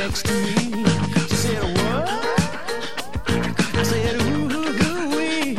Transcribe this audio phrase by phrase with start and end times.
[0.00, 0.54] next to me.
[1.28, 2.08] She said, what?
[3.76, 4.72] I said, ooh, ooh,
[5.14, 5.56] ooh,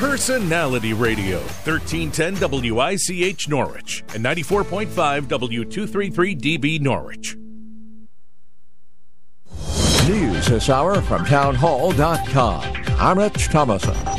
[0.00, 4.86] Personality Radio, 1310 WICH Norwich and 94.5
[5.26, 7.36] W233DB Norwich.
[10.08, 12.62] News this hour from townhall.com.
[12.98, 14.17] I'm Rich Thomason.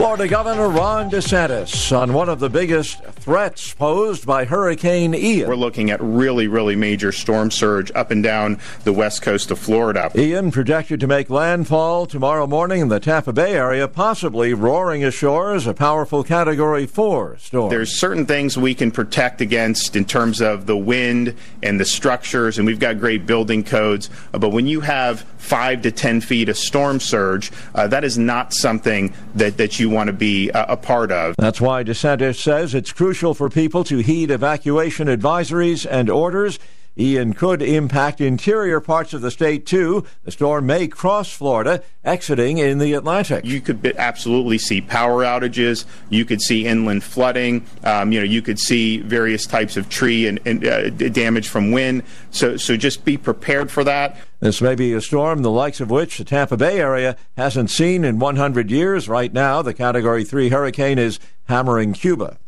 [0.00, 5.46] Florida Governor Ron DeSantis on one of the biggest threats posed by Hurricane Ian.
[5.46, 9.58] We're looking at really, really major storm surge up and down the west coast of
[9.58, 10.10] Florida.
[10.14, 15.52] Ian projected to make landfall tomorrow morning in the Tampa Bay area, possibly roaring ashore
[15.52, 17.68] as a powerful Category 4 storm.
[17.68, 22.56] There's certain things we can protect against in terms of the wind and the structures,
[22.56, 24.08] and we've got great building codes.
[24.32, 28.16] Uh, but when you have five to ten feet of storm surge, uh, that is
[28.16, 31.34] not something that, that you want to be uh, a part of.
[31.36, 36.58] That's why DeSantis says it's crucial for people to heed evacuation advisories and orders.
[37.00, 40.04] Ian could impact interior parts of the state too.
[40.24, 43.44] The storm may cross Florida, exiting in the Atlantic.
[43.44, 45.86] You could absolutely see power outages.
[46.10, 47.64] You could see inland flooding.
[47.84, 51.70] Um, you know, you could see various types of tree and, and uh, damage from
[51.70, 52.02] wind.
[52.30, 54.18] So, so just be prepared for that.
[54.40, 58.04] This may be a storm the likes of which the Tampa Bay area hasn't seen
[58.04, 59.08] in 100 years.
[59.08, 62.38] Right now, the Category 3 hurricane is hammering Cuba.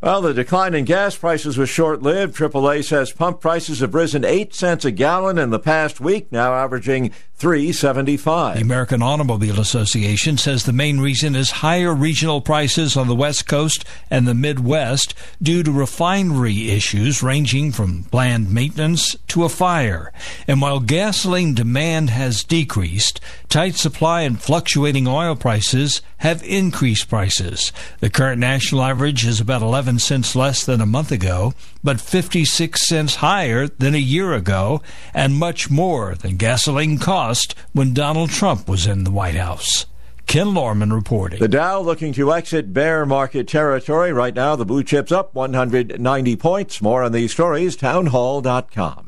[0.00, 2.36] Well, the decline in gas prices was short lived.
[2.36, 6.54] AAA says pump prices have risen 8 cents a gallon in the past week, now
[6.54, 8.54] averaging 375.
[8.54, 13.48] The American Automobile Association says the main reason is higher regional prices on the West
[13.48, 20.12] Coast and the Midwest due to refinery issues ranging from planned maintenance to a fire.
[20.46, 27.72] And while gasoline demand has decreased, tight supply and fluctuating oil prices have increased prices.
[28.00, 32.86] The current national average is about 11 cents less than a month ago, but 56
[32.86, 34.82] cents higher than a year ago,
[35.14, 39.86] and much more than gasoline cost when Donald Trump was in the White House.
[40.26, 41.38] Ken Lorman reporting.
[41.38, 44.12] The Dow looking to exit bear market territory.
[44.12, 46.82] Right now, the blue chips up 190 points.
[46.82, 49.07] More on these stories, townhall.com.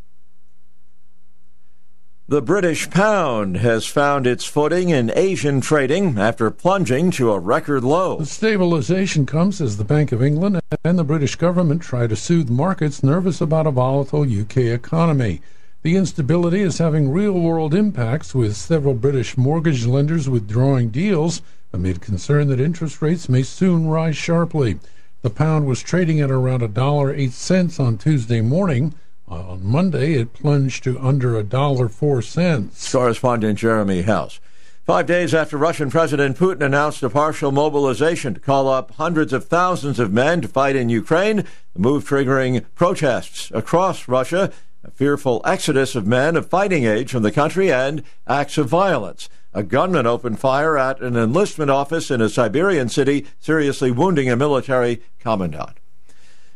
[2.31, 7.83] The British pound has found its footing in Asian trading after plunging to a record
[7.83, 8.19] low.
[8.19, 12.49] The stabilization comes as the Bank of England and the British government try to soothe
[12.49, 15.41] markets nervous about a volatile UK economy.
[15.81, 21.41] The instability is having real world impacts, with several British mortgage lenders withdrawing deals
[21.73, 24.79] amid concern that interest rates may soon rise sharply.
[25.21, 28.93] The pound was trading at around a dollar eight cents on Tuesday morning.
[29.31, 32.91] Uh, on Monday, it plunged to under a dollar four cents.
[32.91, 34.41] Correspondent Jeremy House.
[34.85, 39.45] Five days after Russian President Putin announced a partial mobilization to call up hundreds of
[39.45, 44.51] thousands of men to fight in Ukraine, the move triggering protests across Russia,
[44.83, 49.29] a fearful exodus of men of fighting age from the country, and acts of violence.
[49.53, 54.35] A gunman opened fire at an enlistment office in a Siberian city, seriously wounding a
[54.35, 55.77] military commandant.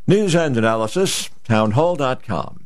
[0.07, 2.64] News and analysis, townhall.com.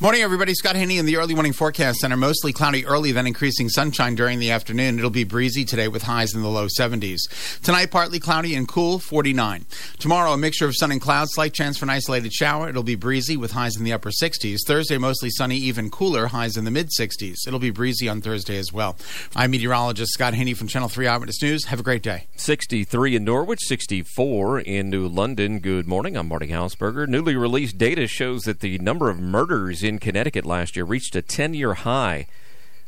[0.00, 0.54] Morning, everybody.
[0.54, 2.16] Scott Haney in the early morning forecast center.
[2.16, 4.96] Mostly cloudy early, then increasing sunshine during the afternoon.
[4.96, 7.18] It'll be breezy today with highs in the low 70s.
[7.64, 9.66] Tonight, partly cloudy and cool, 49.
[9.98, 12.68] Tomorrow, a mixture of sun and clouds, slight chance for an isolated shower.
[12.68, 14.58] It'll be breezy with highs in the upper 60s.
[14.64, 17.48] Thursday, mostly sunny, even cooler, highs in the mid 60s.
[17.48, 18.96] It'll be breezy on Thursday as well.
[19.34, 21.64] I'm meteorologist Scott Haney from Channel 3 Eyewitness News.
[21.64, 22.28] Have a great day.
[22.36, 25.58] 63 in Norwich, 64 in New London.
[25.58, 26.16] Good morning.
[26.16, 27.08] I'm Marty Hausberger.
[27.08, 31.22] Newly released data shows that the number of murders in Connecticut last year reached a
[31.22, 32.26] 10 year high.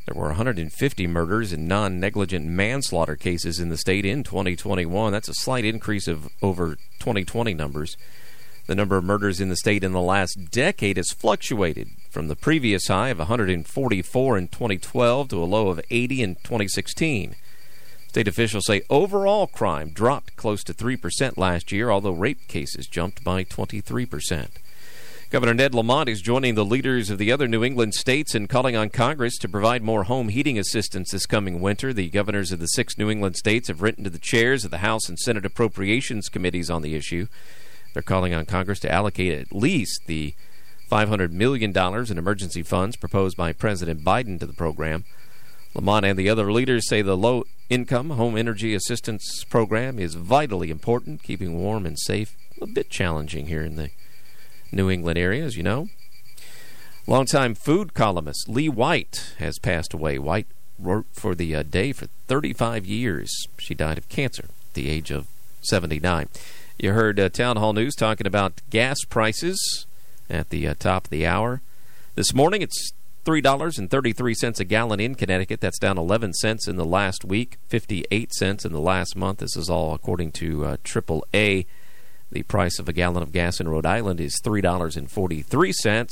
[0.06, 5.12] There were 150 murders and non negligent manslaughter cases in the state in 2021.
[5.12, 7.96] That's a slight increase of over 2020 numbers.
[8.66, 12.36] The number of murders in the state in the last decade has fluctuated from the
[12.36, 17.34] previous high of 144 in 2012 to a low of 80 in 2016.
[18.08, 23.22] State officials say overall crime dropped close to 3% last year, although rape cases jumped
[23.22, 24.48] by 23%.
[25.30, 28.74] Governor Ned Lamont is joining the leaders of the other New England states in calling
[28.74, 31.92] on Congress to provide more home heating assistance this coming winter.
[31.92, 34.78] The governors of the six New England states have written to the chairs of the
[34.78, 37.28] House and Senate Appropriations Committees on the issue.
[37.94, 40.34] They're calling on Congress to allocate at least the
[40.90, 45.04] $500 million in emergency funds proposed by President Biden to the program.
[45.74, 50.72] Lamont and the other leaders say the low income home energy assistance program is vitally
[50.72, 53.90] important, keeping warm and safe a bit challenging here in the
[54.72, 55.88] New England area, as you know.
[57.06, 60.18] Longtime food columnist Lee White has passed away.
[60.18, 60.46] White
[60.78, 63.30] wrote for the uh, Day for 35 years.
[63.58, 65.26] She died of cancer at the age of
[65.62, 66.28] 79.
[66.78, 69.86] You heard uh, Town Hall News talking about gas prices
[70.30, 71.60] at the uh, top of the hour.
[72.14, 72.92] This morning it's
[73.24, 75.60] $3.33 a gallon in Connecticut.
[75.60, 79.38] That's down 11 cents in the last week, 58 cents in the last month.
[79.38, 81.66] This is all according to uh, AAA.
[82.32, 86.10] The price of a gallon of gas in Rhode Island is $3.43.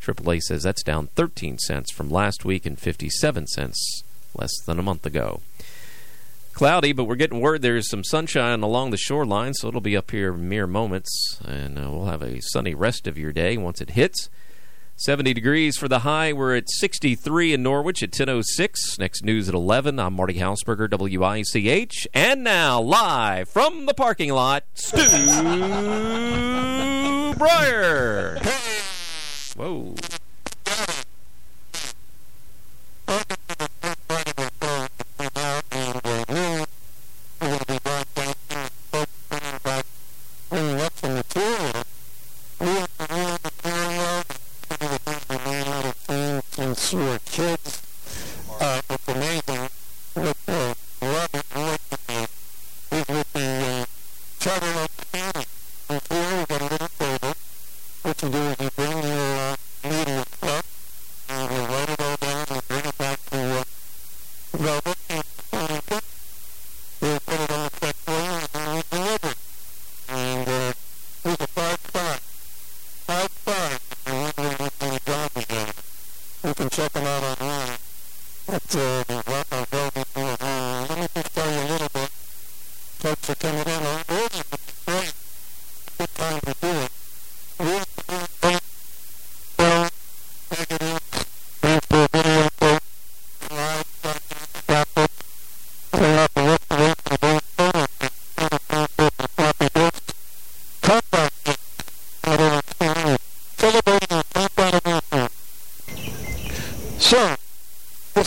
[0.00, 4.02] AAA says that's down 13 cents from last week and 57 cents
[4.34, 5.40] less than a month ago.
[6.54, 10.10] Cloudy, but we're getting word there's some sunshine along the shoreline, so it'll be up
[10.10, 13.90] here mere moments, and uh, we'll have a sunny rest of your day once it
[13.90, 14.30] hits.
[14.98, 16.32] 70 degrees for the high.
[16.32, 18.98] We're at 63 in Norwich at 10.06.
[18.98, 20.00] Next news at 11.
[20.00, 22.08] I'm Marty Hausberger, WICH.
[22.14, 24.96] And now, live from the parking lot, Stu
[27.36, 28.40] Bryer.
[29.54, 29.94] Whoa.
[76.76, 77.06] You can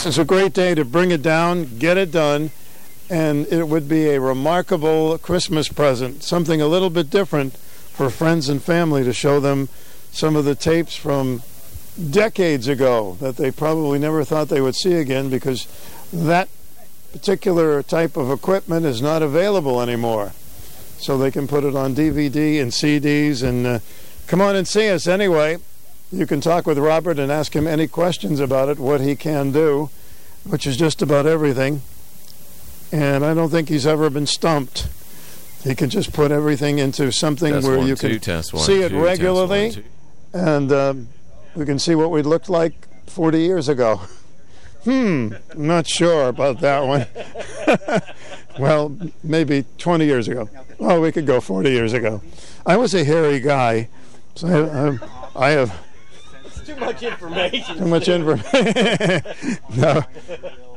[0.10, 2.50] is a great day to bring it down, get it done,
[3.12, 8.50] and it would be a remarkable Christmas present, something a little bit different for friends
[8.50, 9.70] and family to show them
[10.12, 11.44] some of the tapes from
[12.10, 15.68] decades ago that they probably never thought they would see again because
[16.12, 16.50] that
[17.12, 20.32] particular type of equipment is not available anymore.
[20.98, 23.80] So they can put it on DVD and CDs and uh,
[24.26, 25.58] come on and see us anyway.
[26.12, 29.52] You can talk with Robert and ask him any questions about it, what he can
[29.52, 29.92] do,
[30.46, 31.82] which is just about everything.
[32.92, 34.88] And I don't think he's ever been stumped.
[35.64, 38.82] He can just put everything into something Test where one, you two, can one, see
[38.82, 41.08] it two, regularly, one, and um,
[41.56, 44.02] we can see what we looked like 40 years ago.
[44.86, 47.06] Hmm, I'm not sure about that one.
[48.60, 50.50] well, maybe 20 years ago.
[50.80, 52.22] Oh, we could go 40 years ago.
[52.66, 53.90] I was a hairy guy,
[54.36, 55.00] so
[55.36, 55.78] I, I, I have
[56.70, 57.78] Too much information.
[57.78, 59.58] too much information.
[59.76, 60.04] no.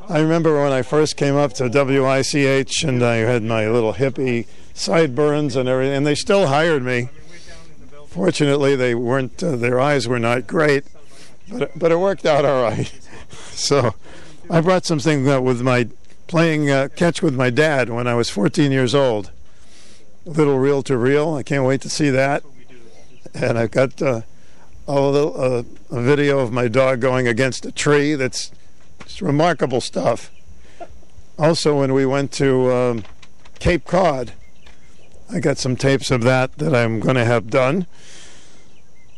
[0.09, 4.47] I remember when I first came up to WICH and I had my little hippie
[4.73, 7.11] sideburns and everything, and they still hired me.
[8.07, 9.43] Fortunately, they weren't.
[9.43, 10.85] Uh, their eyes were not great,
[11.51, 12.91] but but it worked out all right.
[13.51, 13.95] so,
[14.49, 15.89] I brought something uh, with my
[16.27, 19.31] playing uh, catch with my dad when I was 14 years old.
[20.27, 21.35] A little reel to reel.
[21.35, 22.45] I can't wait to see that.
[23.35, 24.23] And I've got uh,
[24.87, 28.15] a little uh, a video of my dog going against a tree.
[28.15, 28.51] That's
[29.21, 30.31] remarkable stuff.
[31.39, 33.05] Also, when we went to um,
[33.59, 34.33] Cape Cod,
[35.31, 37.87] I got some tapes of that that I'm going to have done.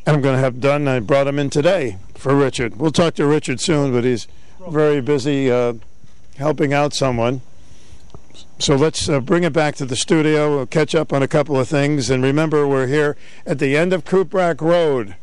[0.07, 0.87] I'm going to have done.
[0.87, 2.77] I brought them in today for Richard.
[2.77, 4.29] We'll talk to Richard soon, but he's
[4.69, 5.75] very busy uh,
[6.37, 7.41] helping out someone.
[8.59, 10.57] So let's uh, bring it back to the studio.
[10.57, 12.11] We'll catch up on a couple of things.
[12.11, 15.17] And remember, we're here at the end of Cooprack Road.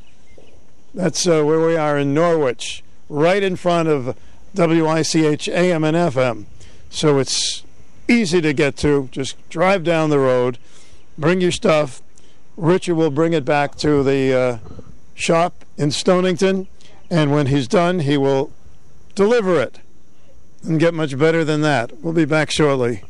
[0.94, 4.18] That's uh, where we are in Norwich, right in front of
[4.56, 6.46] WICH AM and FM.
[6.90, 7.64] So it's
[8.08, 9.08] easy to get to.
[9.12, 10.58] Just drive down the road,
[11.18, 12.02] bring your stuff.
[12.58, 14.58] Richard will bring it back to the uh,
[15.16, 16.68] shop in Stonington,
[17.10, 18.52] and when he's done, he will
[19.16, 19.80] deliver it
[20.64, 21.98] and get much better than that.
[22.02, 23.04] We'll be back shortly.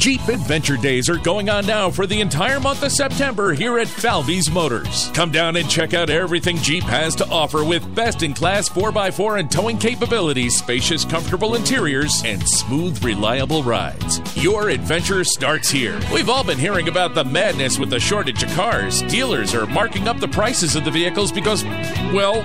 [0.00, 3.86] Jeep Adventure Days are going on now for the entire month of September here at
[3.86, 5.10] Falvey's Motors.
[5.12, 9.40] Come down and check out everything Jeep has to offer with best in class 4x4
[9.40, 14.22] and towing capabilities, spacious, comfortable interiors, and smooth, reliable rides.
[14.42, 16.00] Your adventure starts here.
[16.14, 19.02] We've all been hearing about the madness with the shortage of cars.
[19.02, 21.62] Dealers are marking up the prices of the vehicles because,
[22.14, 22.42] well,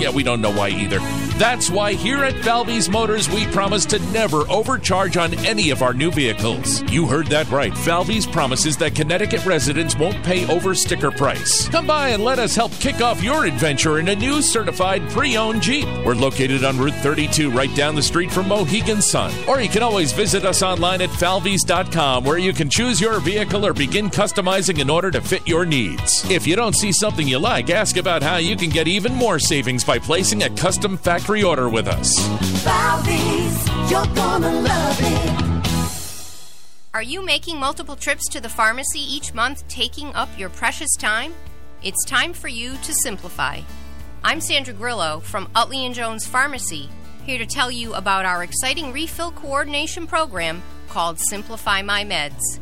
[0.00, 0.98] yeah, we don't know why either.
[1.38, 5.94] That's why here at Falvey's Motors, we promise to never overcharge on any of our
[5.94, 6.82] new vehicles.
[6.90, 7.76] You heard that right.
[7.76, 11.68] Falvey's promises that Connecticut residents won't pay over sticker price.
[11.68, 15.36] Come by and let us help kick off your adventure in a new certified pre
[15.36, 15.86] owned Jeep.
[16.04, 19.32] We're located on Route 32, right down the street from Mohegan Sun.
[19.48, 23.66] Or you can always visit us online at falveys.com, where you can choose your vehicle
[23.66, 26.28] or begin customizing in order to fit your needs.
[26.30, 29.38] If you don't see something you like, ask about how you can get even more
[29.38, 32.16] savings by placing a custom factory order with us.
[32.62, 36.46] Falvey's, you're gonna love it.
[36.94, 41.34] Are you making multiple trips to the pharmacy each month, taking up your precious time?
[41.82, 43.62] It's time for you to simplify.
[44.22, 46.88] I'm Sandra Grillo from Utley and Jones Pharmacy,
[47.26, 52.60] here to tell you about our exciting refill coordination program called Simplify My Meds.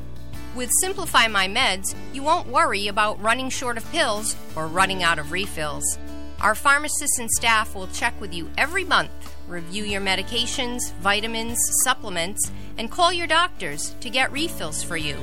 [0.56, 5.18] With Simplify My Meds, you won't worry about running short of pills or running out
[5.18, 5.98] of refills.
[6.40, 9.10] Our pharmacists and staff will check with you every month,
[9.48, 15.16] review your medications, vitamins, supplements, and call your doctors to get refills for you.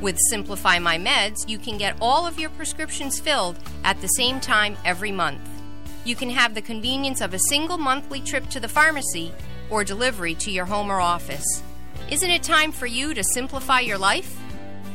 [0.00, 4.40] With Simplify My Meds, you can get all of your prescriptions filled at the same
[4.40, 5.42] time every month.
[6.06, 9.32] You can have the convenience of a single monthly trip to the pharmacy
[9.68, 11.62] or delivery to your home or office.
[12.10, 14.38] Isn't it time for you to simplify your life?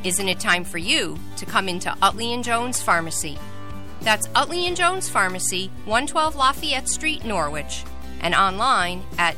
[0.03, 3.37] Isn't it time for you to come into Utley and Jones Pharmacy?
[4.01, 7.83] That's Utley and Jones Pharmacy, 112 Lafayette Street, Norwich,
[8.21, 9.37] and online at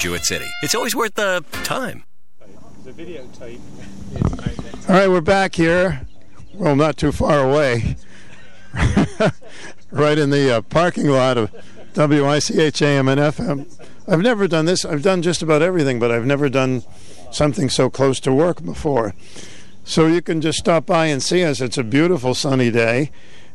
[0.00, 0.46] Jewett City.
[0.62, 2.04] It's always worth the time.
[2.84, 3.60] The videotape.
[4.88, 6.06] All right, we're back here.
[6.54, 7.96] Well, not too far away.
[9.90, 11.50] right in the uh, parking lot of
[11.94, 13.70] WICH AM and FM.
[14.08, 14.86] I've never done this.
[14.86, 16.82] I've done just about everything, but I've never done
[17.30, 19.14] something so close to work before.
[19.84, 21.60] So you can just stop by and see us.
[21.60, 23.10] It's a beautiful sunny day,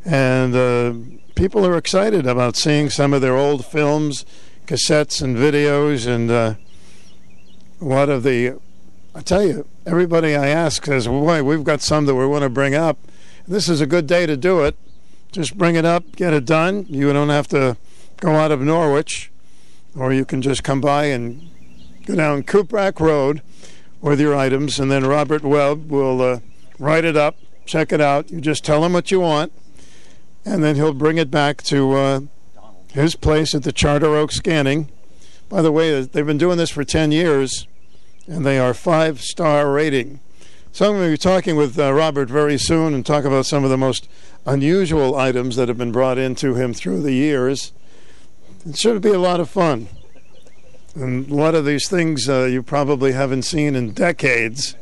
[0.06, 0.94] and uh,
[1.34, 4.25] people are excited about seeing some of their old films,
[4.66, 6.56] cassettes, and videos, and uh,
[7.82, 8.60] a lot of the.
[9.14, 12.50] I tell you, everybody I ask says, "Boy, we've got some that we want to
[12.50, 12.98] bring up."
[13.48, 14.76] This is a good day to do it.
[15.32, 16.86] Just bring it up, get it done.
[16.90, 17.78] You don't have to
[18.20, 19.32] go out of Norwich,
[19.96, 21.50] or you can just come by and
[22.06, 23.42] go down Cooprack Road
[24.02, 26.40] with your items, and then Robert Webb will uh,
[26.80, 28.32] write it up, check it out.
[28.32, 29.52] You just tell him what you want,
[30.46, 32.20] and then he'll bring it back to uh,
[32.96, 34.90] his place at the Charter Oak Scanning.
[35.50, 37.68] By the way, they've been doing this for 10 years,
[38.25, 40.22] and they are five star rating.
[40.72, 43.64] So I'm going to be talking with uh, Robert very soon and talk about some
[43.64, 44.10] of the most
[44.46, 47.74] unusual items that have been brought into him through the years.
[48.66, 49.90] It should be a lot of fun.
[50.96, 54.75] And a lot of these things uh, you probably haven't seen in decades,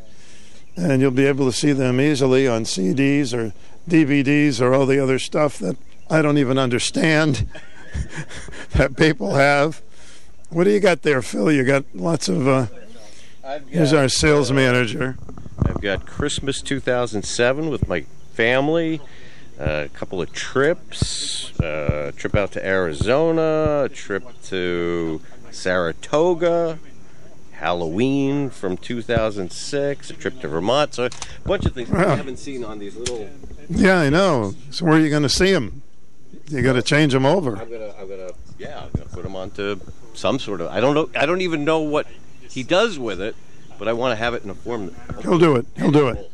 [0.76, 3.54] and you'll be able to see them easily on CDs or
[3.90, 5.78] DVDs or all the other stuff that
[6.12, 7.48] I don't even understand
[8.72, 9.82] that people have.
[10.50, 11.52] What do you got there, Phil?
[11.52, 12.48] You got lots of.
[12.48, 12.68] Uh,
[13.68, 15.18] here's our sales manager.
[15.60, 18.02] I've got Christmas 2007 with my
[18.34, 19.02] family,
[19.60, 25.22] uh, a couple of trips, uh, a trip out to Arizona, a trip to
[25.52, 26.80] Saratoga,
[27.54, 30.94] Halloween from 2006, a trip to Vermont.
[30.96, 31.10] So a
[31.46, 32.10] bunch of things Wow.
[32.12, 33.30] I haven't seen on these little.
[33.70, 34.54] Yeah, I know.
[34.70, 35.82] So where are you going to see them?
[36.50, 37.58] You got to change them over.
[37.58, 39.80] I'm gonna, I'm gonna, yeah, I'm gonna put them onto
[40.14, 40.68] some sort of.
[40.68, 41.10] I don't know.
[41.16, 42.08] I don't even know what
[42.50, 43.36] he does with it,
[43.80, 44.88] but I want to have it in a form.
[44.88, 45.66] That, He'll do it.
[45.78, 46.32] He'll do it.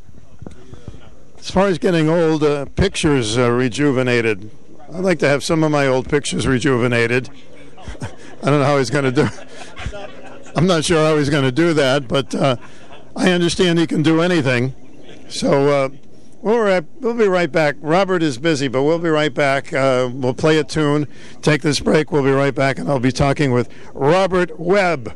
[1.37, 4.51] As far as getting old, uh, pictures uh, rejuvenated.
[4.93, 7.29] I'd like to have some of my old pictures rejuvenated.
[8.01, 9.29] I don't know how he's going to do.
[10.55, 12.57] I'm not sure how he's going to do that, but uh,
[13.15, 14.73] I understand he can do anything.
[15.29, 15.89] So uh,
[16.41, 17.75] we'll, we'll be right back.
[17.79, 19.73] Robert is busy, but we'll be right back.
[19.73, 21.07] Uh, we'll play a tune,
[21.41, 22.11] take this break.
[22.11, 25.15] We'll be right back, and I'll be talking with Robert Webb,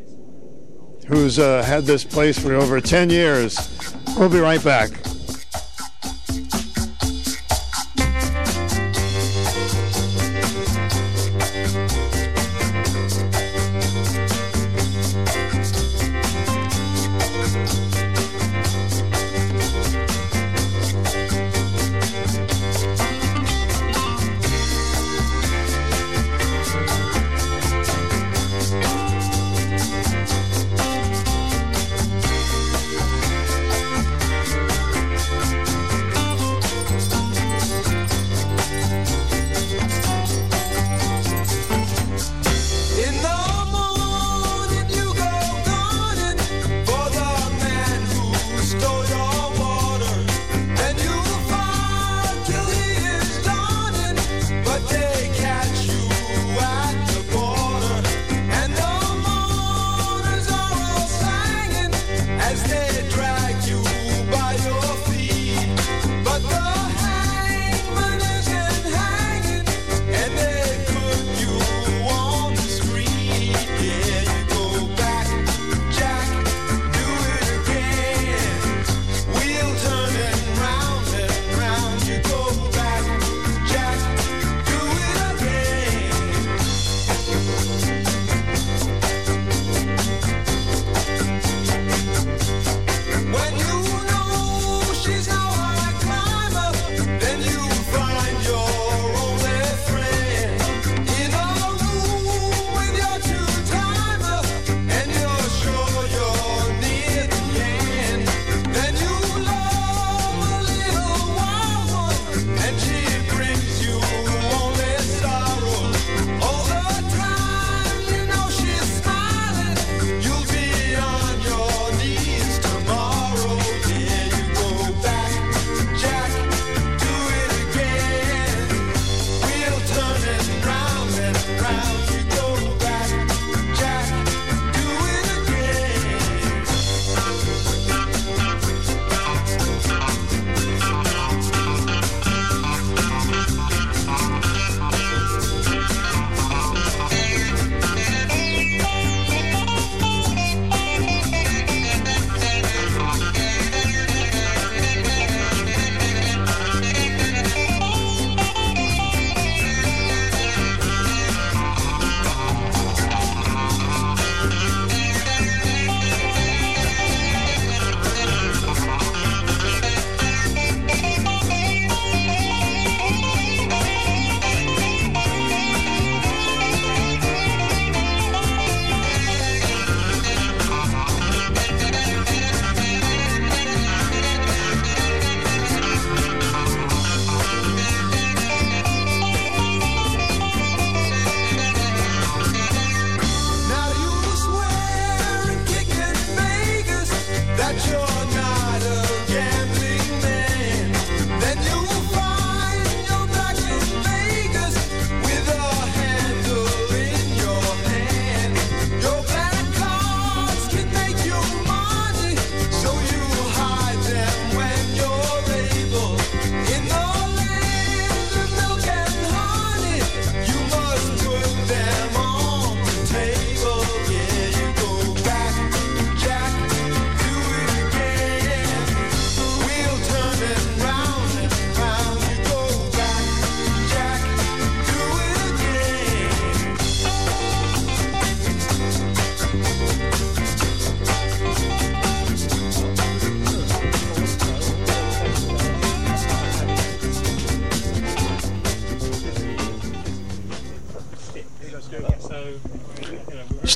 [1.07, 3.57] who's uh, had this place for over 10 years.
[4.17, 4.91] We'll be right back.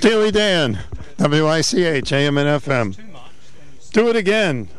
[0.07, 0.79] Steely Dan,
[1.19, 2.97] WICH, AM and FM.
[3.91, 4.69] Do it again.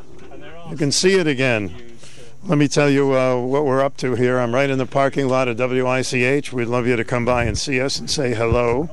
[0.70, 1.98] You can see it again.
[2.44, 4.38] Let me tell you uh, what we're up to here.
[4.38, 6.50] I'm right in the parking lot of WICH.
[6.54, 8.88] We'd love you to come by and see us and say hello.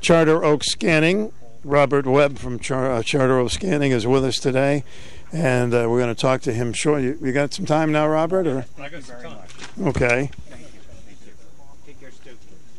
[0.00, 1.30] Charter Oak Scanning.
[1.62, 4.82] Robert Webb from Char- uh, Charter Oak Scanning is with us today,
[5.30, 7.08] and uh, we're going to talk to him shortly.
[7.08, 8.46] You, you got some time now, Robert?
[8.46, 9.88] Or I got some time.
[9.88, 10.30] okay.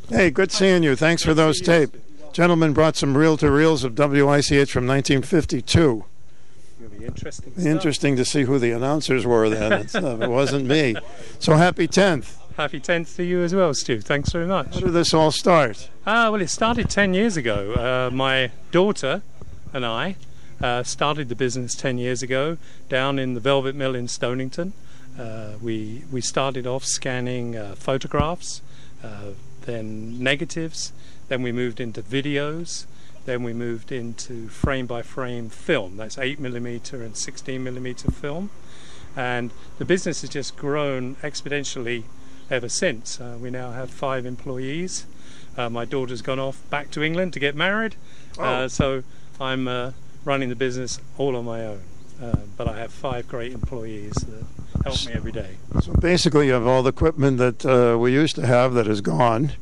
[0.10, 0.96] Hey, good seeing you.
[0.96, 1.96] Thanks for those tape.
[2.34, 6.06] Gentlemen brought some reel-to-reels of WICH from 1952.
[7.02, 7.54] Be interesting.
[7.58, 9.88] Interesting to see who the announcers were then.
[9.88, 10.22] stuff.
[10.22, 10.96] It wasn't me.
[11.40, 12.38] So happy 10th.
[12.58, 14.02] Happy 10th to you as well, Stu.
[14.02, 14.76] Thanks very much.
[14.76, 15.90] How did this all start?
[16.06, 17.74] Ah, well, it started 10 years ago.
[17.74, 19.22] Uh, my daughter
[19.74, 20.16] and I
[20.62, 24.74] uh, started the business 10 years ago down in the Velvet Mill in Stonington.
[25.20, 28.62] Uh, we, we started off scanning uh, photographs,
[29.04, 30.94] uh, then negatives,
[31.32, 32.86] then we moved into videos,
[33.24, 35.96] then we moved into frame by frame film.
[35.96, 38.50] That's 8mm and 16mm film.
[39.16, 42.04] And the business has just grown exponentially
[42.50, 43.22] ever since.
[43.22, 45.06] Uh, we now have five employees.
[45.56, 47.96] Uh, my daughter's gone off back to England to get married,
[48.38, 49.04] uh, so
[49.40, 49.92] I'm uh,
[50.26, 51.82] running the business all on my own.
[52.22, 55.56] Uh, but I have five great employees that help me every day.
[55.82, 59.00] So basically, you have all the equipment that uh, we used to have that is
[59.00, 59.54] gone,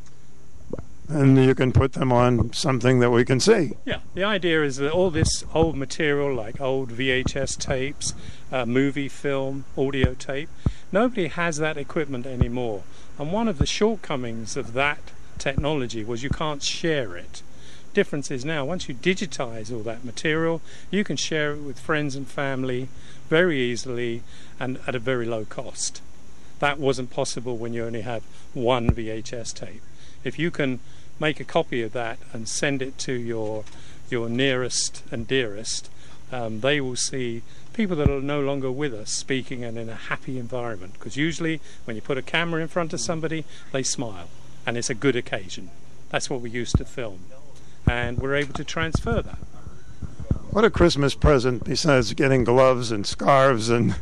[1.09, 3.73] and you can put them on something that we can see.
[3.83, 8.13] Yeah, the idea is that all this old material, like old VHS tapes,
[8.51, 10.49] uh, movie film, audio tape,
[10.91, 12.83] nobody has that equipment anymore.
[13.17, 14.99] And one of the shortcomings of that
[15.39, 17.41] technology was you can't share it.
[17.95, 22.15] Difference is now, once you digitize all that material, you can share it with friends
[22.15, 22.87] and family
[23.29, 24.21] very easily
[24.59, 26.03] and at a very low cost.
[26.59, 29.81] That wasn't possible when you only have one VHS tape.
[30.23, 30.79] If you can
[31.19, 33.63] make a copy of that and send it to your
[34.09, 35.89] your nearest and dearest,
[36.31, 39.95] um, they will see people that are no longer with us speaking and in a
[39.95, 40.93] happy environment.
[40.93, 44.29] Because usually, when you put a camera in front of somebody, they smile,
[44.65, 45.69] and it's a good occasion.
[46.09, 47.19] That's what we used to film,
[47.87, 49.39] and we're able to transfer that.
[50.51, 53.95] What a Christmas present besides getting gloves and scarves and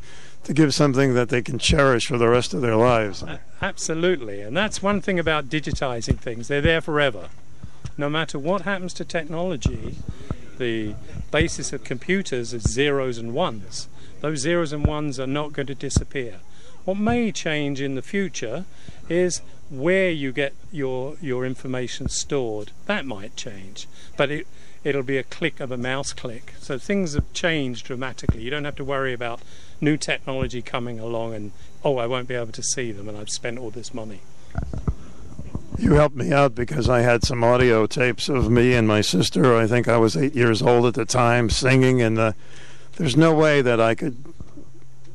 [0.48, 3.22] to give something that they can cherish for the rest of their lives.
[3.62, 6.48] Absolutely, and that's one thing about digitizing things.
[6.48, 7.28] They're there forever.
[7.98, 9.98] No matter what happens to technology,
[10.58, 10.96] the
[11.32, 13.90] basis of computers is zeros and ones.
[14.22, 16.36] Those zeros and ones are not going to disappear.
[16.86, 18.64] What may change in the future
[19.10, 22.72] is where you get your your information stored.
[22.86, 24.48] That might change, but it
[24.88, 26.54] it'll be a click of a mouse click.
[26.60, 28.42] So things have changed dramatically.
[28.42, 29.42] You don't have to worry about
[29.82, 31.52] new technology coming along and
[31.84, 34.20] oh, I won't be able to see them, and I've spent all this money.
[35.78, 39.56] You helped me out because I had some audio tapes of me and my sister.
[39.56, 42.32] I think I was eight years old at the time, singing, and uh,
[42.98, 44.18] there's no way that I could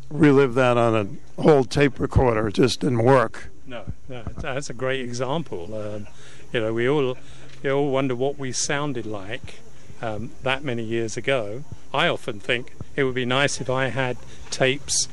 [0.08, 2.48] relive that on an old tape recorder.
[2.48, 3.48] It just didn't work.
[3.66, 5.74] No, no, that's a great example.
[5.74, 6.06] Um,
[6.52, 7.16] you know, we all
[7.62, 9.60] we all wonder what we sounded like
[10.00, 11.64] um, that many years ago.
[11.94, 14.16] I often think it would be nice if I had
[14.50, 15.08] tapes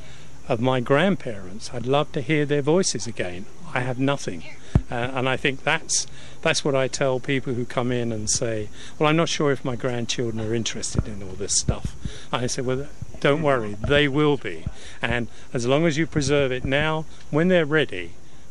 [0.48, 1.70] of my grandparents.
[1.72, 3.46] I'd love to hear their voices again.
[3.72, 4.42] I have nothing,
[4.90, 6.06] uh, and I think that's
[6.42, 9.64] that's what I tell people who come in and say, "Well, I'm not sure if
[9.64, 11.94] my grandchildren are interested in all this stuff."
[12.32, 12.88] I say, "Well,
[13.20, 14.64] don't worry, they will be,
[15.00, 18.10] and as long as you preserve it now, when they're ready."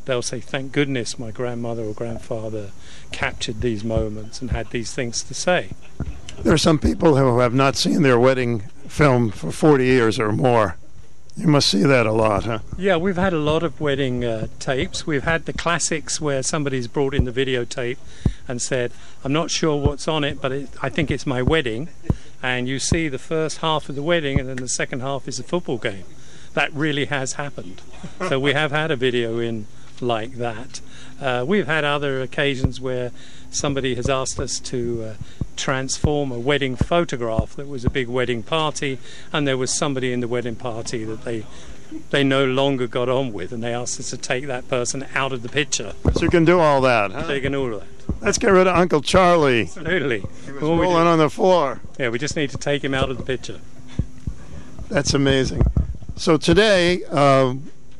[0.09, 2.71] They'll say, "Thank goodness my grandmother or grandfather
[3.11, 5.69] captured these moments and had these things to say."
[6.41, 10.31] There are some people who have not seen their wedding film for 40 years or
[10.31, 10.77] more.
[11.37, 12.59] You must see that a lot, huh?
[12.75, 15.05] Yeah, we've had a lot of wedding uh, tapes.
[15.05, 17.97] We've had the classics where somebody's brought in the videotape
[18.47, 18.91] and said,
[19.23, 21.89] I'm not sure what's on it, but it, I think it's my wedding.
[22.41, 25.37] And you see the first half of the wedding, and then the second half is
[25.37, 26.05] a football game.
[26.55, 27.83] That really has happened.
[28.27, 29.67] so we have had a video in
[30.01, 30.81] like that.
[31.21, 33.11] Uh, we've had other occasions where
[33.51, 35.13] somebody has asked us to uh,
[35.55, 38.97] transform a wedding photograph that was a big wedding party,
[39.33, 41.45] and there was somebody in the wedding party that they
[42.11, 45.33] they no longer got on with, and they asked us to take that person out
[45.33, 45.93] of the picture.
[46.13, 47.23] So you can do all that, huh?
[47.23, 48.21] They can all of that.
[48.21, 49.61] Let's get rid of Uncle Charlie.
[49.61, 50.19] Absolutely.
[50.45, 51.79] He was rolling on the floor.
[51.97, 53.59] Yeah, we just need to take him out of the picture.
[54.89, 55.63] That's amazing.
[56.15, 57.03] So today,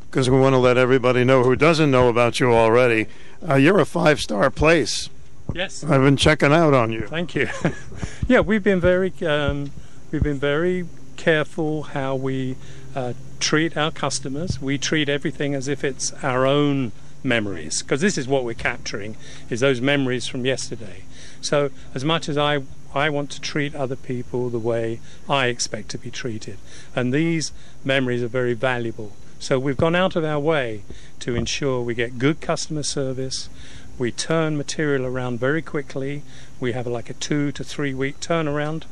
[0.10, 3.08] because we want to let everybody know who doesn't know about you already,
[3.48, 5.10] uh, you're a five-star place.
[5.54, 5.84] Yes.
[5.84, 7.08] I've been checking out on you.
[7.08, 7.48] Thank you.
[8.28, 9.72] yeah, we've been very um,
[10.12, 10.86] we've been very
[11.18, 12.56] careful how we
[12.96, 14.62] uh, treat our customers.
[14.62, 16.92] We treat everything as if it's our own
[17.24, 19.18] memories because this is what we're capturing
[19.50, 21.04] is those memories from yesterday.
[21.42, 25.90] So as much as I I want to treat other people the way I expect
[25.90, 26.58] to be treated,
[26.96, 27.52] and these
[27.84, 29.14] memories are very valuable.
[29.40, 30.84] So we've gone out of our way
[31.22, 33.50] to ensure we get good customer service,
[33.98, 36.24] We turn material around very quickly.
[36.62, 38.84] We have like a two to three week turnaround,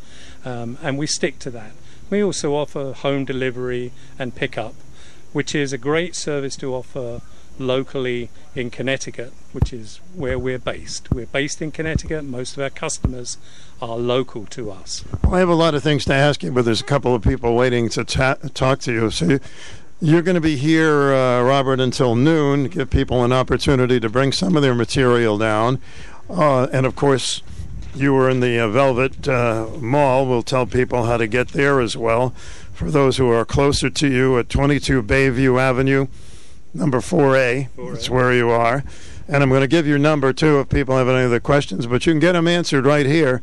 [0.44, 1.72] um, and we stick to that.
[2.10, 4.76] We also offer home delivery and pickup,
[5.32, 7.22] which is a great service to offer
[7.58, 11.10] locally in Connecticut, which is where we're based.
[11.10, 12.26] We're based in Connecticut.
[12.26, 13.38] Most of our customers
[13.82, 15.06] are local to us.
[15.24, 17.22] Well, I have a lot of things to ask you, but there's a couple of
[17.22, 19.10] people waiting to ta- talk to you.
[19.10, 19.40] So you-
[20.00, 22.66] you're going to be here, uh, Robert, until noon.
[22.66, 25.82] Give people an opportunity to bring some of their material down,
[26.30, 27.42] uh, and of course,
[27.96, 30.28] you were in the uh, Velvet uh, Mall.
[30.28, 32.30] We'll tell people how to get there as well.
[32.74, 36.08] For those who are closer to you, at 22 Bayview Avenue,
[36.76, 37.70] number 4A.
[37.76, 38.84] That's where you are.
[39.28, 42.06] And I'm going to give your number too if people have any other questions, but
[42.06, 43.42] you can get them answered right here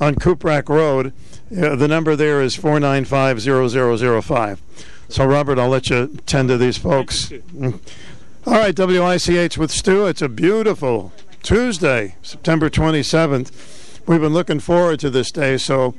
[0.00, 1.12] on Cooprack Road.
[1.50, 4.62] Uh, the number there is 495 0005.
[5.08, 7.28] So, Robert, I'll let you tend to these folks.
[7.28, 7.80] Mm.
[8.44, 10.06] All right, WICH with Stu.
[10.06, 14.06] It's a beautiful Tuesday, September 27th.
[14.06, 15.94] We've been looking forward to this day, so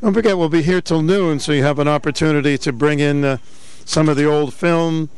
[0.00, 3.22] don't forget we'll be here till noon, so you have an opportunity to bring in
[3.22, 3.38] uh,
[3.84, 5.10] some of the old film.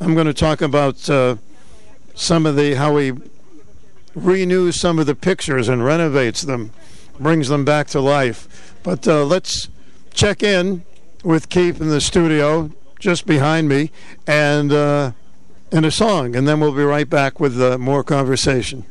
[0.00, 1.36] I'm going to talk about uh,
[2.14, 3.12] some of the how he
[4.14, 6.72] renews some of the pictures and renovates them,
[7.18, 8.76] brings them back to life.
[8.82, 9.68] But uh, let's
[10.12, 10.84] check in
[11.22, 13.90] with Keith in the studio just behind me
[14.26, 15.12] and uh,
[15.72, 18.84] and a song, and then we'll be right back with uh, more conversation.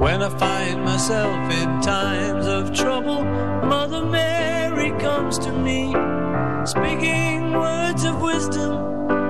[0.00, 5.94] When I find myself in times of trouble, Mother Mary comes to me,
[6.64, 7.29] speaking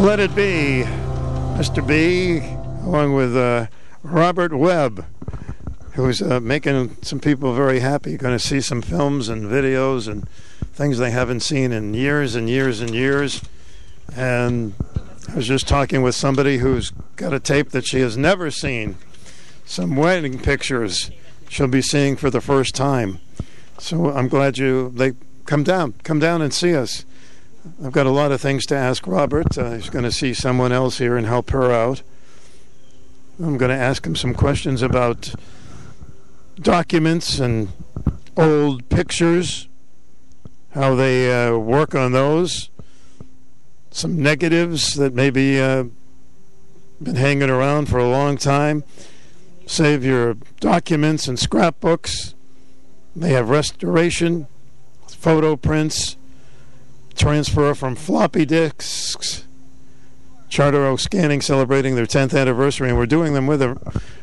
[0.00, 0.84] Let It Be,
[1.58, 1.86] Mr.
[1.86, 2.38] B,
[2.86, 3.66] along with uh,
[4.02, 5.04] Robert Webb,
[5.92, 8.16] who's uh, making some people very happy.
[8.16, 10.26] Going to see some films and videos and
[10.72, 13.42] things they haven't seen in years and years and years.
[14.16, 14.72] And
[15.28, 18.96] I was just talking with somebody who's got a tape that she has never seen,
[19.66, 21.10] some wedding pictures
[21.50, 23.18] she'll be seeing for the first time.
[23.78, 25.12] So I'm glad you they
[25.44, 27.04] come down, come down and see us.
[27.84, 29.58] I've got a lot of things to ask Robert.
[29.58, 32.02] Uh, he's going to see someone else here and help her out.
[33.38, 35.34] I'm going to ask him some questions about
[36.58, 37.68] documents and
[38.34, 39.68] old pictures,
[40.70, 42.70] how they uh, work on those,
[43.90, 45.84] some negatives that maybe uh,
[47.02, 48.84] been hanging around for a long time.
[49.66, 52.34] Save your documents and scrapbooks.
[53.14, 54.46] They have restoration,
[55.08, 56.16] photo prints,
[57.20, 59.44] transfer from floppy disks.
[60.48, 63.78] Charter Oak Scanning celebrating their 10th anniversary, and we're doing them with them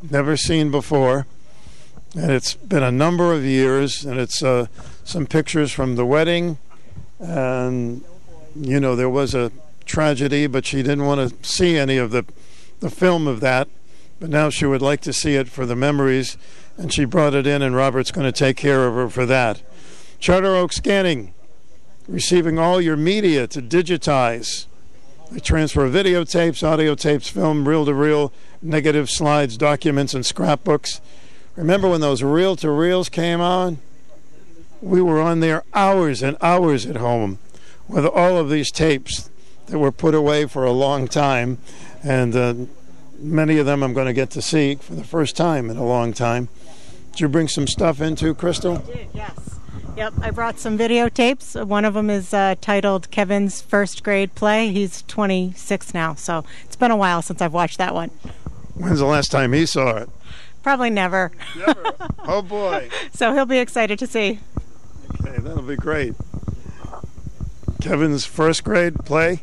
[0.09, 1.27] Never seen before.
[2.15, 4.65] And it's been a number of years, and it's uh,
[5.03, 6.57] some pictures from the wedding.
[7.19, 8.03] And,
[8.55, 9.51] you know, there was a
[9.85, 12.25] tragedy, but she didn't want to see any of the,
[12.79, 13.67] the film of that.
[14.19, 16.37] But now she would like to see it for the memories,
[16.77, 19.61] and she brought it in, and Robert's going to take care of her for that.
[20.19, 21.33] Charter Oak Scanning,
[22.07, 24.65] receiving all your media to digitize.
[25.31, 30.99] They transfer videotapes, audio tapes, film, reel to reel, negative slides, documents, and scrapbooks.
[31.55, 33.79] Remember when those reel to reels came on?
[34.81, 37.39] We were on there hours and hours at home
[37.87, 39.29] with all of these tapes
[39.67, 41.57] that were put away for a long time.
[42.03, 42.53] And uh,
[43.17, 45.85] many of them I'm going to get to see for the first time in a
[45.85, 46.47] long time.
[47.11, 48.77] Did you bring some stuff in too, Crystal?
[48.77, 49.59] did, yes.
[49.97, 51.61] Yep, I brought some videotapes.
[51.65, 54.71] One of them is uh, titled Kevin's First Grade Play.
[54.71, 58.09] He's 26 now, so it's been a while since I've watched that one.
[58.75, 60.09] When's the last time he saw it?
[60.63, 61.31] Probably never.
[61.57, 61.83] Never.
[62.19, 62.89] oh boy.
[63.11, 64.39] So he'll be excited to see.
[65.19, 66.13] Okay, that'll be great.
[67.81, 69.41] Kevin's first grade play?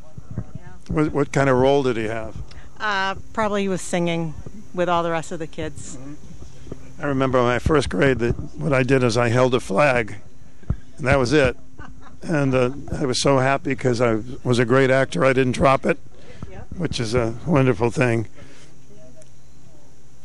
[0.88, 2.36] What, what kind of role did he have?
[2.78, 4.34] Uh, probably he was singing
[4.74, 5.98] with all the rest of the kids.
[7.00, 10.16] I remember my first grade that what I did is I held a flag,
[10.96, 11.56] and that was it.
[12.22, 15.24] And uh, I was so happy because I was a great actor.
[15.24, 15.98] I didn't drop it,
[16.76, 18.28] which is a wonderful thing.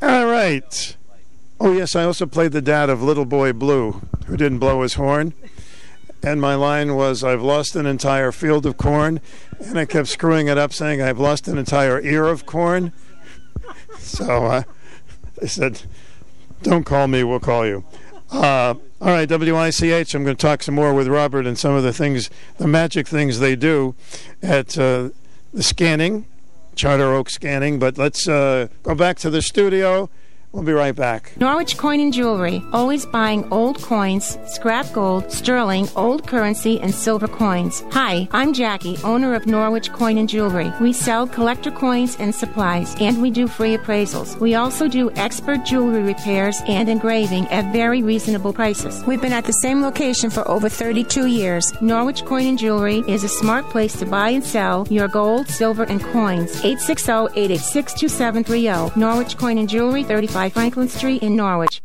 [0.01, 0.95] All right.
[1.59, 4.95] Oh yes, I also played the dad of Little Boy Blue, who didn't blow his
[4.95, 5.33] horn.
[6.23, 9.19] And my line was, "I've lost an entire field of corn,"
[9.59, 12.91] and I kept screwing it up, saying, "I've lost an entire ear of corn."
[13.99, 14.63] So uh,
[15.41, 15.83] I said,
[16.63, 17.23] "Don't call me.
[17.23, 17.85] We'll call you."
[18.31, 20.13] Uh, all right, WICH.
[20.13, 23.07] I'm going to talk some more with Robert and some of the things, the magic
[23.07, 23.95] things they do
[24.41, 25.09] at uh,
[25.53, 26.25] the scanning,
[26.75, 27.77] Charter Oak Scanning.
[27.77, 30.09] But let's uh, go back to the studio.
[30.53, 31.31] We'll be right back.
[31.37, 37.29] Norwich Coin and Jewelry, always buying old coins, scrap gold, sterling, old currency, and silver
[37.29, 37.85] coins.
[37.91, 40.69] Hi, I'm Jackie, owner of Norwich Coin and Jewelry.
[40.81, 44.37] We sell collector coins and supplies, and we do free appraisals.
[44.41, 49.05] We also do expert jewelry repairs and engraving at very reasonable prices.
[49.05, 51.71] We've been at the same location for over 32 years.
[51.81, 55.83] Norwich Coin and Jewelry is a smart place to buy and sell your gold, silver,
[55.83, 56.61] and coins.
[56.61, 58.97] 860-886-2730.
[58.97, 61.81] Norwich Coin and Jewelry, 35 Franklin Street in Norwich.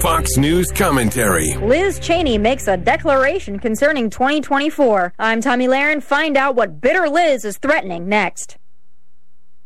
[0.00, 1.54] Fox News commentary.
[1.56, 5.14] Liz Cheney makes a declaration concerning 2024.
[5.18, 6.02] I'm Tomi Lahren.
[6.02, 8.58] Find out what bitter Liz is threatening next.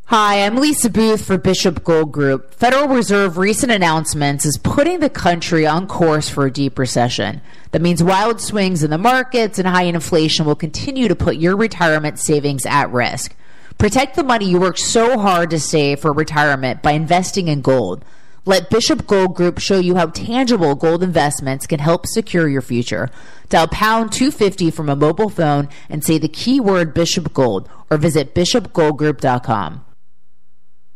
[0.08, 2.54] Hi, I'm Lisa Booth for Bishop Gold Group.
[2.54, 7.40] Federal Reserve recent announcements is putting the country on course for a deep recession.
[7.72, 11.56] That means wild swings in the markets and high inflation will continue to put your
[11.56, 13.34] retirement savings at risk.
[13.78, 18.04] Protect the money you worked so hard to save for retirement by investing in gold.
[18.46, 23.10] Let Bishop Gold Group show you how tangible gold investments can help secure your future.
[23.50, 28.34] Dial pound 250 from a mobile phone and say the keyword Bishop Gold or visit
[28.34, 29.84] bishopgoldgroup.com.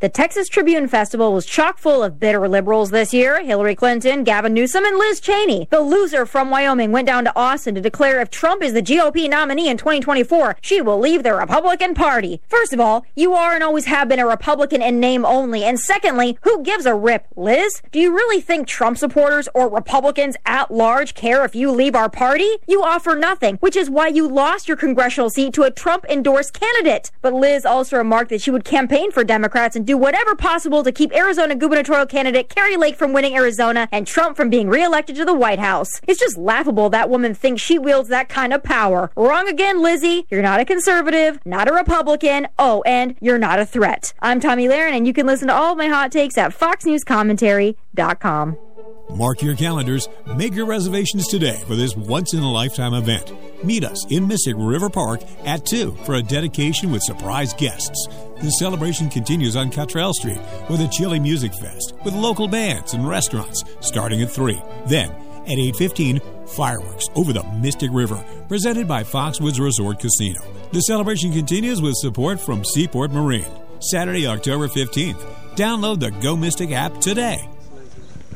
[0.00, 4.54] The Texas Tribune Festival was chock full of bitter liberals this year Hillary Clinton, Gavin
[4.54, 5.68] Newsom, and Liz Cheney.
[5.70, 9.28] The loser from Wyoming went down to Austin to declare if Trump is the GOP
[9.28, 12.40] nominee in 2024, she will leave the Republican Party.
[12.48, 15.64] First of all, you are and always have been a Republican in name only.
[15.64, 17.82] And secondly, who gives a rip, Liz?
[17.92, 22.08] Do you really think Trump supporters or Republicans at large care if you leave our
[22.08, 22.48] party?
[22.66, 26.58] You offer nothing, which is why you lost your congressional seat to a Trump endorsed
[26.58, 27.10] candidate.
[27.20, 30.92] But Liz also remarked that she would campaign for Democrats and do whatever possible to
[30.92, 35.24] keep Arizona gubernatorial candidate Kari Lake from winning Arizona and Trump from being reelected to
[35.24, 35.88] the White House.
[36.06, 39.10] It's just laughable that woman thinks she wields that kind of power.
[39.16, 40.28] Wrong again, Lizzie.
[40.30, 42.46] You're not a conservative, not a Republican.
[42.56, 44.14] Oh, and you're not a threat.
[44.20, 48.69] I'm Tomi Lahren, and you can listen to all my hot takes at FoxNewsCommentary.com.
[49.14, 53.32] Mark your calendars, make your reservations today for this once in a lifetime event.
[53.64, 58.06] Meet us in Mystic River Park at 2 for a dedication with surprise guests.
[58.40, 60.40] The celebration continues on Cottrell Street
[60.70, 64.60] with a chilly music fest with local bands and restaurants starting at 3.
[64.86, 65.10] Then
[65.46, 70.40] at 8:15, fireworks over the Mystic River presented by Foxwoods Resort Casino.
[70.72, 73.44] The celebration continues with support from Seaport Marine.
[73.80, 75.20] Saturday, October 15th.
[75.56, 77.46] Download the Go Mystic app today.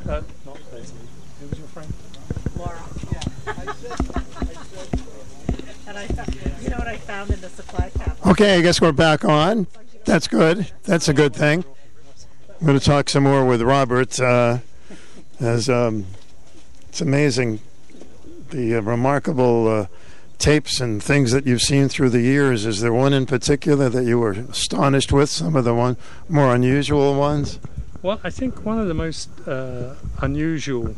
[0.07, 0.99] Uh, not Leslie.
[1.41, 1.93] Who was your friend?
[2.59, 2.79] Laura.
[5.87, 8.26] And I, found- you know what I found in the supply cabinet?
[8.26, 9.68] Okay, I guess we're back on.
[10.04, 10.72] That's good.
[10.82, 11.64] That's a good thing.
[12.60, 14.18] I'm going to talk some more with Robert.
[14.18, 14.58] Uh,
[15.38, 16.06] as um,
[16.88, 17.60] it's amazing
[18.50, 19.86] the uh, remarkable uh,
[20.38, 22.66] tapes and things that you've seen through the years.
[22.66, 25.30] Is there one in particular that you were astonished with?
[25.30, 25.96] Some of the one
[26.28, 27.60] more unusual ones.
[28.02, 30.96] Well, I think one of the most uh, unusual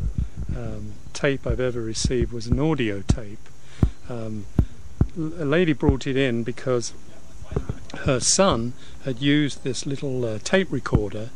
[0.57, 3.39] um, tape I've ever received was an audio tape.
[4.09, 4.67] Um, l-
[5.17, 6.93] a lady brought it in because
[8.01, 8.73] her son
[9.05, 11.31] had used this little uh, tape recorder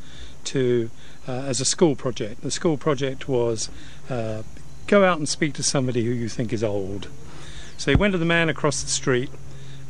[0.44, 0.90] to
[1.26, 2.42] uh, as a school project.
[2.42, 3.70] The school project was
[4.08, 4.42] uh,
[4.86, 7.08] go out and speak to somebody who you think is old.
[7.78, 9.30] So he went to the man across the street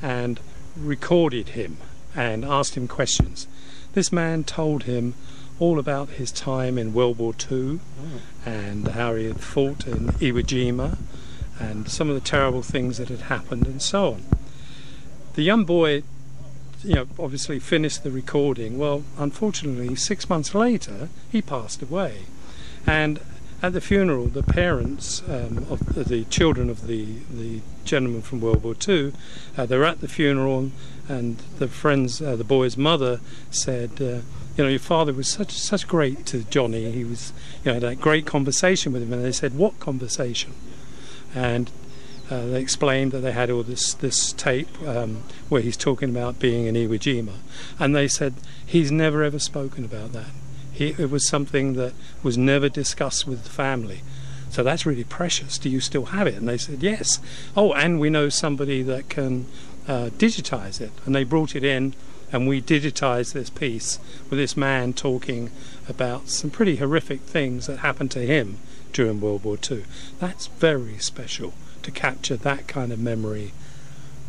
[0.03, 0.39] and
[0.77, 1.79] recorded him
[2.15, 3.47] and asked him questions.
[3.95, 5.15] This man told him
[5.59, 7.81] all about his time in World War II
[8.47, 10.97] and how he had fought in Iwo Jima
[11.61, 14.25] and some of the terrible things that had happened and so on.
[15.35, 16.03] The young boy,
[16.83, 18.79] you know, obviously finished the recording.
[18.79, 22.23] Well, unfortunately, six months later, he passed away.
[22.87, 23.21] And
[23.63, 28.63] at the funeral, the parents um, of the, children of the, the gentleman from World
[28.63, 29.13] War II,
[29.57, 30.73] uh, they're at the funeral,
[31.09, 34.23] and the friends, uh, the boy's mother, said, uh,
[34.57, 36.91] "You know, your father was such such great to Johnny.
[36.91, 37.33] He was,
[37.63, 40.55] you know, had that great conversation with him." And they said, "What conversation?"
[41.35, 41.71] And
[42.31, 46.39] uh, they explained that they had all this this tape um, where he's talking about
[46.39, 47.35] being in Iwo Jima,
[47.79, 50.31] and they said he's never ever spoken about that.
[50.73, 54.03] He, it was something that was never discussed with the family.
[54.49, 55.59] So that's really precious.
[55.59, 56.35] Do you still have it?
[56.35, 57.21] And they said yes.
[57.57, 59.47] Oh, and we know somebody that can
[59.89, 61.95] uh, digitize it, and they brought it in.
[62.33, 65.51] And we digitized this piece with this man talking
[65.89, 68.59] about some pretty horrific things that happened to him
[68.93, 69.85] during World War II.
[70.19, 73.53] That's very special to capture that kind of memory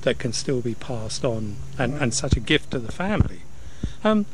[0.01, 3.41] that can still be passed on and, and such a gift to the family.
[4.03, 4.25] Um,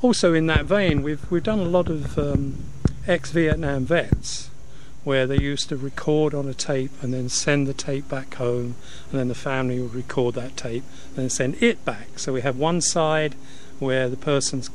[0.00, 2.64] also, in that vein, we've, we've done a lot of um,
[3.06, 4.50] ex Vietnam vets
[5.04, 8.74] where they used to record on a tape and then send the tape back home,
[9.10, 12.18] and then the family would record that tape and then send it back.
[12.18, 13.34] So we have one side
[13.78, 14.70] where the person's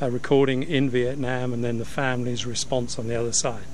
[0.00, 3.64] uh, recording in Vietnam and then the family's response on the other side.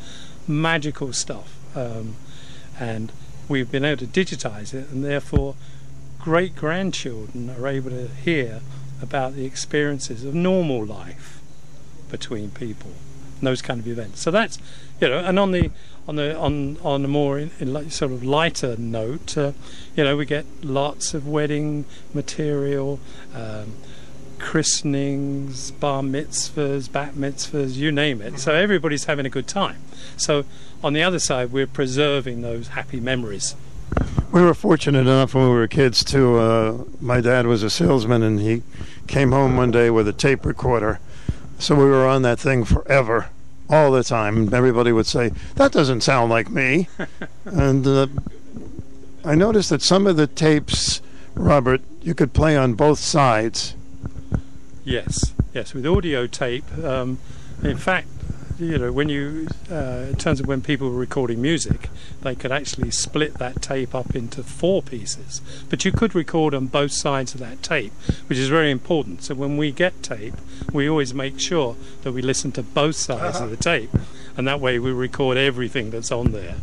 [0.51, 1.55] Magical stuff.
[1.77, 2.17] Um,
[2.79, 3.13] and
[3.49, 5.55] we've been able to digitize it, and therefore,
[6.19, 8.61] great grandchildren are able to hear
[9.03, 11.41] about the experiences of normal life
[12.11, 12.93] between people
[13.39, 14.21] and those kind of events.
[14.21, 14.59] So that's
[15.01, 15.71] you know, and on the
[16.07, 19.53] on the on on a more in, in like sort of lighter note, uh,
[19.97, 23.01] you know, we get lots of wedding material.
[23.35, 23.75] Um,
[24.41, 28.39] christenings, bar mitzvahs, bat mitzvahs, you name it.
[28.39, 29.77] So everybody's having a good time.
[30.17, 30.45] So
[30.83, 33.55] on the other side, we're preserving those happy memories.
[34.33, 36.37] We were fortunate enough when we were kids to.
[36.39, 38.63] Uh, my dad was a salesman, and he
[39.09, 41.01] came home one day with a tape recorder.
[41.59, 43.29] So we were on that thing forever,
[43.69, 44.55] all the time.
[44.55, 46.89] Everybody would say, "That doesn't sound like me,"
[47.45, 48.07] and uh,
[49.25, 51.03] I noticed that some of the tapes,
[51.35, 53.75] Robert, you could play on both sides.
[54.85, 56.65] Yes, yes, with audio tape.
[56.83, 57.19] Um,
[57.63, 58.09] in fact,
[58.59, 61.89] you know, when you, uh, in terms of when people were recording music,
[62.23, 65.41] they could actually split that tape up into four pieces.
[65.69, 67.93] But you could record on both sides of that tape,
[68.27, 69.23] which is very important.
[69.23, 70.35] So when we get tape,
[70.73, 73.91] we always make sure that we listen to both sides of the tape,
[74.37, 76.57] and that way we record everything that's on there,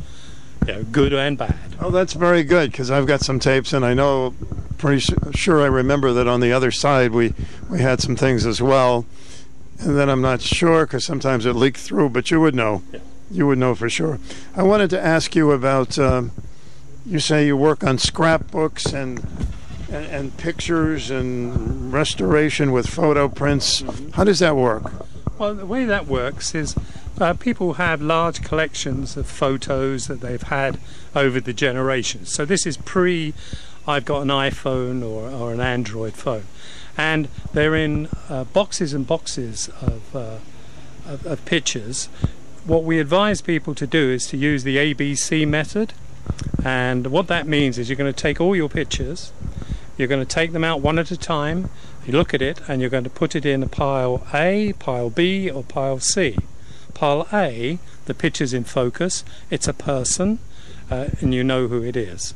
[0.67, 1.55] know, good and bad.
[1.79, 4.33] Oh, that's very good because I've got some tapes, and I know
[4.77, 7.33] pretty su- sure I remember that on the other side we
[7.69, 9.05] we had some things as well,
[9.79, 12.83] and then I'm not sure because sometimes it leaked through, but you would know,
[13.31, 14.19] you would know for sure.
[14.55, 15.97] I wanted to ask you about.
[15.97, 16.31] Um,
[17.05, 19.25] you say you work on scrapbooks and.
[19.89, 23.85] And, and pictures and restoration with photo prints.
[24.15, 24.91] How does that work?
[25.39, 26.75] Well, the way that works is
[27.19, 30.79] uh, people have large collections of photos that they've had
[31.15, 32.33] over the generations.
[32.33, 33.33] So this is pre
[33.87, 36.43] I've got an iPhone or, or an Android phone.
[36.97, 40.39] And they're in uh, boxes and boxes of, uh,
[41.05, 42.07] of, of pictures.
[42.65, 45.93] What we advise people to do is to use the ABC method.
[46.65, 49.31] And what that means is you're going to take all your pictures,
[49.97, 51.69] you're going to take them out one at a time,
[52.05, 55.09] you look at it, and you're going to put it in a pile A, pile
[55.09, 56.37] B, or pile C.
[56.97, 60.39] Pile A, the picture's in focus, it's a person,
[60.89, 62.33] uh, and you know who it is.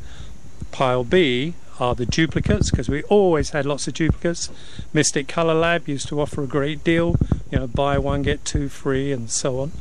[0.72, 4.52] Pile B are the duplicates because we always had lots of duplicates.
[4.94, 7.16] Mystic Color Lab used to offer a great deal,
[7.50, 9.72] you know, buy one get two free and so on.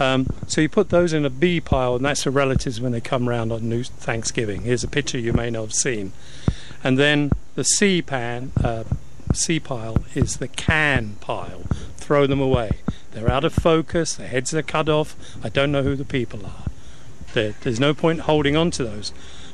[0.00, 3.00] Um, so you put those in a B pile, and that's the relatives when they
[3.00, 4.62] come round on New Thanksgiving.
[4.62, 6.10] Here's a picture you may not have seen,
[6.82, 8.50] and then the C pan.
[8.62, 8.82] Uh,
[9.32, 11.62] C pile is the can pile.
[11.96, 12.70] Throw them away.
[13.14, 14.14] They're out of focus.
[14.14, 15.16] Their heads are cut off.
[15.42, 16.64] I don't know who the people are.
[17.32, 19.10] There, there's no point holding on to those.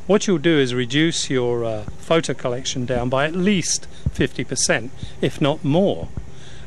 [0.07, 4.91] What you'll do is reduce your uh, photo collection down by at least 50%,
[5.21, 6.09] if not more.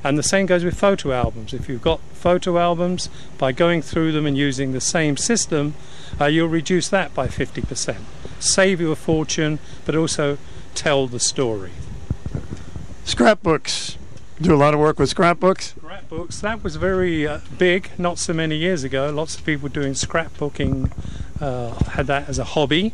[0.03, 1.53] And the same goes with photo albums.
[1.53, 5.75] If you've got photo albums, by going through them and using the same system,
[6.21, 7.97] uh, you'll reduce that by 50%.
[8.39, 10.37] Save you a fortune, but also
[10.75, 11.71] tell the story.
[13.05, 13.97] Scrapbooks.
[14.41, 15.75] Do a lot of work with scrapbooks.
[16.13, 16.41] Scrapbooks.
[16.41, 19.09] That was very uh, big not so many years ago.
[19.09, 20.91] Lots of people doing scrapbooking
[21.41, 22.93] uh, had that as a hobby.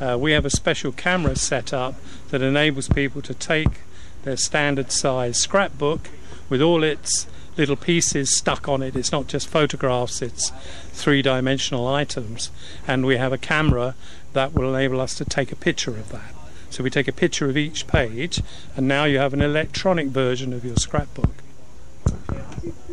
[0.00, 1.96] Uh, we have a special camera set up
[2.30, 3.80] that enables people to take
[4.22, 6.08] their standard size scrapbook
[6.48, 7.26] with all its
[7.58, 8.96] little pieces stuck on it.
[8.96, 10.50] It's not just photographs, it's
[10.92, 12.50] three dimensional items.
[12.88, 13.94] And we have a camera
[14.32, 16.34] that will enable us to take a picture of that.
[16.70, 18.40] So we take a picture of each page,
[18.76, 21.45] and now you have an electronic version of your scrapbook.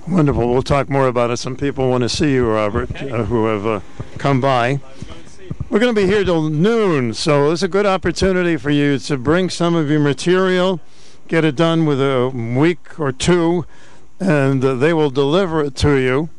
[0.07, 0.49] Wonderful.
[0.51, 1.37] We'll talk more about it.
[1.37, 3.79] Some people want to see you, Robert, uh, who have uh,
[4.17, 4.79] come by.
[5.69, 9.17] We're going to be here till noon, so it's a good opportunity for you to
[9.17, 10.79] bring some of your material,
[11.27, 13.65] get it done with a week or two,
[14.19, 16.29] and uh, they will deliver it to you.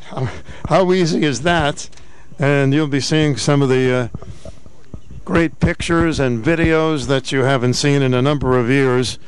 [0.00, 0.28] How,
[0.68, 1.88] how easy is that?
[2.38, 4.08] And you'll be seeing some of the uh,
[5.24, 9.18] great pictures and videos that you haven't seen in a number of years.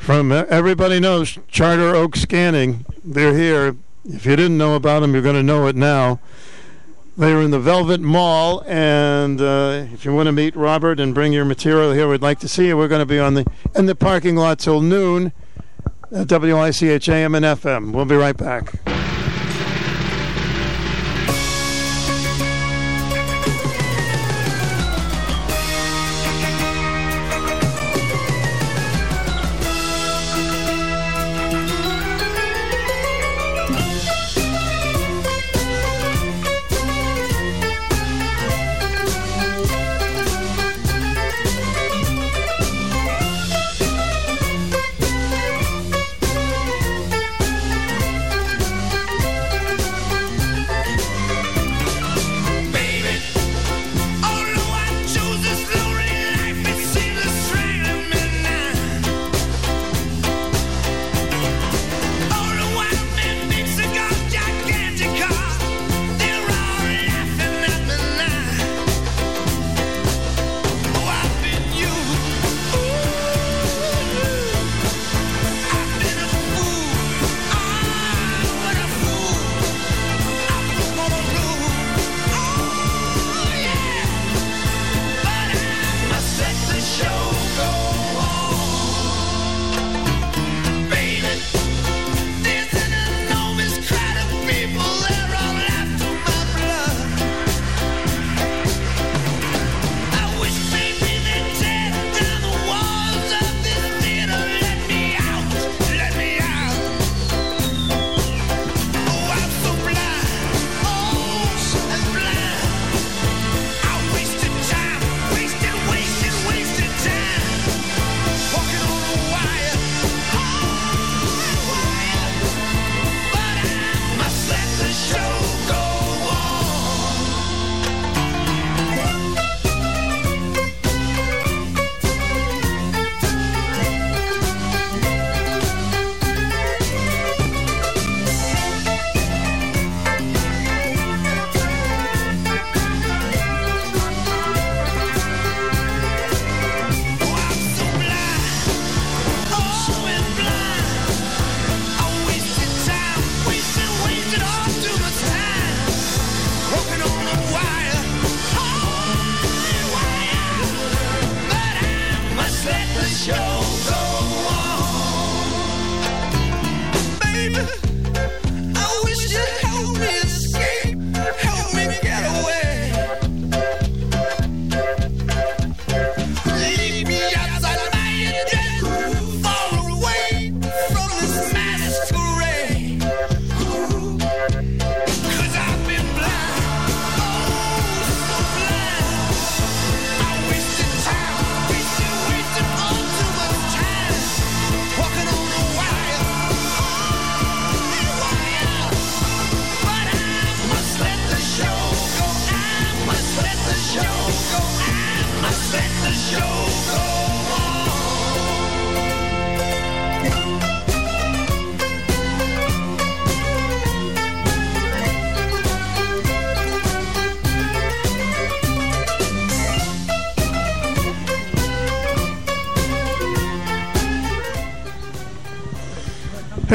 [0.00, 2.86] From uh, everybody knows Charter Oak Scanning.
[3.04, 3.76] They're here.
[4.06, 6.20] If you didn't know about them, you're going to know it now.
[7.18, 11.34] They're in the Velvet Mill, and uh, if you want to meet Robert and bring
[11.34, 12.78] your material here, we'd like to see you.
[12.78, 13.46] We're going to be on the
[13.76, 15.32] in the parking lot till noon
[16.10, 17.92] at WICH AM and FM.
[17.92, 18.99] We'll be right back.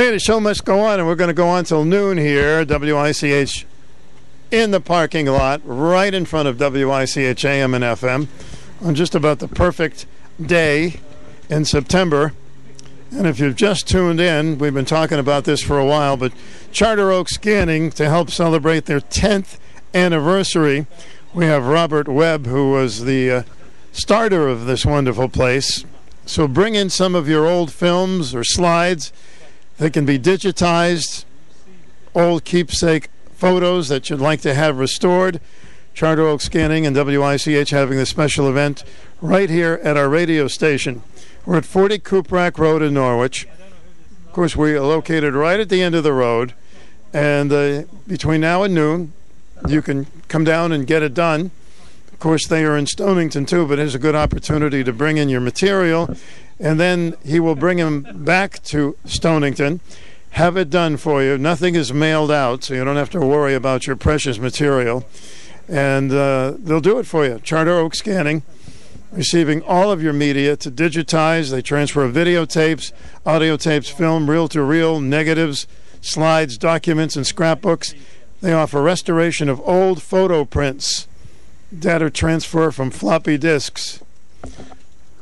[0.05, 2.63] Hey, the show must go on, and we're going to go on till noon here.
[2.63, 3.65] WICH
[4.51, 8.27] in the parking lot, right in front of WICH AM and FM,
[8.83, 10.05] on just about the perfect
[10.39, 10.99] day
[11.49, 12.33] in September.
[13.09, 16.33] And if you've just tuned in, we've been talking about this for a while, but
[16.71, 19.57] Charter Oak Scanning to help celebrate their 10th
[19.95, 20.85] anniversary.
[21.33, 23.43] We have Robert Webb, who was the uh,
[23.91, 25.83] starter of this wonderful place.
[26.27, 29.11] So bring in some of your old films or slides.
[29.77, 31.25] They can be digitized,
[32.13, 35.41] old keepsake photos that you'd like to have restored.
[35.93, 38.83] Charter Oak Scanning and WICH having this special event
[39.21, 41.03] right here at our radio station.
[41.45, 43.47] We're at 40 Cuprak Road in Norwich.
[44.25, 46.53] Of course, we are located right at the end of the road.
[47.13, 49.13] And uh, between now and noon,
[49.67, 51.51] you can come down and get it done.
[52.11, 55.29] Of course, they are in Stonington too, but it's a good opportunity to bring in
[55.29, 56.15] your material.
[56.59, 59.81] And then he will bring him back to Stonington,
[60.31, 61.37] have it done for you.
[61.37, 65.05] Nothing is mailed out, so you don't have to worry about your precious material.
[65.67, 67.39] And uh, they'll do it for you.
[67.39, 68.43] Charter Oak Scanning,
[69.11, 71.51] receiving all of your media to digitize.
[71.51, 72.91] They transfer videotapes,
[73.25, 75.67] audio tapes, film, reel to reel, negatives,
[76.01, 77.93] slides, documents, and scrapbooks.
[78.41, 81.07] They offer restoration of old photo prints,
[81.77, 84.01] data transfer from floppy disks.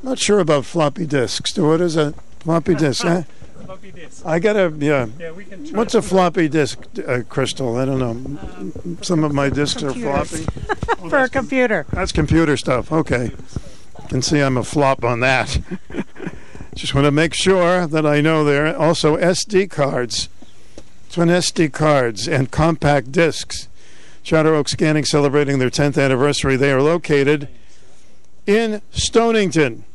[0.03, 1.57] Not sure about floppy disks.
[1.57, 3.05] What is a floppy disk?
[3.05, 3.23] eh?
[3.65, 4.25] Floppy disk.
[4.25, 5.07] I got a yeah.
[5.17, 7.77] Yeah, we can What's a floppy disk, uh, Crystal?
[7.77, 8.95] I don't know.
[9.01, 10.45] Some of my disks are Computers.
[10.45, 11.09] floppy.
[11.09, 11.85] For a computer.
[11.91, 12.91] That's computer stuff.
[12.91, 13.31] Okay.
[14.09, 15.59] Can see I'm a flop on that.
[16.75, 18.75] Just want to make sure that I know there.
[18.75, 20.27] Also, SD cards.
[21.11, 23.67] Twin SD cards and compact discs.
[24.23, 26.55] Charter Oak Scanning celebrating their 10th anniversary.
[26.55, 27.47] They are located
[28.47, 29.85] in Stonington.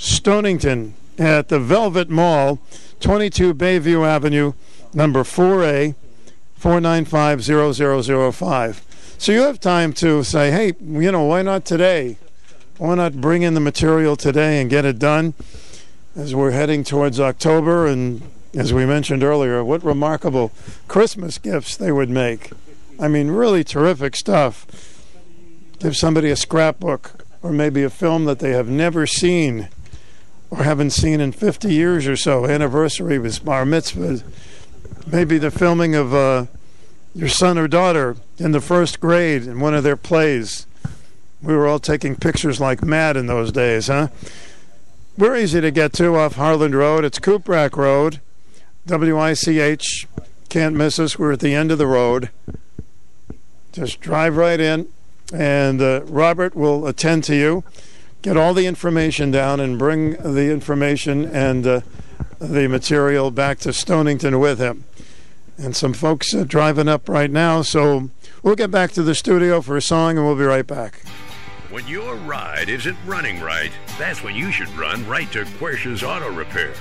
[0.00, 2.58] Stonington at the Velvet Mill,
[3.00, 4.54] 22 Bayview Avenue,
[4.94, 5.94] number 4A,
[6.58, 8.80] 4950005.
[9.18, 12.16] So you have time to say, hey, you know, why not today?
[12.78, 15.34] Why not bring in the material today and get it done
[16.16, 17.86] as we're heading towards October?
[17.86, 18.22] And
[18.54, 20.50] as we mentioned earlier, what remarkable
[20.88, 22.52] Christmas gifts they would make.
[22.98, 24.66] I mean, really terrific stuff.
[25.78, 29.68] Give somebody a scrapbook or maybe a film that they have never seen
[30.50, 32.46] or haven't seen in 50 years or so.
[32.46, 34.22] Anniversary was bar mitzvah.
[35.06, 36.46] Maybe the filming of uh,
[37.14, 40.66] your son or daughter in the first grade in one of their plays.
[41.42, 44.08] We were all taking pictures like mad in those days, huh?
[45.16, 47.04] We're easy to get to off Harland Road.
[47.04, 48.20] It's Cuprak Road.
[48.86, 50.06] WICH.
[50.48, 51.18] Can't miss us.
[51.18, 52.30] We're at the end of the road.
[53.72, 54.88] Just drive right in,
[55.32, 57.62] and uh, Robert will attend to you.
[58.22, 61.80] Get all the information down and bring the information and uh,
[62.38, 64.84] the material back to Stonington with him.
[65.56, 68.10] And some folks are driving up right now, so
[68.42, 71.02] we'll get back to the studio for a song and we'll be right back.
[71.70, 76.30] When your ride isn't running right, that's when you should run right to Quercia's Auto
[76.30, 76.74] Repair.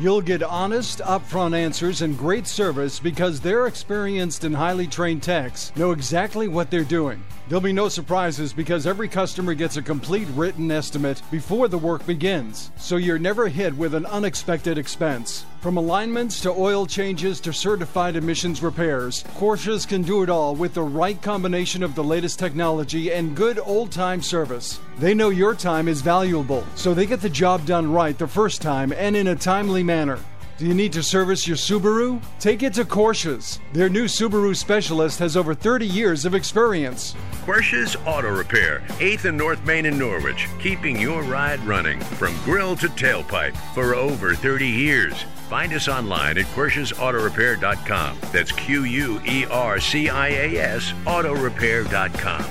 [0.00, 5.76] You'll get honest, upfront answers and great service because their experienced and highly trained techs
[5.76, 7.22] know exactly what they're doing.
[7.48, 12.06] There'll be no surprises because every customer gets a complete written estimate before the work
[12.06, 15.44] begins, so you're never hit with an unexpected expense.
[15.60, 20.72] From alignments to oil changes to certified emissions repairs, Quercia's can do it all with
[20.72, 24.80] the right combination of the latest technology and good old time service.
[24.98, 28.62] They know your time is valuable, so they get the job done right the first
[28.62, 30.18] time and in a timely manner.
[30.56, 32.22] Do you need to service your Subaru?
[32.38, 33.60] Take it to Quercia's.
[33.74, 37.14] Their new Subaru specialist has over 30 years of experience.
[37.44, 42.76] Quercia's Auto Repair, 8th and North Main in Norwich, keeping your ride running from grill
[42.76, 45.24] to tailpipe for over 30 years.
[45.50, 48.18] Find us online at QuerciasAutoRepair.com.
[48.30, 52.44] That's Q U E R C I A S Autorepair.com.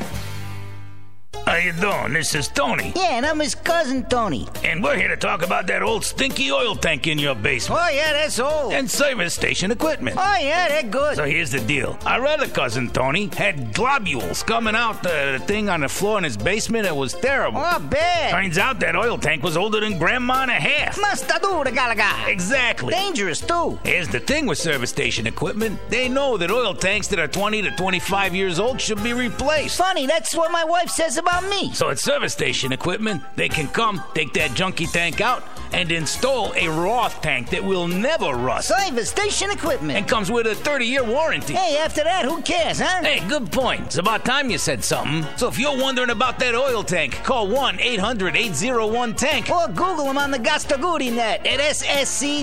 [1.50, 2.14] How you doing?
[2.14, 2.94] This is Tony.
[2.96, 4.48] Yeah, and I'm his cousin Tony.
[4.64, 7.82] And we're here to talk about that old stinky oil tank in your basement.
[7.84, 8.72] Oh yeah, that's old.
[8.72, 10.16] And service station equipment.
[10.20, 11.16] Oh yeah, they're good.
[11.16, 11.98] So here's the deal.
[12.06, 16.38] Our other cousin Tony had globules coming out the thing on the floor in his
[16.38, 16.86] basement.
[16.86, 17.60] It was terrible.
[17.66, 18.30] Oh, bad.
[18.30, 20.98] Turns out that oil tank was older than grandma and a half.
[20.98, 22.28] The galaga.
[22.28, 22.94] Exactly.
[22.94, 23.80] Dangerous too.
[23.84, 25.80] Here's the thing with service station equipment.
[25.90, 29.78] They know that oil tanks that are 20 to 25 years old should be replaced.
[29.78, 31.74] Funny, that's what my wife says about me.
[31.74, 36.52] So at service station equipment, they can come, take that junky tank out, and install
[36.54, 38.68] a Roth tank that will never rust.
[38.70, 39.98] Service station equipment.
[39.98, 41.54] And comes with a 30 year warranty.
[41.54, 43.04] Hey, after that, who cares, huh?
[43.04, 43.82] Hey, good point.
[43.82, 45.26] It's about time you said something.
[45.38, 49.50] So if you're wondering about that oil tank, call 1 800 801 Tank.
[49.50, 52.40] Or Google them on the Gastaguri net at ssc-inc.net.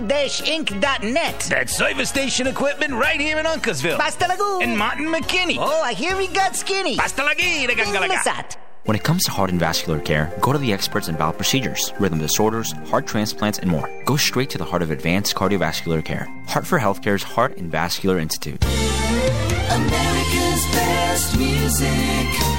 [1.50, 3.98] That's service station equipment right here in Uncasville.
[3.98, 4.62] Basta lagoo.
[4.62, 5.56] And Martin McKinney.
[5.58, 6.96] Oh, I hear he got skinny.
[6.96, 8.56] Basta lagi, Inglisat.
[8.86, 11.92] When it comes to heart and vascular care, go to the experts in valve procedures,
[11.98, 13.90] rhythm disorders, heart transplants, and more.
[14.04, 16.28] Go straight to the heart of advanced cardiovascular care.
[16.46, 18.64] Hartford HealthCare's Heart and Vascular Institute.
[18.64, 22.56] America's best music.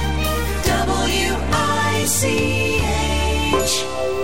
[3.58, 4.17] WICH.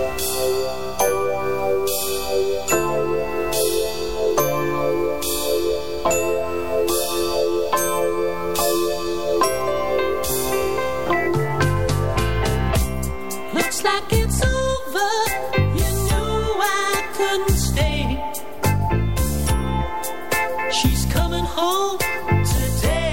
[20.75, 23.04] She's coming home today.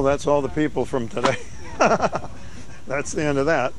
[0.00, 1.36] Well, that's all the people from today.
[2.86, 3.74] that's the end of that.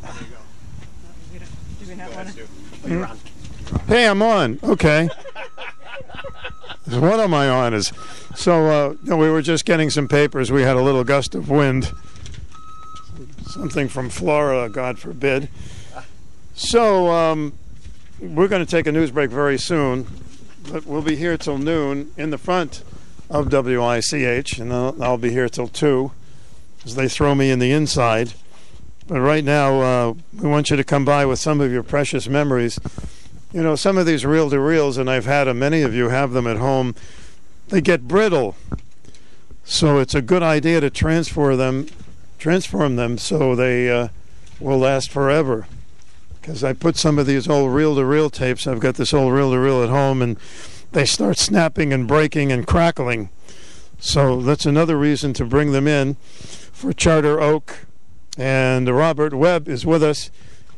[3.88, 4.60] Hey, I'm on.
[4.62, 5.10] Okay.
[6.92, 7.74] what am I on?
[7.74, 7.92] Is
[8.36, 10.52] so uh, we were just getting some papers.
[10.52, 11.92] We had a little gust of wind,
[13.48, 15.50] something from Florida, God forbid.
[16.54, 17.54] So um,
[18.20, 20.06] we're going to take a news break very soon,
[20.72, 22.84] but we'll be here till noon in the front
[23.32, 26.12] of WICH, and I'll, I'll be here till two,
[26.86, 28.34] as they throw me in the inside.
[29.08, 32.28] But right now, uh, we want you to come by with some of your precious
[32.28, 32.78] memories.
[33.54, 36.10] You know, some of these reel to reels, and I've had them, many of you
[36.10, 36.94] have them at home,
[37.70, 38.56] they get brittle.
[39.64, 41.88] So it's a good idea to transfer them,
[42.38, 44.10] transform them so they uh,
[44.60, 45.68] will last forever.
[46.42, 48.66] because I put some of these old reel to reel tapes.
[48.66, 50.38] I've got this old reel to reel at home, and
[50.92, 53.30] they start snapping and breaking and crackling.
[54.00, 57.86] So that's another reason to bring them in for Charter Oak.
[58.38, 60.32] And Robert Webb is with us.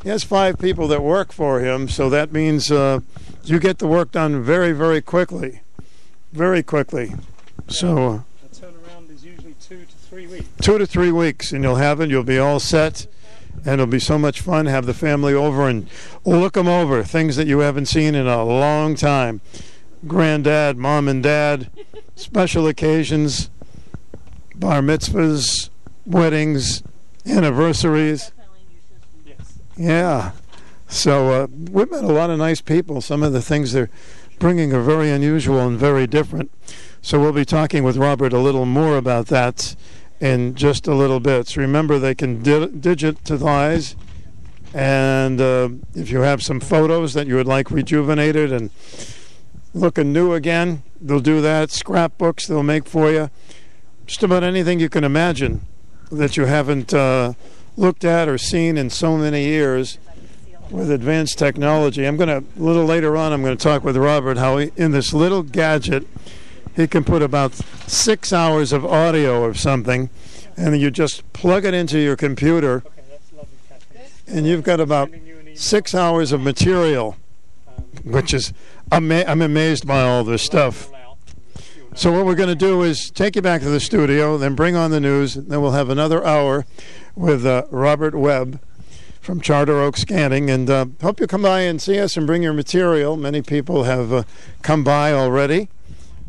[0.04, 3.00] He has five people that work for him, so that means uh,
[3.46, 5.62] you get the work done very, very quickly.
[6.34, 7.14] Very quickly.
[7.70, 7.98] So.
[7.98, 8.20] Uh,
[8.54, 10.46] turnaround is usually two to three weeks.
[10.62, 12.10] two to three weeks, and you'll have it.
[12.10, 13.08] You'll be all set,
[13.64, 14.66] and it'll be so much fun.
[14.66, 15.88] Have the family over and
[16.26, 17.02] look them over.
[17.04, 19.40] Things that you haven't seen in a long time.
[20.08, 21.70] Granddad, mom, and dad,
[22.16, 23.50] special occasions,
[24.56, 25.70] bar mitzvahs,
[26.06, 26.84] weddings,
[27.26, 28.32] anniversaries.
[29.78, 30.32] Yeah.
[30.88, 33.02] So uh, we've met a lot of nice people.
[33.02, 33.90] Some of the things they're
[34.40, 36.52] bringing are very unusual and very different.
[37.02, 39.76] So we'll be talking with Robert a little more about that
[40.20, 41.48] in just a little bit.
[41.48, 43.96] So remember, they can di- digitize,
[44.74, 48.70] and uh, if you have some photos that you would like rejuvenated and
[49.74, 51.72] looking new again, they'll do that.
[51.72, 53.30] Scrapbooks they'll make for you.
[54.06, 55.66] Just about anything you can imagine
[56.12, 57.34] that you haven't uh,
[57.76, 59.98] looked at or seen in so many years
[60.70, 62.06] with advanced technology.
[62.06, 64.72] I'm going to, a little later on, I'm going to talk with Robert how he,
[64.76, 66.08] in this little gadget,
[66.76, 67.54] he can put about
[67.88, 70.10] six hours of audio of something,
[70.58, 72.84] and you just plug it into your computer,
[74.28, 75.12] and you've got about
[75.54, 77.16] six hours of material,
[78.04, 78.54] which is,
[78.94, 80.90] ama- I'm amazed by all this stuff.
[81.96, 84.76] So what we're going to do is take you back to the studio, then bring
[84.76, 86.66] on the news, then we'll have another hour
[87.16, 88.60] with uh, Robert Webb
[89.22, 92.42] from Charter Oak Scanning, and uh, hope you come by and see us and bring
[92.42, 93.16] your material.
[93.16, 94.24] Many people have uh,
[94.64, 95.70] come by already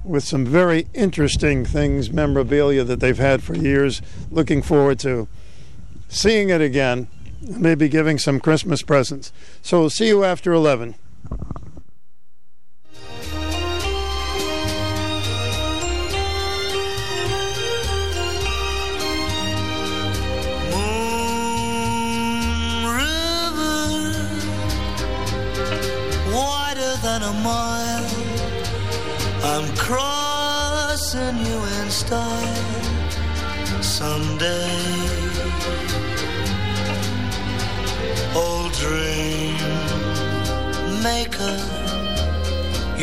[0.05, 4.03] with some very interesting things, memorabilia that they've had for years.
[4.31, 5.27] Looking forward to
[6.09, 7.09] seeing it again,
[7.41, 9.33] maybe giving some Christmas presents.
[9.63, 10.95] So we'll see you after 11.
[27.45, 28.09] Mile.
[29.53, 32.65] I'm crossing you in style
[33.83, 34.81] someday.
[38.35, 39.57] Old dream
[41.09, 41.59] maker,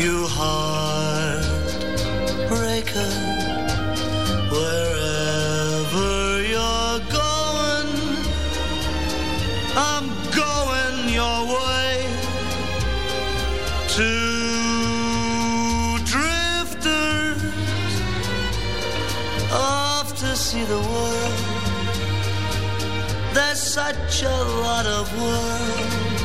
[0.02, 1.52] you heartbreaker,
[4.50, 4.91] wherever
[20.52, 21.38] see the world.
[23.32, 26.18] There's such a lot of world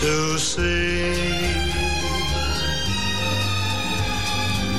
[0.00, 1.12] to see.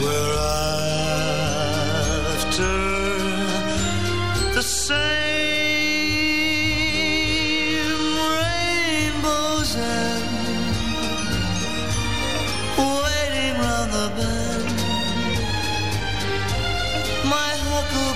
[0.01, 1.32] We're after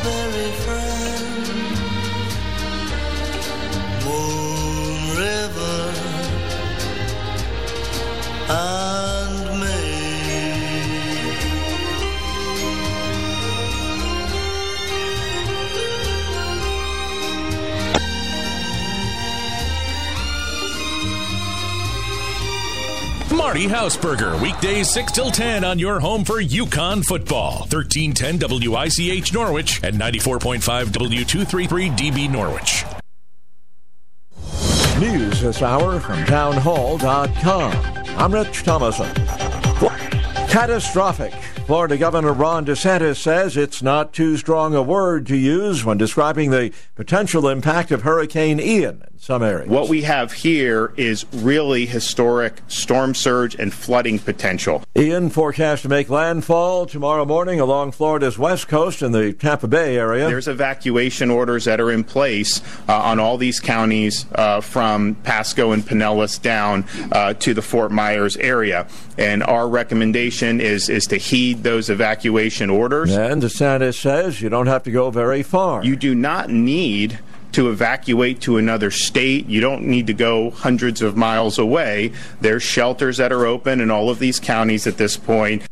[0.07, 1.47] huckleberry friend,
[4.05, 5.93] Moon River,
[8.49, 8.96] and
[23.47, 27.59] Marty Hausberger, weekdays 6 till 10 on your home for UConn football.
[27.69, 28.39] 1310
[28.69, 32.83] WICH Norwich and 94.5 W233 DB Norwich.
[34.99, 37.71] News this hour from townhall.com.
[38.17, 39.09] I'm Rich Thomason.
[40.49, 41.33] Catastrophic.
[41.67, 46.51] Florida Governor Ron DeSantis says it's not too strong a word to use when describing
[46.51, 49.69] the potential impact of Hurricane Ian in some areas.
[49.69, 54.83] What we have here is really historic storm surge and flooding potential.
[54.95, 59.97] Ian forecast to make landfall tomorrow morning along Florida's west coast in the Tampa Bay
[59.97, 60.27] area.
[60.27, 65.71] There's evacuation orders that are in place uh, on all these counties uh, from Pasco
[65.71, 68.87] and Pinellas down uh, to the Fort Myers area.
[69.17, 73.15] And our recommendation is, is to heed those evacuation orders.
[73.15, 75.83] And DeSantis says you don't have to go very far.
[75.83, 77.19] You do not need
[77.53, 79.47] to evacuate to another state.
[79.47, 82.11] You don't need to go hundreds of miles away.
[82.41, 85.67] There's shelters that are open in all of these counties at this point.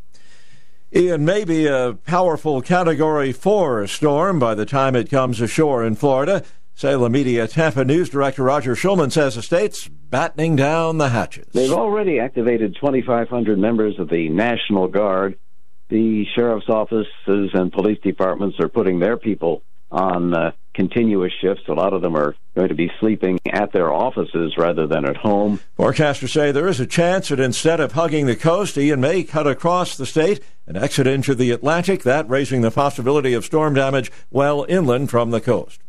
[0.96, 5.96] Ian may be a powerful Category 4 storm by the time it comes ashore in
[5.96, 6.44] Florida.
[6.74, 11.48] Salem Media Tampa News Director Roger Schulman says the state's battening down the hatches.
[11.54, 15.38] They've already activated 2,500 members of the National Guard.
[15.90, 21.64] The sheriff's offices and police departments are putting their people on uh, continuous shifts.
[21.68, 25.18] A lot of them are going to be sleeping at their offices rather than at
[25.18, 25.60] home.
[25.78, 29.48] Forecasters say there is a chance that instead of hugging the coast, Ian may cut
[29.48, 34.12] across the state and exit into the Atlantic, that raising the possibility of storm damage
[34.32, 35.82] well inland from the coast.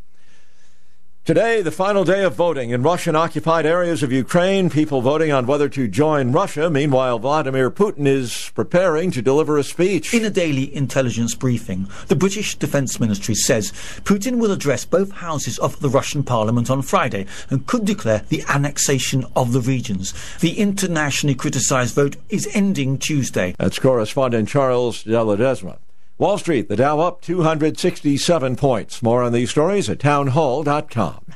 [1.27, 5.45] Today, the final day of voting in Russian occupied areas of Ukraine, people voting on
[5.45, 6.71] whether to join Russia.
[6.71, 10.15] Meanwhile, Vladimir Putin is preparing to deliver a speech.
[10.15, 13.73] In a daily intelligence briefing, the British Defence Ministry says
[14.05, 18.45] Putin will address both houses of the Russian parliament on Friday and could declare the
[18.49, 20.15] annexation of the regions.
[20.39, 23.57] The internationally criticised vote is ending Tuesday.
[23.59, 25.79] That's correspondent Charles de Ledesma.
[26.19, 29.03] Wall Street, the Dow up 267 points.
[29.03, 31.36] More on these stories at townhall.com.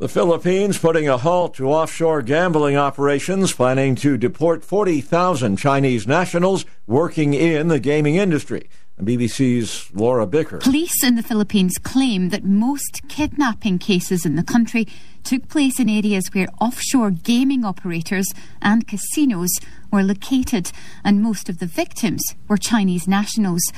[0.00, 6.64] The Philippines putting a halt to offshore gambling operations, planning to deport 40,000 Chinese nationals
[6.86, 8.70] working in the gaming industry.
[8.98, 10.56] BBC's Laura Bicker.
[10.56, 14.88] Police in the Philippines claim that most kidnapping cases in the country
[15.22, 18.28] took place in areas where offshore gaming operators
[18.62, 19.50] and casinos
[19.92, 20.72] were located,
[21.04, 23.70] and most of the victims were Chinese nationals.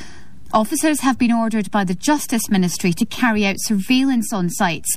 [0.54, 4.96] Officers have been ordered by the Justice Ministry to carry out surveillance on sites.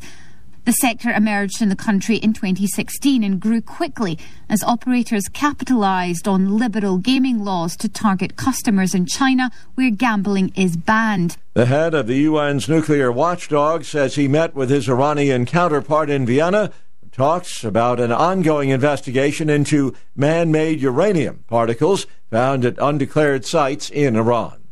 [0.66, 4.18] The sector emerged in the country in 2016 and grew quickly
[4.50, 10.76] as operators capitalised on liberal gaming laws to target customers in China where gambling is
[10.76, 11.38] banned.
[11.54, 16.26] The head of the UN's nuclear watchdog says he met with his Iranian counterpart in
[16.26, 16.72] Vienna.
[17.12, 24.16] Talks about an ongoing investigation into man made uranium particles found at undeclared sites in
[24.16, 24.64] Iran.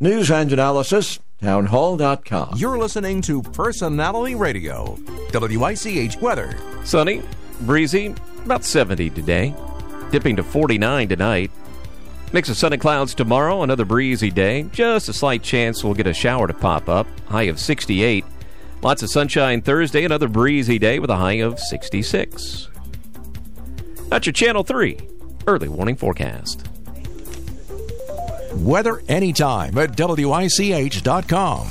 [0.00, 2.54] News and analysis townhall.com.
[2.56, 4.98] You're listening to Personality Radio,
[5.32, 6.58] WICH weather.
[6.84, 7.20] Sunny,
[7.60, 8.14] breezy,
[8.44, 9.54] about 70 today,
[10.10, 11.50] dipping to 49 tonight.
[12.32, 14.62] Mix of sun and clouds tomorrow, another breezy day.
[14.72, 18.24] Just a slight chance we'll get a shower to pop up, high of 68.
[18.80, 22.68] Lots of sunshine Thursday, another breezy day with a high of 66.
[24.08, 24.98] That's your Channel 3
[25.46, 26.73] early warning forecast.
[28.54, 31.70] Weather anytime at WICH.com.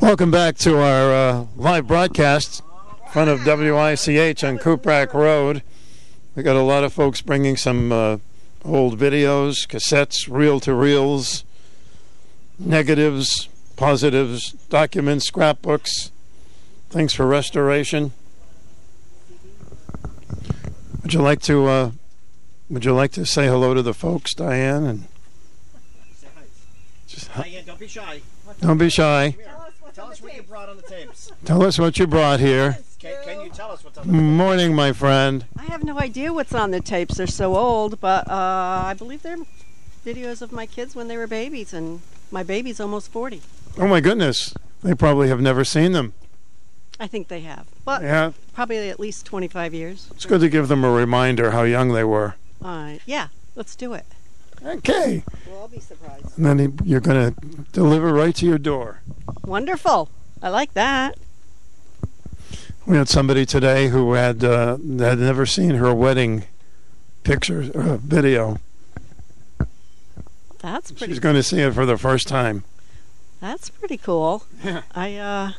[0.00, 2.62] Welcome back to our uh, live broadcast
[3.04, 5.62] in front of WICH on Cuprak Road.
[6.36, 8.18] We got a lot of folks bringing some uh,
[8.64, 11.44] old videos, cassettes, reel to reels,
[12.58, 16.12] negatives, positives, documents, scrapbooks,
[16.90, 18.12] things for restoration.
[21.02, 21.90] Would you like to uh,
[22.70, 24.84] would you like to say hello to the folks, Diane?
[24.84, 25.04] And
[27.06, 28.20] just Diane, don't be shy.
[28.60, 29.36] don't be shy.
[29.94, 31.32] Tell us what you brought on the tapes.
[31.44, 32.78] Tell us what you brought here.
[33.00, 35.44] Can, can you tell us what's on the Morning, my friend.
[35.56, 37.16] I have no idea what's on the tapes.
[37.16, 39.38] They're so old, but uh, I believe they're
[40.04, 42.00] videos of my kids when they were babies, and
[42.30, 43.40] my baby's almost 40.
[43.78, 46.12] Oh my goodness, they probably have never seen them.
[47.00, 48.32] I think they have, but Yeah.
[48.54, 50.08] probably at least 25 years.
[50.14, 52.34] It's good to give them a reminder how young they were.
[52.62, 54.04] Uh, yeah, let's do it.
[54.64, 55.22] Okay.
[55.46, 56.36] Well, I'll be surprised.
[56.36, 57.40] And then he, you're going to
[57.72, 59.02] deliver right to your door.
[59.44, 60.08] Wonderful.
[60.42, 61.16] I like that.
[62.86, 66.44] We had somebody today who had uh, had never seen her wedding
[67.22, 68.58] picture or video.
[70.60, 71.12] That's pretty.
[71.12, 72.64] She's going to see it for the first time.
[73.40, 74.44] That's pretty cool.
[74.64, 74.82] Yeah.
[74.94, 75.52] I uh,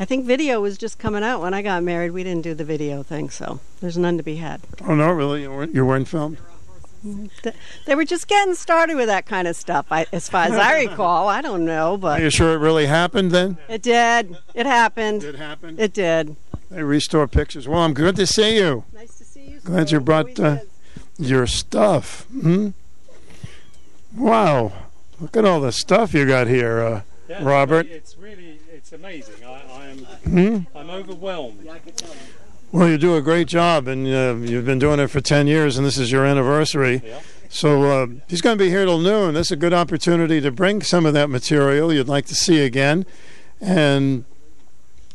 [0.00, 2.12] I think video was just coming out when I got married.
[2.12, 4.60] We didn't do the video thing, so there's none to be had.
[4.86, 5.42] Oh no, really?
[5.42, 6.38] You weren't, you weren't filmed?
[7.86, 10.80] They were just getting started with that kind of stuff, I, as far as I
[10.86, 11.28] recall.
[11.28, 13.56] I don't know, but Are you sure it really happened then?
[13.68, 14.36] it did.
[14.54, 15.22] It happened.
[15.24, 15.78] It happened?
[15.80, 16.36] It did.
[16.70, 17.66] They restore pictures.
[17.68, 18.84] Well, I'm good to see you.
[18.92, 19.60] Nice to see you.
[19.60, 20.58] Glad you brought uh,
[21.18, 22.24] your stuff.
[22.26, 22.70] Hmm?
[24.16, 24.72] Wow.
[25.20, 27.86] Look at all the stuff you got here, uh, Yeah, Robert.
[27.86, 29.44] It's really, it's amazing.
[29.44, 29.57] I, I am,
[30.28, 30.58] Hmm?
[30.76, 31.66] I'm overwhelmed.
[32.70, 35.78] Well, you do a great job, and uh, you've been doing it for 10 years,
[35.78, 37.02] and this is your anniversary.
[37.48, 39.34] So uh, he's going to be here till noon.
[39.34, 42.62] This is a good opportunity to bring some of that material you'd like to see
[42.62, 43.06] again
[43.58, 44.26] and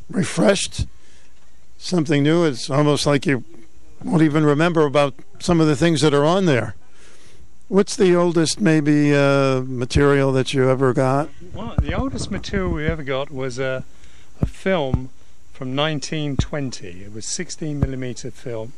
[0.09, 0.87] refreshed
[1.77, 2.43] something new.
[2.43, 3.43] It's almost like you
[4.03, 6.75] won't even remember about some of the things that are on there.
[7.67, 11.29] What's the oldest, maybe, uh, material that you ever got?
[11.53, 13.83] Well, the oldest material we ever got was a,
[14.41, 15.09] a film
[15.51, 17.03] from 1920.
[17.03, 18.73] It was 16 millimeter film.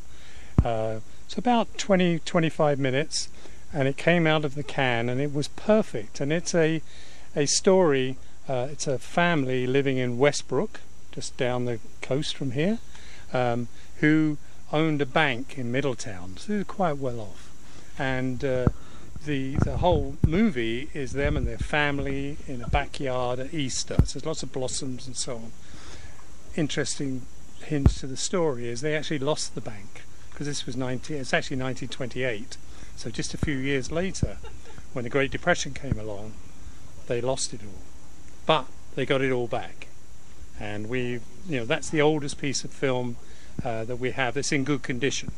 [0.64, 3.30] Uh, it's about 20, 25 minutes,
[3.74, 6.20] and it came out of the can, and it was perfect.
[6.20, 6.82] And it's a
[7.36, 8.18] a story.
[8.48, 10.80] Uh, it's a family living in Westbrook,
[11.12, 12.80] just down the coast from here,
[13.34, 14.38] um, who
[14.72, 16.38] owned a bank in Middletown.
[16.38, 17.52] So they were quite well off,
[17.98, 18.68] and uh,
[19.26, 23.96] the the whole movie is them and their family in a backyard at Easter.
[24.06, 25.52] So there's lots of blossoms and so on.
[26.56, 27.24] Interesting
[27.64, 31.18] hints to the story is they actually lost the bank because this was 19.
[31.18, 32.58] It's actually 1928.
[32.96, 34.38] So just a few years later,
[34.94, 36.34] when the Great Depression came along,
[37.08, 37.82] they lost it all,
[38.46, 38.66] but
[38.96, 39.88] they got it all back.
[40.60, 43.18] And we, you know, that's the oldest piece of film
[43.64, 45.32] uh, that we have that's in good condition.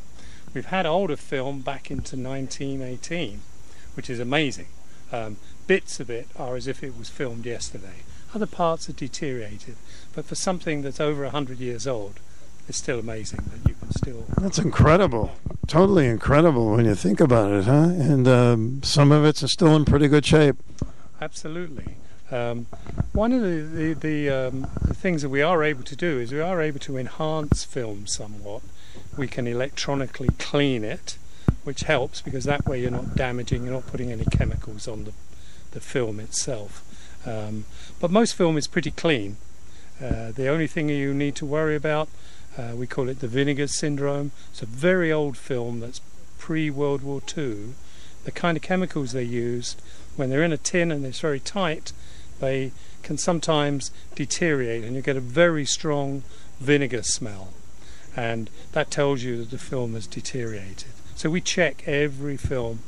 [0.54, 3.42] We've had older film back into 1918,
[3.98, 4.68] which is amazing.
[5.10, 8.04] Um, bits of it are as if it was filmed yesterday.
[8.32, 9.74] Other parts are deteriorated,
[10.14, 12.20] but for something that's over 100 years old,
[12.68, 14.24] it's still amazing that you can still.
[14.40, 15.32] That's incredible.
[15.66, 17.88] Totally incredible when you think about it, huh?
[17.88, 20.54] And um, some of it's still in pretty good shape.
[21.20, 21.96] Absolutely.
[22.30, 22.66] Um,
[23.12, 26.30] one of the the, the, um, the things that we are able to do is
[26.30, 28.62] we are able to enhance film somewhat.
[29.16, 31.18] We can electronically clean it,
[31.64, 35.12] which helps because that way you're not damaging, you're not putting any chemicals on the
[35.72, 36.84] the film itself.
[37.26, 37.64] Um,
[38.00, 39.36] but most film is pretty clean.
[40.02, 42.08] Uh, the only thing you need to worry about,
[42.56, 44.30] uh, we call it the vinegar syndrome.
[44.50, 46.00] It's a very old film that's
[46.38, 47.74] pre World War II.
[48.24, 49.80] The kind of chemicals they used
[50.16, 51.92] when they're in a tin and it's very tight,
[52.40, 52.72] they
[53.02, 56.22] can sometimes deteriorate and you get a very strong
[56.60, 57.52] vinegar smell.
[58.16, 60.90] And that tells you that the film has deteriorated.
[61.18, 62.78] So we check every film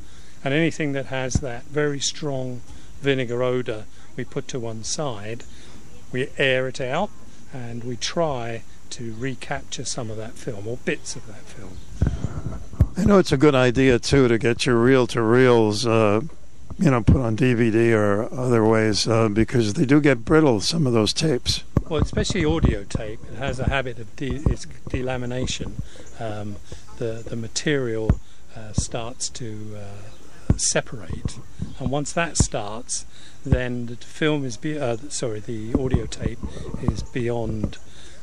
[0.45, 2.61] and anything that has that very strong
[3.03, 5.43] vinegar odor we put to one side.
[6.13, 7.11] We air it out
[7.53, 11.79] and we try to recapture some of that film or bits of that film.
[12.97, 16.21] I know it's a good idea too to get your reel to reels, uh,
[16.79, 20.61] you know, put on DVD or other ways uh, because they do get brittle.
[20.61, 21.65] Some of those tapes.
[21.89, 25.73] Well, especially audio tape, it has a habit of de- its delamination.
[26.21, 26.55] Um,
[27.01, 28.21] the the material
[28.55, 31.39] uh, starts to uh, separate,
[31.81, 33.07] and once that starts,
[33.45, 36.39] then the film is be- uh, sorry, the audio tape
[36.83, 37.79] is beyond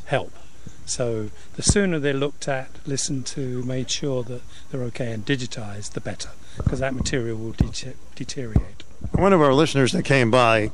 [0.06, 0.32] help.
[0.86, 5.92] So the sooner they're looked at, listened to, made sure that they're okay and digitized,
[5.92, 8.84] the better, because that material will de- deteriorate.
[9.12, 10.72] One of our listeners that came by,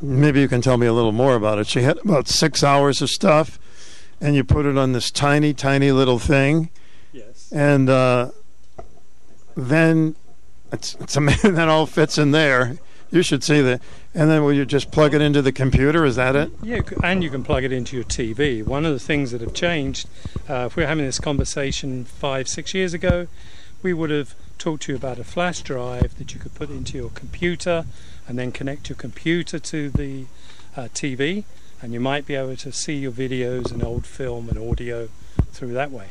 [0.00, 1.66] maybe you can tell me a little more about it.
[1.66, 3.58] She had about six hours of stuff,
[4.20, 6.70] and you put it on this tiny, tiny little thing.
[7.52, 8.30] And uh,
[9.56, 10.16] then
[10.72, 12.76] it's, it's amazing that all fits in there.
[13.10, 13.80] You should see that.
[14.14, 16.04] And then will you just plug it into the computer?
[16.04, 16.50] Is that it?
[16.62, 18.64] Yeah, and you can plug it into your TV.
[18.64, 20.08] One of the things that have changed,
[20.48, 23.28] uh, if we were having this conversation five, six years ago,
[23.82, 26.98] we would have talked to you about a flash drive that you could put into
[26.98, 27.84] your computer
[28.26, 30.26] and then connect your computer to the
[30.76, 31.44] uh, TV,
[31.80, 35.08] and you might be able to see your videos and old film and audio
[35.52, 36.08] through that way.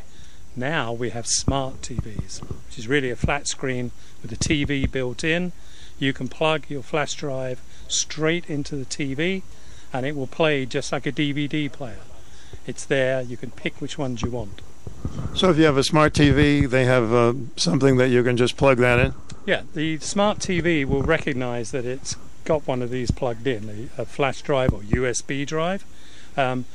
[0.58, 3.92] Now we have smart TVs, which is really a flat screen
[4.24, 5.52] with a TV built in.
[6.00, 9.44] You can plug your flash drive straight into the TV
[9.94, 12.00] and it will play just like a DVD player.
[12.66, 14.64] It's there, you can pick which ones you want.
[15.36, 18.58] So if you have a smart TV, they have uh, something that you can just
[18.58, 19.14] plug that in.
[19.46, 22.16] Yeah, the smart TV will recognize that it's
[22.46, 25.86] got one of these plugged in, a, a flash drive or USB drive.
[26.36, 26.66] Um,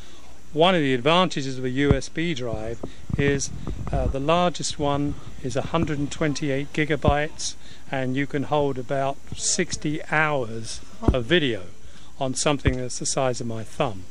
[0.52, 2.80] one of the advantages of a USB drive
[3.16, 3.50] is
[3.90, 7.54] uh, the largest one is 128 gigabytes,
[7.90, 11.62] and you can hold about 60 hours of video
[12.20, 14.04] on something that's the size of my thumb.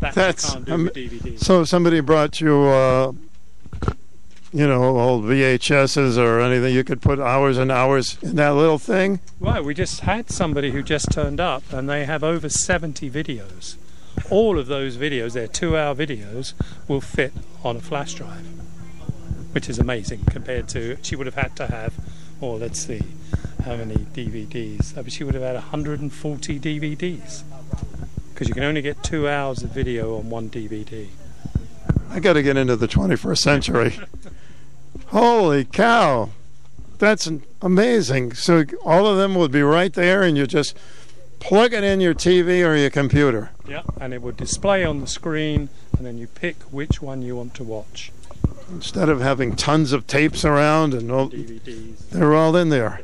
[0.00, 1.38] That you That's can't do um, DVD.
[1.38, 1.64] so.
[1.64, 3.12] Somebody brought you uh,
[4.52, 6.74] you know, old VHSs or anything.
[6.74, 9.20] You could put hours and hours in that little thing.
[9.40, 13.76] Right, we just had somebody who just turned up and they have over 70 videos.
[14.30, 16.54] All of those videos, they're two hour videos,
[16.88, 17.32] will fit
[17.62, 18.46] on a flash drive,
[19.52, 21.94] which is amazing compared to, she would have had to have,
[22.40, 23.02] or let's see,
[23.64, 24.96] how many DVDs?
[24.96, 27.42] I mean, she would have had 140 DVDs
[28.32, 31.08] because you can only get two hours of video on one DVD.
[32.10, 33.98] I got to get into the 21st century.
[35.06, 36.30] Holy cow.
[36.98, 37.30] That's
[37.62, 38.34] amazing.
[38.34, 40.76] So all of them would be right there, and you just
[41.40, 43.50] plug it in your TV or your computer.
[43.66, 47.36] Yeah, and it would display on the screen, and then you pick which one you
[47.36, 48.12] want to watch.
[48.70, 52.10] Instead of having tons of tapes around and all, DVDs.
[52.10, 53.00] they're all in there.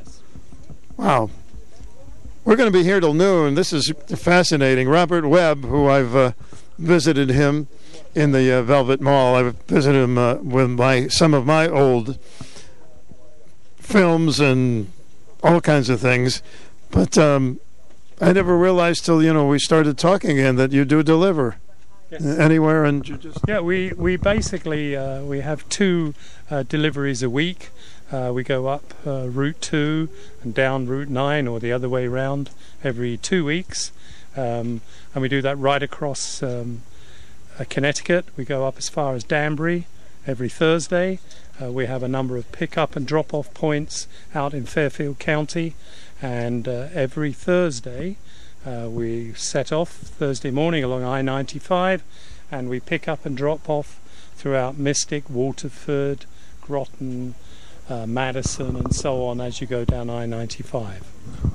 [0.96, 1.30] Wow.
[2.44, 3.54] We're going to be here till noon.
[3.54, 4.88] This is fascinating.
[4.88, 6.32] Robert Webb, who I've uh,
[6.78, 7.68] visited him
[8.14, 9.36] in the uh, Velvet Mill.
[9.36, 12.18] I've visited him uh, with my some of my old
[13.78, 14.90] films and
[15.42, 16.42] all kinds of things,
[16.90, 17.60] but um,
[18.22, 21.56] I never realized till you know we started talking again that you do deliver
[22.20, 26.14] anywhere and you just Yeah, we we basically uh, we have two
[26.48, 27.70] uh, deliveries a week.
[28.12, 30.08] Uh, we go up uh, Route Two
[30.44, 32.50] and down Route Nine, or the other way round,
[32.84, 33.90] every two weeks,
[34.36, 34.82] um,
[35.14, 36.82] and we do that right across um,
[37.58, 38.26] uh, Connecticut.
[38.36, 39.86] We go up as far as Danbury
[40.28, 41.18] every Thursday.
[41.60, 45.74] Uh, we have a number of pick-up and drop-off points out in Fairfield County,
[46.22, 48.16] and uh, every Thursday
[48.64, 52.00] uh, we set off Thursday morning along I-95,
[52.50, 53.98] and we pick up and drop off
[54.36, 56.24] throughout Mystic, Waterford,
[56.60, 57.34] Groton,
[57.88, 61.02] uh, Madison, and so on as you go down I-95.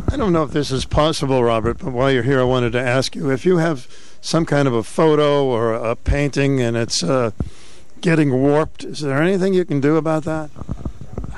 [0.10, 2.82] I don't know if this is possible, Robert, but while you're here, I wanted to
[2.82, 3.88] ask you if you have
[4.20, 7.32] some kind of a photo or a painting and it's uh,
[8.02, 8.84] getting warped.
[8.84, 10.50] Is there anything you can do about that?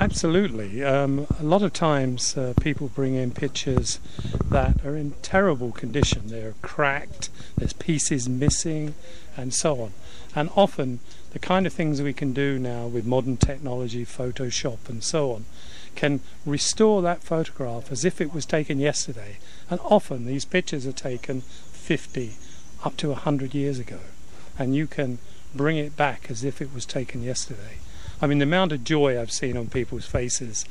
[0.00, 0.82] Absolutely.
[0.82, 4.00] Um, a lot of times uh, people bring in pictures
[4.48, 6.28] that are in terrible condition.
[6.28, 7.28] They're cracked,
[7.58, 8.94] there's pieces missing,
[9.36, 9.92] and so on.
[10.34, 11.00] And often,
[11.32, 15.44] the kind of things we can do now with modern technology, Photoshop, and so on,
[15.96, 19.36] can restore that photograph as if it was taken yesterday.
[19.68, 22.36] And often, these pictures are taken 50
[22.84, 23.98] up to 100 years ago.
[24.58, 25.18] And you can
[25.54, 27.76] bring it back as if it was taken yesterday.
[28.22, 30.64] I mean, the amount of joy I've seen on people's faces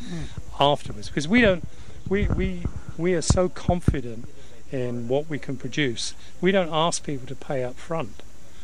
[0.60, 1.68] afterwards, because we don't,
[2.08, 2.64] we, we,
[2.98, 4.30] we are so confident
[4.72, 6.14] in what we can produce.
[6.42, 8.22] We don't ask people to pay up front.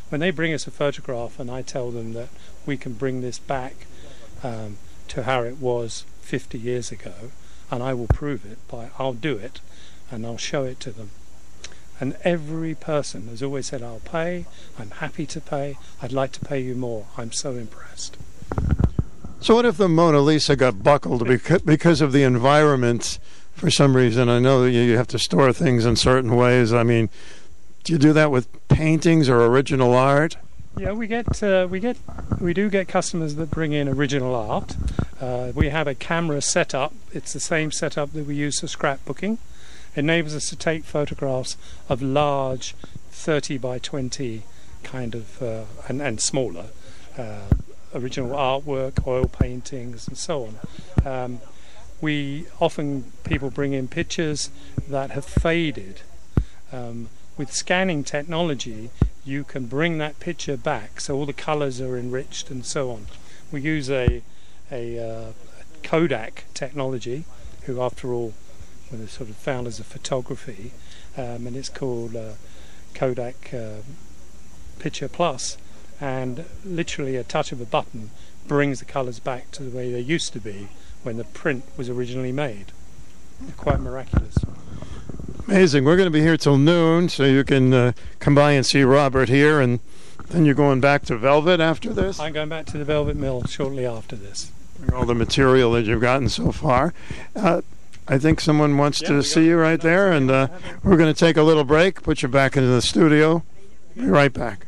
[0.08, 2.28] When they bring us a photograph and I tell them that
[2.64, 3.86] we can bring this back
[4.44, 7.32] um, to how it was 50 years ago,
[7.70, 9.60] and I will prove it by, I'll do it,
[10.10, 11.10] and I'll show it to them.
[11.98, 14.44] And every person has always said, I'll pay,
[14.78, 17.06] I'm happy to pay, I'd like to pay you more.
[17.16, 18.16] I'm so impressed.
[19.40, 21.26] So, what if the Mona Lisa got buckled
[21.64, 23.18] because of the environment
[23.52, 24.28] for some reason?
[24.28, 26.72] I know that you have to store things in certain ways.
[26.72, 27.08] I mean,
[27.84, 30.36] do you do that with paintings or original art?
[30.76, 31.96] Yeah, we get uh, we get
[32.40, 34.76] we do get customers that bring in original art.
[35.20, 36.92] Uh, we have a camera setup.
[37.12, 39.38] It's the same setup that we use for scrapbooking.
[39.94, 41.56] It enables us to take photographs
[41.88, 42.74] of large,
[43.10, 44.42] 30 by 20
[44.82, 46.66] kind of uh, and, and smaller
[47.16, 47.46] uh,
[47.94, 50.48] original artwork, oil paintings, and so
[51.04, 51.06] on.
[51.06, 51.40] Um,
[52.00, 54.50] we often people bring in pictures
[54.88, 56.02] that have faded.
[56.72, 58.90] Um, with scanning technology,
[59.24, 63.06] you can bring that picture back, so all the colours are enriched and so on.
[63.52, 64.22] We use a
[64.70, 65.32] a uh,
[65.82, 67.24] Kodak technology,
[67.62, 68.34] who after all
[68.90, 70.72] were the sort of founders of photography,
[71.16, 72.32] um, and it's called uh,
[72.94, 73.82] Kodak uh,
[74.78, 75.56] Picture Plus,
[76.00, 78.10] and literally a touch of a button
[78.46, 80.68] brings the colours back to the way they used to be
[81.02, 82.66] when the print was originally made.
[83.56, 84.36] Quite miraculous.
[85.46, 85.84] Amazing.
[85.84, 88.82] We're going to be here till noon, so you can uh, come by and see
[88.82, 89.78] Robert here, and
[90.28, 92.18] then you're going back to Velvet after this.
[92.18, 94.50] I'm going back to the Velvet Mill shortly after this.
[94.92, 96.92] All the material that you've gotten so far.
[97.34, 97.62] Uh,
[98.08, 100.48] I think someone wants to see you right there, and uh,
[100.82, 103.42] we're going to take a little break, put you back into the studio.
[103.96, 104.65] Be right back.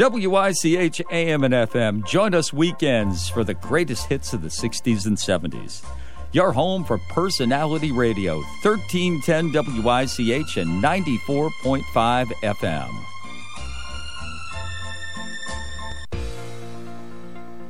[0.00, 2.06] WICH AM and FM.
[2.06, 5.84] Join us weekends for the greatest hits of the 60s and 70s.
[6.32, 13.09] Your home for personality radio, 1310 WICH and 94.5 FM.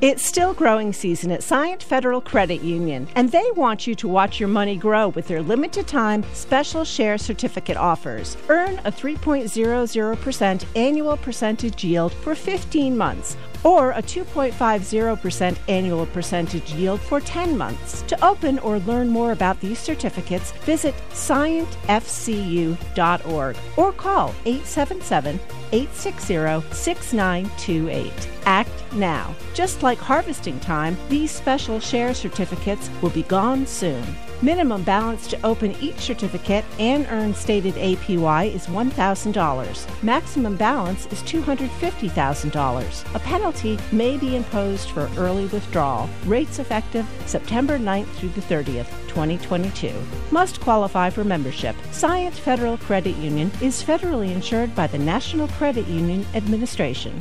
[0.03, 4.41] It's still growing season at Scient Federal Credit Union, and they want you to watch
[4.41, 8.39] your money grow with their limited time special share certificate offers.
[8.49, 17.03] Earn a 3.00% annual percentage yield for 15 months, or a 2.50% annual percentage yield
[17.03, 18.01] for 10 months.
[18.09, 25.39] To open or learn more about these certificates, visit scientfcu.org or call 877
[25.73, 28.30] 860 6928.
[28.45, 29.35] Act now.
[29.55, 34.05] Just like harvesting time, these special share certificates will be gone soon.
[34.43, 40.03] Minimum balance to open each certificate and earn stated APY is $1,000.
[40.03, 43.15] Maximum balance is $250,000.
[43.15, 46.09] A penalty may be imposed for early withdrawal.
[46.25, 49.93] Rates effective September 9th through the 30th, 2022.
[50.31, 51.77] Must qualify for membership.
[51.91, 57.13] Scient Federal Credit Union is federally insured by the National Credit Union Administration.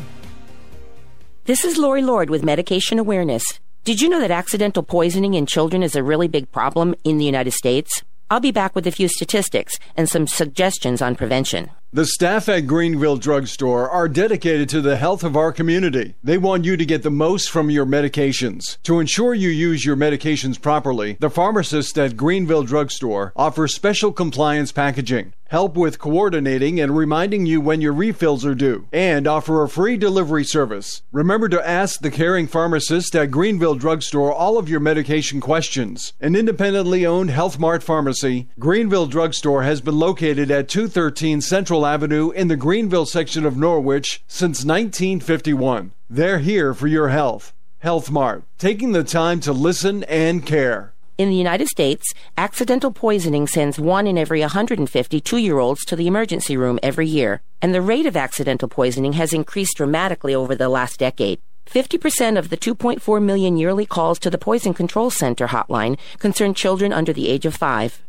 [1.50, 3.44] This is Lori Lord with Medication Awareness.
[3.84, 7.26] Did you know that accidental poisoning in children is a really big problem in the
[7.26, 8.04] United States?
[8.30, 11.72] I'll be back with a few statistics and some suggestions on prevention.
[11.92, 16.14] The staff at Greenville Drugstore are dedicated to the health of our community.
[16.24, 18.78] They want you to get the most from your medications.
[18.84, 24.72] To ensure you use your medications properly, the pharmacists at Greenville Drugstore offer special compliance
[24.72, 29.68] packaging, help with coordinating and reminding you when your refills are due, and offer a
[29.68, 31.02] free delivery service.
[31.12, 36.14] Remember to ask the caring pharmacist at Greenville Drugstore all of your medication questions.
[36.22, 42.32] An independently owned Health Mart pharmacy, Greenville Drugstore has been located at 213 Central Avenue
[42.32, 45.92] in the Greenville section of Norwich since 1951.
[46.10, 47.54] They're here for your health.
[47.80, 50.94] Health Mart, taking the time to listen and care.
[51.18, 55.96] In the United States, accidental poisoning sends one in every 150 two year olds to
[55.96, 60.56] the emergency room every year, and the rate of accidental poisoning has increased dramatically over
[60.56, 61.40] the last decade.
[61.66, 66.92] 50% of the 2.4 million yearly calls to the Poison Control Center hotline concern children
[66.92, 68.02] under the age of five.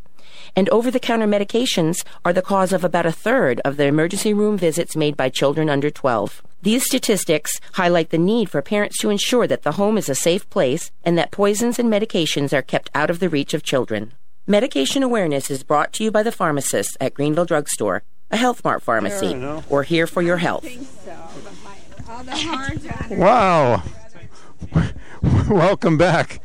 [0.57, 4.33] And over the counter medications are the cause of about a third of the emergency
[4.35, 6.43] room visits made by children under 12.
[6.63, 10.49] These statistics highlight the need for parents to ensure that the home is a safe
[10.51, 14.13] place and that poisons and medications are kept out of the reach of children.
[14.47, 18.83] Medication awareness is brought to you by the pharmacists at Greenville Drugstore, a Health Mart
[18.83, 19.71] pharmacy, Fair enough.
[19.71, 20.67] or here for your health.
[23.11, 23.83] Wow.
[25.49, 26.41] Welcome back,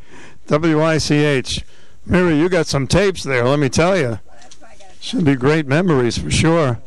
[0.49, 1.63] WICH.
[2.05, 4.19] Mary, you got some tapes there, let me tell you.
[4.99, 6.79] Should be great memories for sure.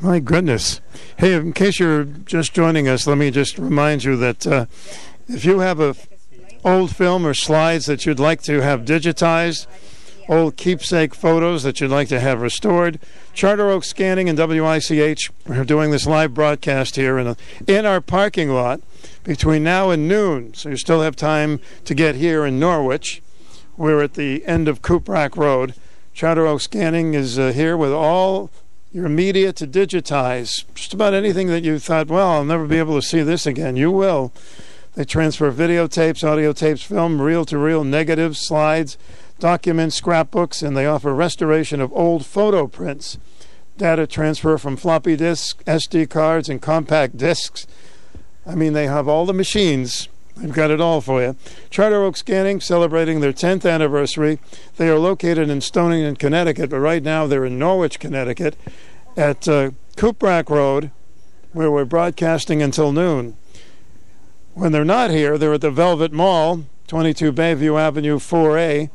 [0.00, 0.80] My goodness.
[1.18, 4.66] Hey, in case you're just joining us, let me just remind you that uh,
[5.28, 5.94] if you have a
[6.64, 9.66] old film or slides that you'd like to have digitized,
[10.28, 12.98] old keepsake photos that you'd like to have restored,
[13.32, 18.00] Charter Oak Scanning and WICH are doing this live broadcast here in, a, in our
[18.00, 18.80] parking lot
[19.24, 20.54] between now and noon.
[20.54, 23.22] So you still have time to get here in Norwich.
[23.82, 25.74] We're at the end of Cuprak Road.
[26.14, 28.48] Charter Oak Scanning is uh, here with all
[28.92, 30.64] your media to digitize.
[30.72, 33.74] Just about anything that you thought, well, I'll never be able to see this again.
[33.74, 34.32] You will.
[34.94, 38.96] They transfer videotapes, audio tapes, film, reel to reel, negatives, slides,
[39.40, 43.18] documents, scrapbooks, and they offer restoration of old photo prints,
[43.78, 47.66] data transfer from floppy disks, SD cards, and compact discs.
[48.46, 50.08] I mean, they have all the machines.
[50.36, 51.36] They've got it all for you.
[51.70, 54.38] Charter Oak Scanning celebrating their 10th anniversary.
[54.76, 58.56] They are located in Stonington, Connecticut, but right now they're in Norwich, Connecticut,
[59.16, 60.90] at uh, Cuprak Road,
[61.52, 63.36] where we're broadcasting until noon.
[64.54, 68.90] When they're not here, they're at the Velvet Mill, 22 Bayview Avenue, 4A.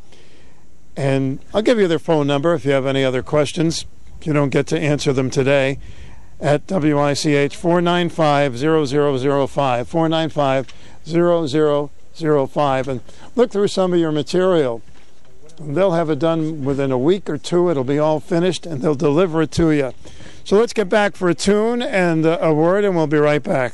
[0.95, 3.85] And I'll give you their phone number if you have any other questions.
[4.19, 5.77] If you don't get to answer them today,
[6.39, 9.87] at WICH 495 0005.
[9.87, 10.73] 495
[11.07, 12.87] 0005.
[12.87, 13.01] And
[13.35, 14.81] look through some of your material.
[15.59, 17.69] They'll have it done within a week or two.
[17.69, 19.93] It'll be all finished and they'll deliver it to you.
[20.43, 23.43] So let's get back for a tune and uh, a word, and we'll be right
[23.43, 23.73] back.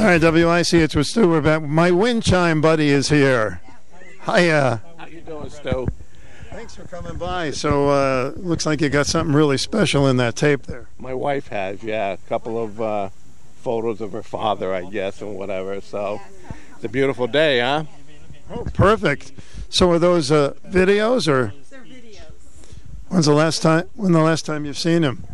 [0.00, 1.28] All right, WIC, it's with Stu.
[1.28, 1.60] We're back.
[1.60, 3.60] My wind chime buddy is here.
[4.24, 4.80] Hiya.
[4.96, 5.88] How you doing, Stu?
[6.48, 7.50] Thanks for coming by.
[7.50, 10.88] So, uh, looks like you got something really special in that tape there.
[10.98, 13.10] My wife has, yeah, a couple of uh,
[13.56, 15.82] photos of her father, I guess, and whatever.
[15.82, 16.18] So
[16.76, 17.84] it's a beautiful day, huh?
[18.50, 19.32] Oh, perfect.
[19.68, 21.52] So, are those uh, videos or?
[21.68, 22.22] They're videos.
[23.08, 23.90] When's the last time?
[23.96, 25.26] When the last time you've seen him?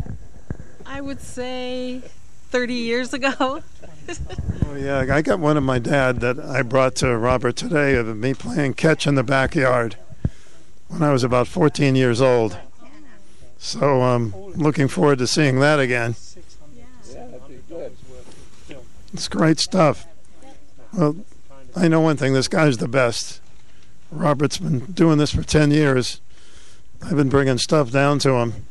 [0.85, 2.03] I would say
[2.51, 3.63] 30 years ago.
[4.09, 8.15] Oh yeah, I got one of my dad that I brought to Robert today of
[8.17, 9.97] me playing catch in the backyard
[10.89, 12.59] when I was about 14 years old.
[13.59, 16.15] So um, I'm looking forward to seeing that again.
[19.13, 20.07] It's great stuff.
[20.93, 21.17] Well,
[21.75, 22.33] I know one thing.
[22.33, 23.41] This guy's the best.
[24.11, 26.21] Robert's been doing this for 10 years.
[27.03, 28.67] I've been bringing stuff down to him.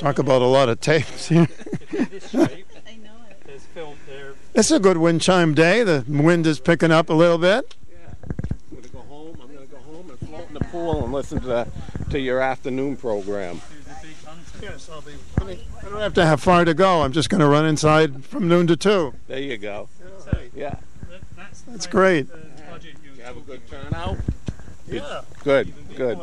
[0.00, 1.46] Talk about a lot of tapes here.
[4.54, 5.82] It's a good wind chime day.
[5.82, 7.74] The wind is picking up a little bit.
[7.90, 7.96] Yeah.
[8.70, 9.38] I'm gonna go home.
[9.42, 11.68] I'm gonna go home and float in the pool and listen to the,
[12.08, 13.60] to your afternoon program.
[14.62, 15.12] Yes, I'll be.
[15.38, 17.02] I don't have to have far to go.
[17.02, 19.14] I'm just going to run inside from noon to two.
[19.26, 19.88] There you go.
[20.54, 20.76] Yeah.
[21.68, 22.26] That's great.
[23.16, 24.16] You have a good turnout.
[24.86, 25.22] Yeah.
[25.44, 25.72] Good.
[25.94, 26.18] Good.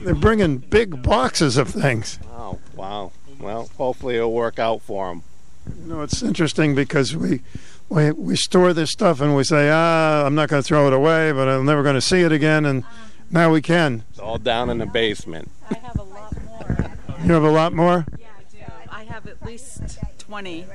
[0.00, 2.18] They're bringing big boxes of things.
[2.28, 2.60] Wow.
[2.76, 3.12] Wow.
[3.38, 5.22] Well, hopefully it'll work out for them.
[5.82, 7.40] You know, it's interesting because we
[7.88, 10.92] we we store this stuff and we say, ah, I'm not going to throw it
[10.92, 12.84] away, but I'm never going to see it again, and
[13.30, 14.04] now we can.
[14.10, 15.50] It's all down in the basement.
[15.70, 16.90] I have a lot more.
[17.24, 18.06] you have a lot more.
[18.18, 18.72] Yeah, I do.
[18.90, 20.66] I have at least 20,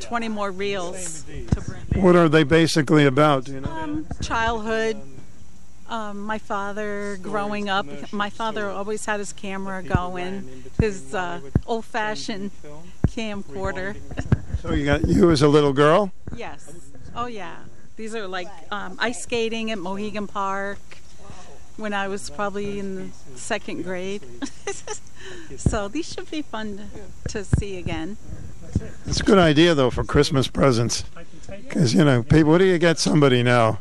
[0.00, 2.02] 20 more reels to bring.
[2.02, 3.44] What are they basically about?
[3.44, 3.70] Do you know?
[3.70, 5.00] Um, childhood.
[5.88, 12.50] Um, my father growing up, my father always had his camera going, his uh, old-fashioned
[13.08, 13.96] camcorder.
[14.62, 16.10] So you got you as a little girl.
[16.34, 16.74] yes.
[17.14, 17.56] Oh yeah.
[17.96, 20.78] These are like um, ice skating at Mohegan Park
[21.76, 24.22] when I was probably in the second grade.
[25.56, 26.90] so these should be fun
[27.26, 28.16] to, to see again.
[29.06, 31.04] It's a good idea though for Christmas presents,
[31.46, 32.50] because you know, people.
[32.50, 33.78] What do you get somebody now?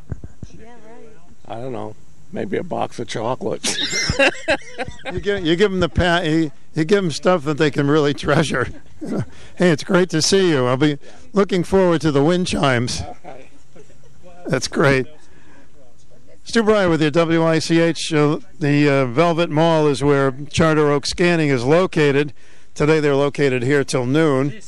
[1.47, 1.95] I don't know.
[2.31, 3.77] Maybe a box of chocolates.
[5.11, 6.25] You give you give them the pat.
[6.25, 8.67] You, you give them stuff that they can really treasure.
[9.55, 10.65] hey, it's great to see you.
[10.65, 10.97] I'll be
[11.31, 13.03] looking forward to the wind chimes.
[14.47, 15.05] That's great.
[16.43, 18.13] Stu Bryer with your WICH.
[18.13, 22.33] Uh, the uh, Velvet Mill is where Charter Oak Scanning is located.
[22.73, 24.59] Today they're located here till noon,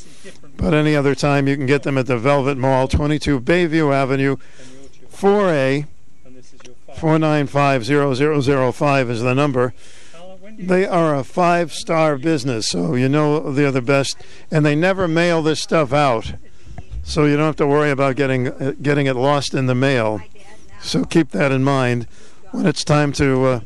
[0.56, 4.38] but any other time you can get them at the Velvet Mill, 22 Bayview Avenue,
[5.12, 5.88] 4A.
[6.98, 9.74] 4950005 is the number.
[10.58, 14.18] They are a five star business, so you know they're the best.
[14.50, 16.34] And they never mail this stuff out,
[17.04, 20.22] so you don't have to worry about getting, getting it lost in the mail.
[20.82, 22.08] So keep that in mind
[22.52, 23.60] when it's time to uh,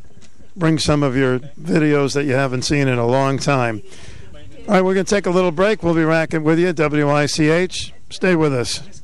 [0.54, 3.82] bring some of your videos that you haven't seen in a long time.
[4.68, 5.82] All right, we're going to take a little break.
[5.82, 7.92] We'll be back with you, WICH.
[8.10, 9.01] Stay with us.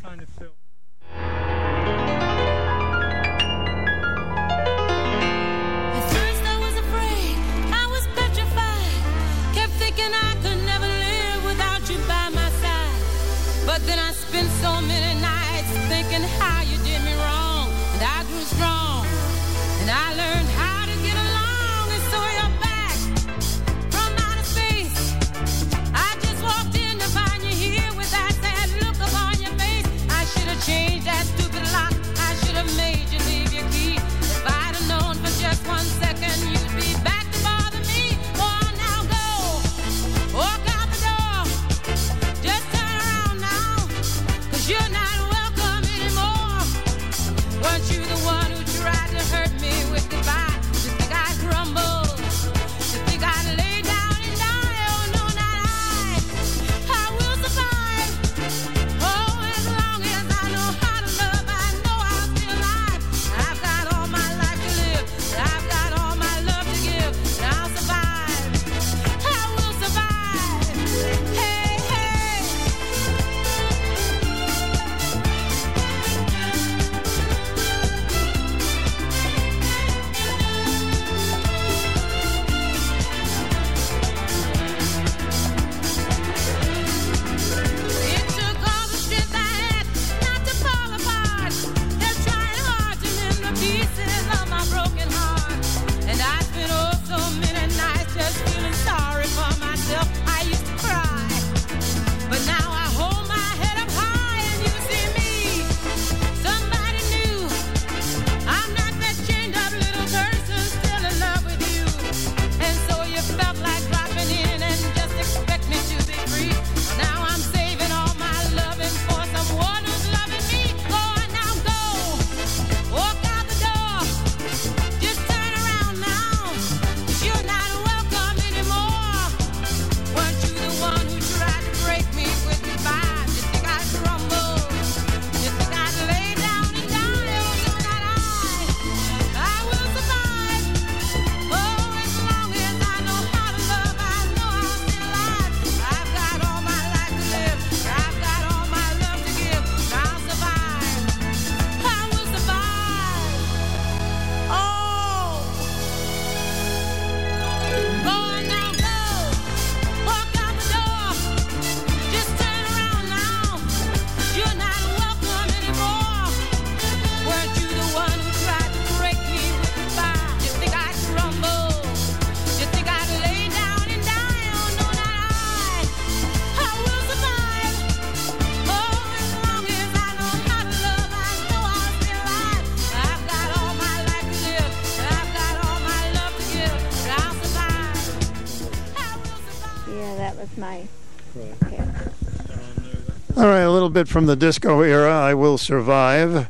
[193.98, 195.12] Bit from the disco era.
[195.12, 196.48] I will survive.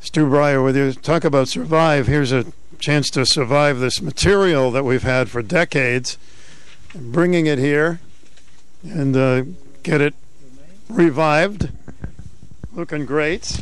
[0.00, 0.94] Stu Bryer with you.
[0.94, 2.06] Talk about survive.
[2.06, 2.46] Here's a
[2.78, 6.16] chance to survive this material that we've had for decades,
[6.94, 8.00] bringing it here
[8.82, 9.42] and uh,
[9.82, 10.14] get it
[10.88, 11.68] revived.
[12.72, 13.60] Looking great.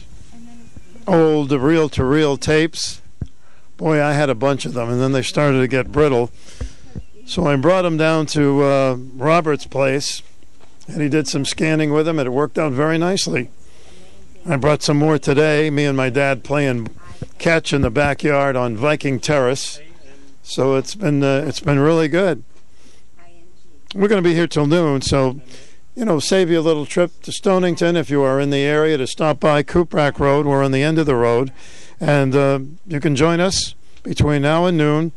[1.09, 3.02] Old reel to reel tapes.
[3.77, 6.31] Boy, I had a bunch of them, and then they started to get brittle.
[7.27, 10.23] So I brought them down to uh, Robert's place,
[10.86, 13.51] and he did some scanning with them, and it worked out very nicely.
[14.47, 15.70] I brought some more today.
[15.70, 16.89] Me and my dad playing
[17.39, 19.81] catch in the backyard on Viking Terrace.
[20.43, 22.44] So it's been uh, it's been really good.
[23.94, 25.40] We're going to be here till noon, so
[25.94, 28.97] you know, save you a little trip to Stonington if you are in the area
[28.98, 30.44] to stop by Cuprak Road.
[30.44, 31.52] We're on the end of the road,
[32.01, 35.12] and uh, you can join us between now and noon,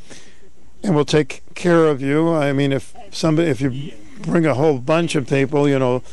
[0.84, 2.30] and we'll take care of you.
[2.30, 6.04] I mean, if somebody, if you bring a whole bunch of people, you know,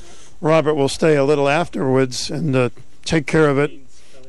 [0.41, 2.71] Robert will stay a little afterwards and uh,
[3.05, 3.71] take care of it.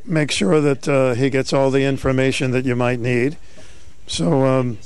[0.06, 3.38] Make sure that uh, he gets all the information that you might need.
[4.07, 4.45] So.
[4.45, 4.77] Um,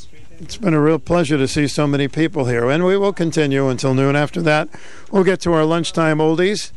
[0.42, 3.68] it's been a real pleasure to see so many people here, and we will continue
[3.68, 4.16] until noon.
[4.16, 4.70] After that,
[5.12, 6.72] we'll get to our lunchtime oldies.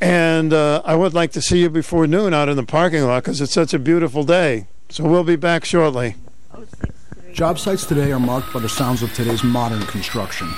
[0.00, 3.24] And uh, I would like to see you before noon out in the parking lot
[3.24, 4.66] because it's such a beautiful day.
[4.88, 6.14] So we'll be back shortly.
[7.32, 10.48] Job sites today are marked by the sounds of today's modern construction.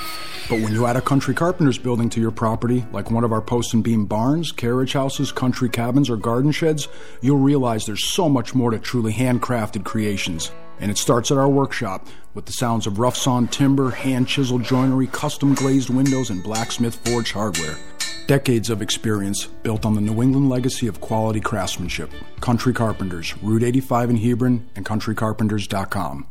[0.49, 3.41] But when you add a country carpenter's building to your property, like one of our
[3.41, 6.87] post and beam barns, carriage houses, country cabins, or garden sheds,
[7.21, 10.51] you'll realize there's so much more to truly handcrafted creations.
[10.79, 14.63] And it starts at our workshop with the sounds of rough sawn timber, hand chiseled
[14.63, 17.77] joinery, custom glazed windows, and blacksmith forged hardware.
[18.27, 22.09] Decades of experience built on the New England legacy of quality craftsmanship.
[22.41, 26.27] Country Carpenters, Route 85 in Hebron, and countrycarpenters.com.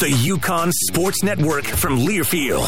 [0.00, 2.66] The UConn Sports Network from Learfield.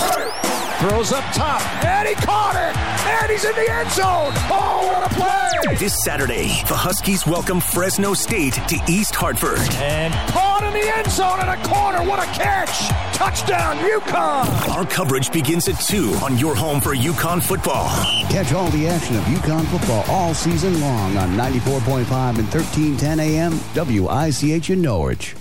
[0.80, 2.76] Throws up top, and he caught it,
[3.06, 4.32] and he's in the end zone.
[4.50, 5.76] Oh, what a play!
[5.76, 9.60] This Saturday, the Huskies welcome Fresno State to East Hartford.
[9.76, 12.02] And caught in the end zone in a corner.
[12.02, 12.88] What a catch!
[13.16, 14.68] Touchdown, UConn!
[14.70, 17.88] Our coverage begins at 2 on your home for UConn football.
[18.28, 23.52] Catch all the action of UConn football all season long on 94.5 and 1310 AM
[23.74, 25.36] WICH in Norwich.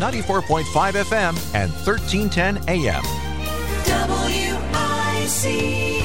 [0.00, 0.64] 94.5
[1.04, 3.02] FM and 1310 AM.
[3.84, 5.99] W-I-C-H.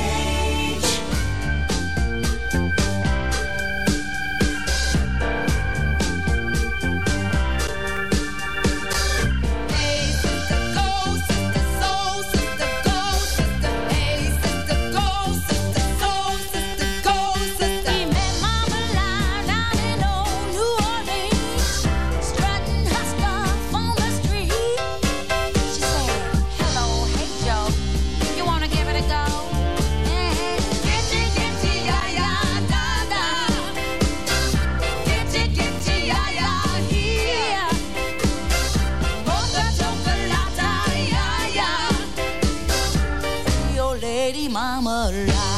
[44.55, 45.54] mama lie.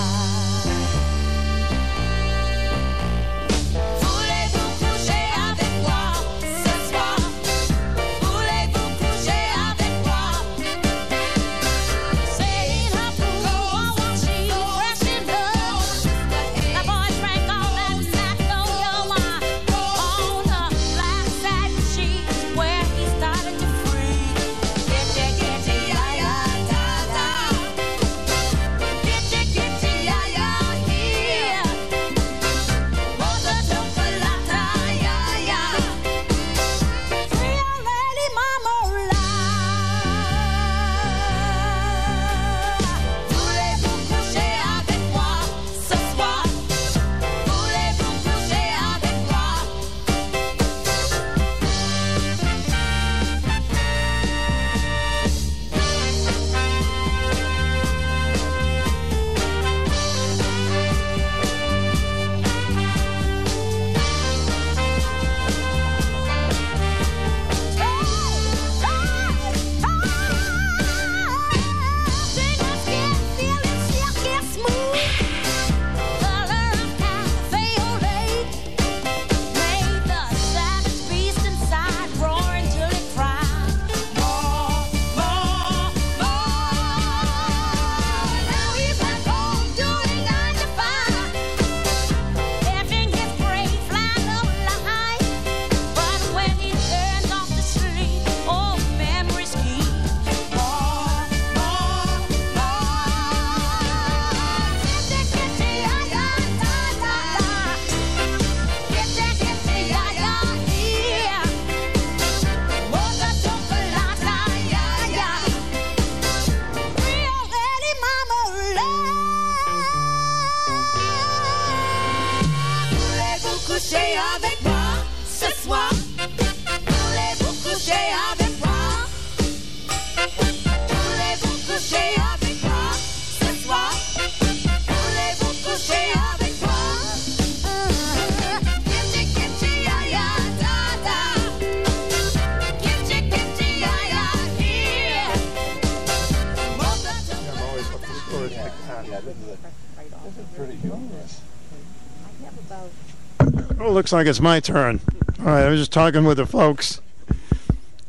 [153.87, 154.99] Looks like it's my turn.
[155.39, 157.01] All right, I was just talking with the folks.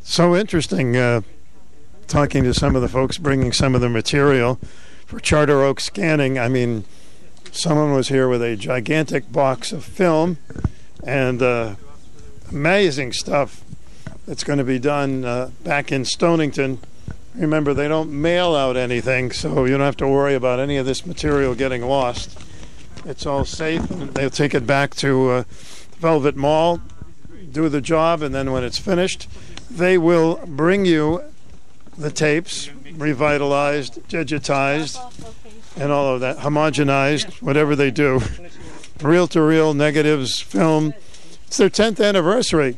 [0.03, 1.23] So interesting uh,
[2.09, 4.57] talking to some of the folks bringing some of the material
[5.07, 6.37] for Charter Oak scanning.
[6.37, 6.85] I mean,
[7.53, 10.39] someone was here with a gigantic box of film
[11.05, 11.77] and uh,
[12.51, 13.63] amazing stuff
[14.27, 16.81] that's going to be done uh, back in Stonington.
[17.37, 20.85] Remember, they don't mail out anything, so you don't have to worry about any of
[20.85, 22.37] this material getting lost.
[23.05, 25.45] It's all safe, they'll take it back to uh,
[25.99, 26.81] Velvet Mill,
[27.51, 29.29] do the job, and then when it's finished,
[29.70, 31.23] they will bring you
[31.97, 34.99] the tapes, revitalized, digitized,
[35.77, 38.20] and all of that, homogenized, whatever they do.
[39.01, 40.93] Reel to reel negatives, film.
[41.47, 42.77] It's their 10th anniversary.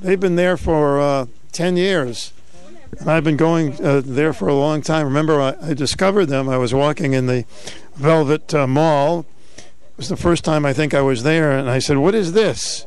[0.00, 2.32] They've been there for uh, 10 years.
[3.00, 5.06] And I've been going uh, there for a long time.
[5.06, 6.48] Remember, I, I discovered them.
[6.48, 7.44] I was walking in the
[7.96, 9.26] Velvet uh, Mill.
[9.94, 12.32] It was the first time I think I was there, and I said, "What is
[12.32, 12.84] this?"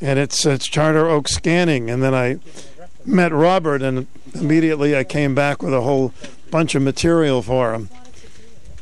[0.00, 1.88] And it's it's Charter Oak Scanning.
[1.88, 2.38] And then I
[3.06, 6.12] met Robert, and immediately I came back with a whole
[6.50, 7.88] bunch of material for him.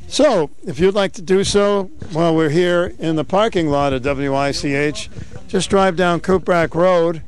[0.09, 4.03] So, if you'd like to do so while we're here in the parking lot at
[4.03, 5.11] WICH,
[5.47, 7.21] just drive down Cuprak Road.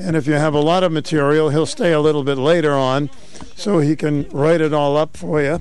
[0.00, 3.10] And if you have a lot of material, he'll stay a little bit later on
[3.54, 5.60] so he can write it all up for you.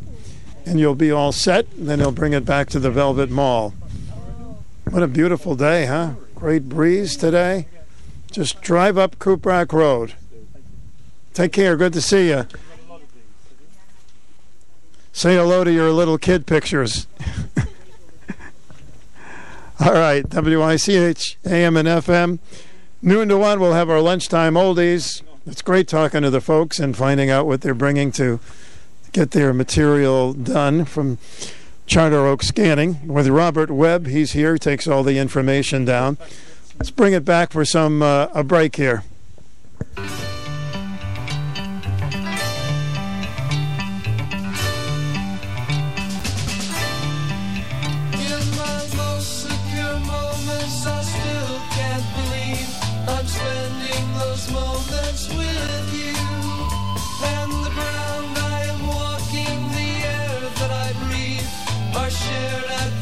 [0.69, 1.65] And you'll be all set.
[1.75, 3.73] Then he'll bring it back to the Velvet Mill.
[4.91, 6.11] What a beautiful day, huh?
[6.35, 7.65] Great breeze today.
[8.29, 10.13] Just drive up Cuprak Road.
[11.33, 11.75] Take care.
[11.75, 12.45] Good to see you.
[15.11, 17.07] Say hello to your little kid pictures.
[19.79, 22.37] All right, WICH, AM and FM.
[23.01, 25.23] Noon to one, we'll have our lunchtime oldies.
[25.47, 28.39] It's great talking to the folks and finding out what they're bringing to
[29.11, 31.17] get their material done from
[31.85, 33.07] Charter Oak Scanning.
[33.07, 36.17] With Robert Webb, he's here, takes all the information down.
[36.77, 39.03] Let's bring it back for some uh, a break here.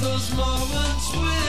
[0.01, 1.46] Those moments with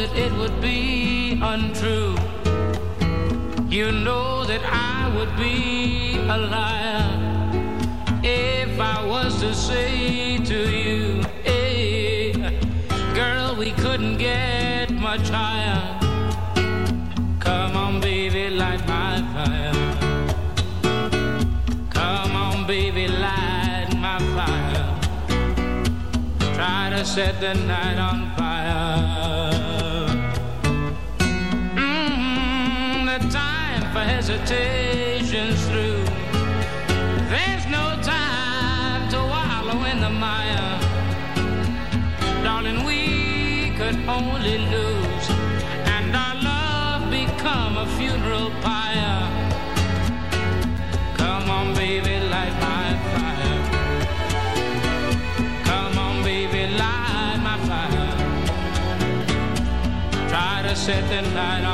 [0.00, 2.16] that it would be untrue.
[3.68, 7.10] You know that I would be a liar
[8.22, 12.32] if I was to say to you, hey,
[13.14, 15.84] girl, we couldn't get much higher.
[17.38, 19.80] Come on, baby, light my fire.
[21.90, 24.88] Come on, baby, light my fire.
[26.54, 27.52] Try to set the
[60.90, 61.69] set the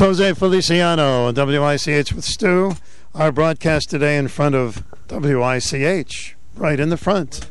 [0.00, 2.72] Jose Feliciano on WICH with Stu.
[3.14, 7.50] Our broadcast today in front of WICH, right in the front.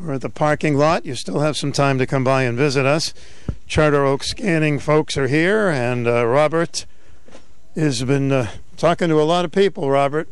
[0.00, 1.04] We're at the parking lot.
[1.04, 3.12] You still have some time to come by and visit us.
[3.66, 6.86] Charter Oak scanning folks are here, and uh, Robert
[7.74, 9.90] has been uh, talking to a lot of people.
[9.90, 10.28] Robert,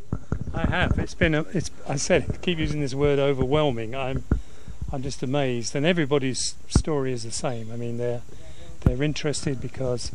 [0.55, 1.01] I have.
[1.01, 1.35] It's been.
[1.35, 1.73] A, it's.
[1.89, 2.27] I said.
[2.33, 3.97] I keep using this word overwhelming.
[3.97, 4.23] I'm.
[4.93, 7.73] I'm just amazed, and everybody's story is the same.
[7.73, 8.23] I mean, they're
[8.85, 10.13] they're interested because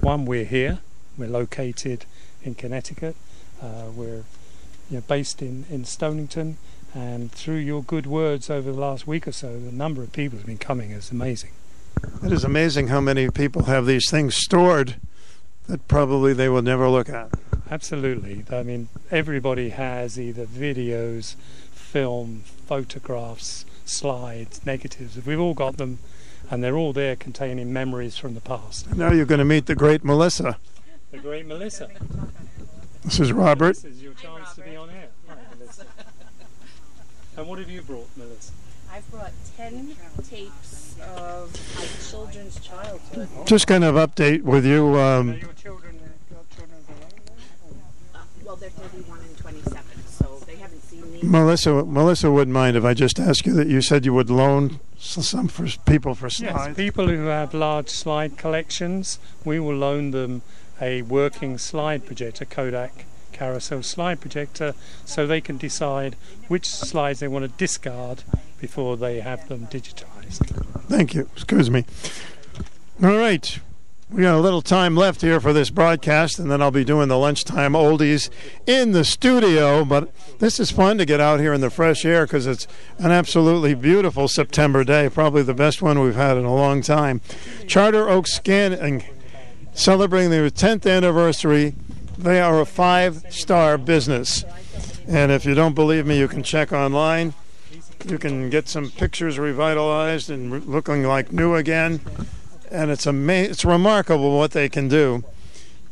[0.00, 0.80] one, we're here.
[1.16, 2.04] We're located
[2.42, 3.16] in Connecticut.
[3.60, 4.24] Uh, we're
[4.90, 6.56] you know, based in in Stonington,
[6.94, 10.38] and through your good words over the last week or so, the number of people
[10.38, 11.50] who've been coming is amazing.
[12.24, 14.96] it is amazing how many people have these things stored
[15.68, 17.30] that probably they will never look at.
[17.70, 18.44] Absolutely.
[18.50, 21.36] I mean, everybody has either videos,
[21.70, 25.24] film, photographs, slides, negatives.
[25.24, 25.98] We've all got them,
[26.50, 28.94] and they're all there containing memories from the past.
[28.94, 30.58] Now you're going to meet the great Melissa.
[31.10, 31.88] The great Melissa.
[33.04, 33.74] This is Robert.
[33.76, 35.08] This is your chance to be on air.
[35.28, 35.86] Hi, Melissa.
[37.36, 38.52] And what have you brought, Melissa?
[38.92, 39.96] I've brought 10
[40.28, 43.28] tapes of my children's childhood.
[43.46, 44.98] Just kind of update with you.
[44.98, 45.78] Um, Well,
[48.62, 51.20] they're 31 and 27, so they haven't seen me.
[51.22, 54.78] Melissa, Melissa wouldn't mind if I just ask you that you said you would loan
[54.96, 56.52] some for people for slides.
[56.52, 56.76] Yes, slides.
[56.76, 60.42] people who have large slide collections, we will loan them
[60.80, 64.74] a working slide projector, Kodak carousel slide projector,
[65.04, 66.14] so they can decide
[66.46, 68.22] which slides they want to discard
[68.60, 70.46] before they have them digitized.
[70.86, 71.28] Thank you.
[71.34, 71.84] Excuse me.
[73.02, 73.58] All right.
[74.12, 77.08] We got a little time left here for this broadcast, and then I'll be doing
[77.08, 78.28] the lunchtime oldies
[78.66, 79.86] in the studio.
[79.86, 82.66] But this is fun to get out here in the fresh air because it's
[82.98, 87.22] an absolutely beautiful September day, probably the best one we've had in a long time.
[87.66, 89.02] Charter Oak Scanning
[89.72, 91.74] celebrating their 10th anniversary.
[92.18, 94.44] They are a five star business.
[95.08, 97.32] And if you don't believe me, you can check online.
[98.06, 102.00] You can get some pictures revitalized and looking like new again.
[102.72, 105.24] And it's ama- it's remarkable what they can do.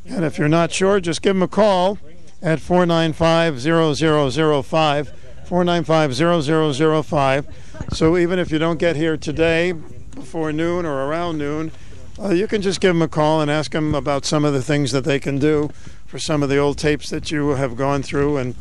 [0.07, 1.99] And if you're not sure, just give them a call
[2.41, 5.13] at 495 0005.
[5.45, 7.47] 495 0005.
[7.93, 11.73] So even if you don't get here today before noon or around noon,
[12.19, 14.63] uh, you can just give them a call and ask them about some of the
[14.63, 15.71] things that they can do
[16.07, 18.37] for some of the old tapes that you have gone through.
[18.37, 18.55] And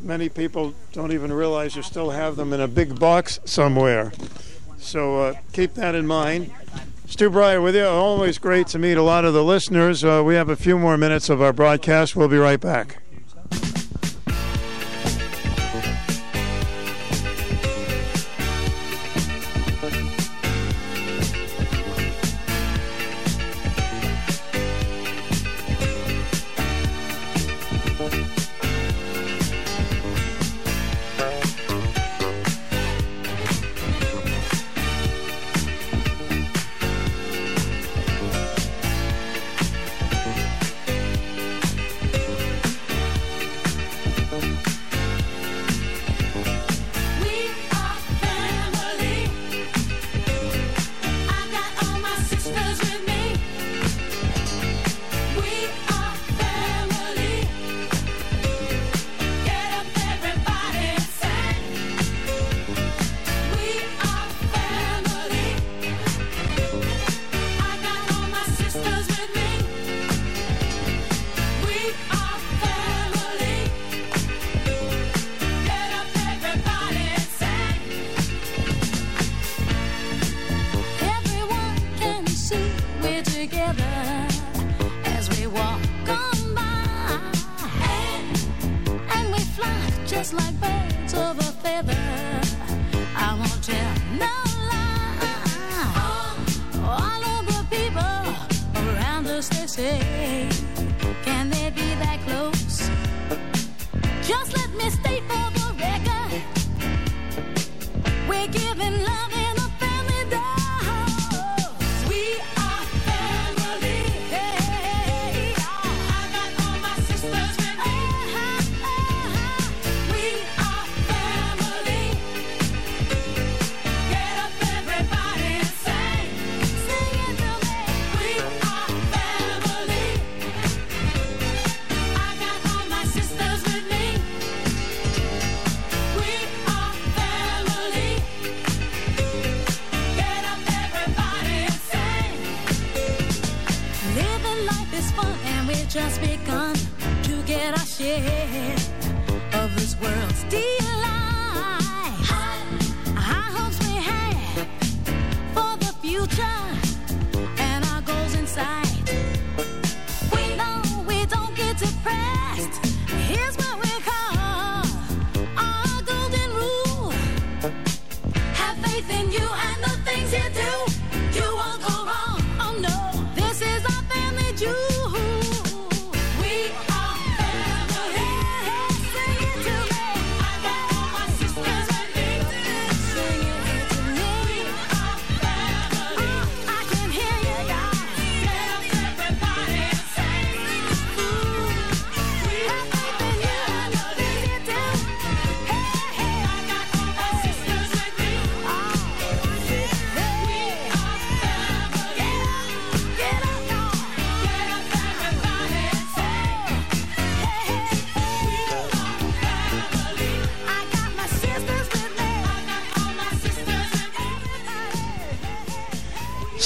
[0.00, 4.12] many people don't even realize you still have them in a big box somewhere.
[4.78, 6.50] So uh, keep that in mind.
[7.06, 7.86] Stu Bryer with you.
[7.86, 10.04] Always great to meet a lot of the listeners.
[10.04, 12.16] Uh, we have a few more minutes of our broadcast.
[12.16, 13.02] We'll be right back.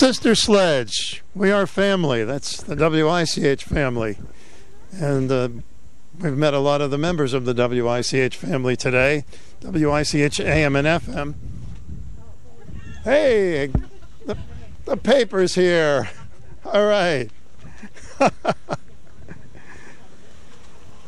[0.01, 2.25] Sister Sledge, we are family.
[2.25, 4.17] That's the WICH family.
[4.93, 5.51] And uh,
[6.19, 9.27] we've met a lot of the members of the WICH family today.
[9.63, 11.35] WICH AM and FM.
[13.05, 13.71] Hey,
[14.25, 14.39] the,
[14.87, 16.09] the paper's here.
[16.65, 17.29] All right.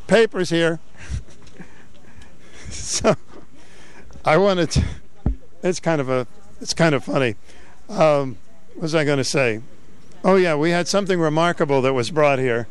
[0.06, 0.81] paper's here.
[2.69, 3.14] so
[4.23, 4.85] I wanted to,
[5.62, 6.27] it's kind of a,
[6.60, 7.36] it's kind of funny.
[7.89, 8.36] Um,
[8.82, 9.62] was I going to say?
[10.24, 12.66] Oh, yeah, we had something remarkable that was brought here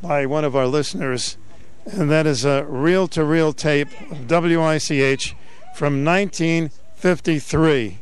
[0.00, 1.36] by one of our listeners,
[1.84, 5.36] and that is a reel to reel tape of WICH
[5.74, 7.98] from 1953.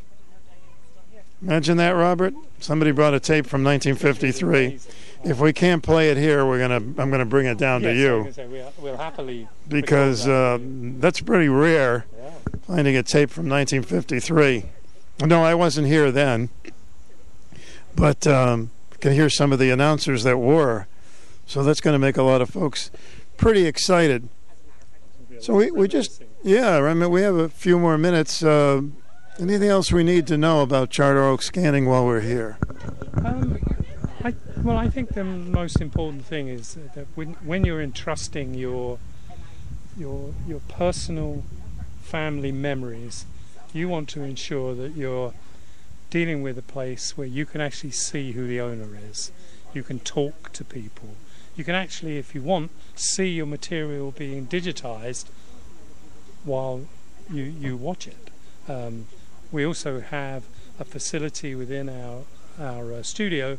[1.41, 2.33] Imagine that, Robert?
[2.59, 4.79] Somebody brought a tape from 1953.
[5.25, 7.97] if we can't play it here, we're gonna I'm gonna bring it down yes, to
[7.99, 12.05] you say, we'll, we'll happily because uh, that's pretty rare.
[12.65, 14.65] Finding a tape from 1953.
[15.25, 16.49] No, I wasn't here then,
[17.95, 20.87] but um, can hear some of the announcers that were.
[21.45, 22.89] So that's going to make a lot of folks
[23.37, 24.29] pretty excited.
[25.39, 28.41] So we, we just yeah, I mean we have a few more minutes.
[28.41, 28.81] Uh,
[29.39, 32.57] anything else we need to know about Charter Oak scanning while we're here?
[33.23, 33.59] Um,
[34.23, 38.97] I, well, I think the most important thing is that when, when you're entrusting your
[39.97, 41.43] your your personal
[42.01, 43.25] family memories,
[43.73, 45.33] you want to ensure that you're
[46.09, 49.31] dealing with a place where you can actually see who the owner is.
[49.73, 51.15] You can talk to people.
[51.55, 55.25] You can actually, if you want, see your material being digitized
[56.43, 56.85] while
[57.31, 58.29] you, you watch it.
[58.67, 59.07] Um,
[59.51, 60.43] we also have
[60.79, 62.23] a facility within our,
[62.59, 63.57] our uh, studio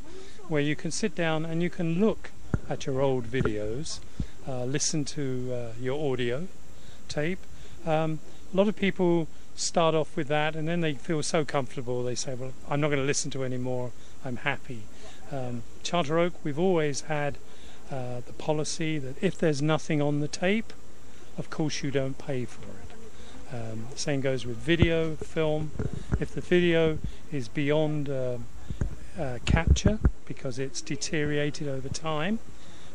[0.48, 2.30] where you can sit down and you can look
[2.68, 4.00] at your old videos,
[4.46, 6.46] uh, listen to uh, your audio
[7.08, 7.38] tape.
[7.84, 8.18] Um,
[8.52, 12.14] a lot of people start off with that and then they feel so comfortable they
[12.14, 13.90] say, Well, I'm not going to listen to any more,
[14.24, 14.82] I'm happy.
[15.32, 17.38] Um, Charter Oak, we've always had
[17.90, 20.72] uh, the policy that if there's nothing on the tape,
[21.38, 23.54] of course you don't pay for it.
[23.54, 25.70] Um, same goes with video, film.
[26.20, 26.98] If the video
[27.32, 28.38] is beyond uh,
[29.18, 32.40] uh, capture because it's deteriorated over time,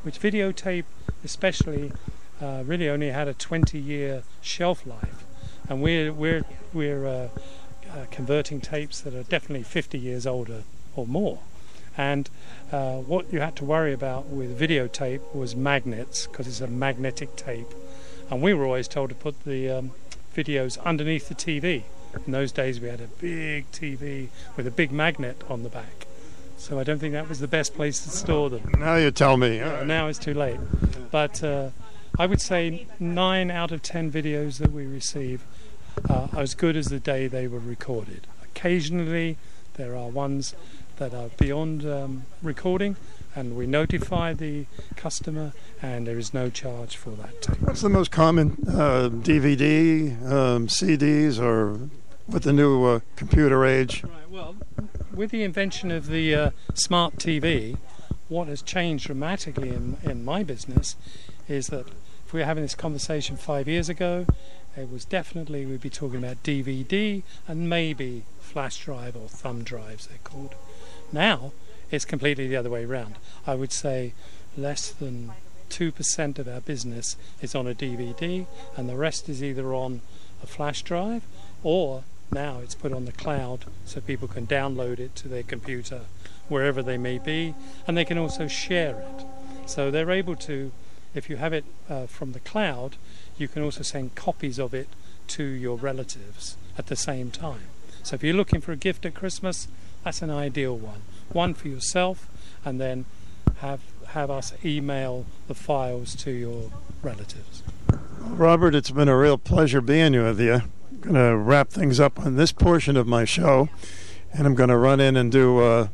[0.04, 0.86] which videotape
[1.24, 1.92] especially
[2.42, 5.24] uh, really only had a 20 year shelf life.
[5.72, 6.44] And we're, we're,
[6.74, 7.30] we're uh,
[7.90, 10.64] uh, converting tapes that are definitely 50 years older
[10.98, 11.40] or more.
[11.98, 12.30] And
[12.74, 17.38] uh, what you had to worry about with videotape was magnets because it's a magnetic
[17.38, 17.70] tape.
[18.30, 19.92] And we were always told to put the um,
[20.36, 21.84] videos underneath the TV.
[22.26, 24.28] In those days, we had a big TV
[24.58, 26.06] with a big magnet on the back.
[26.58, 28.70] So I don't think that was the best place to store them.
[28.78, 29.60] Now you tell me.
[29.60, 30.60] Yeah, now it's too late.
[31.12, 31.70] But uh,
[32.20, 35.46] I would say nine out of ten videos that we receive
[36.10, 38.28] uh, as good as the day they were recorded.
[38.44, 39.38] Occasionally,
[39.76, 40.56] there are ones
[40.98, 42.96] that are beyond um, recording,
[43.36, 44.66] and we notify the
[44.96, 47.62] customer, and there is no charge for that tape.
[47.62, 51.90] What's the most common uh, DVD, um, CDs, or
[52.28, 54.04] with the new uh, computer age?
[54.04, 54.56] Right, well,
[55.14, 57.78] with the invention of the uh, smart TV,
[58.30, 60.96] what has changed dramatically in, in my business
[61.48, 61.88] is that
[62.26, 64.26] if we were having this conversation five years ago,
[64.76, 70.08] it was definitely we'd be talking about DVD and maybe flash drive or thumb drives,
[70.08, 70.56] they're called.
[71.12, 71.52] Now,
[71.90, 73.18] it's completely the other way around.
[73.46, 74.14] I would say
[74.58, 75.32] less than
[75.70, 78.46] 2% of our business is on a DVD,
[78.76, 80.02] and the rest is either on
[80.44, 81.24] a flash drive
[81.64, 86.02] or now it's put on the cloud so people can download it to their computer
[86.48, 87.54] wherever they may be,
[87.88, 89.26] and they can also share it.
[89.66, 90.72] So they're able to,
[91.14, 92.96] if you have it uh, from the cloud,
[93.38, 94.88] you can also send copies of it
[95.28, 97.68] to your relatives at the same time.
[98.04, 99.68] So if you're looking for a gift at Christmas,
[100.04, 101.02] that's an ideal one.
[101.32, 102.28] One for yourself,
[102.66, 103.06] and then
[103.58, 106.72] have have us email the files to your
[107.02, 107.64] relatives.
[108.20, 110.54] Robert, it's been a real pleasure being with you.
[110.54, 113.70] I'm going to wrap things up on this portion of my show,
[114.34, 115.88] and I'm going to run in and do uh,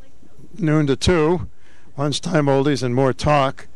[0.58, 1.48] noon to two,
[1.96, 3.68] lunchtime oldies and more talk.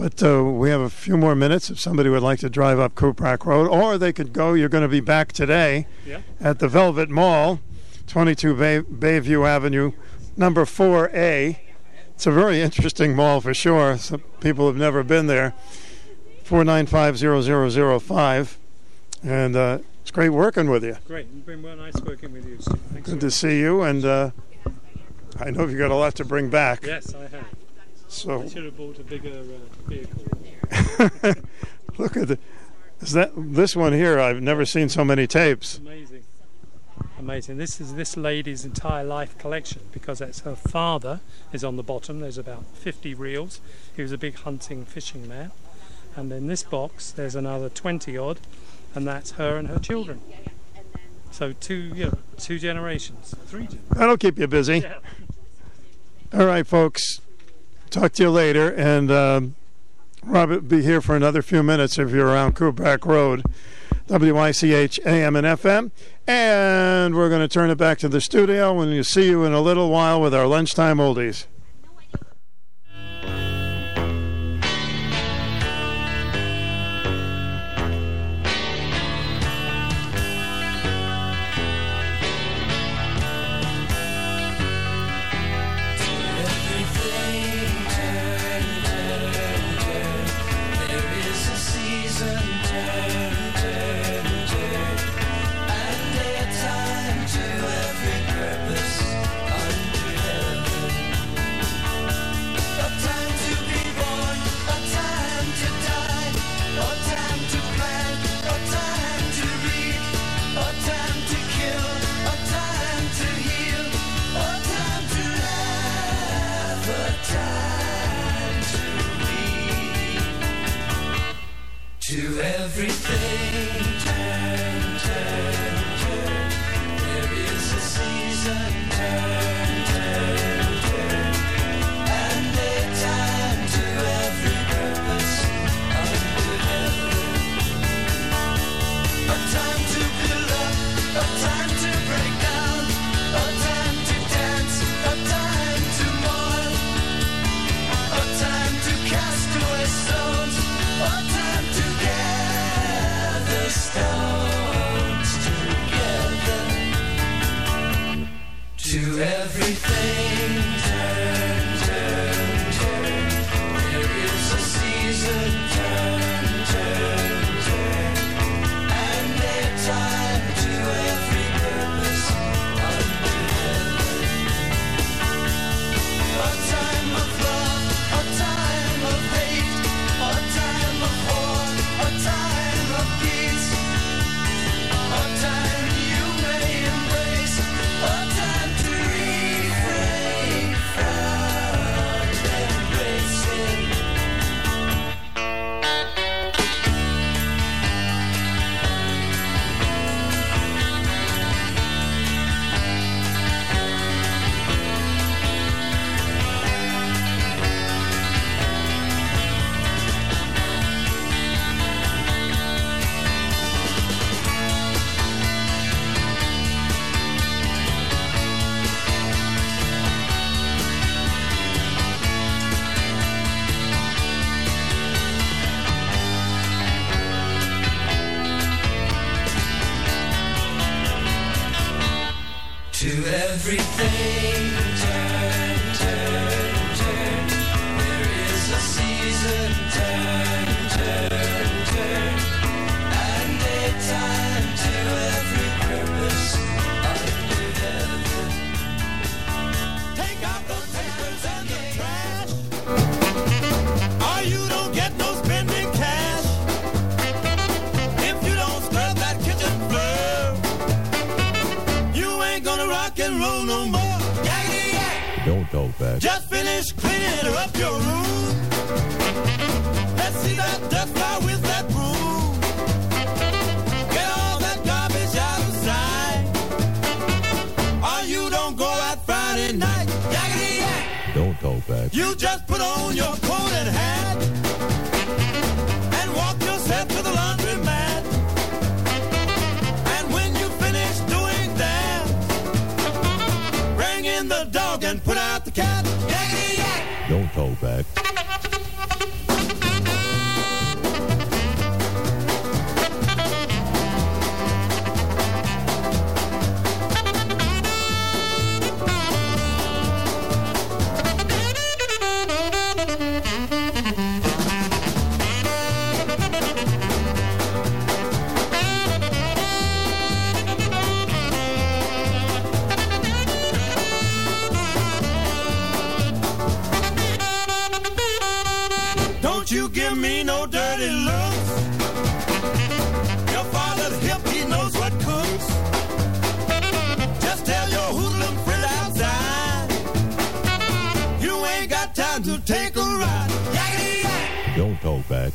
[0.00, 2.94] But uh, we have a few more minutes if somebody would like to drive up
[2.94, 4.54] Cuprak Road, or they could go.
[4.54, 6.20] You're going to be back today Yeah.
[6.40, 7.60] at the Velvet Mill,
[8.06, 9.92] 22 Bay- Bayview Avenue,
[10.38, 11.58] number 4A.
[12.14, 13.98] It's a very interesting mall for sure.
[13.98, 15.52] Some people have never been there.
[16.46, 18.56] 4950005.
[19.22, 20.96] And uh, it's great working with you.
[21.06, 22.56] Great, it's been well nice working with you.
[22.58, 22.74] Stu.
[22.94, 23.82] Thanks Good to see you.
[23.82, 24.30] And uh,
[25.38, 26.86] I know you've got a lot to bring back.
[26.86, 27.44] Yes, I have.
[28.10, 30.24] So I should have bought a bigger uh, vehicle.
[31.96, 32.38] look at the.
[33.00, 34.18] Is that this one here?
[34.18, 35.78] I've never seen so many tapes.
[35.78, 36.24] Amazing.
[37.20, 37.58] Amazing.
[37.58, 41.20] This is this lady's entire life collection because that's her father
[41.52, 42.18] is on the bottom.
[42.18, 43.60] There's about 50 reels.
[43.94, 45.52] He was a big hunting fishing man.
[46.16, 48.40] And in this box there's another 20 odd
[48.94, 50.20] and that's her and her children.
[51.30, 53.96] So two, you know, two generations, three generations.
[53.96, 54.84] That'll keep you busy.
[56.32, 57.20] All right, folks.
[57.90, 58.72] Talk to you later.
[58.72, 59.56] And um,
[60.22, 63.44] Robert be here for another few minutes if you're around Cuprak Road,
[64.08, 65.90] WICH AM and FM.
[66.26, 69.52] And we're going to turn it back to the studio and we'll see you in
[69.52, 71.46] a little while with our lunchtime oldies.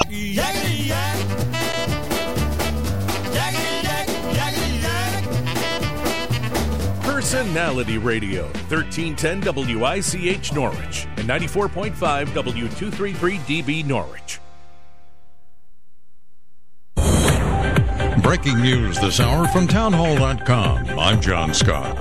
[0.09, 1.17] Yakety yak.
[3.33, 5.23] Yakety yak, yakety yak.
[7.03, 14.39] Personality Radio, 1310 WICH Norwich and 94.5 W233DB Norwich.
[18.21, 20.99] Breaking news this hour from townhall.com.
[20.99, 21.95] I'm John Scott.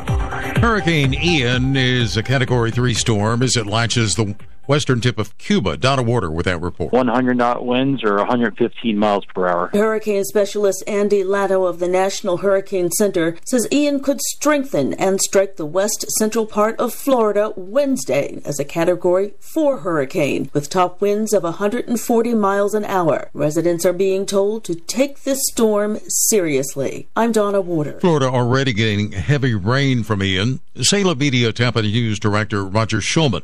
[0.58, 4.34] Hurricane Ian is a Category 3 storm as it latches the
[4.66, 5.76] western tip of Cuba.
[5.76, 6.92] Donna Warder with that report.
[6.92, 9.70] 100 knot winds or 115 miles per hour.
[9.72, 15.56] Hurricane specialist Andy Latto of the National Hurricane Center says Ian could strengthen and strike
[15.56, 21.32] the west central part of Florida Wednesday as a Category 4 hurricane with top winds
[21.32, 23.30] of 140 miles an hour.
[23.32, 27.08] Residents are being told to take this storm seriously.
[27.16, 28.00] I'm Donna Warder.
[28.00, 30.60] Florida already getting heavy rain from Ian.
[30.80, 33.42] Salem Media Tampa News Director Roger Schulman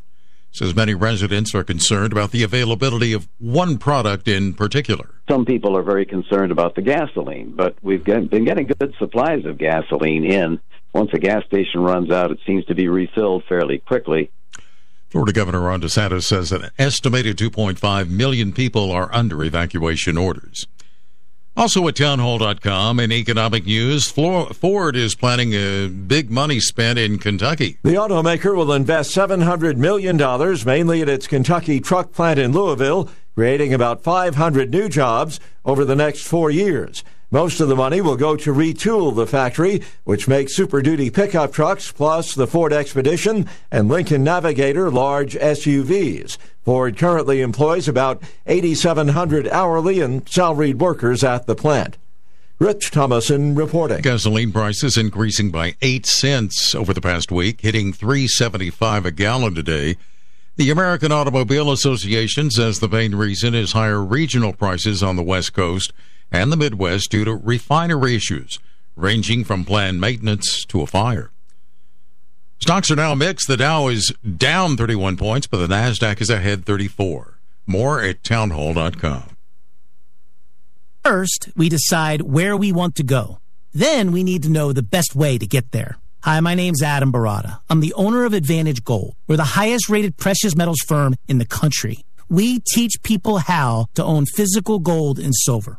[0.52, 5.14] says many residents are concerned about the availability of one product in particular.
[5.28, 9.58] Some people are very concerned about the gasoline, but we've been getting good supplies of
[9.58, 10.60] gasoline in.
[10.92, 14.30] Once a gas station runs out, it seems to be refilled fairly quickly.
[15.08, 20.66] Florida Governor Ron DeSantis says an estimated 2.5 million people are under evacuation orders.
[21.60, 27.76] Also at townhall.com in economic news, Ford is planning a big money spent in Kentucky.
[27.82, 30.16] The automaker will invest $700 million,
[30.64, 35.94] mainly at its Kentucky truck plant in Louisville, creating about 500 new jobs over the
[35.94, 37.04] next four years.
[37.32, 41.52] Most of the money will go to retool the factory, which makes Super Duty pickup
[41.52, 46.38] trucks, plus the Ford Expedition and Lincoln Navigator large SUVs.
[46.64, 51.96] Ford currently employs about 8,700 hourly and salaried workers at the plant.
[52.58, 54.02] Rich Thomason reporting.
[54.02, 59.96] Gasoline prices increasing by 8 cents over the past week, hitting 3.75 a gallon today.
[60.56, 65.54] The American Automobile Association says the main reason is higher regional prices on the West
[65.54, 65.92] Coast
[66.32, 68.58] and the Midwest due to refinery issues,
[68.96, 71.30] ranging from planned maintenance to a fire.
[72.60, 73.48] Stocks are now mixed.
[73.48, 77.38] The Dow is down 31 points, but the NASDAQ is ahead 34.
[77.66, 79.36] More at townhall.com.
[81.02, 83.38] First, we decide where we want to go.
[83.72, 85.96] Then we need to know the best way to get there.
[86.22, 87.60] Hi, my name's Adam Baratta.
[87.70, 89.14] I'm the owner of Advantage Gold.
[89.26, 92.04] We're the highest rated precious metals firm in the country.
[92.28, 95.78] We teach people how to own physical gold and silver.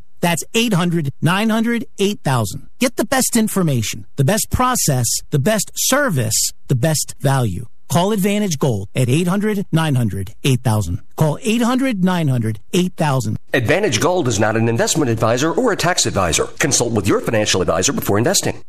[0.21, 2.69] That's 800 900 8000.
[2.79, 7.65] Get the best information, the best process, the best service, the best value.
[7.91, 11.01] Call Advantage Gold at 800 900 8000.
[11.17, 13.37] Call 800 900 8000.
[13.53, 16.45] Advantage Gold is not an investment advisor or a tax advisor.
[16.59, 18.63] Consult with your financial advisor before investing.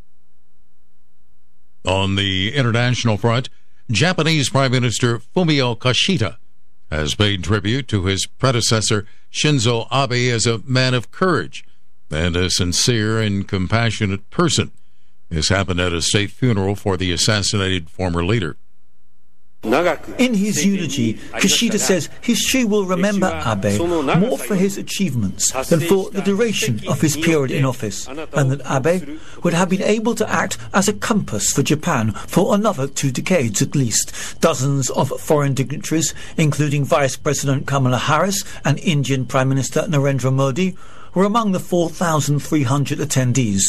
[1.84, 3.48] On the international front,
[3.90, 6.36] Japanese Prime Minister Fumio Kishida
[6.92, 11.64] has paid tribute to his predecessor Shinzo Abe as a man of courage
[12.10, 14.70] and a sincere and compassionate person.
[15.30, 18.56] This happened at a state funeral for the assassinated former leader.
[19.64, 23.78] In his eulogy, Kishida says history will remember Abe
[24.18, 28.60] more for his achievements than for the duration of his period in office, and that
[28.68, 33.12] Abe would have been able to act as a compass for Japan for another two
[33.12, 34.12] decades at least.
[34.40, 40.76] Dozens of foreign dignitaries, including Vice President Kamala Harris and Indian Prime Minister Narendra Modi,
[41.14, 43.60] were among the 4,300 attendees.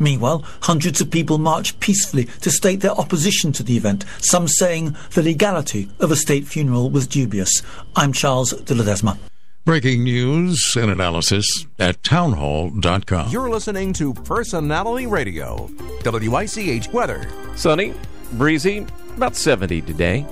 [0.00, 4.96] Meanwhile, hundreds of people marched peacefully to state their opposition to the event, some saying
[5.14, 7.62] the legality of a state funeral was dubious.
[7.96, 9.18] I'm Charles de Ledesma.
[9.64, 11.46] Breaking news and analysis
[11.78, 13.30] at townhall.com.
[13.30, 15.70] You're listening to Personality Radio,
[16.04, 17.30] WICH weather.
[17.54, 17.94] Sunny,
[18.32, 18.84] breezy,
[19.16, 20.26] about 70 today,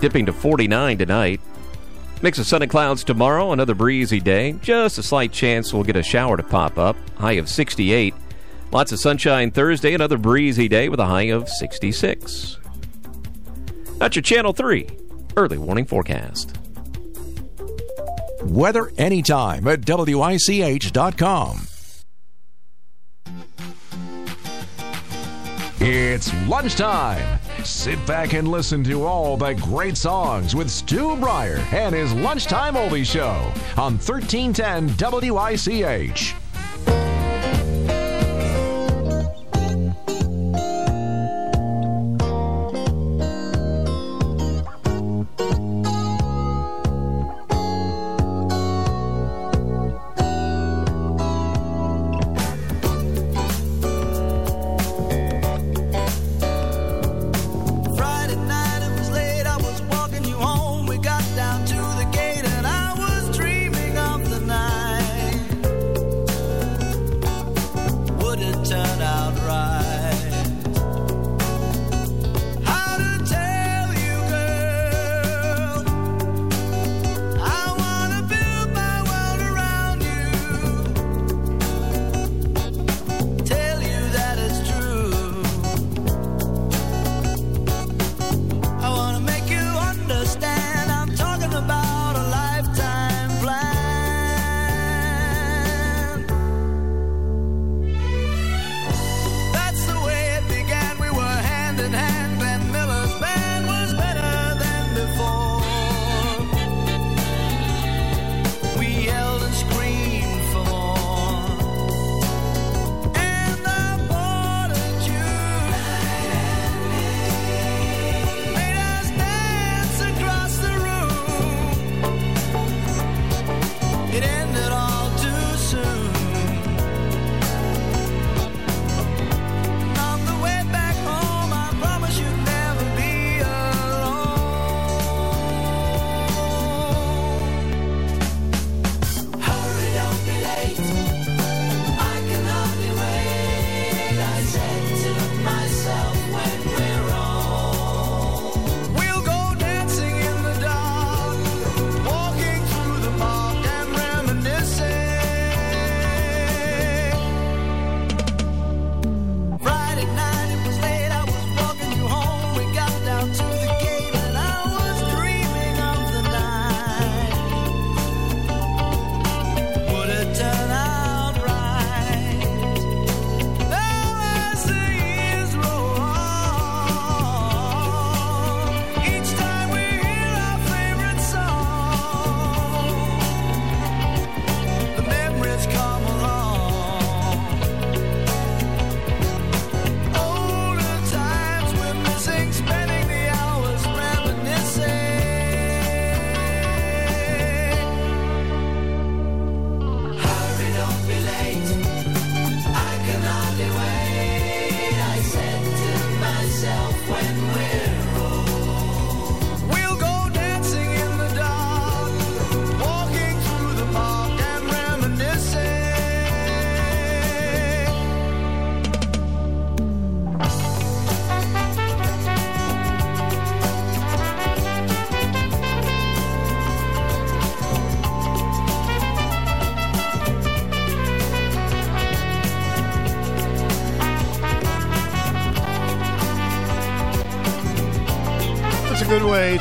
[0.00, 1.42] dipping to 49 tonight.
[2.22, 4.52] Mix of sun and clouds tomorrow, another breezy day.
[4.60, 6.96] Just a slight chance we'll get a shower to pop up.
[7.16, 8.14] High of 68.
[8.72, 12.58] Lots of sunshine Thursday, another breezy day with a high of 66.
[13.98, 14.86] That's your Channel 3
[15.36, 16.58] early warning forecast.
[18.42, 21.69] Weather anytime at WICH.com.
[25.82, 27.40] It's lunchtime.
[27.64, 32.74] Sit back and listen to all the great songs with Stu Bryer and his Lunchtime
[32.74, 33.50] Oldie Show
[33.80, 36.34] on 1310 WICH.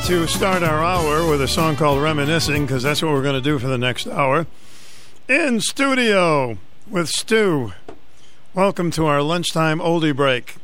[0.05, 3.41] To start our hour with a song called Reminiscing, because that's what we're going to
[3.41, 4.47] do for the next hour.
[5.27, 6.57] In studio
[6.89, 7.73] with Stu.
[8.55, 10.55] Welcome to our lunchtime oldie break.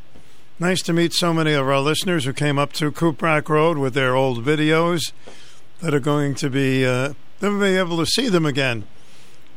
[0.60, 3.94] Nice to meet so many of our listeners who came up to Cuprak Road with
[3.94, 5.12] their old videos
[5.80, 8.86] that are going to be, uh, they'll be able to see them again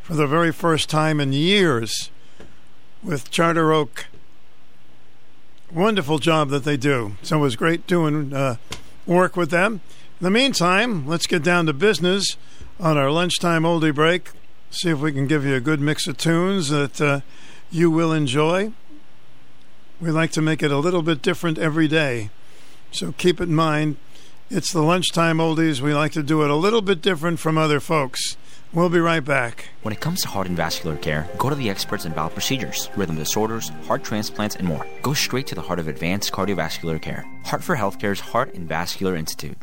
[0.02, 2.10] for the very first time in years
[3.02, 4.06] with Charter Oak
[5.72, 7.16] wonderful job that they do.
[7.22, 8.56] So it was great doing uh,
[9.08, 9.80] work with them.
[10.20, 12.36] In the meantime, let's get down to business
[12.78, 14.30] on our lunchtime oldie break.
[14.70, 17.20] See if we can give you a good mix of tunes that uh,
[17.70, 18.72] you will enjoy.
[20.00, 22.30] We like to make it a little bit different every day.
[22.92, 23.96] So keep in mind,
[24.50, 25.80] it's the lunchtime oldies.
[25.80, 28.36] We like to do it a little bit different from other folks.
[28.74, 29.70] We'll be right back.
[29.82, 32.90] When it comes to heart and vascular care, go to the experts in valve procedures,
[32.96, 34.86] rhythm disorders, heart transplants, and more.
[35.00, 37.24] Go straight to the heart of advanced cardiovascular care.
[37.44, 39.56] Hartford HealthCare's Heart and Vascular Institute.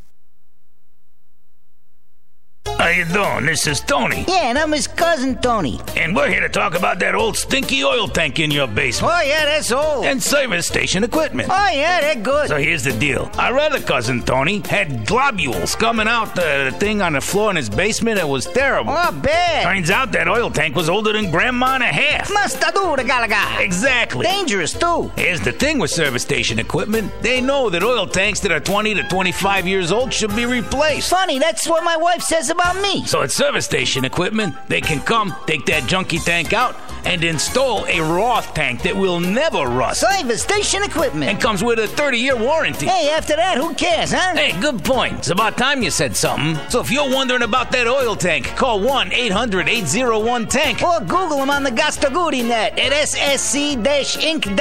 [2.65, 3.45] How you doing?
[3.45, 4.25] This is Tony.
[4.27, 5.79] Yeah, and I'm his cousin Tony.
[5.95, 9.13] And we're here to talk about that old stinky oil tank in your basement.
[9.15, 10.05] Oh yeah, that's old.
[10.05, 11.49] And service station equipment.
[11.51, 12.49] Oh yeah, they're good.
[12.49, 13.29] So here's the deal.
[13.37, 17.55] Our other cousin Tony had globules coming out the, the thing on the floor in
[17.55, 18.19] his basement.
[18.19, 18.91] It was terrible.
[18.91, 19.63] Oh, bad.
[19.63, 22.31] Turns out that oil tank was older than grandma and a half.
[22.33, 23.61] Masta dura galaga.
[23.61, 24.25] Exactly.
[24.25, 25.09] Dangerous too.
[25.15, 27.11] Here's the thing with service station equipment.
[27.21, 31.09] They know that oil tanks that are 20 to 25 years old should be replaced.
[31.09, 33.05] Funny, that's what my wife says about me.
[33.05, 36.75] So at service station equipment, they can come, take that junky tank out,
[37.05, 40.01] and install a Roth tank that will never rust.
[40.01, 41.31] Service station equipment.
[41.31, 42.87] And comes with a 30 year warranty.
[42.87, 44.35] Hey, after that, who cares, huh?
[44.35, 45.19] Hey, good point.
[45.19, 46.57] It's about time you said something.
[46.69, 50.81] So if you're wondering about that oil tank, call 1 800 801 Tank.
[50.81, 54.55] Or Google them on the Gastaguri net at ssc-inc.net.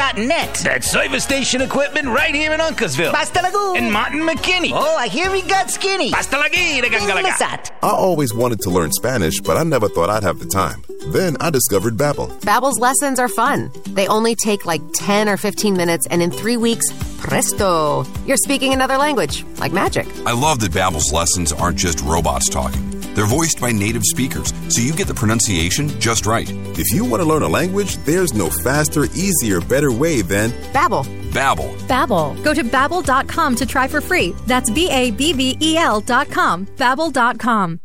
[0.54, 3.12] That's service station equipment right here in Uncasville.
[3.12, 3.76] Basta lagoon.
[3.76, 4.70] And Martin McKinney.
[4.72, 6.10] Oh, I hear he got skinny.
[6.10, 7.70] Basta lagi, Masat.
[7.82, 10.84] I always wanted to learn Spanish, but I never thought I'd have the time.
[11.08, 12.33] Then I discovered Babbel.
[12.40, 13.70] Babbel's lessons are fun.
[13.88, 16.86] They only take like 10 or 15 minutes, and in three weeks,
[17.18, 20.06] presto, you're speaking another language, like magic.
[20.26, 22.90] I love that Babbel's lessons aren't just robots talking.
[23.14, 26.48] They're voiced by native speakers, so you get the pronunciation just right.
[26.76, 31.04] If you want to learn a language, there's no faster, easier, better way than Babbel.
[31.30, 31.76] Babbel.
[31.86, 32.42] Babbel.
[32.44, 34.32] Go to babbel.com to try for free.
[34.46, 36.66] That's B A B B E L dot com.
[36.66, 37.80] Babbel.com.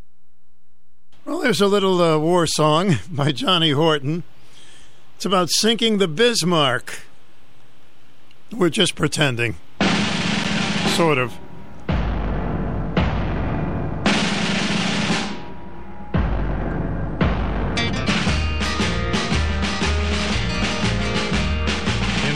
[1.26, 4.24] Well, there's a little uh, war song by Johnny Horton.
[5.20, 7.02] It's about sinking the Bismarck.
[8.54, 9.58] We're just pretending.
[10.96, 11.38] Sort of.
[11.84, 11.96] In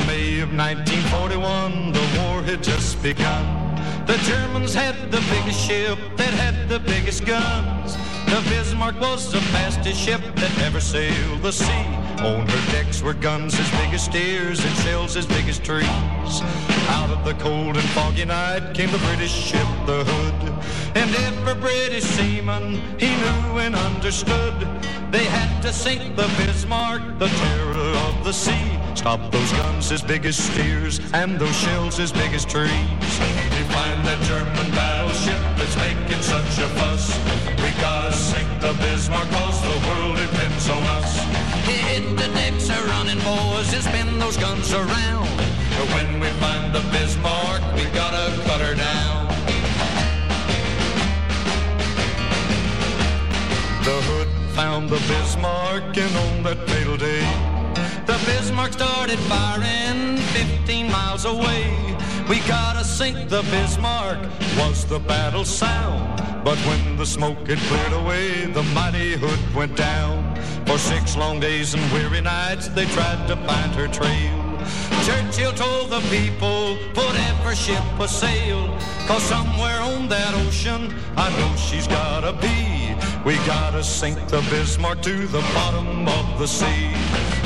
[0.05, 3.77] May of 1941, the war had just begun.
[4.07, 7.95] The Germans had the biggest ship that had the biggest guns.
[8.33, 11.85] The Bismarck was the fastest ship that ever sailed the sea.
[12.25, 16.41] On her decks were guns as big as steers and shells as big as trees.
[16.89, 20.82] Out of the cold and foggy night came the British ship, the Hood.
[20.95, 24.53] And every British seaman he knew and understood.
[25.11, 28.79] They had to sink the Bismarck, the terror of the sea.
[28.95, 32.69] Stop those guns as big as steers and those shells as big as trees.
[32.69, 37.17] We find that German battleship that's making such a fuss.
[37.57, 41.17] We gotta sink the Bismarck cause the world depends on us.
[41.65, 45.29] Hit the decks are running, boys, and spin those guns around.
[45.77, 49.12] But when we find the Bismarck, we gotta cut her down.
[53.83, 57.19] The hood found the Bismarck, and on that fatal day,
[58.05, 61.97] the Bismarck started firing 15 miles away.
[62.29, 64.19] We gotta sink the Bismarck,
[64.57, 66.17] was the battle sound.
[66.45, 70.33] But when the smoke had cleared away, the mighty hood went down.
[70.65, 74.39] For six long days and weary nights, they tried to find her trail.
[75.03, 78.77] Churchill told the people, put every ship a sail.
[79.07, 82.73] Cause somewhere on that ocean, I know she's gotta be.
[83.25, 86.91] We gotta sink the Bismarck to the bottom of the sea.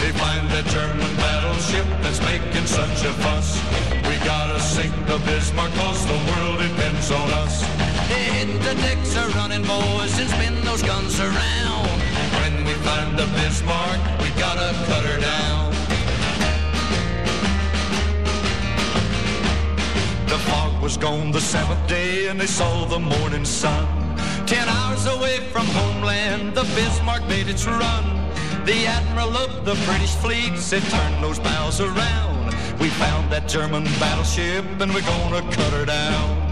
[0.01, 3.61] They find that German battleship that's making such a fuss.
[4.09, 7.61] We gotta sink the Bismarck, cause the world depends on us.
[8.09, 11.89] Hit the decks are running, boys, and spin those guns around.
[12.41, 15.71] When we find the Bismarck, we gotta cut her down.
[20.25, 24.06] The fog was gone the seventh day, and they saw the morning sun.
[24.47, 28.05] Ten hours away from homeland, the Bismarck made its run.
[28.63, 32.55] The admiral of the British fleet said, turn those bows around.
[32.79, 36.46] We found that German battleship, and we're gonna cut her down.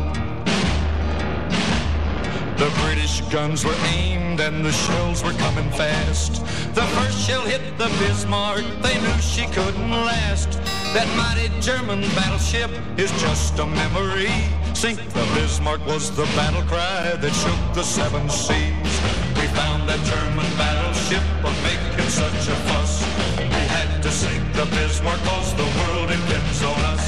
[2.57, 6.36] The British guns were aimed and the shells were coming fast.
[6.73, 10.52] The first shell hit the Bismarck, they knew she couldn't last.
[10.95, 14.32] That mighty German battleship is just a memory.
[14.73, 18.94] Sink the Bismarck was the battle cry that shook the seven seas.
[19.36, 23.03] We found that German battleship was making such a fuss.
[23.38, 27.03] We had to sink the Bismarck cause the world depends on us.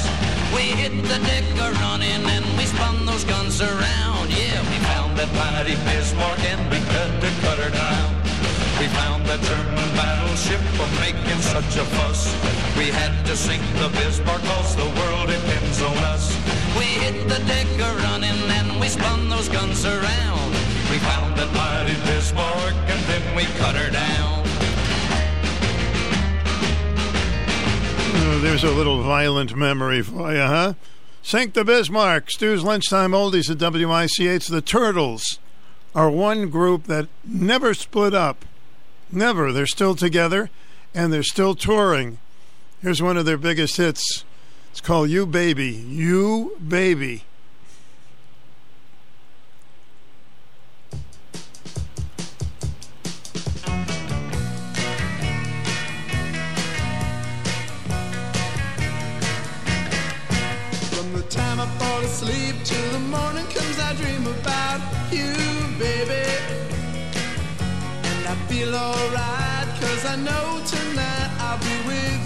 [0.54, 4.07] We hit the deck a running and we spun those guns around.
[5.18, 8.14] That mighty Bismarck and we had to cut her down.
[8.78, 12.30] We found that German battleship for making such a fuss.
[12.78, 16.30] We had to sink the Bismarck cause the world depends on us.
[16.78, 20.52] We hit the deck a running and we spun those guns around.
[20.86, 24.46] We found that mighty Bismarck and then we cut her down.
[28.22, 30.74] Oh, there's a little violent memory for you, huh?
[31.30, 32.30] The Bismarck.
[32.30, 34.46] Stu's Lunchtime Oldies at WICH.
[34.46, 35.38] The Turtles
[35.94, 38.46] are one group that never split up.
[39.12, 39.52] Never.
[39.52, 40.48] They're still together
[40.94, 42.16] and they're still touring.
[42.80, 44.24] Here's one of their biggest hits.
[44.70, 45.66] It's called You Baby.
[45.66, 47.24] You Baby.
[63.98, 64.80] Dream about
[65.10, 65.32] you,
[65.78, 66.26] baby.
[68.10, 72.17] And I feel alright, cause I know tonight I'll be with you,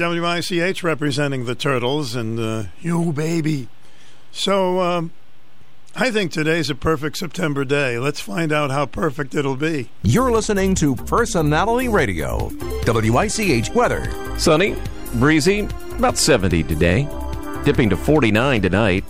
[0.00, 3.68] WICH, representing the Turtles, and uh, you, baby.
[4.32, 5.12] So, um,
[5.96, 7.98] I think today's a perfect September day.
[7.98, 9.90] Let's find out how perfect it'll be.
[10.02, 12.50] You're listening to Personality Radio,
[12.84, 14.12] WICH weather.
[14.36, 14.74] Sunny,
[15.14, 17.08] breezy, about 70 today.
[17.64, 19.04] Dipping to 49 tonight.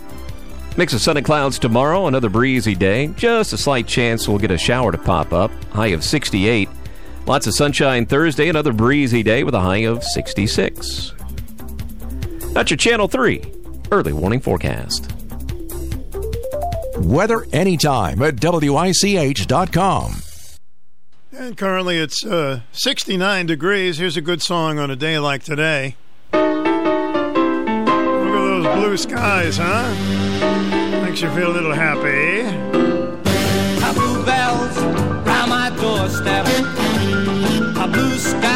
[0.77, 3.07] Mix of sun and clouds tomorrow, another breezy day.
[3.15, 5.49] Just a slight chance we'll get a shower to pop up.
[5.71, 6.69] High of 68.
[7.27, 11.13] Lots of sunshine Thursday, another breezy day with a high of 66.
[12.53, 13.41] That's your Channel 3
[13.91, 15.11] early warning forecast.
[16.97, 20.15] Weather anytime at WICH.com.
[21.31, 23.97] And currently it's uh, 69 degrees.
[23.97, 25.95] Here's a good song on a day like today.
[26.31, 31.03] Look at those blue skies, huh?
[31.03, 32.43] Makes you feel a little happy.
[33.93, 34.77] Blue bells
[35.25, 36.84] round my doorstep
[37.95, 38.54] blue sky.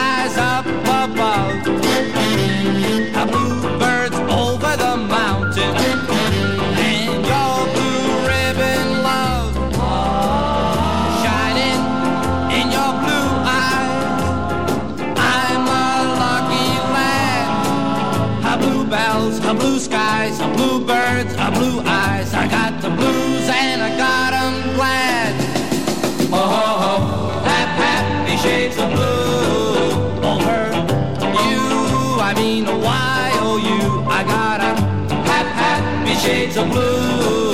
[36.20, 37.52] shades of blue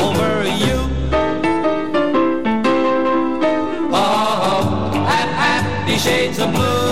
[0.00, 0.78] over you.
[3.92, 6.85] Oh, happy shades of blue.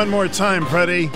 [0.00, 1.08] one more time, Freddie.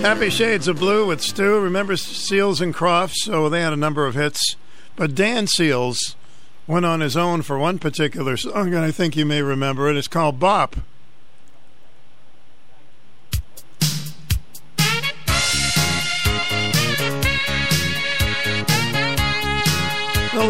[0.00, 1.58] Happy Shades of Blue with Stu.
[1.58, 3.24] Remember Seals and Crofts?
[3.24, 4.54] So oh, they had a number of hits.
[4.94, 6.14] But Dan Seals
[6.68, 9.96] went on his own for one particular song, and I think you may remember it.
[9.96, 10.76] It's called Bop.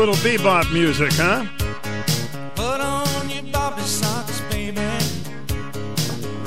[0.00, 1.44] little bebop music, huh?
[2.54, 4.80] Put on your bobby socks, baby.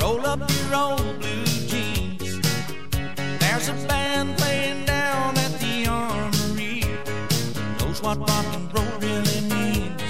[0.00, 2.40] Roll up your old blue jeans.
[3.38, 6.82] There's a band playing down at the armory.
[7.78, 10.02] Knows what rock and roll really means.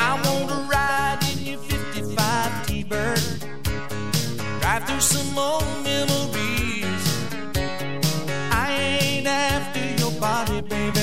[0.00, 3.22] I want to ride in your 55 T-Bird.
[4.60, 7.04] Drive through some old memories.
[8.50, 10.97] I ain't after your body, baby.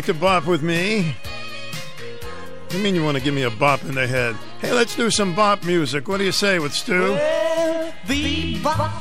[0.00, 1.14] Like to bop with me?
[2.70, 4.34] You mean you want to give me a bop in the head?
[4.62, 6.08] Hey, let's do some bop music.
[6.08, 7.18] What do you say with Stu?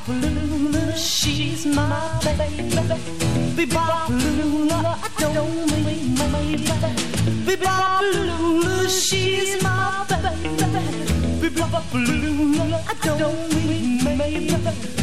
[0.10, 2.44] Lula, she's my baby.
[4.92, 6.66] I don't mean baby.
[8.90, 10.50] She's my baby.
[12.88, 14.99] I don't mean baby.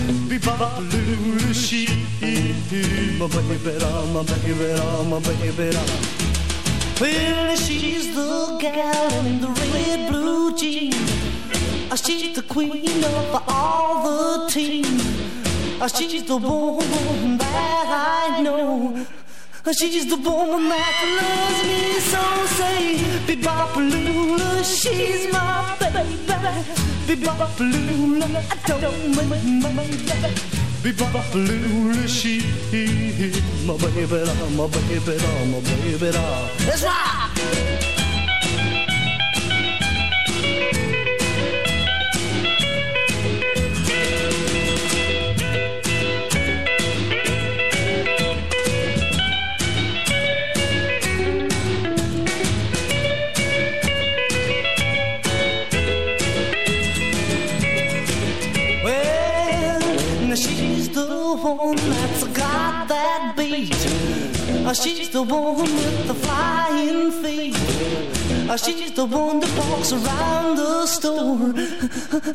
[0.47, 1.91] Bebop Lula, she's
[3.19, 3.73] my baby,
[4.15, 4.79] my baby,
[5.11, 5.77] my baby.
[7.01, 10.95] Well, she's the gal in the red blue jeans.
[11.91, 14.03] Uh, She's the queen of all
[14.45, 14.85] the team.
[15.81, 19.07] Uh, She's the woman that I know.
[19.73, 22.23] She's the woman that loves me so.
[22.57, 26.07] Say, Bebopalula, she's my baby.
[27.09, 30.07] Bebopalula, I don't mean my baby.
[30.83, 32.45] Bebopalula, she's
[33.67, 34.07] my baby,
[34.57, 35.17] my baby,
[35.51, 36.11] my baby.
[36.65, 37.26] Let's rock!
[64.83, 67.57] She's the one with the flying feet.
[68.49, 71.53] Uh, She's the one that walks around the store.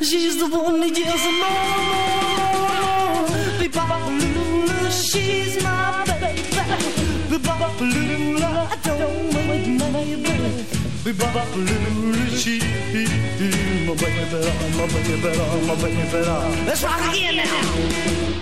[0.02, 3.26] She's the one that yells more, more, more.
[3.60, 6.42] Bebopalula, she's my baby.
[7.30, 10.34] Bebopalula, I don't mean my baby.
[11.04, 12.64] Bebopalula, she's
[13.86, 14.30] my baby,
[14.76, 15.16] my baby,
[15.66, 16.66] my baby.
[16.66, 18.41] Let's rock again now.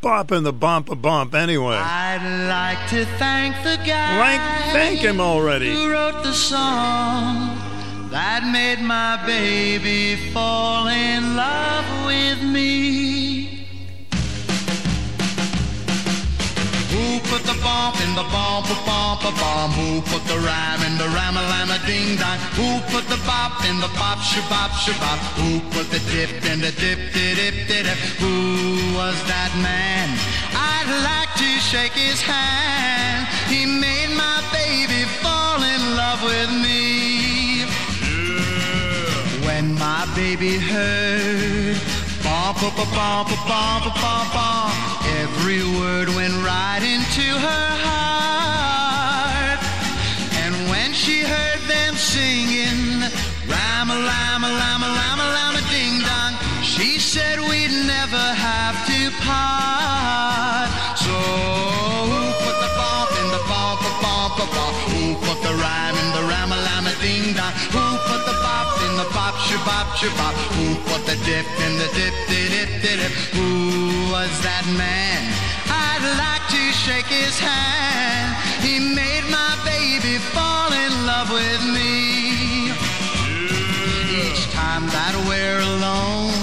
[0.00, 1.76] bop in the bump a bump anyway?
[1.76, 5.72] I'd like to thank the guy Like, thank him already.
[5.72, 7.56] who wrote the song
[8.10, 13.09] that made my baby fall in love with me.
[17.50, 19.74] The bump in the bump a bump a bump?
[19.74, 22.38] Who put the rhyme in the rhyme a lama ding dong?
[22.58, 25.18] Who put the bop in the bop shabop shabop?
[25.40, 27.98] Who put the dip in the dip dip dip dip?
[28.22, 28.36] Who
[28.98, 30.06] was that man?
[30.54, 33.26] I'd like to shake his hand.
[33.52, 37.66] He made my baby fall in love with me.
[38.06, 38.46] Yeah.
[39.46, 41.78] When my baby heard
[42.22, 44.79] bump bump bump bump bump bump,
[45.18, 49.60] every word went right into her heart.
[50.42, 53.02] And when she heard them singing,
[53.48, 55.19] Rama lama lama lama
[69.64, 70.34] bop shabop?
[70.56, 73.12] Who put the dip in the dip dip dip dip?
[73.36, 75.20] Who was that man?
[75.70, 78.36] I'd like to shake his hand.
[78.64, 82.72] He made my baby fall in love with me.
[84.10, 86.34] Each time that we're alone,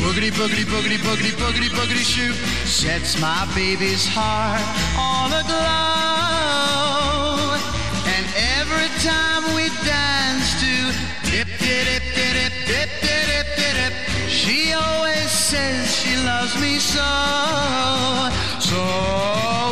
[0.00, 2.36] boogity, boogity, boogity, boogity, boogity, boogity shoot
[2.66, 4.62] sets my baby's heart
[4.96, 6.52] all aglow.
[8.14, 8.24] And
[8.58, 10.72] every time we dance to
[11.30, 12.01] dip, dip, dip,
[15.52, 17.10] says she loves me so.
[18.68, 18.80] So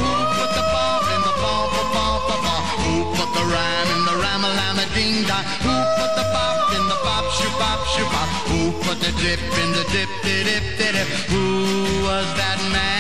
[0.05, 2.65] who put the bump in the bump, a bump, a bump?
[2.85, 5.45] Who put the rhyme in the rhyme, a lama ding dong?
[5.65, 8.29] Who put the bop in the bop, shoo bop, shoo bop?
[8.51, 10.65] Who put the dip in the dip, dip, dip,
[10.97, 11.09] dip?
[11.33, 11.45] Who
[12.09, 13.00] was that man?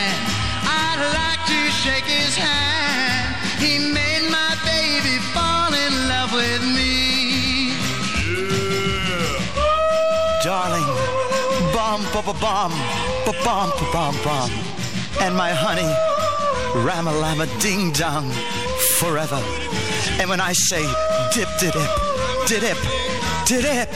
[12.22, 12.72] Ba ba bum,
[13.24, 14.50] ba bum, ba bum, bum.
[15.20, 15.88] And my honey,
[16.74, 18.30] lama ding dong,
[18.98, 19.40] forever.
[20.20, 20.82] And when I say
[21.32, 21.72] dip, dip,
[22.46, 22.78] dip, dip,
[23.46, 23.88] dip, dip,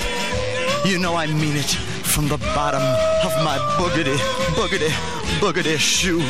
[0.87, 1.71] you know I mean it
[2.15, 2.83] from the bottom
[3.27, 4.17] of my boogity,
[4.57, 4.91] boogity,
[5.41, 6.23] boogity shoe.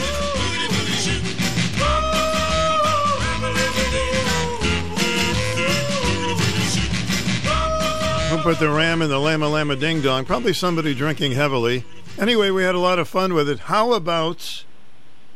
[8.35, 10.25] Who put the ram in the lama lama ding dong?
[10.25, 11.85] Probably somebody drinking heavily.
[12.19, 13.61] Anyway, we had a lot of fun with it.
[13.61, 14.65] How about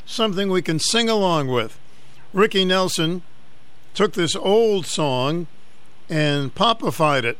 [0.04, 1.78] something we can sing along with?
[2.32, 3.22] Ricky Nelson
[3.94, 5.46] took this old song
[6.08, 7.38] and popified it.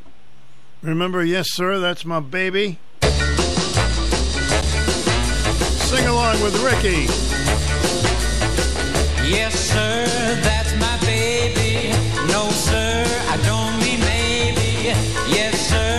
[0.81, 2.79] Remember, yes, sir, that's my baby?
[5.81, 7.07] Sing along with Ricky.
[9.29, 10.07] Yes, sir,
[10.45, 11.91] that's my baby.
[12.29, 13.88] No, sir, I don't mean.
[14.89, 15.98] Yes, sir,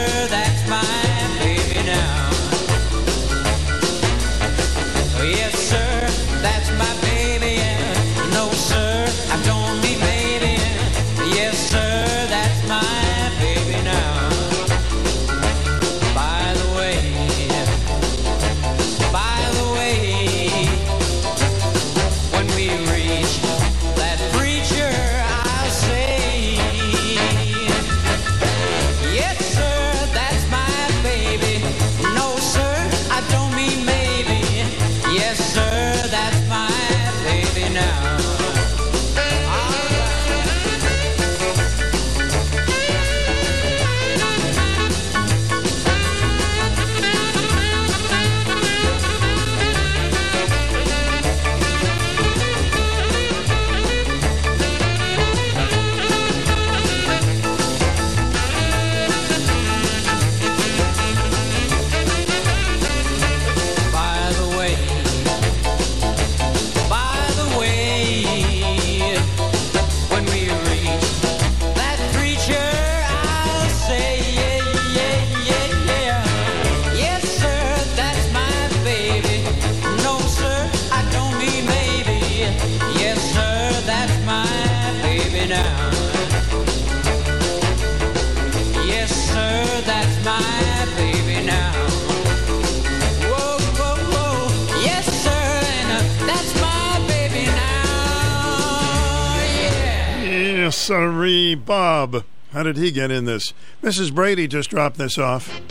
[100.89, 100.95] Yeah.
[100.95, 102.23] Yes, sirree, Bob.
[102.51, 103.53] How did he get in this?
[103.83, 104.13] Mrs.
[104.13, 105.61] Brady just dropped this off.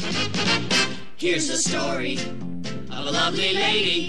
[1.16, 4.06] Here's the story of a lovely lady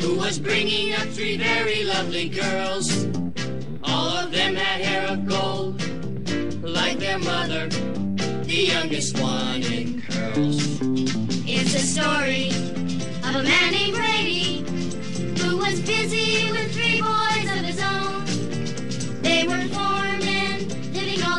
[0.00, 3.06] who was bringing up three very lovely girls.
[3.84, 5.80] All of them had hair of gold,
[6.62, 10.78] like their mother, the youngest one in curls.
[11.46, 12.48] It's a story
[13.28, 14.58] of a man named Brady
[15.40, 18.24] who was busy with three boys of his own.
[19.22, 20.01] They were foremen, living all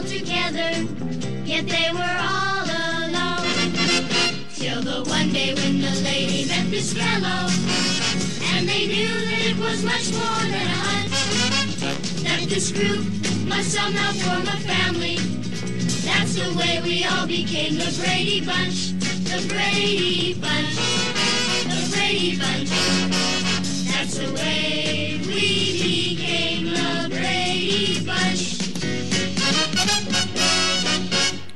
[0.08, 0.72] together,
[1.46, 3.46] yet they were all alone.
[4.56, 7.50] Till the one day when the lady met this fellow,
[8.54, 12.24] and they knew that it was much more than a hunch.
[12.24, 13.06] That this group
[13.48, 15.18] must somehow form a family.
[16.06, 18.94] That's the way we all became the Brady Bunch.
[19.30, 20.76] The Brady Bunch.
[21.72, 22.70] The Brady Bunch.
[23.92, 26.13] That's the way we became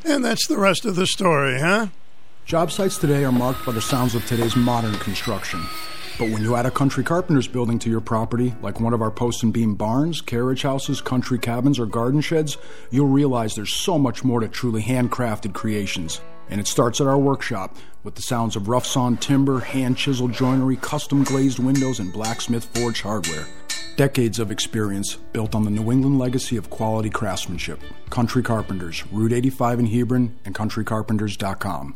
[0.07, 1.87] And that's the rest of the story, huh?
[2.45, 5.61] Job sites today are marked by the sounds of today's modern construction.
[6.17, 9.11] But when you add a country carpenter's building to your property, like one of our
[9.11, 12.57] post and beam barns, carriage houses, country cabins, or garden sheds,
[12.89, 16.21] you'll realize there's so much more to truly handcrafted creations.
[16.49, 20.31] And it starts at our workshop with the sounds of rough sawn timber, hand chiseled
[20.31, 23.45] joinery, custom glazed windows, and blacksmith forged hardware.
[23.97, 27.81] Decades of experience built on the New England legacy of quality craftsmanship.
[28.11, 31.95] Country Carpenters, Route 85 in Hebron, and countrycarpenters.com.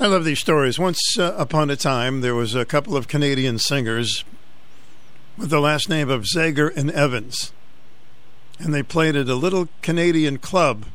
[0.00, 0.78] I love these stories.
[0.78, 4.24] Once uh, upon a time, there was a couple of Canadian singers
[5.36, 7.52] with the last name of Zager and Evans.
[8.58, 10.86] And they played at a little Canadian club.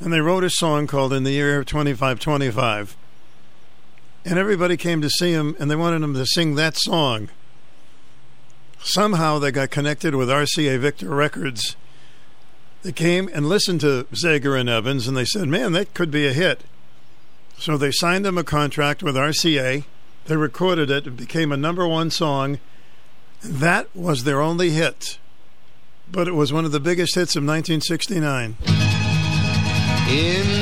[0.00, 2.96] And they wrote a song called In the Year 2525.
[4.24, 7.30] And everybody came to see him, and they wanted him to sing that song.
[8.80, 11.76] Somehow they got connected with RCA Victor Records.
[12.82, 16.26] They came and listened to Zager and Evans, and they said, Man, that could be
[16.26, 16.62] a hit.
[17.62, 19.84] So they signed them a contract with RCA.
[20.24, 21.06] They recorded it.
[21.06, 22.58] It became a number one song.
[23.40, 25.18] That was their only hit.
[26.10, 28.56] But it was one of the biggest hits of 1969.
[28.56, 28.64] In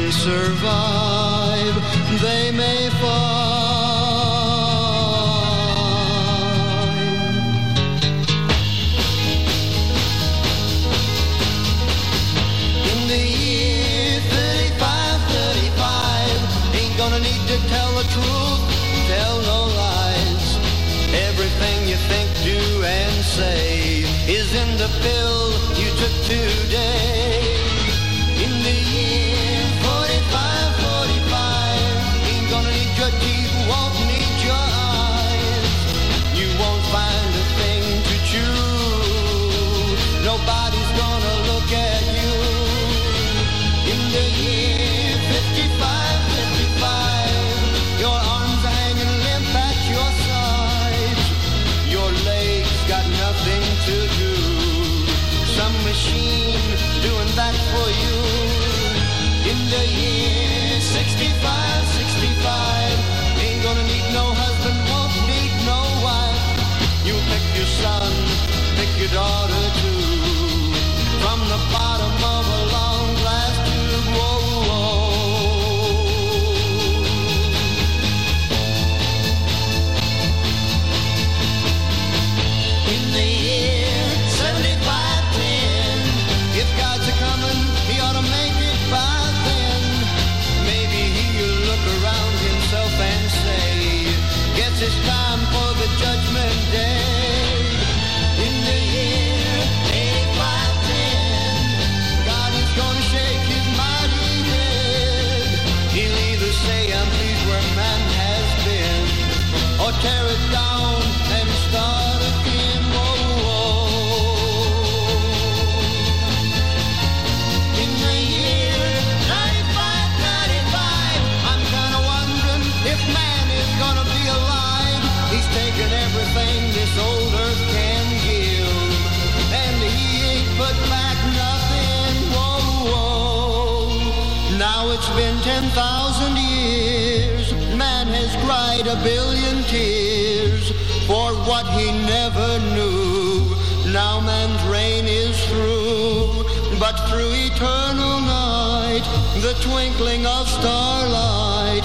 [138.83, 140.71] cried a billion tears
[141.07, 143.55] for what he never knew.
[143.93, 146.45] Now man's reign is through,
[146.79, 149.03] but through eternal night,
[149.41, 151.85] the twinkling of starlight,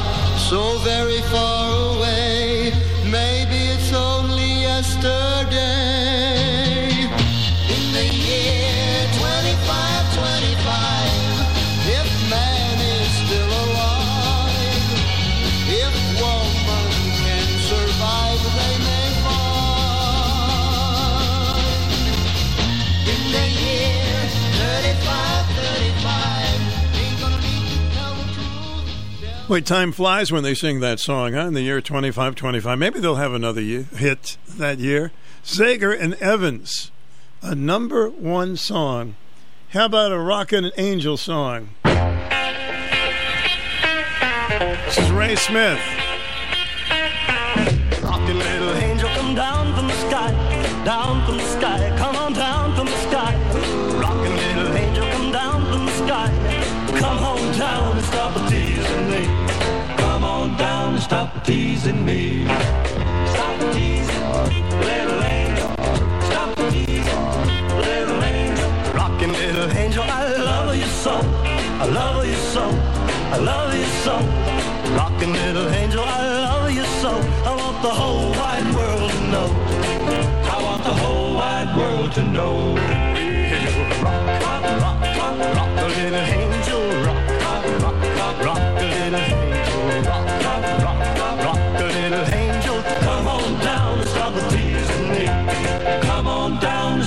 [0.49, 2.71] so very far away,
[3.09, 5.34] maybe it's only yesterday.
[29.47, 31.41] Wait, time flies when they sing that song, huh?
[31.47, 32.79] In the year 2525.
[32.79, 35.11] Maybe they'll have another ye- hit that year.
[35.45, 36.89] Zager and Evans,
[37.43, 39.15] a number one song.
[39.69, 41.69] How about a Rockin' Angel song?
[41.83, 41.93] This
[44.97, 45.79] is Ray Smith.
[48.01, 50.31] Rockin' little angel, come down from the sky,
[50.83, 51.44] down from the
[61.45, 62.45] teasing me.
[63.33, 64.25] Stop teasing,
[64.89, 65.69] little angel.
[66.27, 67.23] Stop teasing,
[67.85, 68.69] little angel.
[68.95, 71.13] Rockin' little angel, I love you so.
[71.13, 72.63] I love you so.
[73.35, 74.15] I love you so.
[74.97, 77.11] Rockin' little angel, I love you so.
[77.49, 79.49] I want the whole wide world to know.
[80.51, 82.94] I want the whole wide world to know.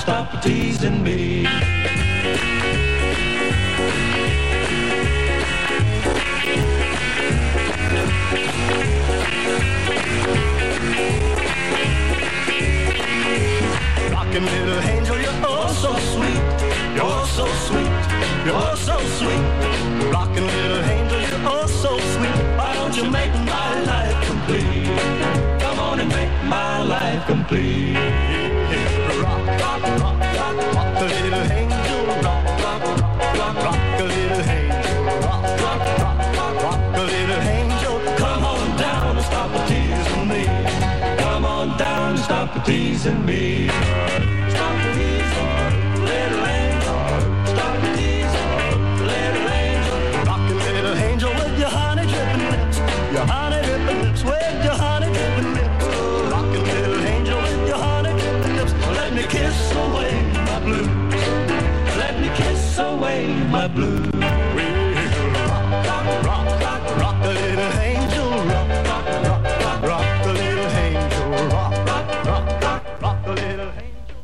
[0.09, 1.45] Stop teasing me.
[14.11, 16.45] Rockin' little angel, you're oh so sweet.
[16.97, 17.93] You're so sweet.
[18.47, 19.45] You're so sweet.
[20.11, 22.57] Rockin' little angel, you're oh so sweet.
[22.57, 24.87] Why don't you make my life complete?
[25.61, 28.48] Come on and make my life complete.
[30.99, 32.07] Rock, the little angel.
[32.07, 32.83] Rock, rock,
[33.39, 35.05] rock, rock, the little angel.
[35.23, 38.17] Rock, rock, rock, rock, the little angel.
[38.17, 40.44] Come on down and stop teasing me.
[41.18, 44.38] Come on down and stop teasing me.
[73.43, 74.23] Little angel.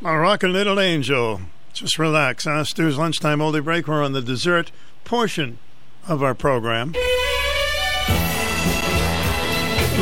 [0.00, 1.40] My rockin' little angel.
[1.72, 2.64] Just relax, huh?
[2.64, 3.88] Stu's lunchtime oldie break.
[3.88, 4.70] We're on the dessert
[5.04, 5.58] portion
[6.06, 6.94] of our program.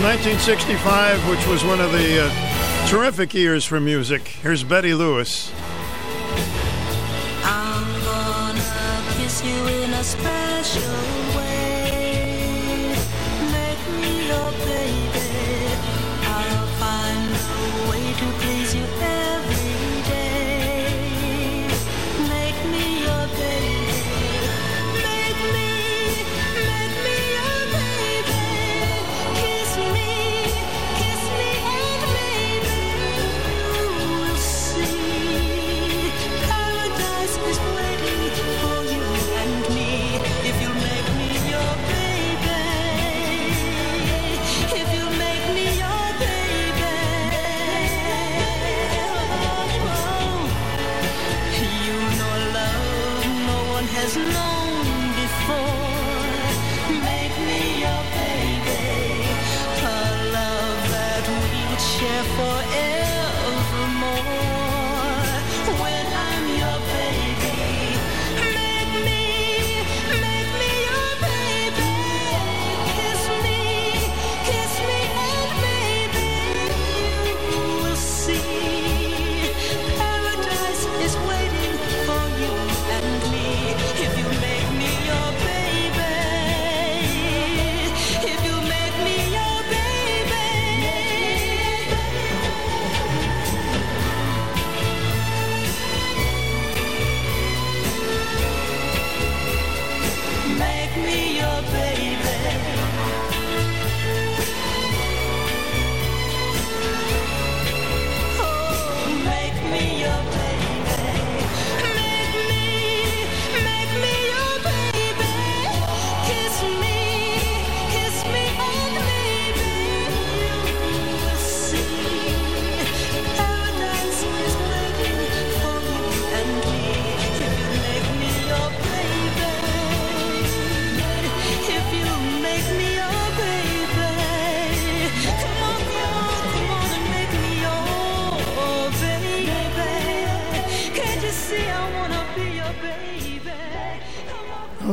[0.02, 4.26] 1965, which was one of the uh, terrific years for music.
[4.26, 5.52] Here's Betty Lewis.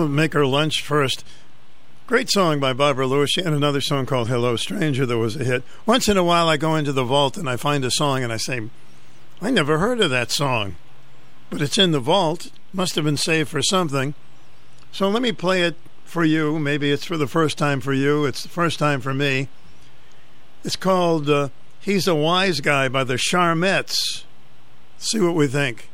[0.08, 1.26] Make her lunch first.
[2.08, 3.36] Great song by Barbara Lewis.
[3.36, 5.64] Had another song called Hello Stranger that was a hit.
[5.86, 8.34] Once in a while, I go into the vault and I find a song and
[8.34, 8.62] I say,
[9.42, 10.76] I never heard of that song.
[11.50, 12.52] But it's in the vault.
[12.74, 14.14] Must have been saved for something.
[14.92, 16.60] So let me play it for you.
[16.60, 18.26] Maybe it's for the first time for you.
[18.26, 19.48] It's the first time for me.
[20.64, 24.24] It's called uh, He's a Wise Guy by the Charmettes.
[24.98, 25.90] See what we think.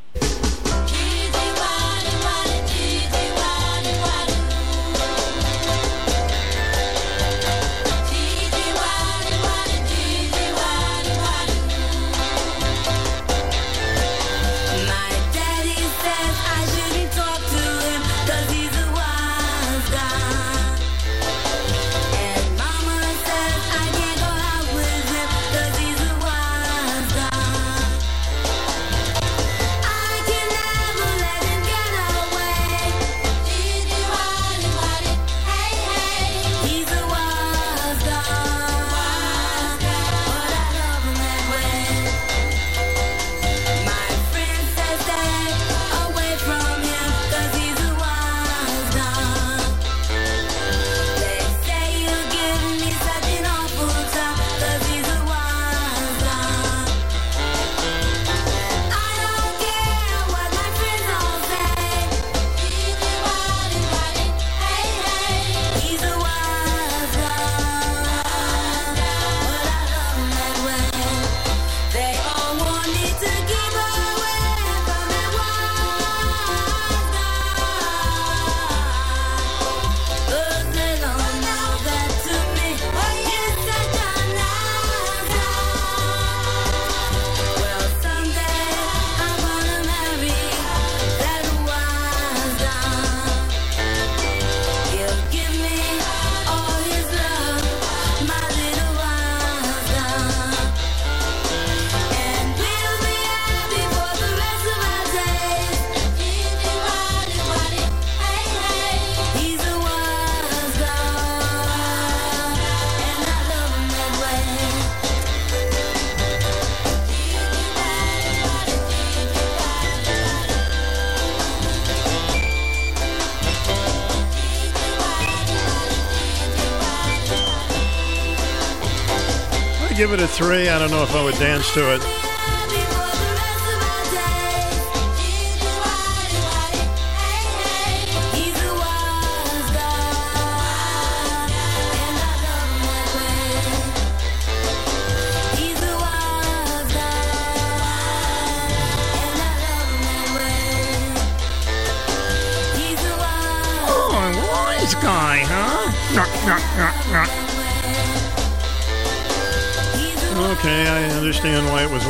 [130.06, 130.69] Give it a three.
[130.69, 132.15] I don't know if I would dance to it.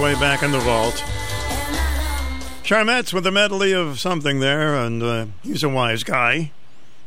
[0.02, 0.96] Way back in the vault.
[2.64, 6.36] Charmettes with a medley of something there, and uh, he's a wise guy.
[6.36, 6.52] You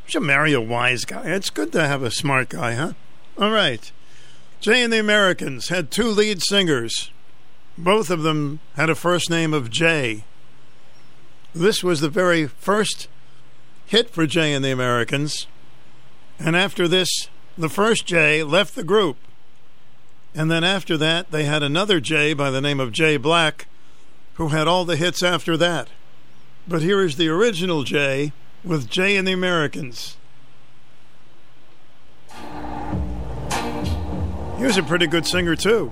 [0.07, 1.25] Should marry a wise guy.
[1.27, 2.93] It's good to have a smart guy, huh?
[3.37, 3.91] All right.
[4.61, 7.11] Jay and the Americans had two lead singers.
[7.77, 10.25] Both of them had a first name of Jay.
[11.55, 13.09] This was the very first
[13.87, 15.47] hit for Jay and the Americans.
[16.39, 19.17] And after this, the first Jay left the group.
[20.39, 23.67] And then after that, they had another Jay by the name of Jay Black,
[24.35, 25.89] who had all the hits after that.
[26.69, 28.31] But here is the original Jay
[28.63, 30.17] with Jay and the Americans.
[34.59, 35.91] He was a pretty good singer, too.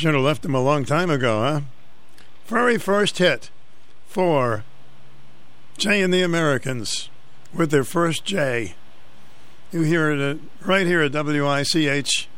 [0.00, 1.60] Should have left him a long time ago, huh?
[2.46, 3.50] Very first hit
[4.06, 4.64] for
[5.76, 7.10] Jay and the Americans
[7.52, 8.74] with their first J.
[9.70, 12.28] You hear it at- right here at WICH.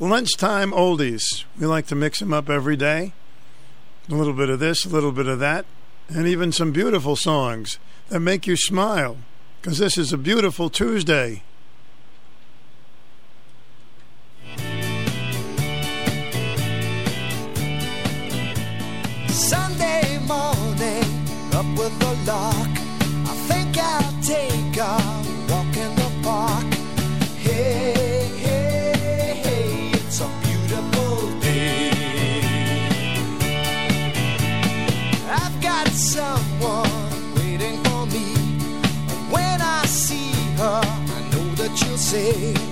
[0.00, 1.44] Lunchtime oldies.
[1.58, 3.12] We like to mix them up every day.
[4.10, 5.66] A little bit of this, a little bit of that,
[6.08, 9.18] and even some beautiful songs that make you smile.
[9.60, 11.42] Because this is a beautiful Tuesday.
[21.82, 22.74] With the lark.
[23.32, 24.94] I think I'll take a
[25.50, 26.70] walk in the park.
[27.46, 31.90] Hey, hey, hey, it's a beautiful day.
[35.40, 38.26] I've got someone waiting for me.
[39.12, 40.82] And when I see her,
[41.16, 41.42] I know
[42.12, 42.71] Sunday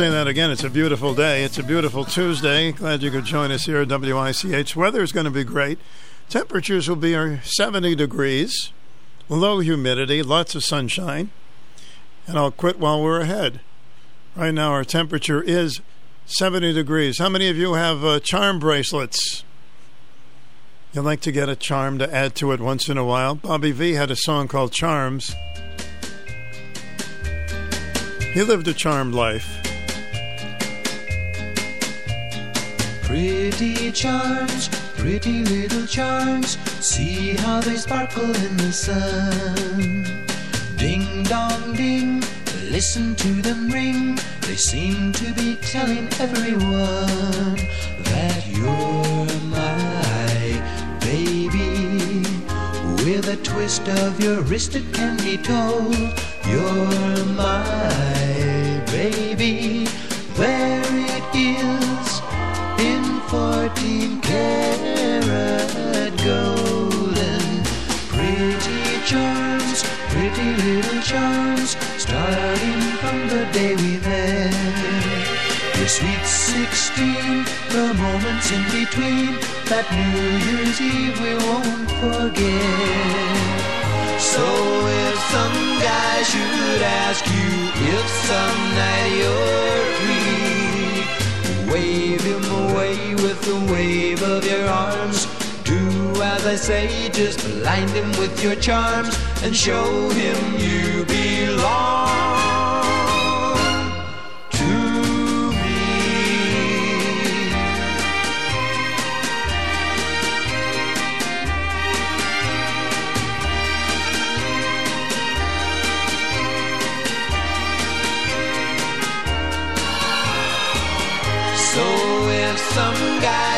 [0.00, 0.16] Sunday.
[0.16, 0.50] That again.
[0.50, 1.44] It's a beautiful day.
[1.44, 2.72] It's a beautiful Tuesday.
[2.72, 4.74] Glad you could join us here at WICH.
[4.74, 5.78] Weather is going to be great.
[6.30, 8.72] Temperatures will be uh, 70 degrees,
[9.28, 11.28] low humidity, lots of sunshine.
[12.26, 13.60] And I'll quit while we're ahead.
[14.34, 15.82] Right now, our temperature is
[16.24, 17.18] 70 degrees.
[17.18, 19.44] How many of you have uh, charm bracelets?
[20.94, 23.34] You like to get a charm to add to it once in a while?
[23.34, 25.36] Bobby Vee had a song called Charms.
[28.32, 29.59] He lived a charmed life.
[33.10, 40.06] Pretty charms, pretty little charms, see how they sparkle in the sun.
[40.76, 42.22] Ding dong ding,
[42.70, 47.56] listen to them ring, they seem to be telling everyone
[48.12, 50.62] that you're my
[51.00, 52.22] baby.
[53.04, 55.96] With a twist of your wrist, it can be told
[56.46, 59.88] you're my baby.
[60.36, 61.99] There it is
[63.30, 67.62] 14 karat golden.
[68.10, 74.50] Pretty charms, pretty little charms, starting from the day we met.
[75.78, 79.38] Your sweet 16, the moments in between,
[79.70, 83.46] that New Year's Eve we won't forget.
[84.18, 84.42] So
[85.06, 87.50] if some guy should ask you
[87.94, 89.70] if some night you're
[93.50, 95.26] the wave of your arms.
[95.64, 102.09] Do as I say, just blind him with your charms and show him you belong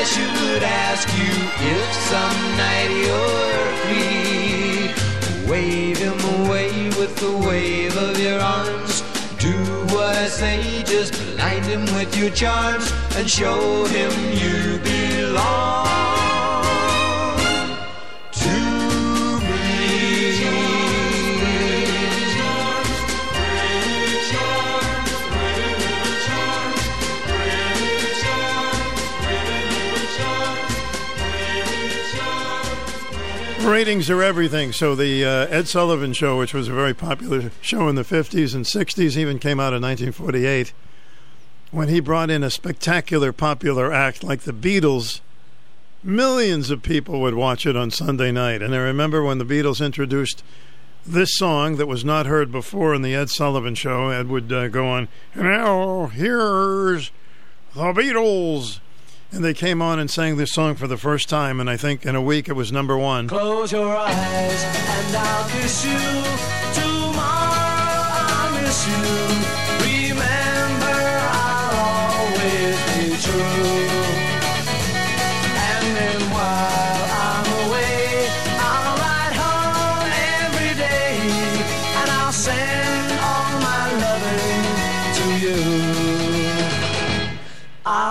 [0.04, 1.32] should ask you
[1.74, 9.02] if some night you're free, wave him away with the wave of your arms.
[9.38, 9.52] Do
[9.94, 16.11] what I say, just blind him with your charms and show him you belong
[33.64, 34.72] Ratings are everything.
[34.72, 38.54] So the uh, Ed Sullivan Show, which was a very popular show in the 50s
[38.54, 40.72] and 60s, even came out in 1948.
[41.70, 45.20] When he brought in a spectacular popular act like the Beatles,
[46.02, 48.62] millions of people would watch it on Sunday night.
[48.62, 50.42] And I remember when the Beatles introduced
[51.06, 54.10] this song that was not heard before in the Ed Sullivan Show.
[54.10, 57.10] Ed would uh, go on, now here's
[57.74, 58.80] the Beatles.
[59.32, 62.04] And they came on and sang this song for the first time, and I think
[62.04, 63.28] in a week it was number one.
[63.28, 65.98] Close your eyes and I'll kiss you.
[66.74, 69.41] Tomorrow I'll miss you.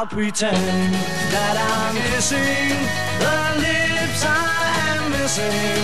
[0.01, 0.95] I'll pretend
[1.29, 2.73] that I'm kissing
[3.21, 4.65] the lips I
[4.97, 5.77] am missing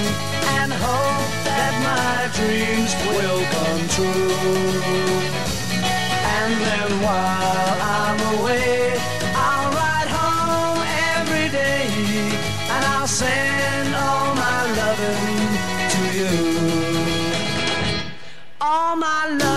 [0.58, 4.34] and hope that my dreams will come true.
[6.34, 8.98] And then while I'm away,
[9.38, 10.82] I'll ride home
[11.14, 11.86] every day
[12.74, 15.46] and I'll send all my loving
[15.94, 16.34] to you.
[18.62, 19.57] All my loving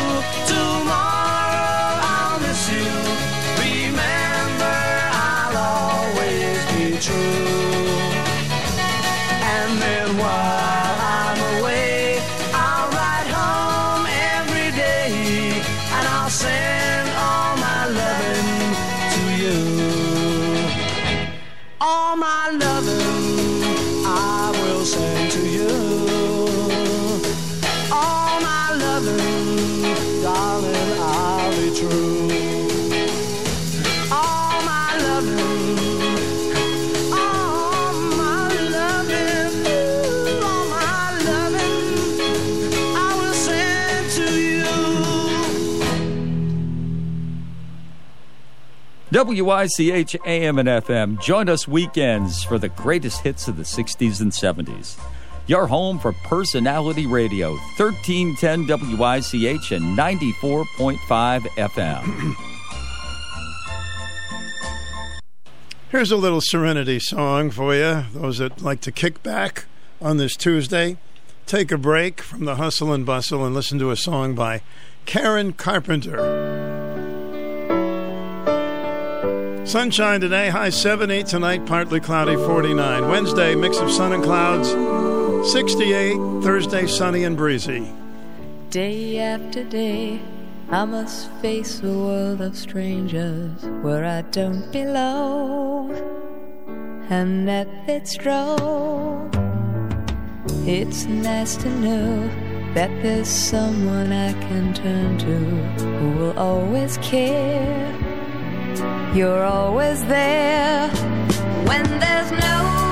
[49.11, 51.21] WICH AM and FM.
[51.21, 54.97] Join us weekends for the greatest hits of the 60s and 70s.
[55.47, 62.35] Your home for personality radio, 1310 WICH and 94.5 FM.
[65.89, 69.65] Here's a little Serenity song for you, those that like to kick back
[70.01, 70.97] on this Tuesday.
[71.45, 74.61] Take a break from the hustle and bustle and listen to a song by
[75.05, 76.80] Karen Carpenter.
[79.71, 83.07] Sunshine today, high 70 tonight, partly cloudy 49.
[83.07, 84.67] Wednesday, mix of sun and clouds
[85.49, 86.17] 68.
[86.43, 87.89] Thursday, sunny and breezy.
[88.69, 90.19] Day after day,
[90.71, 95.95] I must face a world of strangers where I don't belong.
[97.09, 99.31] And that it's wrong.
[100.67, 102.27] It's nice to know
[102.73, 105.37] that there's someone I can turn to
[105.97, 108.10] who will always care.
[109.13, 110.89] You're always there
[111.67, 112.90] when there's no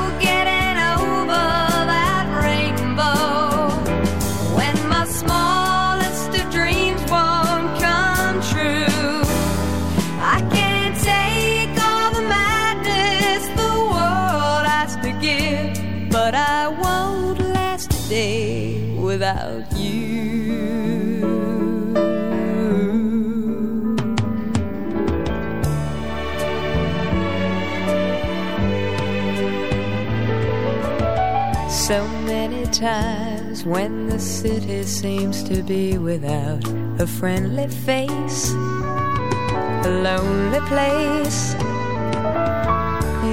[32.80, 36.66] times when the city seems to be without
[36.98, 41.56] a friendly face, a lonely place.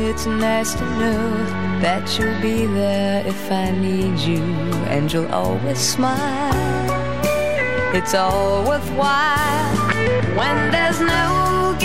[0.09, 1.31] It's nice to know
[1.81, 4.43] that you'll be there if I need you,
[4.91, 6.55] and you'll always smile.
[7.95, 9.77] It's all worthwhile
[10.37, 11.77] when there's no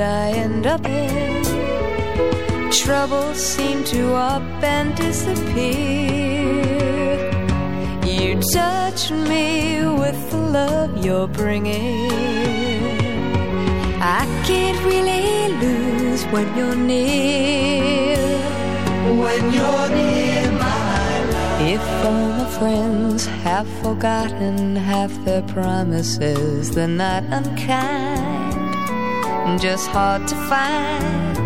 [0.00, 1.38] I end up in
[2.88, 6.48] troubles seem to up and disappear.
[8.02, 12.10] You touch me with the love you're bringing.
[14.00, 18.16] I can't really lose when you're near.
[19.22, 21.60] When you're near, my love.
[21.76, 28.37] If all my friends have forgotten half their promises, they're not unkind,
[29.56, 31.38] just hard to find.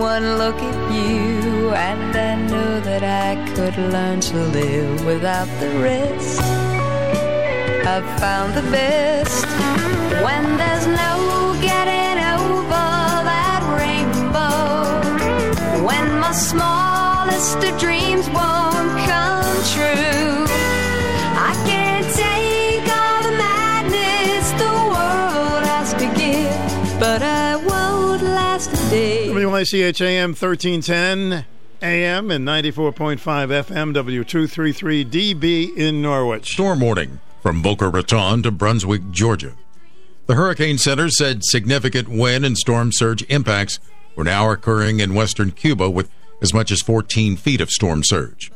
[0.00, 5.68] One look at you, and I know that I could learn to live without the
[5.80, 6.40] rest.
[7.84, 9.44] I've found the best
[10.24, 12.86] when there's no getting over
[13.30, 15.84] that rainbow.
[15.84, 20.21] When my smallest of dreams won't come true.
[29.52, 31.44] WICH AM 1310
[31.82, 36.52] AM and 94.5 FM W233DB in Norwich.
[36.52, 39.52] Storm warning from Boca Raton to Brunswick, Georgia.
[40.24, 43.78] The Hurricane Center said significant wind and storm surge impacts
[44.16, 46.08] were now occurring in western Cuba with
[46.40, 48.50] as much as 14 feet of storm surge.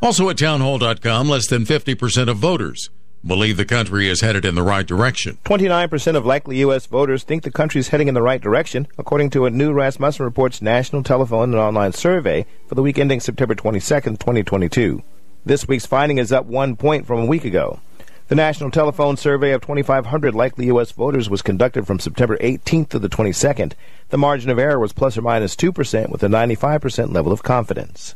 [0.00, 2.88] Also at townhall.com, less than 50% of voters
[3.26, 5.38] believe the country is headed in the right direction.
[5.44, 6.86] 29% of likely U.S.
[6.86, 10.24] voters think the country is heading in the right direction, according to a new Rasmussen
[10.24, 15.02] Reports national telephone and online survey for the week ending September 22, 2022.
[15.44, 17.80] This week's finding is up one point from a week ago.
[18.28, 20.92] The National Telephone Survey of 2,500 likely U.S.
[20.92, 23.72] voters was conducted from September 18th to the 22nd.
[24.10, 28.14] The margin of error was plus or minus 2% with a 95% level of confidence.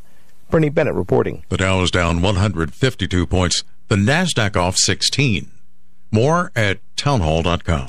[0.50, 1.42] Bernie Bennett reporting.
[1.48, 3.64] The Dow is down 152 points.
[3.88, 5.50] The NASDAQ off 16.
[6.10, 7.88] More at townhall.com.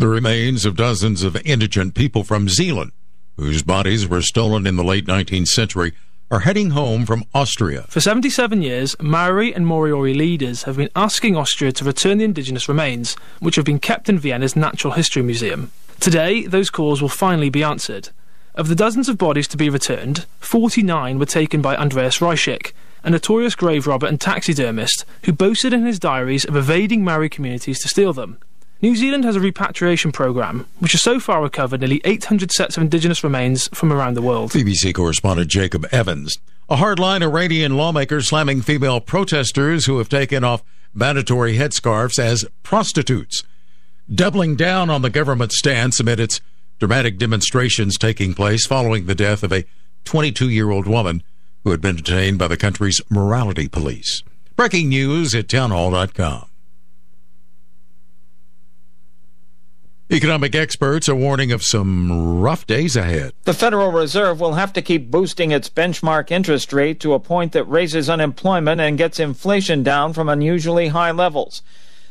[0.00, 2.92] The remains of dozens of indigent people from Zealand,
[3.36, 5.92] whose bodies were stolen in the late 19th century,
[6.30, 7.84] are heading home from Austria.
[7.88, 12.68] For 77 years, Maori and Moriori leaders have been asking Austria to return the indigenous
[12.68, 15.72] remains, which have been kept in Vienna's Natural History Museum.
[15.98, 18.10] Today, those calls will finally be answered.
[18.54, 22.70] Of the dozens of bodies to be returned, 49 were taken by Andreas Reischek,
[23.02, 27.80] a notorious grave robber and taxidermist who boasted in his diaries of evading Maori communities
[27.80, 28.38] to steal them.
[28.80, 32.82] New Zealand has a repatriation programme, which has so far recovered nearly 800 sets of
[32.84, 34.52] indigenous remains from around the world.
[34.52, 36.36] BBC correspondent Jacob Evans.
[36.68, 40.62] A hardline Iranian lawmaker slamming female protesters who have taken off
[40.94, 43.42] mandatory headscarves as prostitutes,
[44.14, 46.40] doubling down on the government's stance amid its
[46.78, 49.64] dramatic demonstrations taking place following the death of a
[50.04, 51.24] 22 year old woman
[51.64, 54.22] who had been detained by the country's morality police.
[54.54, 56.47] Breaking news at townhall.com.
[60.10, 63.30] Economic experts are warning of some rough days ahead.
[63.44, 67.52] The Federal Reserve will have to keep boosting its benchmark interest rate to a point
[67.52, 71.60] that raises unemployment and gets inflation down from unusually high levels.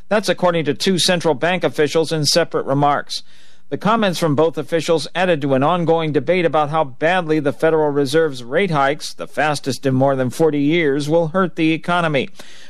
[0.10, 3.24] That's according to two central bank officials in separate remarks.
[3.70, 7.90] The comments from both officials added to an ongoing debate about how badly the Federal
[7.90, 12.30] Reserve's rate hikes, the fastest in more than 40 years, will hurt the economy.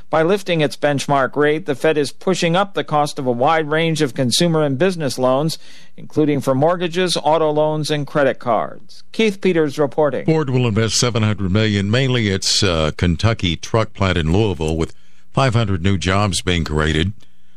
[0.10, 3.70] By lifting its benchmark rate, the Fed is pushing up the cost of a wide
[3.70, 5.60] range of consumer and business loans,
[5.98, 9.04] including for mortgages, auto loans, and credit cards.
[9.12, 10.26] Keith Peters reporting.
[10.26, 14.96] Ford will invest 700 million, mainly its uh, Kentucky truck plant in Louisville, with
[15.34, 17.12] 500 new jobs being created.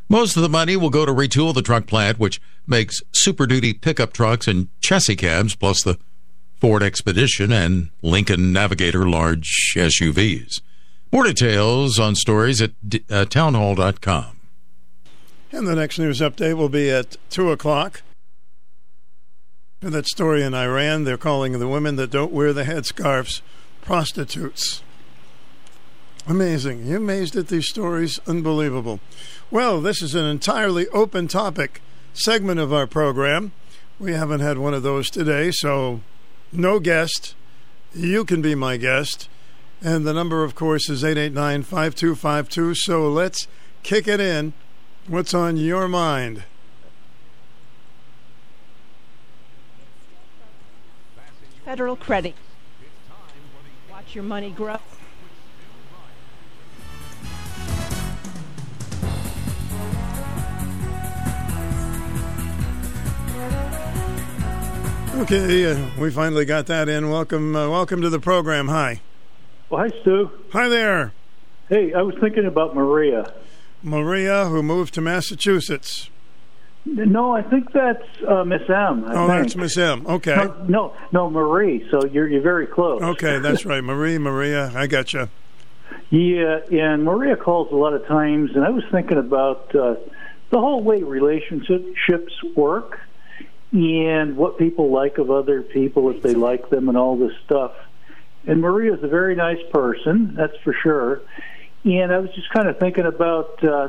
[0.09, 3.75] Most of the money will go to retool the truck plant, which makes Super Duty
[3.75, 5.99] pickup trucks and chassis cabs, plus the
[6.61, 10.61] Ford Expedition and Lincoln Navigator large SUVs.
[11.13, 12.73] More details on stories at
[13.11, 14.37] uh, townhall.com.
[15.53, 18.03] And the next news update will be at 2 o'clock.
[19.81, 23.41] That story in Iran, they're calling the women that don't wear the headscarves
[23.83, 24.83] prostitutes.
[26.29, 26.87] Amazing.
[26.87, 28.21] You amazed at these stories?
[28.27, 29.01] Unbelievable.
[29.51, 31.83] Well, this is an entirely open topic
[32.13, 33.53] segment of our program.
[33.99, 36.03] We haven't had one of those today, so
[36.53, 37.35] no guest.
[37.93, 39.29] You can be my guest.
[39.83, 42.75] And the number, of course, is 889 5252.
[42.75, 43.49] So let's
[43.83, 44.53] kick it in.
[45.07, 46.45] What's on your mind?
[51.65, 52.35] Federal credit.
[53.91, 54.77] Watch your money grow.
[65.15, 67.11] Okay, uh, we finally got that in.
[67.11, 68.69] Welcome, uh, welcome to the program.
[68.69, 69.01] Hi.
[69.71, 70.29] Well, hi, Stu.
[70.53, 71.13] Hi there.
[71.69, 73.33] Hey, I was thinking about Maria.
[73.85, 76.11] Maria, who moved to Massachusetts.
[76.85, 79.05] No, I think that's uh, Miss M.
[79.05, 79.43] I oh, think.
[79.43, 80.05] that's Miss M.
[80.09, 80.35] Okay.
[80.35, 81.87] No, no, no, Marie.
[81.89, 83.01] So you're you're very close.
[83.01, 83.85] Okay, that's right.
[83.85, 85.29] Marie, Maria, I got you.
[86.11, 89.95] Yeah, and Maria calls a lot of times, and I was thinking about uh,
[90.51, 92.99] the whole way relationships work
[93.71, 97.73] and what people like of other people if they like them and all this stuff.
[98.47, 101.23] And Maria's a very nice person, that's for sure.
[101.85, 103.89] And I was just kind of thinking about uh,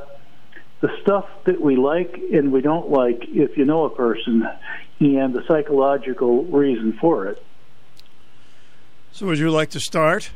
[0.81, 4.47] the stuff that we like and we don't like if you know a person
[4.99, 7.43] and the psychological reason for it.
[9.11, 10.31] So, would you like to start?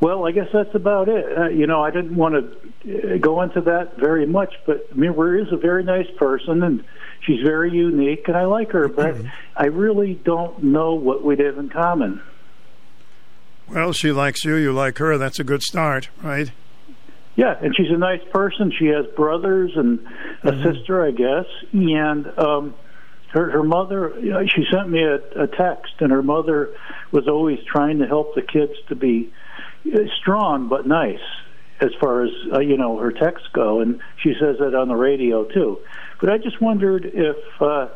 [0.00, 1.38] Well, I guess that's about it.
[1.38, 2.34] Uh, you know, I didn't want
[2.84, 6.84] to go into that very much, but Maria is a very nice person and
[7.20, 9.16] she's very unique, and I like her, but
[9.56, 12.22] I really don't know what we'd have in common.
[13.70, 15.18] Well, she likes you, you like her.
[15.18, 16.50] That's a good start, right?
[17.36, 18.72] Yeah, and she's a nice person.
[18.76, 20.00] She has brothers and
[20.42, 22.74] a sister, I guess, and um,
[23.28, 24.12] her her mother.
[24.20, 26.74] You know, she sent me a, a text, and her mother
[27.12, 29.32] was always trying to help the kids to be
[29.86, 31.20] uh, strong but nice,
[31.80, 34.96] as far as uh, you know her texts go, and she says that on the
[34.96, 35.78] radio too.
[36.20, 37.86] But I just wondered if, uh,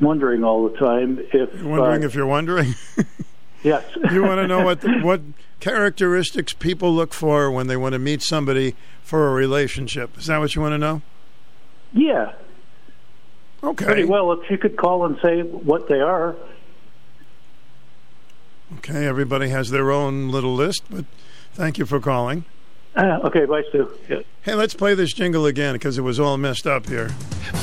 [0.00, 2.74] wondering all the time, if You're wondering uh, if you're wondering.
[3.62, 5.20] yes, you want to know what what
[5.60, 10.16] characteristics people look for when they want to meet somebody for a relationship.
[10.18, 11.02] Is that what you want to know?
[11.92, 12.32] yeah,
[13.62, 13.84] Okay.
[13.84, 14.32] pretty well.
[14.32, 16.36] If you could call and say what they are.
[18.78, 21.04] Okay, everybody has their own little list, but
[21.54, 22.44] thank you for calling.
[22.94, 23.90] Uh, okay, bye, Stu.
[24.08, 24.20] Yeah.
[24.42, 27.08] Hey, let's play this jingle again because it was all messed up here.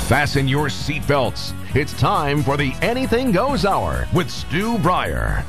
[0.07, 1.53] Fasten your seatbelts.
[1.75, 5.43] It's time for the Anything Goes Hour with Stu Bryer.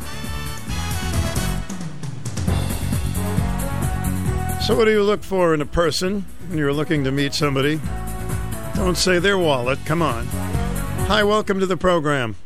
[4.68, 7.80] So, what do you look for in a person when you're looking to meet somebody?
[8.74, 9.78] Don't say their wallet.
[9.86, 10.26] Come on.
[11.06, 12.36] Hi, welcome to the program.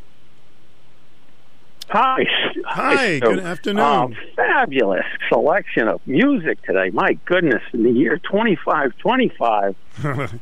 [1.88, 2.24] Hi.
[2.64, 3.26] Hi, Stu.
[3.26, 3.84] good afternoon.
[3.84, 6.90] Um, fabulous selection of music today.
[6.90, 9.74] My goodness, in the year 2525,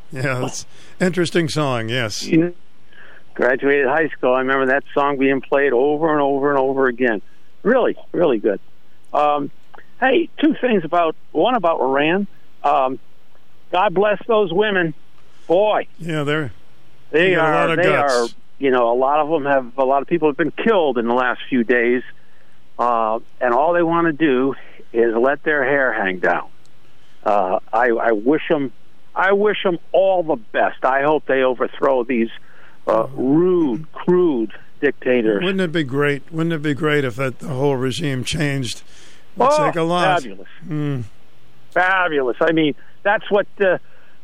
[0.12, 0.48] yeah,
[1.00, 1.88] interesting song.
[1.88, 2.28] Yes.
[3.32, 4.34] graduated high school.
[4.34, 7.22] I remember that song being played over and over and over again.
[7.62, 8.60] Really, really good.
[9.14, 9.50] Um,
[10.00, 12.26] hey, two things about one about Iran.
[12.64, 12.98] Um,
[13.72, 14.94] God bless those women.
[15.46, 16.52] Boy, Yeah, they're
[17.10, 17.76] they They got a are.
[17.76, 18.14] they guts.
[18.14, 18.28] are.
[18.58, 19.78] You know, a lot of them have.
[19.78, 22.02] A lot of people have been killed in the last few days,
[22.78, 24.54] uh, and all they want to do
[24.92, 26.48] is let their hair hang down.
[27.24, 28.72] Uh, I, I wish them.
[29.14, 30.84] I wish them all the best.
[30.84, 32.28] I hope they overthrow these
[32.86, 35.42] uh, rude, crude dictators.
[35.42, 36.30] Wouldn't it be great?
[36.30, 38.82] Wouldn't it be great if that the whole regime changed?
[39.38, 40.20] Oh, take a lot.
[40.22, 41.04] fabulous, Mm.
[41.72, 42.36] fabulous.
[42.40, 43.46] I mean, that's what.
[43.60, 43.78] Uh,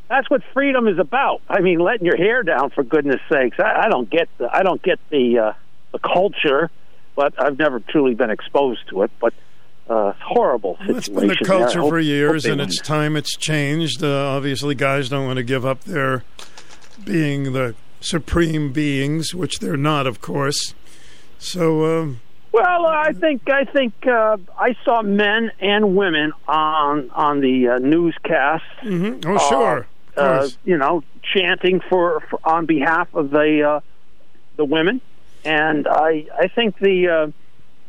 [0.08, 1.42] that's what freedom is about.
[1.48, 3.58] I mean, letting your hair down for goodness sakes.
[3.58, 5.52] I, I don't get the I don't get the uh,
[5.90, 6.70] the culture,
[7.16, 9.10] but I've never truly been exposed to it.
[9.20, 9.34] But
[9.90, 10.94] uh, horrible situation.
[10.94, 14.04] That's been the culture hope- for years, and it's time it's changed.
[14.04, 16.22] Uh, obviously, guys don't want to give up their
[17.04, 20.74] being the supreme beings, which they're not, of course.
[21.40, 22.20] So, um,
[22.56, 27.78] Well, I think I think uh, I saw men and women on on the uh,
[27.78, 28.64] newscast.
[28.82, 29.30] Mm-hmm.
[29.30, 29.78] Oh, sure.
[29.78, 29.86] Of
[30.16, 33.80] Uh, you know, chanting for, for on behalf of the uh,
[34.56, 35.02] the women,
[35.44, 37.26] and I I think the uh,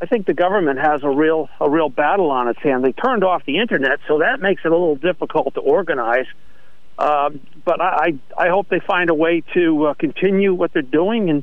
[0.02, 2.84] I think the government has a real a real battle on its hand.
[2.84, 6.26] They turned off the internet, so that makes it a little difficult to organize.
[6.98, 10.82] Um, but I, I I hope they find a way to uh, continue what they're
[10.82, 11.42] doing, and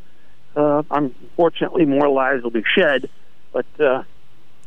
[0.56, 3.10] uh, unfortunately, more lives will be shed.
[3.54, 4.04] But uh,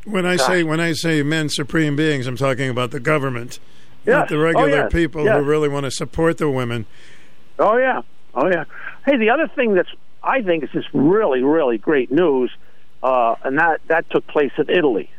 [0.05, 3.59] when I say when I say men supreme beings, I'm talking about the government,
[4.07, 4.29] not Yes.
[4.31, 4.93] the Oh, regular yes.
[4.93, 5.37] people Yes.
[5.39, 6.87] who really want to support the women.
[7.59, 8.03] Oh yeah,
[8.35, 8.65] oh yeah.
[9.05, 9.91] Hey, the other thing that's
[10.23, 12.51] I think is just really, really great news,
[13.03, 15.11] uh, and that that took place in Italy.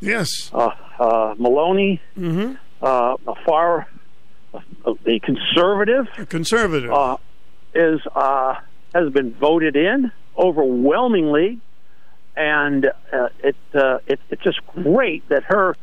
[0.00, 0.28] Yes.
[0.52, 2.54] Uh, uh, Meloni, Mm-hmm.
[2.82, 3.86] uh, a far,
[4.52, 4.60] uh,
[5.04, 6.92] the conservative, A conservative.
[6.92, 7.16] uh,
[7.74, 8.54] is uh,
[8.94, 11.58] has been voted in overwhelmingly,
[12.36, 15.76] and uh, it, uh, it it's just great that her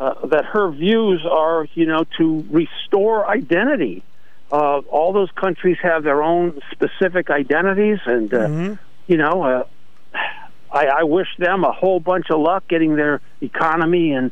[0.00, 4.02] uh, that her views are you know to restore identity.
[4.52, 9.64] Uh, all those countries have their own specific identities, and uh, you know, uh,
[10.72, 14.30] I, I wish them a whole bunch of luck getting their economy and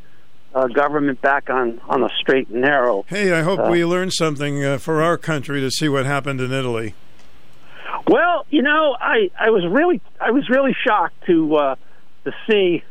[0.54, 3.04] uh, government back on on the straight and narrow.
[3.08, 6.40] Hey, I hope Uh, we learn something uh, for our country to see what happened
[6.40, 6.94] in Italy.
[8.06, 11.76] Well, you know, I I was really I was really shocked to uh,
[12.24, 12.84] to see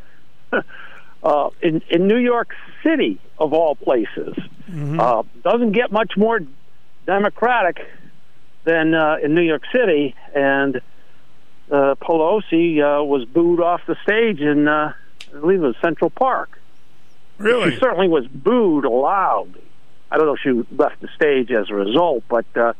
[1.23, 4.35] uh, in in New York City of all places.
[4.99, 6.39] Uh, doesn't get much more
[7.05, 7.85] democratic
[8.63, 10.81] than uh, in New York City, and
[11.71, 14.93] uh, Pelosi uh, was booed off the stage in, uh,
[15.35, 16.59] I believe it was Central Park.
[17.37, 17.71] Really?
[17.71, 19.59] She certainly was booed loud.
[20.11, 22.73] I don't know if she left the stage as a result, but uh,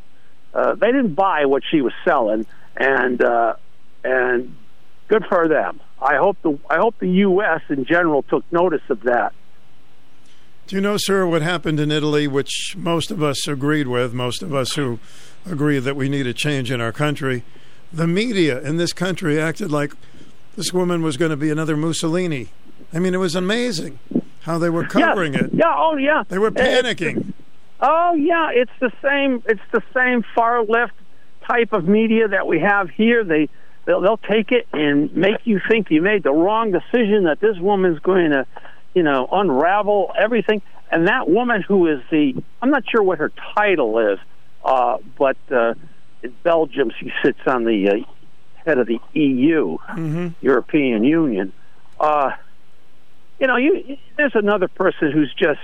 [0.53, 2.45] uh, they didn't buy what she was selling,
[2.77, 3.56] and uh,
[4.03, 4.56] and
[5.07, 5.80] good for them.
[6.01, 7.61] I hope the I hope the U.S.
[7.69, 9.33] in general took notice of that.
[10.67, 14.41] Do you know, sir, what happened in Italy, which most of us agreed with, most
[14.41, 14.99] of us who
[15.45, 17.43] agree that we need a change in our country?
[17.91, 19.93] The media in this country acted like
[20.56, 22.49] this woman was going to be another Mussolini.
[22.93, 23.99] I mean, it was amazing
[24.41, 25.49] how they were covering yeah, it.
[25.53, 26.23] Yeah, oh yeah.
[26.30, 27.33] They were panicking.
[27.86, 29.44] Oh yeah, it's the same.
[29.45, 30.94] It's the same far left
[31.45, 33.26] type of media that we have here.
[33.26, 33.50] They
[33.84, 37.26] they'll, they'll take it and make you think you made the wrong decision.
[37.26, 38.48] That this woman's going to,
[38.94, 40.62] you know, unravel everything.
[40.90, 44.20] And that woman who is the I'm not sure what her title is,
[44.64, 45.74] uh, but uh,
[46.22, 47.95] in Belgium she sits on the uh,
[48.66, 50.28] head of the EU, Mm-hmm.
[50.40, 51.52] European Union.
[52.00, 52.32] Uh,
[53.42, 55.60] you know, you there's another person who's just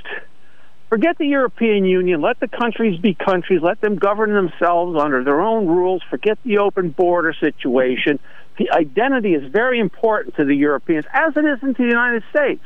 [0.89, 2.21] forget the European Union.
[2.21, 3.61] Let the countries be countries.
[3.61, 6.01] Let them govern themselves under their own rules.
[6.09, 8.19] Forget the open border situation.
[8.57, 12.63] The identity is very important to the Europeans, as it is into the United States.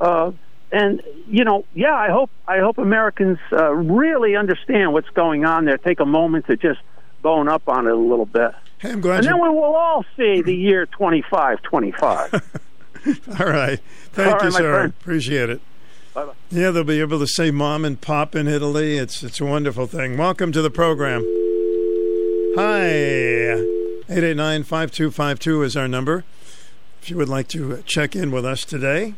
[0.00, 0.32] Uh,
[0.70, 5.64] and you know, yeah, I hope I hope Americans uh, really understand what's going on
[5.64, 5.78] there.
[5.78, 6.80] Take a moment to just
[7.22, 8.52] bone up on it a little bit.
[8.78, 9.30] Hey, I'm glad and you.
[9.30, 12.34] then we will all see the year 2525.
[13.40, 13.80] All right.
[14.12, 14.84] Thank All right, you, my sir.
[14.86, 15.60] Appreciate it.
[16.14, 16.32] Bye-bye.
[16.50, 18.98] Yeah, they'll be able to say mom and pop in Italy.
[18.98, 20.18] It's it's a wonderful thing.
[20.18, 21.22] Welcome to the program.
[22.54, 23.56] Hi.
[24.08, 26.24] 889-5252 is our number.
[27.00, 29.14] If you would like to check in with us today.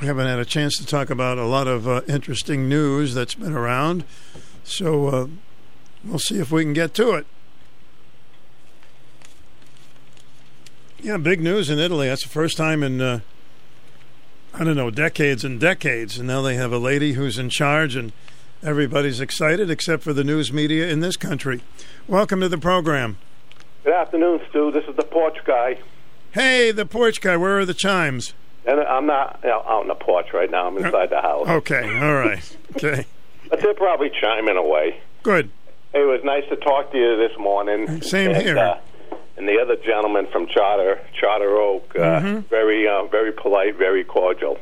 [0.00, 3.34] We haven't had a chance to talk about a lot of uh, interesting news that's
[3.34, 4.04] been around.
[4.62, 5.26] So uh,
[6.04, 7.26] we'll see if we can get to it.
[11.02, 12.08] Yeah, big news in Italy.
[12.08, 13.20] That's the first time in uh,
[14.52, 16.18] I don't know, decades and decades.
[16.18, 18.12] And now they have a lady who's in charge, and
[18.62, 21.60] everybody's excited except for the news media in this country.
[22.08, 23.16] Welcome to the program.
[23.84, 24.70] Good afternoon, Stu.
[24.72, 25.78] This is the porch guy.
[26.32, 28.34] Hey, the porch guy, where are the chimes?
[28.66, 30.66] And I'm not you know, out on the porch right now.
[30.66, 31.48] I'm inside the house.
[31.48, 32.56] Okay, all right.
[32.76, 33.06] Okay,
[33.48, 35.00] But they're probably chiming away.
[35.22, 35.50] good.
[35.92, 38.00] Hey, it was nice to talk to you this morning.
[38.02, 38.56] Same and, here.
[38.58, 38.78] Uh,
[39.40, 42.44] and the other gentleman from Charter, Charter Oak, uh, Mhm.
[42.50, 44.58] very, uh, very polite, very cordial.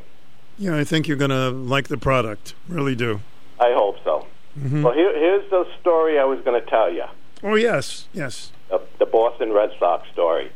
[0.56, 2.54] Yeah, I think you're going to like the product.
[2.68, 3.18] Really do.
[3.58, 4.26] I hope so.
[4.56, 4.84] Mhm.
[4.84, 7.04] Well, here, here's the story I was going to tell you.
[7.42, 8.52] Oh, yes, yes.
[8.70, 10.50] The, the Boston Red Sox story.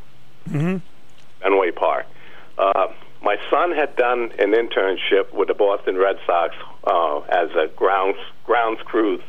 [0.49, 0.77] hmm
[1.41, 2.07] Fenway Park.
[2.57, 2.89] Uh,
[3.23, 6.55] my son had done an internship with the Boston Red Sox
[6.87, 9.21] uh, as a grounds grounds crew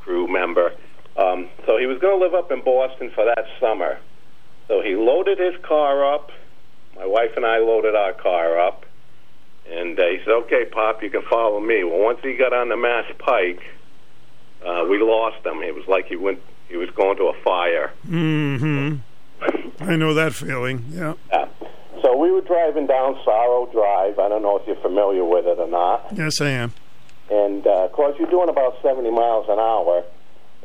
[0.00, 0.72] crew member.
[1.16, 3.98] Um, so he was going to live up in Boston for that summer.
[4.68, 6.30] So he loaded his car up.
[6.96, 8.86] My wife and I loaded our car up,
[9.68, 12.68] and uh, he said, "Okay, Pop, you can follow me." Well, once he got on
[12.68, 13.60] the Mass Pike,
[14.64, 15.62] uh, we lost him.
[15.62, 16.40] It was like he went.
[16.68, 17.92] He was going to a fire.
[18.06, 18.96] Mm-hmm.
[19.80, 20.84] I know that feeling.
[20.90, 21.14] Yeah.
[21.30, 21.48] Yeah.
[22.02, 24.18] So we were driving down Storrow Drive.
[24.18, 26.06] I don't know if you're familiar with it or not.
[26.14, 26.72] Yes, I am.
[27.30, 30.04] And uh, of course, you're doing about 70 miles an hour.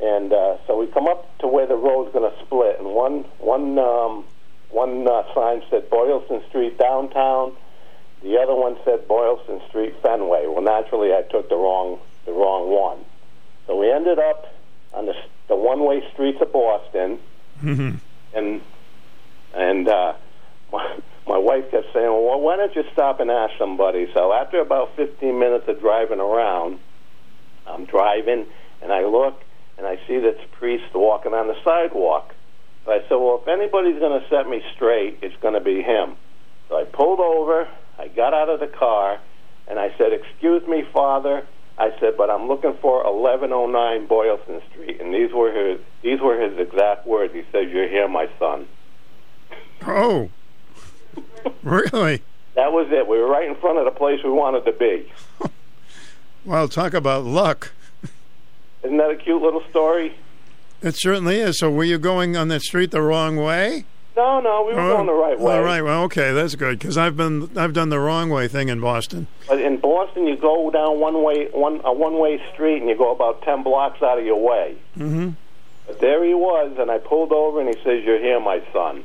[0.02, 3.26] And uh, so we come up to where the road's going to split, and one
[3.40, 4.26] one um,
[4.69, 7.53] one uh, sign said Boylston Street downtown.
[8.24, 10.48] The other one said Boylston Street Fenway.
[10.48, 13.03] Well, naturally, I took the wrong the wrong one.
[13.68, 14.45] So we ended up
[14.94, 15.14] on the
[15.50, 17.19] the one way streets of Boston
[17.60, 17.95] hmm
[18.34, 18.61] and
[19.53, 20.14] and uh,
[20.72, 20.98] my
[21.28, 24.95] my wife kept saying, "Well, why don't you stop and ask somebody?" So after about
[24.95, 26.80] 15 minutes of driving around,
[27.68, 28.45] I'm driving
[28.82, 29.42] and I look
[29.80, 32.35] and I see this priest walking on the sidewalk.
[32.85, 35.82] So I said, "Well, if anybody's going to set me straight, it's going to be
[35.82, 36.17] him."
[36.67, 37.67] So I pulled over.
[37.98, 39.19] I got out of the car
[39.67, 41.45] and I said, "Excuse me, Father."
[41.77, 46.40] I said, "But I'm looking for 1109 Boylston Street," and these were his these were
[46.40, 47.33] his exact words.
[47.33, 48.67] He says, "You're here, my son."
[49.88, 50.30] Oh,
[51.64, 52.22] really?
[52.56, 53.08] That was it.
[53.08, 55.11] We were right in front of the place we wanted to be.
[56.45, 57.74] Well, talk about luck.
[58.83, 60.16] Isn't that a cute little story?
[60.82, 61.59] It certainly is.
[61.59, 63.85] So, were you going on that street the wrong way?
[64.16, 65.53] No, no, we were Oh, going the right way.
[65.58, 65.82] All right.
[65.82, 69.27] Well, okay, that's good because I've been I've done the wrong way thing in Boston.
[69.48, 72.98] But in Boston, you go down one way, one a one way street, and you
[72.98, 74.75] go about ten blocks out of your way.
[74.95, 75.30] hmm
[75.88, 79.03] But there he was, and I pulled over, and he says, "You're here, my son."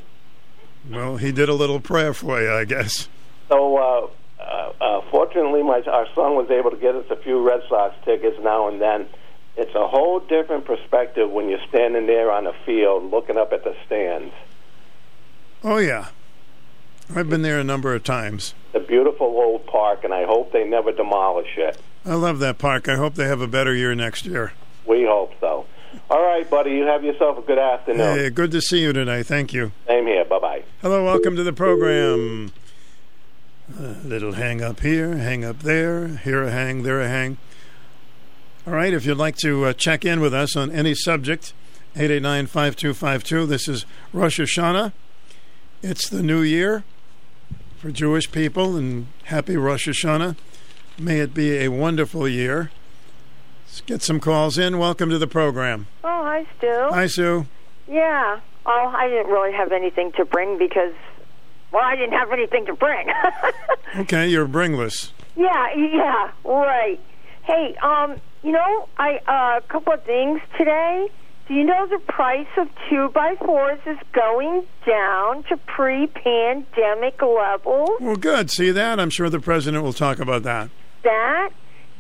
[0.90, 3.08] Well, he did a little prayer for you, I guess.
[3.48, 7.40] So, uh, uh, uh, fortunately, my our son was able to get us a few
[7.46, 9.06] Red Sox tickets now and then.
[9.56, 13.62] It's a whole different perspective when you're standing there on the field looking up at
[13.62, 14.34] the stands.
[15.62, 16.08] Oh yeah,
[17.14, 18.54] I've been there a number of times.
[18.72, 21.80] The beautiful old park, and I hope they never demolish it.
[22.04, 22.88] I love that park.
[22.88, 24.52] I hope they have a better year next year.
[24.86, 25.66] We hope so.
[26.10, 26.72] All right, buddy.
[26.72, 28.18] You have yourself a good afternoon.
[28.18, 29.22] Hey, good to see you today.
[29.22, 29.72] Thank you.
[29.86, 30.24] Same here.
[30.24, 30.62] Bye bye.
[30.82, 32.52] Hello, welcome to the program.
[33.78, 37.38] A little hang up here, hang up there, here a hang, there a hang.
[38.66, 41.52] All right, if you'd like to uh, check in with us on any subject,
[41.96, 43.46] 889 5252.
[43.46, 44.92] This is Rosh Hashanah.
[45.82, 46.82] It's the new year
[47.76, 50.36] for Jewish people, and happy Rosh Hashanah.
[50.98, 52.70] May it be a wonderful year.
[53.66, 54.78] Let's get some calls in.
[54.78, 55.86] Welcome to the program.
[56.02, 56.72] Oh, hi, Stu.
[56.90, 57.46] Hi, Sue.
[57.86, 58.40] Yeah.
[58.64, 60.94] Oh, I didn't really have anything to bring because,
[61.70, 63.08] well, I didn't have anything to bring.
[63.96, 65.12] Okay, you're bringless.
[65.36, 66.98] yeah, yeah, right.
[67.44, 71.08] Hey, um, you know, I uh, a couple of things today.
[71.48, 77.90] Do you know the price of two by fours is going down to pre-pandemic levels?
[78.00, 78.50] Well, good.
[78.50, 78.98] See that?
[78.98, 80.70] I'm sure the president will talk about that.
[81.02, 81.50] That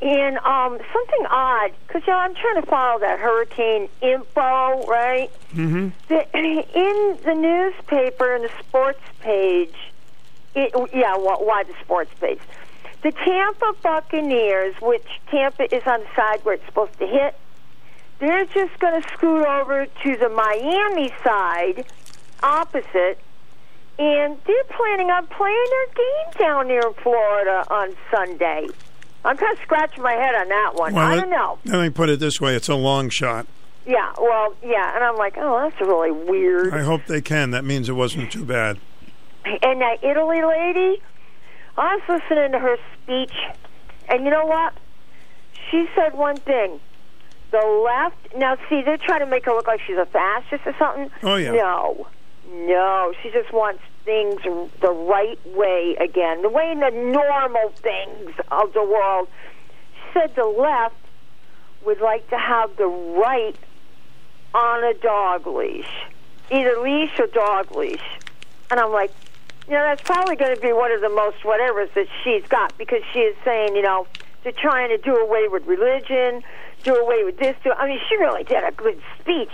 [0.00, 5.30] and um, something odd because you know, I'm trying to follow that hurricane info, right?
[5.54, 5.88] Mm-hmm.
[6.08, 9.74] The, in the newspaper, in the sports page,
[10.54, 12.38] it, yeah, why the sports page?
[13.04, 17.36] The Tampa Buccaneers, which Tampa is on the side where it's supposed to hit,
[18.18, 21.84] they're just going to scoot over to the Miami side,
[22.42, 23.18] opposite,
[23.98, 28.68] and they're planning on playing their game down there in Florida on Sunday.
[29.22, 30.96] I'm kind of scratching my head on that one.
[30.96, 31.58] I don't know.
[31.66, 33.46] Let me put it this way: it's a long shot.
[33.86, 36.72] Yeah, well, yeah, and I'm like, oh, that's really weird.
[36.72, 37.50] I hope they can.
[37.50, 38.78] That means it wasn't too bad.
[39.44, 41.02] And that Italy lady,
[41.76, 43.34] I was listening to her speech,
[44.08, 44.74] and you know what?
[45.70, 46.80] She said one thing.
[47.50, 50.74] The left, now see, they're trying to make her look like she's a fascist or
[50.78, 51.10] something.
[51.22, 51.52] Oh, yeah.
[51.52, 52.06] No,
[52.50, 54.42] no, she just wants things
[54.80, 59.28] the right way again, the way the normal things of the world.
[59.94, 60.96] She said the left
[61.84, 63.56] would like to have the right
[64.52, 65.90] on a dog leash,
[66.50, 68.02] either leash or dog leash.
[68.70, 69.12] And I'm like,
[69.66, 72.76] you know, that's probably going to be one of the most whatevers that she's got
[72.76, 74.06] because she is saying, you know,
[74.42, 76.42] they're trying to do away with religion,
[76.82, 77.56] do away with this.
[77.64, 79.50] Do I mean, she really did a good speech.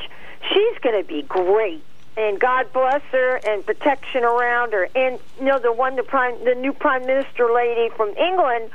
[0.53, 1.85] She's going to be great,
[2.17, 4.89] and God bless her and protection around her.
[4.97, 8.71] And you know, the one, the prime, the new prime minister lady from England.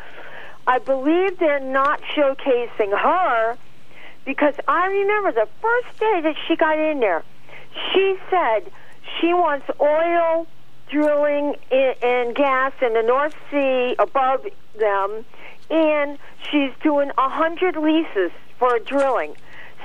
[0.67, 3.55] I believe they're not showcasing her
[4.23, 7.23] because I remember the first day that she got in there,
[7.93, 8.71] she said
[9.19, 10.47] she wants oil
[10.89, 14.45] drilling in, and gas in the North Sea above
[14.77, 15.25] them,
[15.69, 16.17] and
[16.49, 19.35] she's doing a hundred leases for drilling.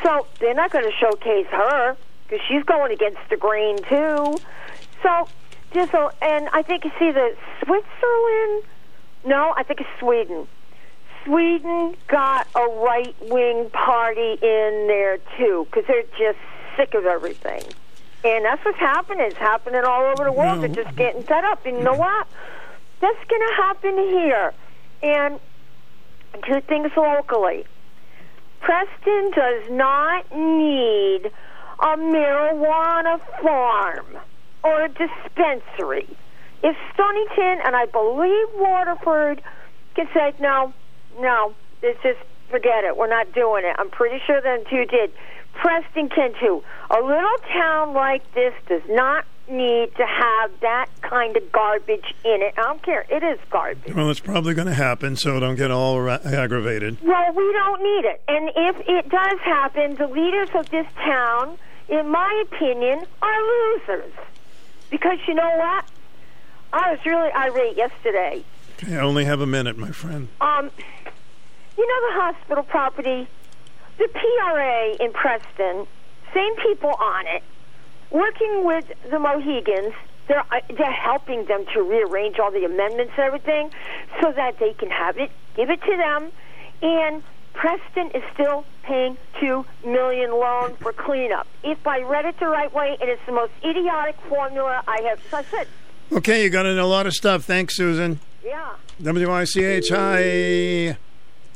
[0.02, 4.38] So they're not going to showcase her because she's going against the grain too.
[5.02, 5.28] So
[5.72, 8.64] just so, and I think you see the Switzerland.
[9.24, 10.46] No, I think it's Sweden.
[11.24, 16.38] Sweden got a right wing party in there too because they're just
[16.76, 17.62] sick of everything.
[18.22, 19.26] And that's what's happening.
[19.26, 20.60] It's happening all over the world.
[20.60, 21.64] They're just getting fed up.
[21.64, 22.26] And you know what?
[23.00, 24.52] That's going to happen here.
[25.02, 25.40] And
[26.46, 27.64] two things locally.
[28.60, 31.30] Preston does not need
[31.80, 34.18] a marijuana farm
[34.62, 36.06] or a dispensary.
[36.62, 39.42] If Stonington and I believe Waterford
[39.94, 40.74] can say, no,
[41.18, 42.18] no, it's just
[42.50, 42.96] forget it.
[42.98, 43.74] We're not doing it.
[43.78, 45.10] I'm pretty sure them two did.
[45.54, 46.62] Preston can too.
[46.90, 52.40] A little town like this does not need to have that kind of garbage in
[52.42, 52.54] it.
[52.56, 53.04] I don't care.
[53.10, 53.94] It is garbage.
[53.94, 56.98] Well, it's probably going to happen, so don't get all ra- aggravated.
[57.02, 58.22] Well, we don't need it.
[58.28, 64.12] And if it does happen, the leaders of this town, in my opinion, are losers.
[64.88, 65.84] Because you know what?
[66.72, 68.44] I was really irate yesterday.
[68.78, 70.28] Okay, I only have a minute, my friend.
[70.40, 70.70] Um,
[71.76, 73.26] you know the hospital property,
[74.00, 75.86] the PRA in Preston,
[76.34, 77.42] same people on it,
[78.10, 79.94] working with the Mohegans.
[80.26, 83.70] They're uh, they're helping them to rearrange all the amendments and everything,
[84.20, 86.30] so that they can have it, give it to them,
[86.82, 87.22] and
[87.52, 91.46] Preston is still paying two million loan for cleanup.
[91.62, 95.20] If I read it the right way, it's the most idiotic formula I have.
[95.30, 95.66] So I said,
[96.12, 97.44] Okay, you got in a lot of stuff.
[97.44, 98.18] Thanks, Susan.
[98.44, 98.70] yeah.
[99.02, 100.96] W-I-C-H, hi.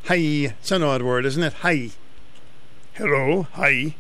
[0.07, 0.15] Hi.
[0.15, 1.53] It's an odd word, isn't it?
[1.55, 1.91] Hi.
[2.95, 3.97] Hello, hi.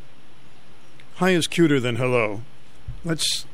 [1.17, 2.43] Hi is cuter than hello.
[3.05, 3.45] Let's,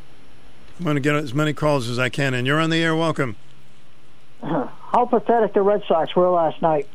[0.78, 2.94] I'm going to get as many calls as I can, and you're on the air.
[2.94, 3.36] Welcome.
[4.43, 4.69] Uh-huh.
[4.93, 6.86] How pathetic the Red Sox were last night.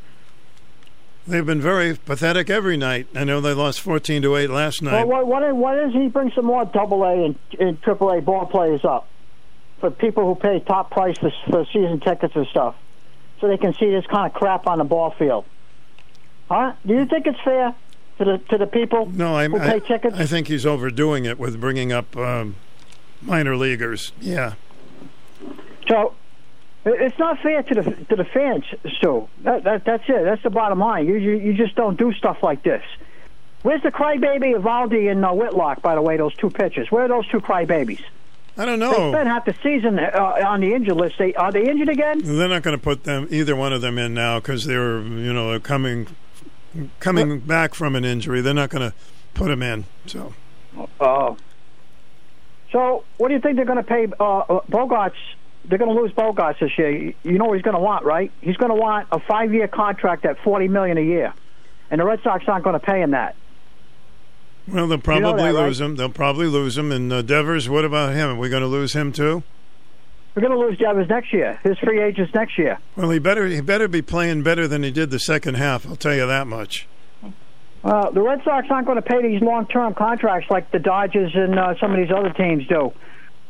[1.26, 3.08] They've been very pathetic every night.
[3.16, 5.08] I know they lost 14 to 8 last night.
[5.08, 8.22] Well, why, why, why doesn't he bring some more Double A and, and Triple A
[8.22, 9.08] ball players up
[9.80, 12.76] for people who pay top price for, for season tickets and stuff,
[13.42, 15.46] so they can see this kind of crap on the ball field?
[16.48, 16.74] Huh?
[16.86, 17.74] Do you think it's fair
[18.18, 19.82] to the to the people no, I'm, I?
[19.90, 22.56] I think he's overdoing it with bringing up um,
[23.22, 24.12] minor leaguers.
[24.22, 24.54] Yeah.
[25.88, 26.16] So
[26.86, 28.64] it's not fair to the to the fans,
[28.98, 29.28] Stu.
[29.44, 30.24] That, that that's it.
[30.24, 31.08] That's the bottom line.
[31.08, 32.84] You, you you just don't do stuff like this.
[33.64, 35.82] Where's the crybaby Eovaldi and uh, Whitlock?
[35.82, 36.92] By the way, those two pitchers.
[36.92, 38.04] Where are those two crybabies?
[38.58, 39.12] I don't know.
[39.12, 41.18] They spent half the season uh, on the injured list.
[41.18, 42.22] They are they injured again?
[42.24, 45.34] They're not going to put them either one of them in now because they're you
[45.34, 46.08] know they're coming
[47.00, 48.42] coming back from an injury.
[48.42, 48.96] They're not going to
[49.34, 49.86] put him in.
[50.06, 50.34] So
[51.00, 51.38] Oh.
[52.72, 55.14] So what do you think they're going to pay uh, uh, Bogaerts?
[55.66, 56.90] They're going to lose Bogaerts this year.
[56.92, 58.32] You you know what he's going to want, right?
[58.42, 61.34] He's going to want a five-year contract at forty million a year,
[61.90, 63.36] and the Red Sox aren't going to pay him that.
[64.68, 65.66] well, they'll know probably that, right?
[65.68, 65.96] lose him.
[65.96, 66.92] They'll probably lose him.
[66.92, 68.30] And uh, Devers, what about him?
[68.30, 69.44] Are we going to lose him too?
[70.36, 71.60] We're going to lose Devers next year.
[71.64, 72.78] His free agents next year.
[72.98, 75.88] Well, he better he better be playing better than he did the second half.
[75.88, 76.88] I'll tell you that much.
[77.86, 81.58] Uh, the Red Sox aren't going to pay these long-term contracts like the Dodgers and
[81.58, 82.92] uh, some of these other teams do.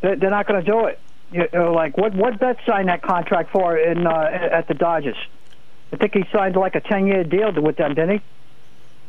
[0.02, 1.00] They're, they're not going to do it.
[1.32, 2.14] You know, like what?
[2.14, 5.18] What Betts signed that contract for in uh, at the Dodgers?
[5.92, 8.22] I think he signed like a ten-year deal with them, didn't he?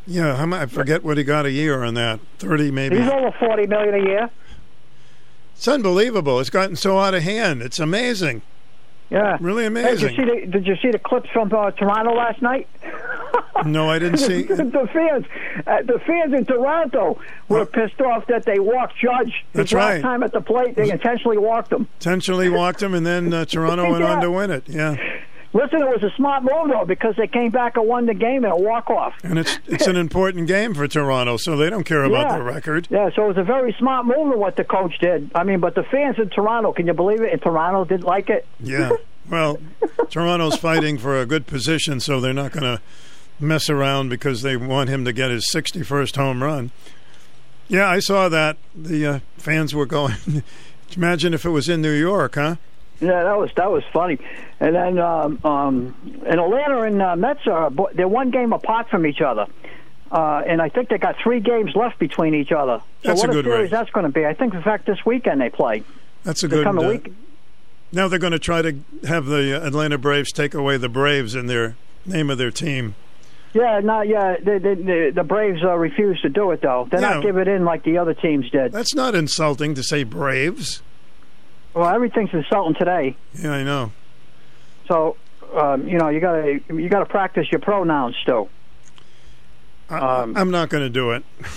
[0.06, 2.20] Yeah, I forget what he got a year on that.
[2.38, 2.98] Thirty maybe.
[2.98, 4.30] He's over forty million a year.
[5.56, 6.38] It's unbelievable.
[6.40, 7.62] It's gotten so out of hand.
[7.62, 8.42] It's amazing.
[9.08, 10.08] Yeah, Really Hey, amazing.
[10.08, 12.68] did, you see the, did you see the clips from uh, Toronto last night?
[13.64, 14.42] No, I didn't see.
[14.42, 15.24] the, the fans,
[15.66, 17.18] uh, the fans in Toronto
[17.48, 19.46] were pissed off that they walked Judge.
[19.54, 20.02] That's right.
[20.02, 21.88] time at the plate, they intentionally walked him.
[21.98, 24.68] Intentionally walked him, and then uh, Toronto went on to win it.
[24.68, 24.96] Yeah,
[25.52, 28.44] Listen, it was a smart move though because they came back and won the game
[28.44, 29.14] in a walk off.
[29.22, 32.34] and it's it's an important game for Toronto, so they don't care about Yeah.
[32.34, 32.88] their record.
[32.90, 35.30] Yeah, so it was a very smart move of what the coach did.
[35.34, 37.32] I mean, but the fans in Toronto, can you believe it?
[37.32, 38.46] In Toronto, didn't like it.
[38.60, 38.90] Yeah.
[39.28, 39.58] Well,
[40.08, 42.80] Toronto's fighting for a good position, so they're not going to
[43.40, 46.70] mess around because they want him to get his 61st home run.
[47.66, 48.56] Yeah, I saw that.
[48.72, 50.14] The uh, fans were going.
[50.96, 52.54] Imagine if it was in New York, huh?
[53.00, 54.18] Yeah, that was that was funny.
[54.60, 59.06] And then um, um, and Atlanta and uh, Mets are they're one game apart from
[59.06, 59.46] each other.
[60.10, 62.80] Uh, and I think they got three games left between each other.
[63.02, 63.70] So That's a what good series race.
[63.72, 64.24] that's going to be?
[64.24, 65.82] I think, in fact, this weekend they play.
[66.22, 66.64] That's a good.
[66.66, 67.12] uh, week.
[67.92, 68.76] Now they're going to try to
[69.06, 72.94] have the Atlanta Braves take away the Braves in their name of their team.
[73.52, 74.36] Yeah, no, yeah.
[74.38, 76.86] The the, the, the Braves uh, refuse to do it though.
[76.90, 77.14] They're Yeah.
[77.14, 78.70] not giving in like the other teams did.
[78.72, 80.82] That's not insulting to say Braves.
[81.76, 83.14] Well, everything's insulting today.
[83.34, 83.92] Yeah, I know.
[84.88, 85.18] So,
[85.54, 88.48] um, you know, you gotta you gotta practice your pronouns still.
[89.90, 91.22] I, Um, I'm not going to do it.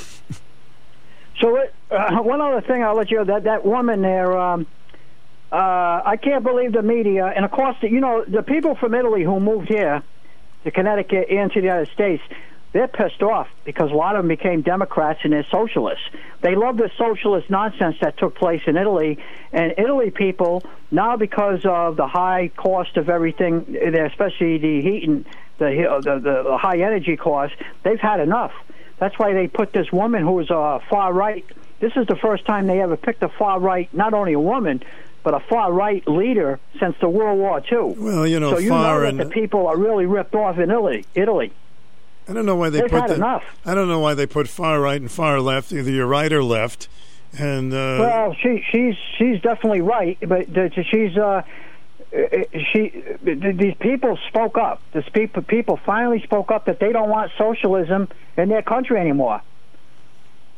[1.42, 4.38] So, it, uh, one other thing I'll let you know that that woman there.
[4.38, 4.68] Um,
[5.54, 5.56] uh,
[6.06, 9.24] I can't believe the media, and of course, the, you know, the people from Italy
[9.24, 10.04] who moved here
[10.66, 12.22] to Connecticut and to the United States,
[12.72, 16.04] they're pissed off because a lot of them became Democrats and they're socialists.
[16.42, 19.18] They love the socialist nonsense that took place in Italy,
[19.52, 25.26] and Italy people now because of the high cost of everything, especially the heat and
[25.58, 28.54] the, uh, the the the high energy cost, they've had enough.
[28.98, 31.46] That's why they put this woman who is a far right.
[31.80, 34.84] This is the first time they ever picked a far right, not only a woman,
[35.24, 37.96] but a far right leader since the World War II.
[37.98, 40.70] Well, you know, so you know that and the people are really ripped off in
[40.70, 41.06] Italy.
[41.16, 41.54] Italy.
[42.30, 43.44] I don't know why they They've put the, enough.
[43.66, 45.72] I don't know why they put far right and far left.
[45.74, 46.88] Either you're right or left,
[47.38, 50.46] and uh, well, she she's she's definitely right, but
[50.92, 51.42] she's uh,
[52.14, 52.28] uh,
[52.72, 54.82] she these people spoke up.
[54.94, 59.42] These people people finally spoke up that they don't want socialism in their country anymore.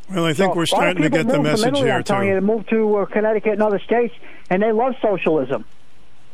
[0.09, 1.67] well, I think So, we're a lot of starting to get the move from message
[1.67, 2.39] Italy, here I'm telling you, too.
[2.41, 4.13] to move to uh, Connecticut and other states,
[4.49, 5.63] and they love socialism.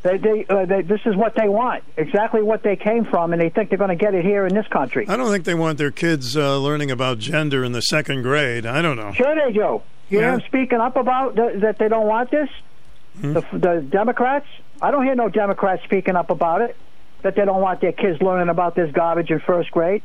[0.03, 3.41] They, they, uh, they, this is what they want, exactly what they came from, and
[3.41, 5.07] they think they're going to get it here in this country.
[5.09, 8.65] I don't think they want their kids uh, learning about gender in the second grade.
[8.65, 9.11] I don't know.
[9.13, 9.59] Sure, they do.
[9.59, 10.19] You Yeah.
[10.19, 12.47] hear them speaking up about th- that they don't want this.
[13.19, 13.33] Hmm?
[13.33, 14.45] The, the Democrats.
[14.81, 16.77] I don't hear no Democrats speaking up about it.
[17.23, 20.03] That they don't want their kids learning about this garbage in first grade.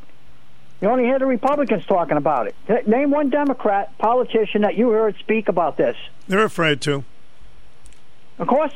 [0.80, 2.88] You only hear the Republicans talking about it.
[2.88, 5.96] Name one Democrat politician that you heard speak about this.
[6.26, 7.04] They're afraid to.
[8.38, 8.72] Of course,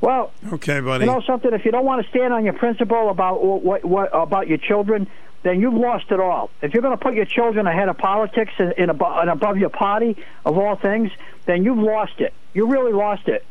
[0.00, 1.04] well, Okay, buddy.
[1.04, 1.52] you know something.
[1.52, 5.06] If you don't want to stand on your principle about what, what about your children,
[5.42, 6.50] then you've lost it all.
[6.62, 9.58] If you're going to put your children ahead of politics and, and, above, and above
[9.58, 11.10] your party of all things,
[11.46, 12.32] then you've lost it.
[12.54, 13.44] You really lost it.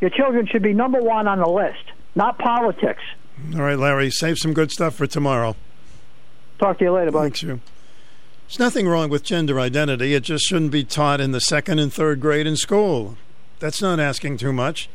[0.00, 1.84] Your children should be number one on the list,
[2.14, 3.02] not politics.
[3.54, 5.56] All right, Larry, save some good stuff for tomorrow.
[6.58, 7.24] Talk to you later, buddy.
[7.30, 7.60] Thanks, you.
[8.48, 10.14] There's nothing wrong with gender identity.
[10.14, 13.16] It just shouldn't be taught in the second and third grade in school.
[13.60, 14.88] That's not asking too much.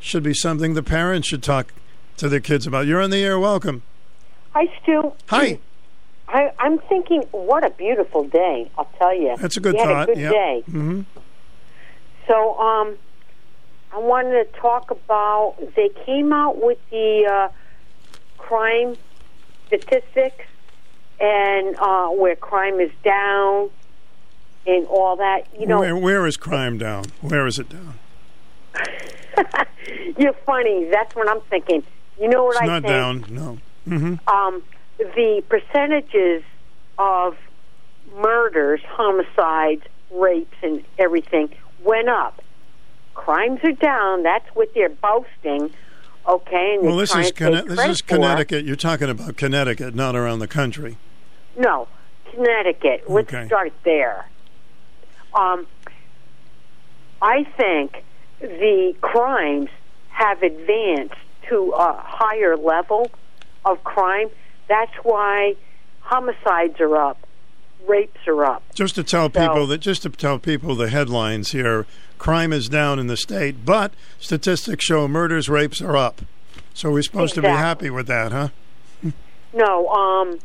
[0.00, 1.72] Should be something the parents should talk
[2.18, 2.86] to their kids about.
[2.86, 3.38] You're on the air.
[3.38, 3.82] Welcome.
[4.54, 5.12] Hi, Stu.
[5.28, 5.58] Hi.
[6.28, 8.70] I, I'm thinking, what a beautiful day!
[8.76, 9.36] I'll tell you.
[9.38, 9.88] That's a good we thought.
[9.88, 10.30] Had a good yeah.
[10.30, 10.62] day.
[10.66, 11.00] hmm
[12.26, 12.96] So, um,
[13.92, 15.56] I wanted to talk about.
[15.74, 17.48] They came out with the uh,
[18.36, 18.96] crime
[19.66, 20.44] statistics
[21.20, 23.70] and uh, where crime is down
[24.66, 25.46] and all that.
[25.58, 27.04] You know, where, where is crime down?
[27.20, 27.98] Where is it down?
[30.18, 30.88] you're funny.
[30.90, 31.82] That's what I'm thinking.
[32.20, 32.92] You know what It's I not think?
[32.92, 33.24] down.
[33.30, 33.58] No.
[33.84, 34.62] hmm um,
[34.98, 36.42] the percentages
[36.98, 37.36] of
[38.16, 41.50] murders, homicides, rapes, and everything
[41.84, 42.42] went up.
[43.14, 44.22] Crimes are down.
[44.24, 45.70] That's what they're boasting.
[46.28, 48.06] Okay, and Well, this is Conne- this is for.
[48.16, 48.64] Connecticut.
[48.64, 50.98] You're talking about Connecticut, not around the country.
[51.56, 51.88] No,
[52.32, 53.04] Connecticut.
[53.08, 53.46] Let's Okay.
[53.46, 54.26] start there.
[55.34, 55.66] Um,
[57.22, 58.04] I think
[58.40, 59.68] the crimes
[60.10, 61.14] have advanced
[61.48, 63.10] to a higher level
[63.64, 64.28] of crime.
[64.68, 65.54] That's why
[66.00, 67.18] homicides are up,
[67.86, 68.62] rapes are up.
[68.74, 71.86] Just to tell So- people that, just to tell people the headlines here:
[72.18, 76.20] crime is down in the state, but statistics show murders, rapes are up.
[76.74, 78.48] So we're supposed to be happy with that, huh?
[79.54, 80.38] No, um,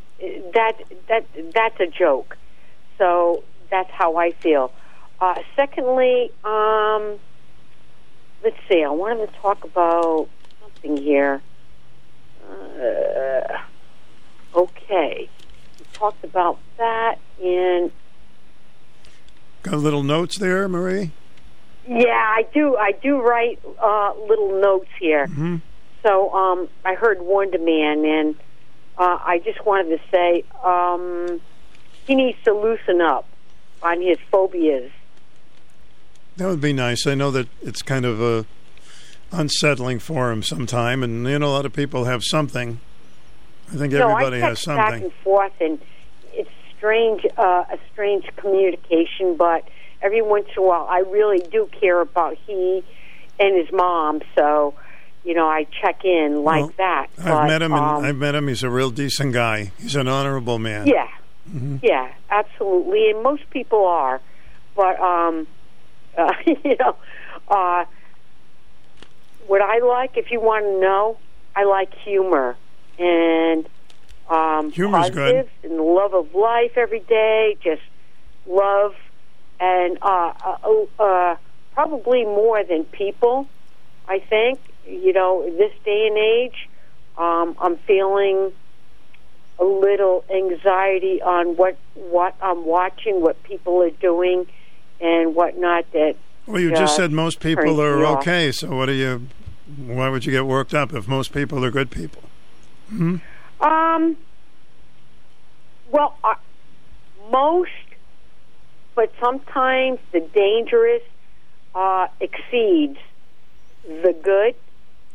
[0.54, 2.38] that that that's a joke.
[2.98, 4.72] So that's how I feel.
[5.20, 7.20] Uh, secondly, um,
[8.44, 8.84] let's see.
[8.84, 10.28] I wanted to talk about
[10.62, 11.42] something here.
[12.50, 13.58] Uh,
[14.56, 15.30] okay,
[15.80, 17.92] we talked about that, and
[19.64, 21.12] Got little notes there, Marie.
[21.88, 22.76] yeah, I do.
[22.76, 25.28] I do write uh, little notes here.
[25.28, 25.58] hmm
[26.06, 28.36] So um, I heard Wonder Man, and
[28.98, 31.40] uh, I just wanted to say um,
[32.06, 33.26] he needs to loosen up
[33.82, 34.92] on his phobias.
[36.38, 37.06] That would be nice.
[37.06, 38.44] I know that it's kind of uh,
[39.32, 42.80] unsettling for him sometime, and you know a lot of people have something.
[43.72, 45.80] I think no, everybody I has text back and forth, and
[46.34, 49.36] it's strange, uh, a strange communication.
[49.38, 49.68] But
[50.02, 52.84] every once in a while, I really do care about he
[53.40, 54.22] and his mom.
[54.36, 54.74] So,
[55.24, 57.08] you know, I check in like Well, that.
[57.20, 58.48] I've But, met him, and um, I've met him.
[58.48, 59.72] He's a real decent guy.
[59.80, 60.88] He's an honorable man.
[60.88, 61.08] Yeah,
[61.52, 61.80] Mhm.
[61.84, 64.20] yeah, absolutely, and most people are.
[64.76, 65.46] But um,
[66.18, 66.96] uh, you know,
[67.48, 67.86] uh,
[69.48, 71.18] what I like, if you want to know,
[71.56, 72.56] I like humor
[72.98, 73.68] and
[74.30, 75.50] um, Humor's good.
[75.64, 77.58] and the love of life every day.
[77.64, 77.82] Just
[78.48, 78.94] love
[79.60, 81.36] and uh, uh, uh,
[81.74, 83.48] probably more than people.
[84.08, 86.70] I think you know this day and age.
[87.18, 88.52] Um, I'm feeling
[89.60, 94.46] a little anxiety on what what I'm watching, what people are doing,
[95.04, 95.86] and whatnot.
[95.92, 96.16] That
[96.48, 98.20] Well, you just uh, said most people are off.
[98.20, 98.52] okay.
[98.52, 99.28] So what do you?
[99.86, 102.24] Why would you get worked up if most people are good people?
[102.90, 103.18] Hmm?
[103.62, 104.18] Um.
[105.92, 106.36] Well, uh,
[107.32, 107.70] most,
[108.96, 111.04] but sometimes the dangerous
[111.76, 112.98] uh, exceeds
[113.86, 114.56] the good,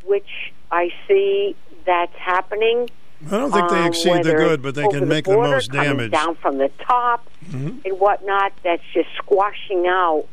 [0.05, 2.89] which I see that's happening.
[3.27, 5.73] I don't think they um, exceed the good, but they can make the border, most
[5.73, 6.13] damage.
[6.13, 7.85] down from the top Mhm.
[7.85, 8.53] and whatnot.
[8.63, 10.27] That's just squashing out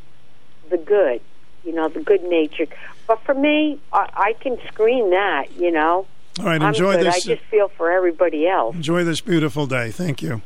[0.70, 1.22] the good,
[1.64, 2.68] you know, the good nature.
[3.08, 6.06] But for me, I, I can screen that, you know.
[6.40, 7.16] All right, enjoy this.
[7.16, 8.76] I just feel for everybody else.
[8.76, 9.90] Enjoy this beautiful day.
[9.90, 10.42] Thank you.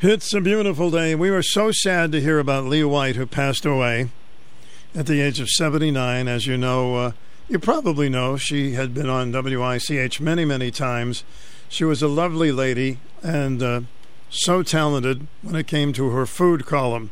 [0.00, 1.14] It's a beautiful day.
[1.14, 4.10] We were so sad to hear about Lee White, who passed away
[4.94, 6.28] at the age of 79.
[6.28, 7.12] As you know, uh,
[7.48, 11.24] you probably know, she had been on WICH many, many times.
[11.68, 13.80] She was a lovely lady and uh,
[14.30, 17.10] so talented when it came to her food column.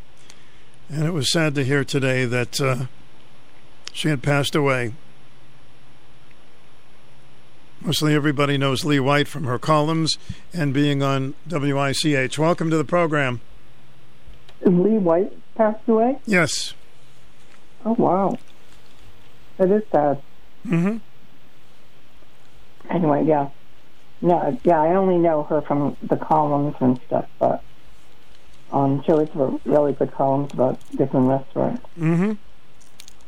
[0.88, 2.86] And it was sad to hear today that uh,
[3.92, 4.94] she had passed away.
[7.80, 10.18] Mostly everybody knows Lee White from her columns
[10.52, 12.38] and being on WICH.
[12.38, 13.40] Welcome to the program.
[14.62, 16.18] Lee White passed away?
[16.26, 16.74] Yes.
[17.84, 18.38] Oh, wow.
[19.58, 20.22] That is sad.
[20.66, 20.96] Mm-hmm.
[22.90, 23.48] Anyway, yeah.
[24.20, 27.62] No, yeah, I only know her from the columns and stuff, but
[28.72, 31.82] um, she always wrote really good columns about different restaurants.
[31.98, 32.32] Mm-hmm.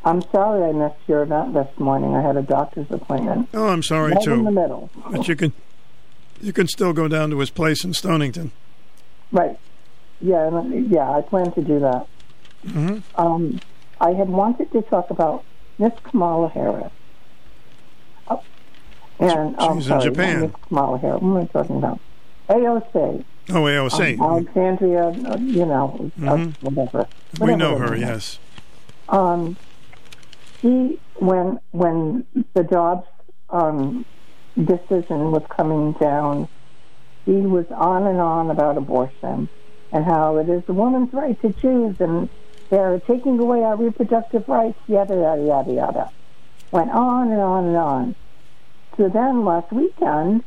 [0.05, 2.15] I'm sorry I missed your event this morning.
[2.15, 3.49] I had a doctor's appointment.
[3.53, 4.33] Oh, I'm sorry right too.
[4.33, 4.89] in the middle.
[5.11, 5.53] But you can
[6.41, 8.53] you can still go down to his place in Stonington.
[9.33, 9.59] Right.
[10.21, 12.07] Yeah, yeah, I plan to do that.
[12.67, 13.21] Mm-hmm.
[13.21, 13.61] Um,
[14.01, 15.45] I had wanted to talk about
[15.79, 16.91] Miss Kamala Harris.
[18.29, 18.43] Oh,
[19.21, 20.41] and oh, She's in sorry, not Japan.
[20.43, 21.23] Miss Kamala Harris.
[21.23, 22.01] What am I talking about?
[22.49, 23.25] AOC.
[23.51, 24.19] Oh, AOC.
[24.19, 26.63] Um, Alexandria, uh, you know, uh, Mhm.
[26.63, 27.07] whatever.
[27.41, 28.39] we know her yes.
[29.09, 29.57] Um,
[30.61, 32.25] she when when
[32.55, 33.07] the Dobbs
[33.51, 34.05] um,
[34.57, 36.49] decision was coming down,
[37.25, 39.49] he was on and on about abortion
[39.93, 42.29] and how it is the woman's right to choose and
[42.71, 46.11] they're taking away our reproductive rights, yada yada yada yada.
[46.71, 48.15] Went on and on and on.
[48.97, 50.43] So then last weekend,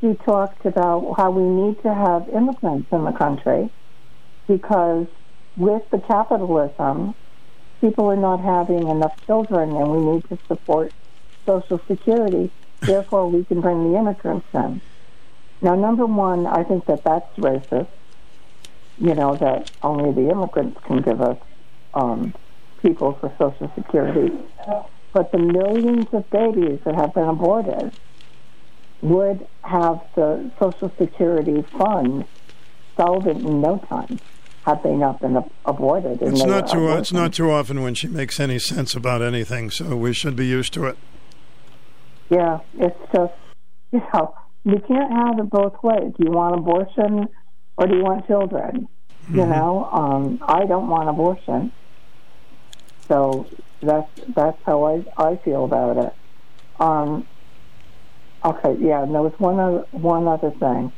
[0.00, 3.70] she talked about how we need to have immigrants in the country
[4.46, 5.06] because
[5.56, 7.14] with the capitalism,
[7.80, 10.92] people are not having enough children and we need to support
[11.46, 12.50] Social Security.
[12.80, 14.80] Therefore, we can bring the immigrants in.
[15.62, 17.88] Now, number one, I think that that's racist.
[18.98, 21.38] You know, that only the immigrants can give us
[21.94, 22.32] um,
[22.80, 24.36] people for Social Security.
[25.12, 27.92] But the millions of babies that have been aborted
[29.00, 32.24] would have the Social Security fund
[32.96, 34.18] solvent in no time
[34.64, 36.22] had they not been ab- aborted.
[36.22, 36.88] It's not too.
[36.96, 40.46] It's not too often when she makes any sense about anything, so we should be
[40.46, 40.96] used to it.
[42.30, 43.34] Yeah, it's just,
[43.92, 46.12] you know, you can't have it both ways.
[46.18, 47.28] You want abortion
[47.76, 48.88] or do you want children?
[49.32, 49.48] You Mhm.
[49.50, 51.72] know, um, I don't want abortion.
[53.08, 53.50] So
[53.82, 56.14] that's that's how I I feel about it.
[56.80, 57.26] Um,
[58.44, 59.02] okay, yeah.
[59.02, 60.92] And there was one other one other thing.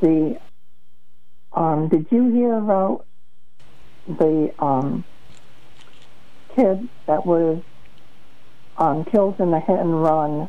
[0.00, 0.38] The
[1.52, 3.06] um, did you hear about
[4.06, 5.04] the um,
[6.56, 7.62] kid that was
[8.76, 10.48] um, killed in the hit and run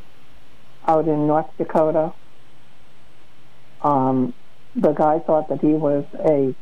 [0.88, 2.14] out in North Dakota?
[3.82, 4.34] Um,
[4.75, 6.56] the guy thought that he was a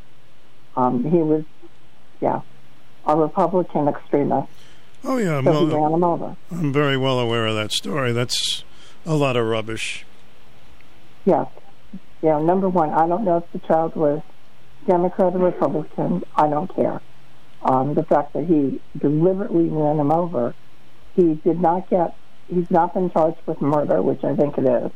[0.76, 1.44] um, he was
[2.20, 2.40] yeah
[3.06, 4.48] a Republican extremist.
[5.02, 6.36] Oh yeah, So he ran him over.
[6.50, 8.12] I'm very well aware of that story.
[8.12, 8.64] That's
[9.06, 10.04] a lot of rubbish.
[11.24, 11.46] Yes.
[12.22, 14.20] Yeah, number one, I don't know if the child was
[14.86, 16.22] Democrat or Republican.
[16.36, 17.00] I don't care.
[17.62, 20.54] Um, the fact that he deliberately ran him over,
[21.16, 22.14] he did not get,
[22.48, 24.90] he's not been charged with murder, which I think it is.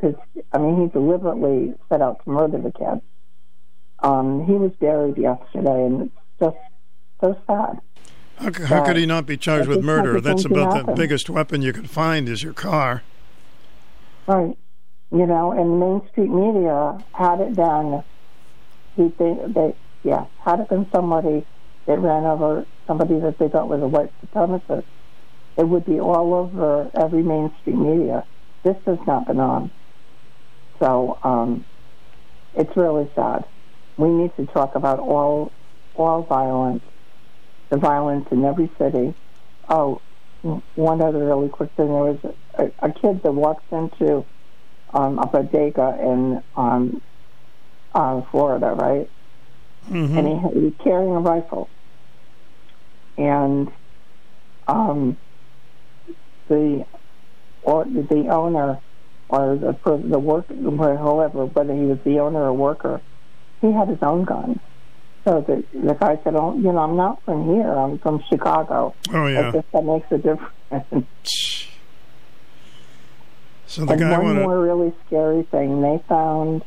[0.00, 0.16] Because,
[0.52, 3.02] I mean, he deliberately set out to murder the kid.
[3.98, 6.56] Um, he was buried yesterday, and it's just
[7.20, 7.80] so sad.
[8.36, 10.20] How, c- how could he not be charged with murder?
[10.20, 13.02] That's about the biggest weapon you could find is your car.
[14.26, 14.56] Right.
[15.12, 18.02] You know, and Main Street Media had it done.
[18.96, 21.44] He, they, they, yeah, had it been somebody
[21.86, 24.84] that ran over somebody that they thought was a white supremacist,
[25.58, 28.24] it would be all over every mainstream Media.
[28.62, 29.70] This has not been on.
[30.82, 31.64] So, um,
[32.54, 33.44] it's really sad.
[33.96, 35.52] We need to talk about all,
[35.94, 36.84] all violence,
[37.70, 39.14] the violence in every city.
[39.68, 40.02] Oh,
[40.74, 41.86] one other really quick thing.
[41.86, 44.26] There was a, a kid that walks into
[44.94, 47.02] um, a bodega in um,
[47.94, 49.10] uh, Florida, right?
[49.88, 50.18] Mhm.
[50.18, 51.70] And he, was carrying a rifle.
[53.16, 53.68] And
[54.66, 55.18] um,
[56.48, 56.84] the
[57.62, 58.80] or the owner
[59.30, 59.72] or the
[60.08, 63.00] the work, however, whether he was the owner or worker,
[63.60, 64.58] he had his own gun.
[65.24, 67.72] So the the guy said, "Oh, you know, I'm not from here.
[67.72, 69.48] I'm from Chicago." Oh, yeah.
[69.48, 71.66] I guess that makes a difference.
[73.66, 74.42] So the and guy one wanted.
[74.42, 76.64] more really scary thing: they found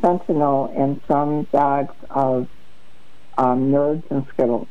[0.00, 2.46] fentanyl in some bags of
[3.36, 4.68] um, Nerds and Skittles.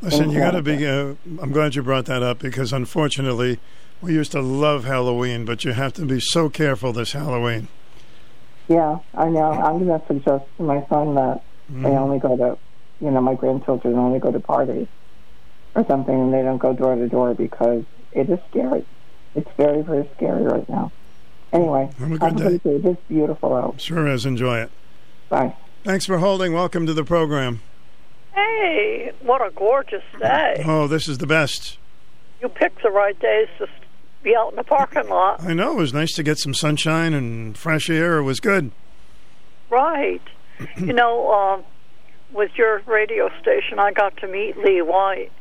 [0.00, 0.86] Listen, you got to be.
[0.86, 3.60] Uh, I'm glad you brought that up because unfortunately,
[4.00, 7.68] we used to love Halloween, but you have to be so careful this Halloween.
[8.68, 9.50] Yeah, I know.
[9.50, 11.98] I'm going to suggest to my son that they Mhm.
[11.98, 12.56] only go to,
[13.00, 14.86] you know, my grandchildren only go to parties
[15.74, 18.84] or something, and they don't go door to door because it is scary.
[19.34, 20.90] It's very, very scary right now.
[21.52, 22.58] Anyway, Have a good have a day.
[22.58, 22.88] great day.
[22.88, 23.80] It is beautiful out.
[23.80, 24.24] Sure is.
[24.24, 24.70] enjoy it.
[25.28, 25.54] Bye.
[25.84, 26.52] Thanks for holding.
[26.52, 27.60] Welcome to the program.
[28.34, 30.62] Hey, what a gorgeous day.
[30.64, 31.78] Oh, this is the best.
[32.40, 33.70] You picked the right days to s-
[34.22, 35.42] be out in the parking lot.
[35.42, 38.18] I know it was nice to get some sunshine and fresh air.
[38.18, 38.70] It was good.
[39.70, 40.22] Right.
[40.76, 41.64] you know, um,
[42.32, 45.32] with your radio station, I got to meet Lee White.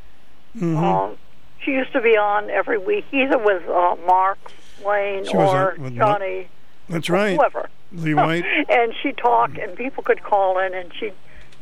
[0.58, 0.78] Mhm.
[0.78, 1.18] Um,
[1.64, 4.40] she used to be on every week, either with uh, Mark
[4.84, 6.48] Wayne She or on with Johnny,
[6.88, 7.36] That's right.
[7.36, 7.70] whoever.
[7.92, 8.46] Lee White.
[8.70, 11.12] and she'd talk, and people could call in, and she,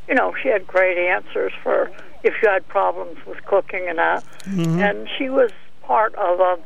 [0.08, 1.90] you know, she had great answers for
[2.24, 4.24] if you had problems with cooking and that.
[4.44, 4.78] Mhm.
[4.80, 6.58] And she was part of a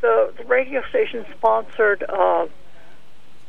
[0.00, 2.46] the, the radio station sponsored uh,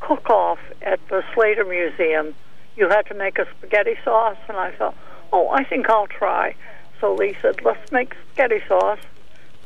[0.00, 2.34] cook-off at the Slater Museum.
[2.76, 4.96] You had to make a spaghetti sauce, and I thought,
[5.32, 6.54] oh, I think I'll try.
[7.00, 8.98] So Lee said, let's make spaghetti sauce.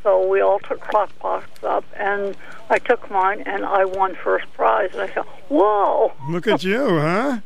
[0.03, 2.37] So we all took crock pots up, and
[2.69, 4.91] I took mine, and I won first prize.
[4.93, 6.13] And I thought, whoa!
[6.29, 7.41] Look at you, huh?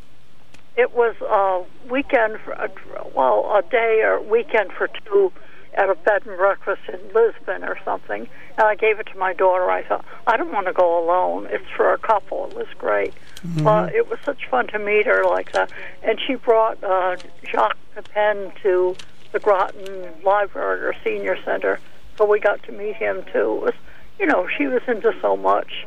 [0.76, 2.70] It was a weekend, for, a-
[3.14, 5.32] well, a day or weekend for two
[5.78, 8.28] at a bed and breakfast in Lisbon or something.
[8.58, 9.70] And I gave it to my daughter.
[9.70, 11.46] I thought, I don't want to go alone.
[11.50, 12.48] It's for a couple.
[12.50, 13.14] It was great.
[13.62, 15.70] But it was such fun to meet her like that.
[16.02, 18.96] And she brought uh, Jacques Pepin to
[19.30, 21.78] the Groton Library or Senior Center.
[22.16, 23.58] So we got to meet him too.
[23.58, 23.74] It was,
[24.18, 25.86] you know, she was into so much.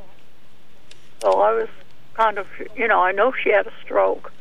[1.21, 1.67] So I was
[2.13, 2.47] kind of,
[2.77, 4.31] you know, I know she had a stroke.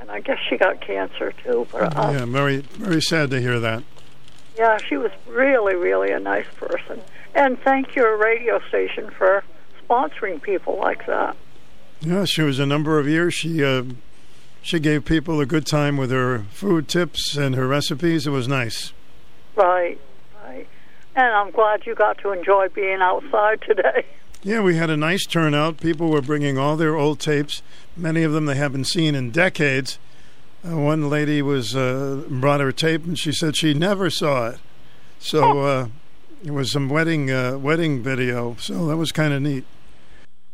[0.00, 1.66] And I guess she got cancer too.
[1.70, 3.82] But uh, yeah, very, very sad to hear that.
[4.56, 7.00] Yeah, she was really, really a nice person.
[7.34, 9.42] And thank your radio station for
[9.86, 11.36] sponsoring people like that.
[12.00, 13.34] Yeah, she was a number of years.
[13.34, 13.84] She uh,
[14.62, 18.26] she gave people a good time with her food tips and her recipes.
[18.26, 18.92] It was nice.
[19.56, 19.98] Right,
[20.42, 20.66] right.
[21.16, 24.06] And I'm glad you got to enjoy being outside today.
[24.46, 25.80] Yeah, we had a nice turnout.
[25.80, 27.62] People were bringing all their old tapes.
[27.96, 29.98] Many of them they haven't seen in decades.
[30.66, 34.60] Uh, one lady was uh, brought her tape, and she said she never saw it.
[35.18, 35.88] So uh,
[36.42, 38.56] it was some wedding uh, wedding video.
[38.58, 39.64] So that was kind of neat.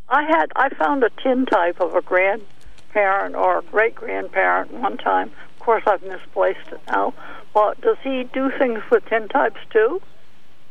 [0.09, 5.31] I had I found a tin type of a grandparent or great grandparent one time.
[5.55, 7.15] Of course, I've misplaced it now.
[7.55, 10.03] But does he do things with tin types too?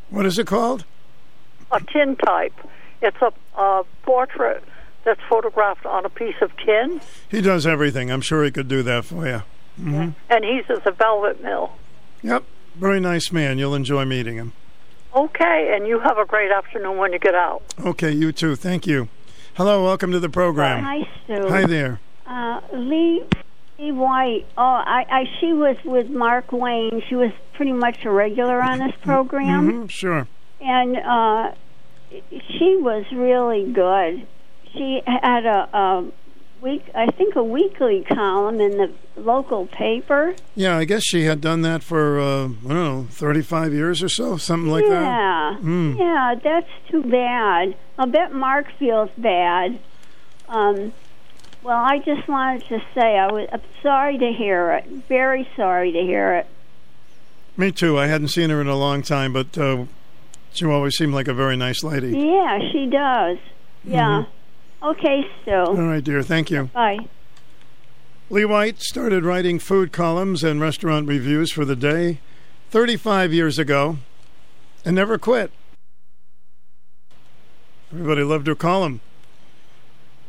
[0.09, 0.83] What is it called?
[1.71, 2.55] A tin type.
[3.01, 4.63] It's a, a portrait
[5.03, 8.11] that's photographed on a piece of tin, He does everything.
[8.11, 9.43] I'm sure he could do that for you.
[9.77, 11.71] hmm and he's at the velvet mill.
[12.21, 12.43] Yep,
[12.75, 13.57] very nice man.
[13.57, 14.53] You'll enjoy meeting him.
[15.15, 17.61] Okay, and you have a great afternoon when you get out.
[17.83, 18.55] Okay, you too.
[18.55, 19.07] Thank you.
[19.55, 20.83] Hello, welcome to the program.
[20.83, 21.49] Hi, Sue.
[21.49, 21.99] Hi there.
[22.27, 23.23] Uh, Lee,
[23.79, 24.45] Lee White.
[24.57, 27.01] Oh, I, I, she was with Mark Wayne.
[27.09, 30.27] She was pretty much a regular on this program, hmm Sure.
[30.61, 31.51] and uh,
[32.11, 34.27] she was really good.
[34.73, 36.05] She had a, a
[36.61, 40.35] week, I think, a weekly column in the local paper.
[40.55, 44.09] Yeah, I guess she had done that for uh, I don't know, thirty-five years or
[44.09, 44.91] so, something like that.
[45.01, 45.97] yeah, Mm.
[45.97, 47.75] yeah, that's too bad.
[47.97, 49.79] I'll bet Mark feels bad.
[50.47, 50.93] Um,
[51.63, 54.85] well, I just wanted to say I was I'm sorry to hear it.
[55.09, 56.47] Very sorry to hear it.
[57.57, 57.97] Me too.
[57.99, 59.85] I hadn't seen her in a long time, but uh,
[60.53, 62.17] she always seemed like a very nice lady.
[62.17, 63.37] Yeah, she does.
[63.83, 64.25] Yeah.
[64.81, 65.65] Okay, so.
[65.65, 66.23] All right, dear.
[66.23, 66.65] Thank you.
[66.65, 66.99] Bye.
[68.29, 72.19] Lee White started writing food columns and restaurant reviews for the day
[72.69, 73.97] 35 years ago
[74.85, 75.51] and never quit.
[77.91, 79.01] Everybody loved her column.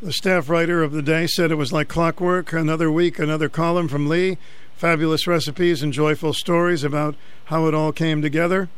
[0.01, 2.55] The staff writer of the day said it was like clockwork.
[2.55, 4.39] Another week, another column from Lee.
[4.75, 8.71] Fabulous recipes and joyful stories about how it all came together.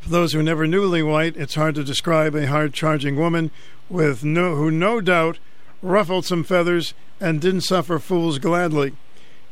[0.00, 3.50] For those who never knew Lee White, it's hard to describe a hard charging woman
[3.90, 5.38] with no, who no doubt
[5.82, 8.92] ruffled some feathers and didn't suffer fools gladly.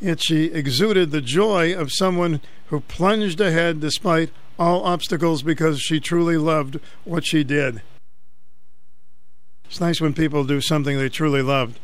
[0.00, 6.00] Yet she exuded the joy of someone who plunged ahead despite all obstacles because she
[6.00, 7.83] truly loved what she did.
[9.65, 11.78] It's nice when people do something they truly loved.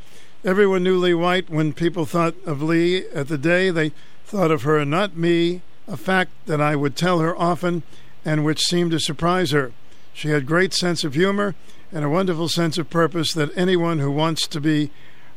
[0.45, 1.51] Everyone knew Lee White.
[1.51, 3.93] When people thought of Lee at the day, they
[4.25, 7.83] thought of her, not me, a fact that I would tell her often
[8.25, 9.73] and which seemed to surprise her.
[10.13, 11.55] She had great sense of humor
[11.95, 14.91] and a wonderful sense of purpose that anyone who wants to be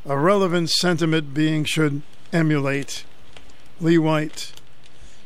[0.08, 2.02] a relevant sentiment being should
[2.34, 3.06] emulate.
[3.80, 4.53] Lee White.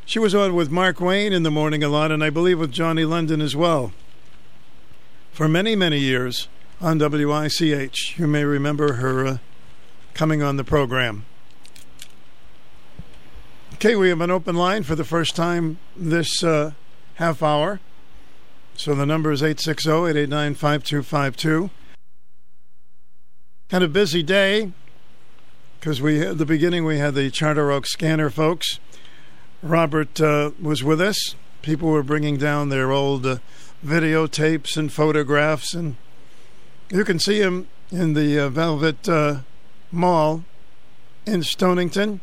[0.05, 2.73] She was on with Mark Wayne in the morning a lot, and I believe with
[2.73, 3.93] Johnny London as well.
[5.31, 6.49] For many, many years
[6.81, 8.19] on WICH.
[8.19, 9.37] You may remember her uh,
[10.13, 11.25] coming on the program.
[13.75, 16.73] Okay, we have an open line for the first time this uh,
[17.15, 17.79] half hour.
[18.75, 21.69] So the number is 860 889 5252.
[23.69, 24.71] Had a busy day
[25.79, 28.79] because we at the beginning we had the Charter Oak Scanner folks.
[29.63, 31.35] Robert uh, was with us.
[31.61, 33.37] People were bringing down their old uh,
[33.85, 35.95] videotapes and photographs, and
[36.89, 39.39] you can see him in the uh, Velvet uh,
[39.91, 40.43] Mill
[41.25, 42.19] in Stonington.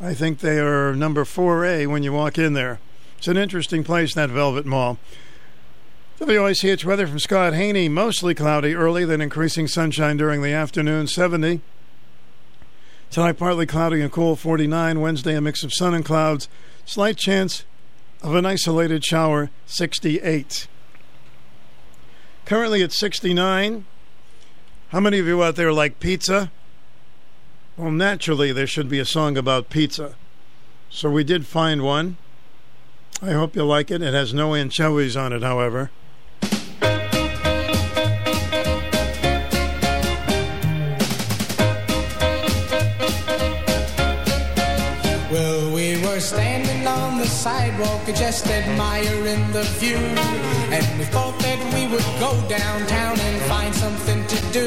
[0.00, 2.80] I think they are number 4A when you walk in there.
[3.18, 4.98] It's an interesting place, that Velvet Mill.
[6.20, 7.88] WICH weather from Scott Haney.
[7.88, 11.60] Mostly cloudy early, then increasing sunshine during the afternoon, 70.
[13.10, 15.00] Tonight, partly cloudy and cool, 49.
[15.00, 16.48] Wednesday, a mix of sun and clouds.
[16.84, 17.64] Slight chance
[18.22, 20.68] of an isolated shower, 68.
[22.44, 23.84] Currently at 69.
[24.90, 26.52] How many of you out there like pizza?
[27.76, 30.14] Well, naturally, there should be a song about pizza.
[30.90, 32.18] So we did find one.
[33.20, 34.00] I hope you like it.
[34.00, 35.90] It has no anchovies on it, however.
[47.44, 50.00] Sidewalk, just admiring the view.
[50.76, 54.66] And we thought that we would go downtown and find something to do.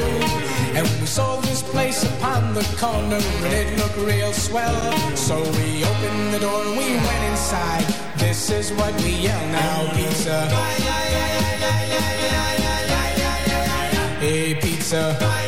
[0.76, 4.78] And we saw this place upon the corner, and it looked real swell.
[5.16, 7.86] So we opened the door and we went inside.
[8.16, 10.38] This is what we yell now, pizza.
[14.20, 15.47] Hey, pizza.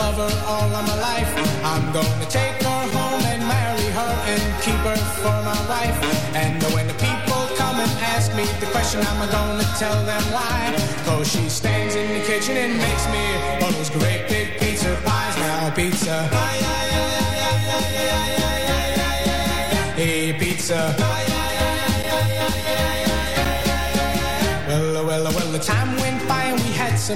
[0.00, 1.30] Gonna all of my life.
[1.62, 5.98] I'm gonna take her home and marry her and keep her for my wife.
[6.34, 10.74] And when the people come and ask me the question, I'm gonna tell them why.
[11.04, 13.24] Cause she stands in the kitchen and makes me
[13.62, 15.36] all those great big pizza pies.
[15.36, 16.39] Now, pizza.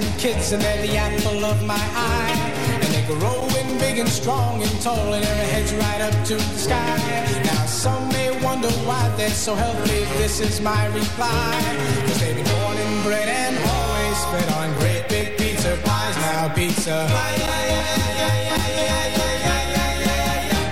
[0.01, 2.35] Some kids, and they're the apple of my eye.
[2.81, 6.57] And they're growing big and strong and tall, and their heads right up to the
[6.57, 6.97] sky.
[7.45, 10.01] Now, some may wonder why they're so healthy.
[10.21, 11.61] This is my reply.
[12.07, 16.15] Cause they've been born and bred and always fed on great big pizza pies.
[16.17, 17.07] Now, pizza.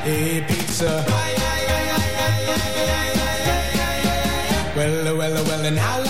[0.04, 1.06] Hey, pizza.
[4.76, 6.03] Well, well, well, and now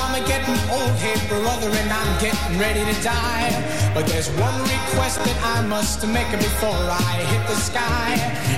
[1.42, 3.52] brother, and I'm getting ready to die.
[3.94, 8.12] But there's one request that I must make before I hit the sky.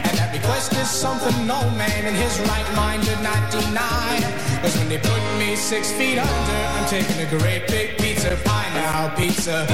[0.05, 4.11] And that request is something no man in his right mind did not deny.
[4.61, 8.69] Cause when they put me six feet under, I'm taking a great big pizza pie
[8.73, 9.65] now, pizza.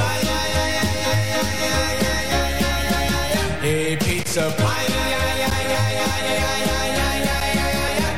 [3.62, 4.92] Hey, pizza pie.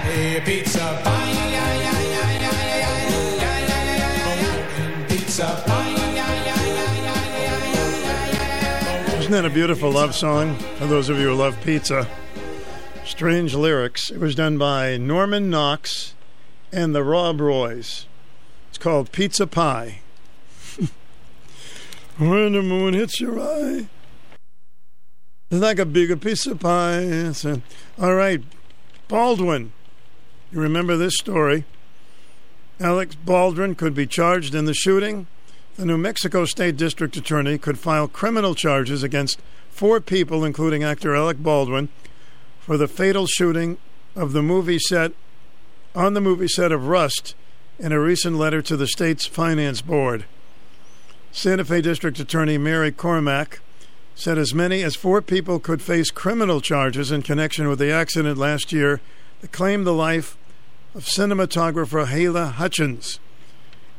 [0.07, 1.12] Hey, pizza pie.
[5.33, 5.49] Isn't
[9.31, 12.07] that a beautiful love song for those of you who love pizza?
[13.03, 14.11] Strange lyrics.
[14.11, 16.13] It was done by Norman Fox
[16.71, 18.05] and the Rob Roys.
[18.69, 20.01] It's called Pizza Pie.
[22.19, 23.87] when the moon hits your eye.
[25.49, 26.99] It's like a bigger piece of pie.
[26.99, 27.61] A-
[27.97, 28.43] all right,
[29.07, 29.73] Baldwin.
[30.51, 31.65] You remember this story?
[32.79, 35.27] Alex Baldwin could be charged in the shooting.
[35.75, 41.15] The New Mexico State District Attorney could file criminal charges against four people, including actor
[41.15, 41.89] Alec Baldwin,
[42.59, 43.77] for the fatal shooting
[44.15, 45.13] of the movie set
[45.95, 47.35] on the movie set of Rust
[47.79, 50.25] in a recent letter to the state's finance board.
[51.31, 53.59] Santa Fe District Attorney Mary Carmack
[54.15, 58.37] said as many as four people could face criminal charges in connection with the accident
[58.37, 59.01] last year
[59.41, 60.37] that claimed the life
[60.95, 63.19] of cinematographer Hala Hutchins.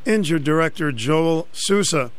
[0.04, 2.10] Injured director Joel Souza.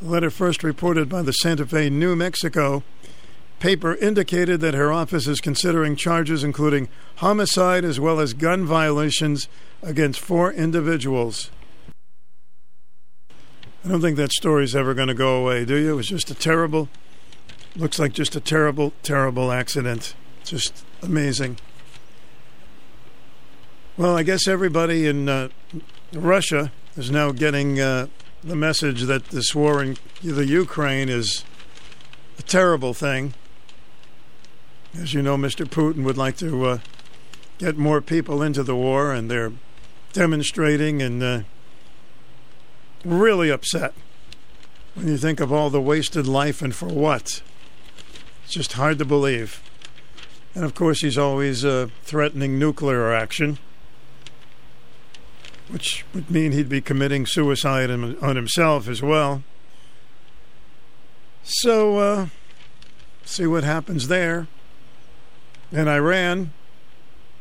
[0.00, 2.82] The letter first reported by the Santa Fe, New Mexico
[3.62, 9.46] paper indicated that her office is considering charges including homicide as well as gun violations
[9.84, 11.52] against four individuals.
[13.84, 15.92] I don't think that story's ever going to go away, do you?
[15.92, 16.88] It was just a terrible,
[17.76, 20.16] looks like just a terrible, terrible accident.
[20.42, 21.58] Just amazing.
[23.98, 25.50] Well, I guess everybody in uh,
[26.14, 28.06] Russia is now getting uh,
[28.42, 31.44] the message that this war in the Ukraine is
[32.38, 33.34] a terrible thing.
[34.98, 35.66] As you know, Mr.
[35.66, 36.78] Putin would like to uh,
[37.58, 39.52] get more people into the war, and they're
[40.14, 41.40] demonstrating and uh,
[43.04, 43.92] really upset
[44.94, 47.42] when you think of all the wasted life and for what.
[48.44, 49.62] It's just hard to believe.
[50.54, 53.58] And of course, he's always uh, threatening nuclear action,
[55.72, 59.42] which would mean he'd be committing suicide on himself as well.
[61.42, 62.26] So, uh,
[63.24, 64.48] see what happens there.
[65.72, 66.52] In Iran,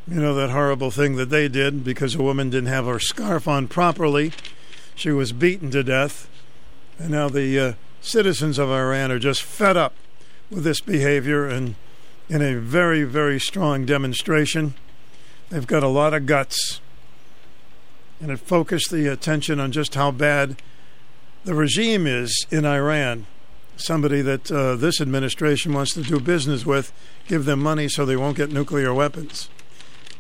[0.08, 3.50] you know, that horrible thing that they did because a woman didn't have her scarf
[3.50, 4.32] on properly.
[4.96, 6.30] She was beaten to death.
[6.98, 9.94] And now the uh, citizens of Iran are just fed up
[10.50, 11.76] with this behavior and
[12.30, 14.74] in a very, very strong demonstration.
[15.50, 16.80] They've got a lot of guts.
[18.22, 20.62] And it focused the attention on just how bad
[21.44, 23.26] the regime is in Iran.
[23.78, 26.94] Somebody that uh, this administration wants to do business with,
[27.28, 29.50] give them money so they won't get nuclear weapons.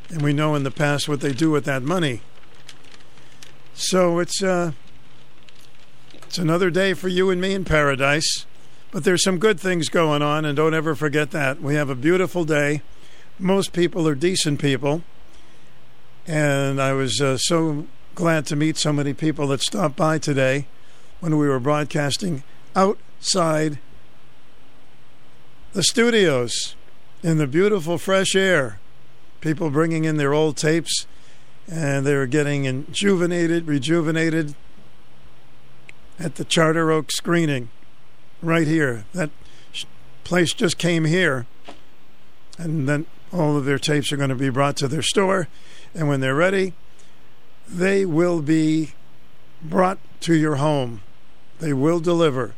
[0.10, 2.22] And we know in the past what they do with that money.
[3.74, 4.72] So it's uh,
[6.14, 8.46] it's another day for you and me in paradise.
[8.92, 11.62] But there's some good things going on, and don't ever forget that.
[11.62, 12.82] We have a beautiful day.
[13.40, 15.04] Most people are decent people.
[16.28, 20.68] And I was uh, so glad to meet so many people that stopped by today
[21.20, 22.44] when we were broadcasting
[22.76, 23.80] outside
[25.74, 26.76] the studios
[27.24, 28.80] in the beautiful fresh air.
[29.40, 31.08] People bringing in their old tapes
[31.68, 34.56] and they were getting rejuvenated, rejuvenated
[36.20, 37.70] at the Charter Oak screening
[38.42, 39.06] right here.
[39.14, 39.30] That
[40.24, 41.46] place just came here,
[42.58, 45.48] and then all of their tapes are going to be brought to their store,
[45.94, 46.74] and when they're ready,
[47.68, 48.94] they will be
[49.64, 51.02] brought to your home.
[51.60, 52.54] They will deliver.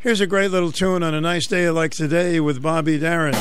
[0.00, 3.34] Here's a great little tune on a nice day like today with Bobby Darin.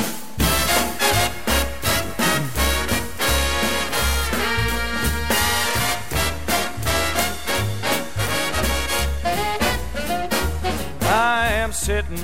[11.01, 12.19] I am sitting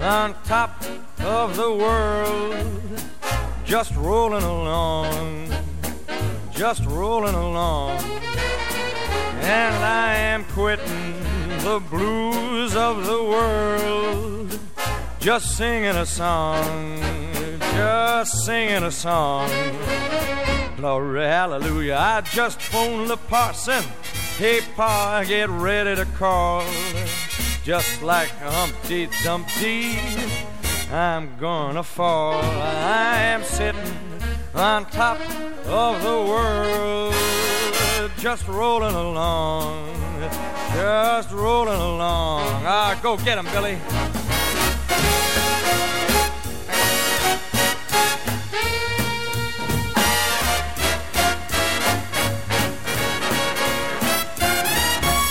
[0.00, 0.82] on top
[1.20, 3.02] of the world,
[3.64, 5.48] just rolling along,
[6.56, 7.98] just rolling along.
[9.42, 11.12] And I am quitting
[11.60, 14.58] the blues of the world,
[15.20, 16.98] just singing a song,
[17.60, 19.50] just singing a song.
[20.76, 21.96] Glory, hallelujah.
[21.98, 23.82] I just phoned the parson.
[24.38, 26.64] Hey, Pa, get ready to call.
[27.64, 29.98] Just like Humpty Dumpty,
[30.90, 32.40] I'm gonna fall.
[32.40, 34.15] I am sitting
[34.56, 35.20] on top
[35.66, 37.14] of the world,
[38.18, 39.94] just rolling along,
[40.72, 42.42] just rolling along.
[42.64, 43.78] Ah, go get him, Billy.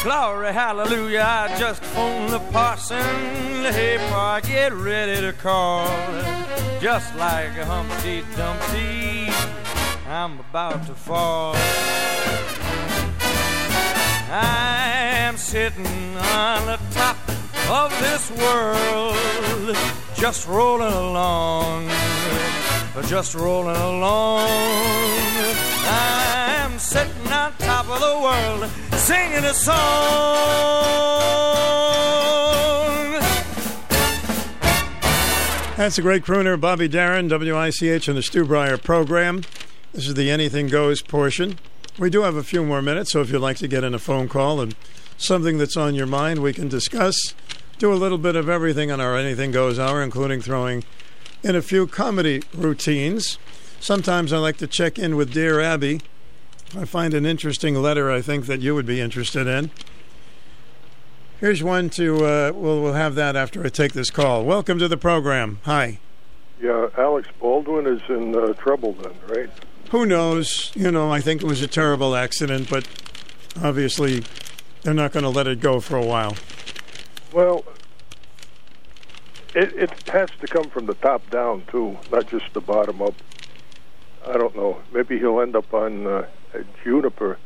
[0.06, 3.02] Glory, hallelujah, I just phoned the parson.
[3.74, 5.88] Hey, Pa, get ready to call.
[6.80, 9.34] Just like a Humpty Dumpty,
[10.08, 11.56] I'm about to fall.
[14.30, 14.92] I
[15.26, 17.18] am sitting on the top
[17.68, 19.76] of this world,
[20.14, 21.90] just rolling along,
[23.08, 24.50] just rolling along.
[25.88, 26.55] I
[26.96, 29.76] sitting on top of the world, singing a song.
[35.76, 39.44] That's a great crooner, Bobby Darin, WICH, and the Stu Bryer program.
[39.92, 41.60] This is the Anything Goes portion.
[42.00, 44.00] We do have a few more minutes, so if you'd like to get in a
[44.00, 44.74] phone call and
[45.18, 47.18] something that's on your mind, we can discuss.
[47.78, 50.86] Do a little bit of everything on our Anything Goes hour, including throwing
[51.44, 53.38] in a few comedy routines.
[53.82, 56.00] Sometimes I like to check in with Dear Abby.
[56.74, 59.72] I find an interesting letter I think that you would be interested in.
[61.40, 64.44] Here's one to, uh, we'll, we'll have that after I take this call.
[64.44, 65.60] Welcome to the program.
[65.64, 66.00] Hi.
[66.62, 69.50] Yeah, Alex Baldwin is in uh, trouble then, right?
[69.92, 70.72] Who knows?
[70.76, 72.88] You know, I think it was a terrible accident, but
[73.62, 74.24] obviously
[74.82, 76.36] they're not going to let it go for a while.
[77.32, 77.66] Well,
[79.54, 83.16] it, it has to come from the top down too, not just the bottom up.
[84.28, 84.82] I don't know.
[84.94, 86.26] Maybe he'll end up on uh,
[86.84, 87.38] Juniper,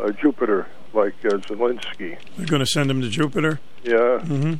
[0.00, 2.16] uh, Jupiter, like uh, Zelensky.
[2.36, 3.60] They're going to send him to Jupiter?
[3.82, 4.52] Yeah, Mm-hmm.
[4.52, 4.58] he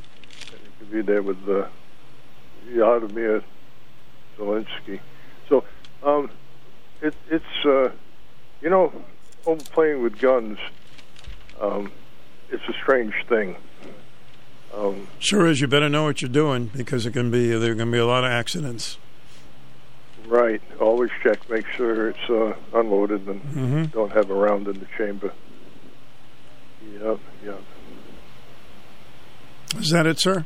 [0.79, 1.67] could be there with uh,
[2.71, 3.43] Vladimir
[4.37, 4.99] Zelensky.
[5.49, 5.63] So,
[6.03, 6.29] um,
[7.01, 7.89] it, it's uh,
[8.61, 8.91] you know,
[9.71, 10.57] playing with guns.
[11.61, 11.91] Um,
[12.49, 13.55] it's a strange thing.
[14.75, 15.61] Um, Sure is.
[15.61, 17.97] You better know what you're doing because it can be there are going to be
[17.99, 18.97] a lot of accidents.
[20.27, 20.61] Right.
[20.79, 23.91] Always check, make sure it's uh, unloaded, and Mhm.
[23.91, 25.31] don't have a round in the chamber.
[27.01, 27.61] Yep, yep.
[29.77, 30.45] Is that it, sir?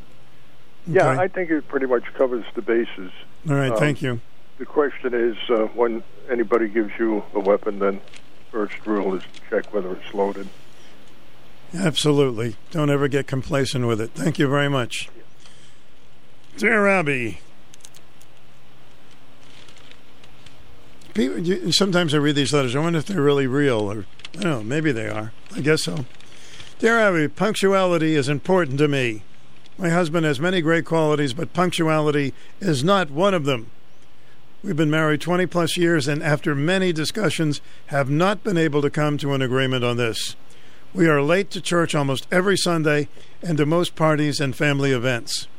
[0.88, 1.22] Yeah, Okay.
[1.22, 3.11] I think it pretty much covers the bases.
[3.48, 3.72] All right.
[3.72, 4.22] Um, thank you.
[4.58, 8.01] The question is, uh, when anybody gives you a weapon, then
[8.51, 10.48] first rule is to check whether it's loaded.
[11.77, 12.56] Absolutely.
[12.72, 14.11] Don't ever get complacent with it.
[14.16, 15.09] Thank you very much.
[16.58, 17.40] Dear Abby.
[21.19, 22.77] People, you, sometimes I read these letters.
[22.77, 24.06] I wonder if they're really real, or
[24.38, 24.64] I don't know.
[24.64, 25.33] Maybe they are.
[25.53, 26.06] I guess so.
[26.80, 29.23] Dear Abby, punctuality is important to me.
[29.77, 33.69] My husband has many great qualities, but punctuality is not one of them.
[34.64, 38.89] We've been married 20 plus years, and after many discussions, have not been able to
[38.89, 40.38] come to an agreement on this.
[40.93, 43.09] We are late to church almost every Sunday
[43.41, 45.49] and to most parties and family events.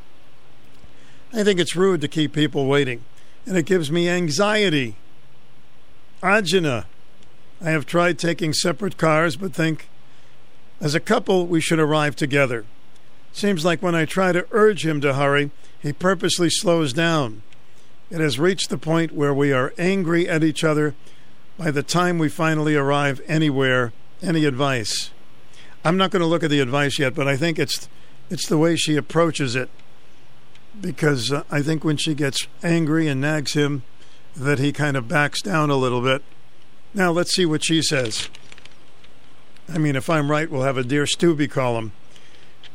[1.31, 3.03] I think it's rude to keep people waiting,
[3.45, 4.95] and it gives me anxiety.
[6.21, 6.85] Ajna.
[7.61, 9.89] I have tried taking separate cars, but think
[10.79, 12.65] as a couple we should arrive together.
[13.33, 17.43] Seems like when I try to urge him to hurry, he purposely slows down.
[18.09, 20.95] It has reached the point where we are angry at each other
[21.57, 23.93] by the time we finally arrive anywhere.
[24.21, 25.11] Any advice?
[25.83, 27.89] I'm not going to look at the advice yet, but I think it's
[28.29, 29.69] it's the way she approaches it.
[30.79, 33.83] Because uh, I think when she gets angry and nags him,
[34.35, 36.23] that he kind of backs down a little bit.
[36.93, 38.29] Now let's see what she says.
[39.69, 41.93] I mean, if I'm right, we'll have a dear Stubby column.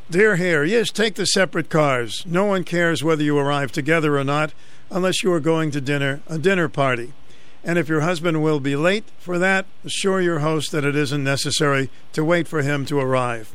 [0.09, 2.25] Dear Hare, yes, take the separate cars.
[2.25, 4.53] No one cares whether you arrive together or not,
[4.91, 7.13] unless you are going to dinner, a dinner party.
[7.65, 11.25] And if your husband will be late for that, assure your host that it isn't
[11.25, 13.55] necessary to wait for him to arrive.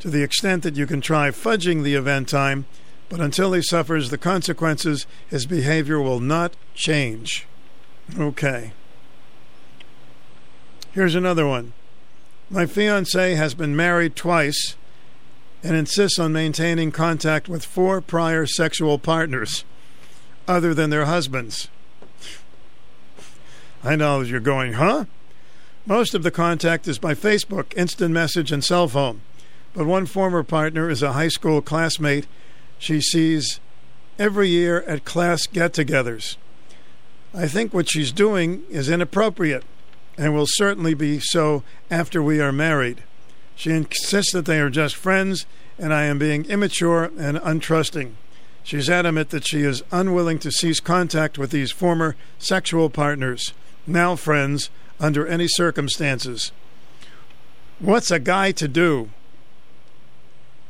[0.00, 2.66] To the extent that you can try fudging the event time,
[3.08, 7.46] but until he suffers the consequences, his behavior will not change.
[8.18, 8.72] Okay.
[10.92, 11.72] Here's another one.
[12.50, 14.76] My fiance has been married twice
[15.62, 19.64] and insists on maintaining contact with four prior sexual partners
[20.46, 21.68] other than their husbands.
[23.82, 25.06] I know you're going, huh?
[25.84, 29.20] Most of the contact is by Facebook, instant message, and cell phone.
[29.74, 32.26] But one former partner is a high school classmate
[32.78, 33.60] she sees
[34.18, 36.36] every year at class get togethers.
[37.34, 39.64] I think what she's doing is inappropriate
[40.16, 43.02] and will certainly be so after we are married.
[43.54, 45.46] She insists that they are just friends
[45.78, 48.12] and I am being immature and untrusting.
[48.62, 53.52] She's adamant that she is unwilling to cease contact with these former sexual partners,
[53.86, 56.50] now friends, under any circumstances.
[57.78, 59.10] What's a guy to do?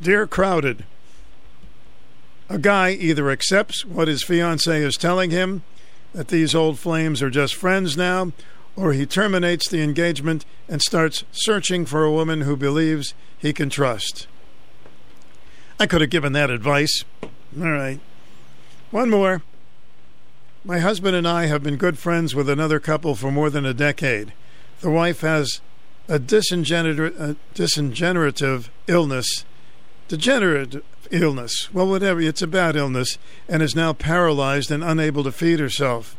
[0.02, 0.84] Dear Crowded,
[2.48, 5.62] a guy either accepts what his fiancee is telling him,
[6.12, 8.32] that these old flames are just friends now,
[8.74, 13.70] or he terminates the engagement and starts searching for a woman who believes he can
[13.70, 14.26] trust.
[15.78, 17.04] I could have given that advice.
[17.22, 18.00] All right.
[18.90, 19.42] One more.
[20.64, 23.74] My husband and I have been good friends with another couple for more than a
[23.74, 24.32] decade.
[24.80, 25.60] The wife has
[26.08, 29.44] a disingener- a disingenerative illness,
[30.08, 31.72] degenerative illness.
[31.72, 33.18] Well, whatever, it's a bad illness,
[33.48, 36.16] and is now paralyzed and unable to feed herself.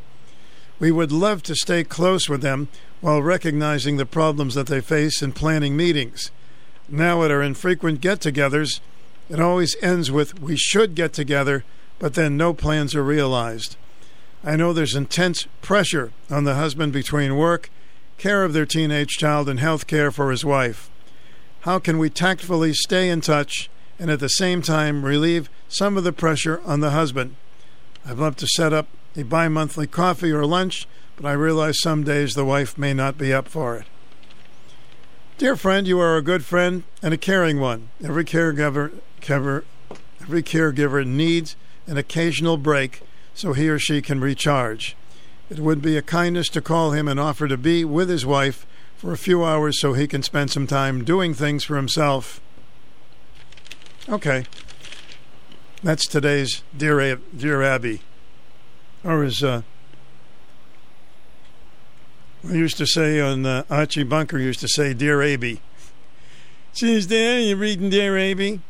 [0.80, 2.68] We would love to stay close with them
[3.02, 6.32] while recognizing the problems that they face and planning meetings.
[6.90, 8.80] Now, at our infrequent get togethers,
[9.30, 11.64] it always ends with, we should get together,
[12.00, 13.76] but then no plans are realized.
[14.44, 17.70] I know there's intense pressure on the husband between work,
[18.18, 20.90] care of their teenage child, and health care for his wife.
[21.62, 23.70] How can we tactfully stay in touch
[24.00, 27.36] and at the same time relieve some of the pressure on the husband?
[28.06, 32.04] I'd love to set up a bi monthly coffee or lunch, but I realize some
[32.04, 33.86] days the wife may not be up for it.
[35.38, 37.90] Dear friend, you are a good friend and a caring one.
[38.04, 39.66] Every caregiver, caregiver,
[40.22, 43.02] every caregiver needs an occasional break
[43.34, 44.96] so he or she can recharge.
[45.50, 48.66] It would be a kindness to call him and offer to be with his wife
[48.98, 52.42] for a few hours so he can spend some time doing things for himself.
[54.10, 54.46] Okay.
[55.84, 58.02] That's today's Dear, Dear Abby.
[59.04, 59.64] Or as uh,
[62.42, 65.60] we used to say on uh, Archie Bunker used to say, Dear Abby.
[66.72, 68.62] Since then, you reading Dear Abby?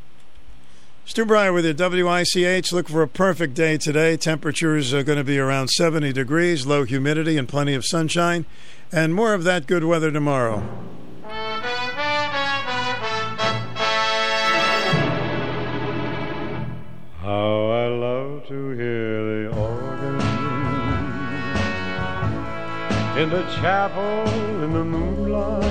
[1.06, 2.74] Stu Bryer with your WICH.
[2.74, 4.18] Look for a perfect day today.
[4.18, 8.46] Temperatures are going to be around 70 degrees, low humidity, and plenty of sunshine.
[8.92, 10.97] And more of that good weather tomorrow.
[17.28, 20.16] How I love to hear the organ
[23.22, 24.30] in the chapel
[24.64, 25.64] in the moonlight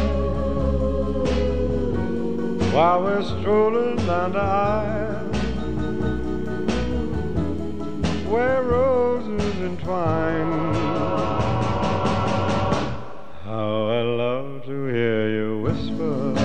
[2.75, 5.33] while we're strolling down the aisle
[8.31, 10.75] where roses entwine.
[13.47, 16.36] How I love to hear you whisper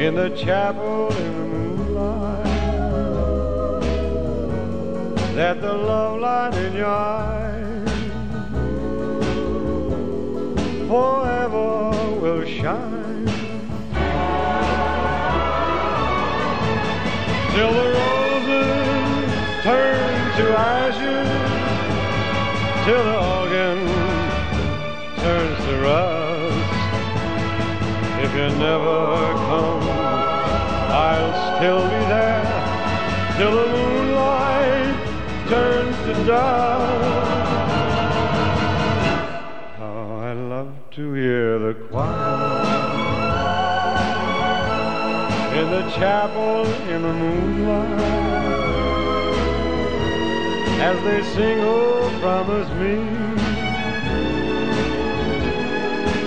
[0.00, 1.53] in the chapel in the
[5.34, 7.88] that the love light in your eyes.
[10.86, 11.90] Forever
[12.22, 13.26] will shine.
[17.52, 19.32] Till the roses
[19.64, 21.28] turn to ashes
[22.84, 23.78] till the organ
[25.18, 26.74] turns to rust.
[28.22, 28.98] If you never
[29.48, 29.82] come
[30.94, 32.44] I'll still be there
[33.36, 34.03] till the moonlight
[35.48, 37.28] turns to dust.
[39.78, 43.04] How oh, I love to hear the choir
[45.60, 48.34] in the chapel in the moonlight
[50.80, 52.94] as they sing, oh, promise me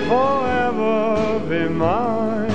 [0.08, 2.48] forever be mine.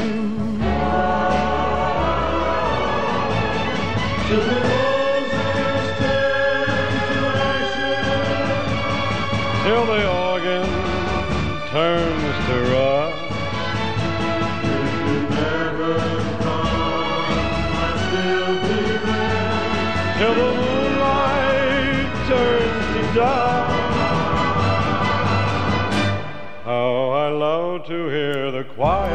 [27.85, 29.11] To hear the choir.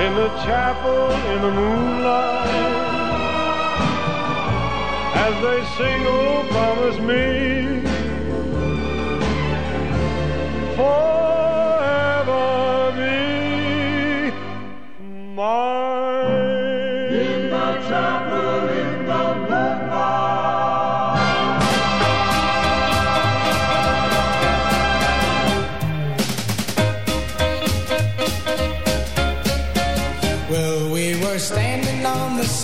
[0.00, 2.48] In the chapel in the moonlight.
[5.14, 7.82] As they sing, oh, promise me.
[10.76, 12.32] Forever
[12.96, 14.32] be
[15.34, 15.85] mine.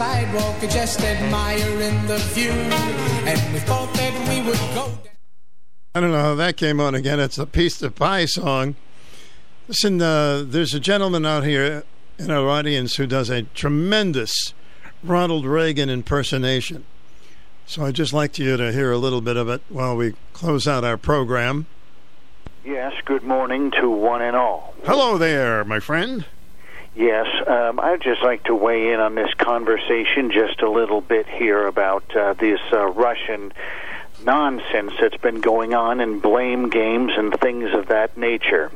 [0.02, 4.90] Sidewalk, just admiring the view, and we thought that we would go.
[5.94, 7.20] I don't know how that came on again.
[7.20, 8.74] It's a Piece of Pie song.
[9.68, 11.84] Listen, uh, there's a gentleman out here
[12.18, 14.54] in our audience who does a tremendous
[15.04, 16.84] Ronald Reagan impersonation.
[17.66, 20.66] So I'd just like you to hear a little bit of it while we close
[20.66, 21.66] out our program.
[22.64, 24.74] Yes, good morning to one and all.
[24.84, 26.24] Hello there, my friend.
[26.94, 31.26] Yes, um, I'd just like to weigh in on this conversation just a little bit
[31.26, 33.52] here about uh, this uh, Russian
[34.24, 38.70] nonsense that's been going on and blame games and things of that nature.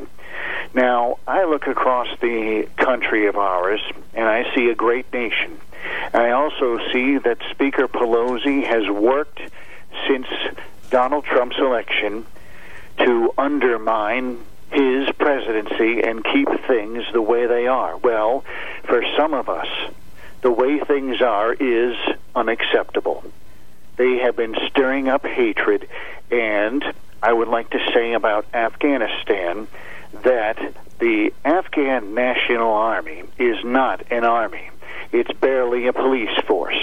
[0.73, 3.81] Now, I look across the country of ours
[4.15, 5.61] and I see a great nation.
[6.15, 9.41] I also see that Speaker Pelosi has worked
[10.09, 10.27] since
[10.91, 12.27] Donald Trump's election
[12.99, 14.39] to undermine
[14.71, 17.97] his presidency and keep things the way they are.
[17.97, 18.45] Well,
[18.85, 19.69] for some of us,
[20.43, 21.97] the way things are is
[22.35, 23.25] unacceptable.
[23.97, 25.89] They have been stirring up hatred,
[26.31, 26.85] and
[27.23, 29.67] I would like to say about Afghanistan
[30.23, 30.59] that
[30.99, 34.71] the Afghan National Army is not an army.
[35.13, 36.79] It's barely a police force.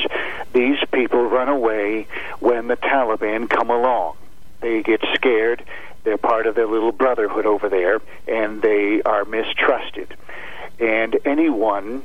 [0.54, 2.08] These people run away
[2.40, 4.16] when the Taliban come along.
[4.62, 5.64] They get scared.
[6.04, 10.16] They're part of their little brotherhood over there, and they are mistrusted.
[10.80, 12.04] And anyone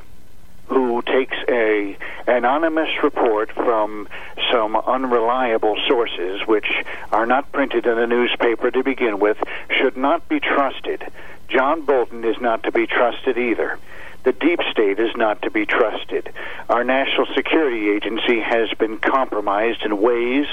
[0.68, 1.96] who takes a
[2.26, 4.06] anonymous report from
[4.52, 6.70] some unreliable sources which
[7.10, 9.38] are not printed in a newspaper to begin with
[9.70, 11.04] should not be trusted.
[11.48, 13.78] John Bolton is not to be trusted either.
[14.24, 16.30] The deep state is not to be trusted.
[16.68, 20.46] Our national security agency has been compromised in ways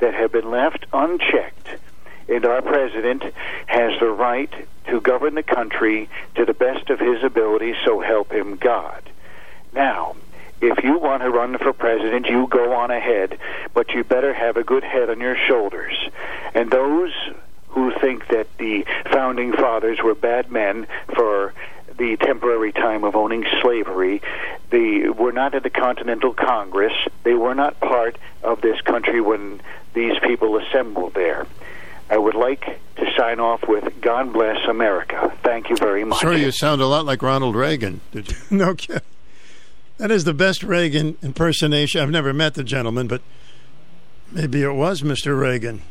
[0.00, 1.68] that have been left unchecked.
[2.28, 3.22] And our president
[3.66, 4.52] has the right
[4.88, 9.02] to govern the country to the best of his ability, so help him God.
[9.72, 10.16] Now,
[10.60, 13.38] if you want to run for president, you go on ahead,
[13.74, 15.94] but you better have a good head on your shoulders.
[16.54, 17.12] And those
[17.68, 21.52] who think that the founding fathers were bad men for
[21.98, 24.22] the temporary time of owning slavery,
[24.70, 26.92] they were not at the Continental Congress.
[27.22, 29.60] They were not part of this country when
[29.94, 31.46] these people assembled there.
[32.08, 32.64] I would like
[32.96, 35.32] to sign off with God bless America.
[35.42, 36.20] Thank you very much.
[36.20, 38.00] Sure, you sound a lot like Ronald Reagan.
[38.12, 38.36] Did you?
[38.56, 39.02] no kidding.
[39.98, 42.00] That is the best Reagan impersonation.
[42.00, 43.22] I've never met the gentleman, but
[44.30, 45.38] maybe it was Mr.
[45.38, 45.82] Reagan.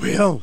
[0.00, 0.42] Well,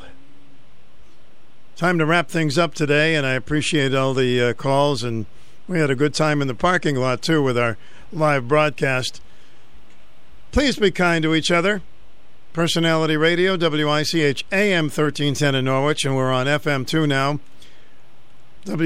[1.76, 5.26] time to wrap things up today, and I appreciate all the uh, calls, and
[5.68, 7.78] we had a good time in the parking lot too with our
[8.12, 9.22] live broadcast.
[10.52, 11.82] Please be kind to each other.
[12.52, 17.40] Personality Radio, WICH AM 1310 in Norwich, and we're on FM 2 now.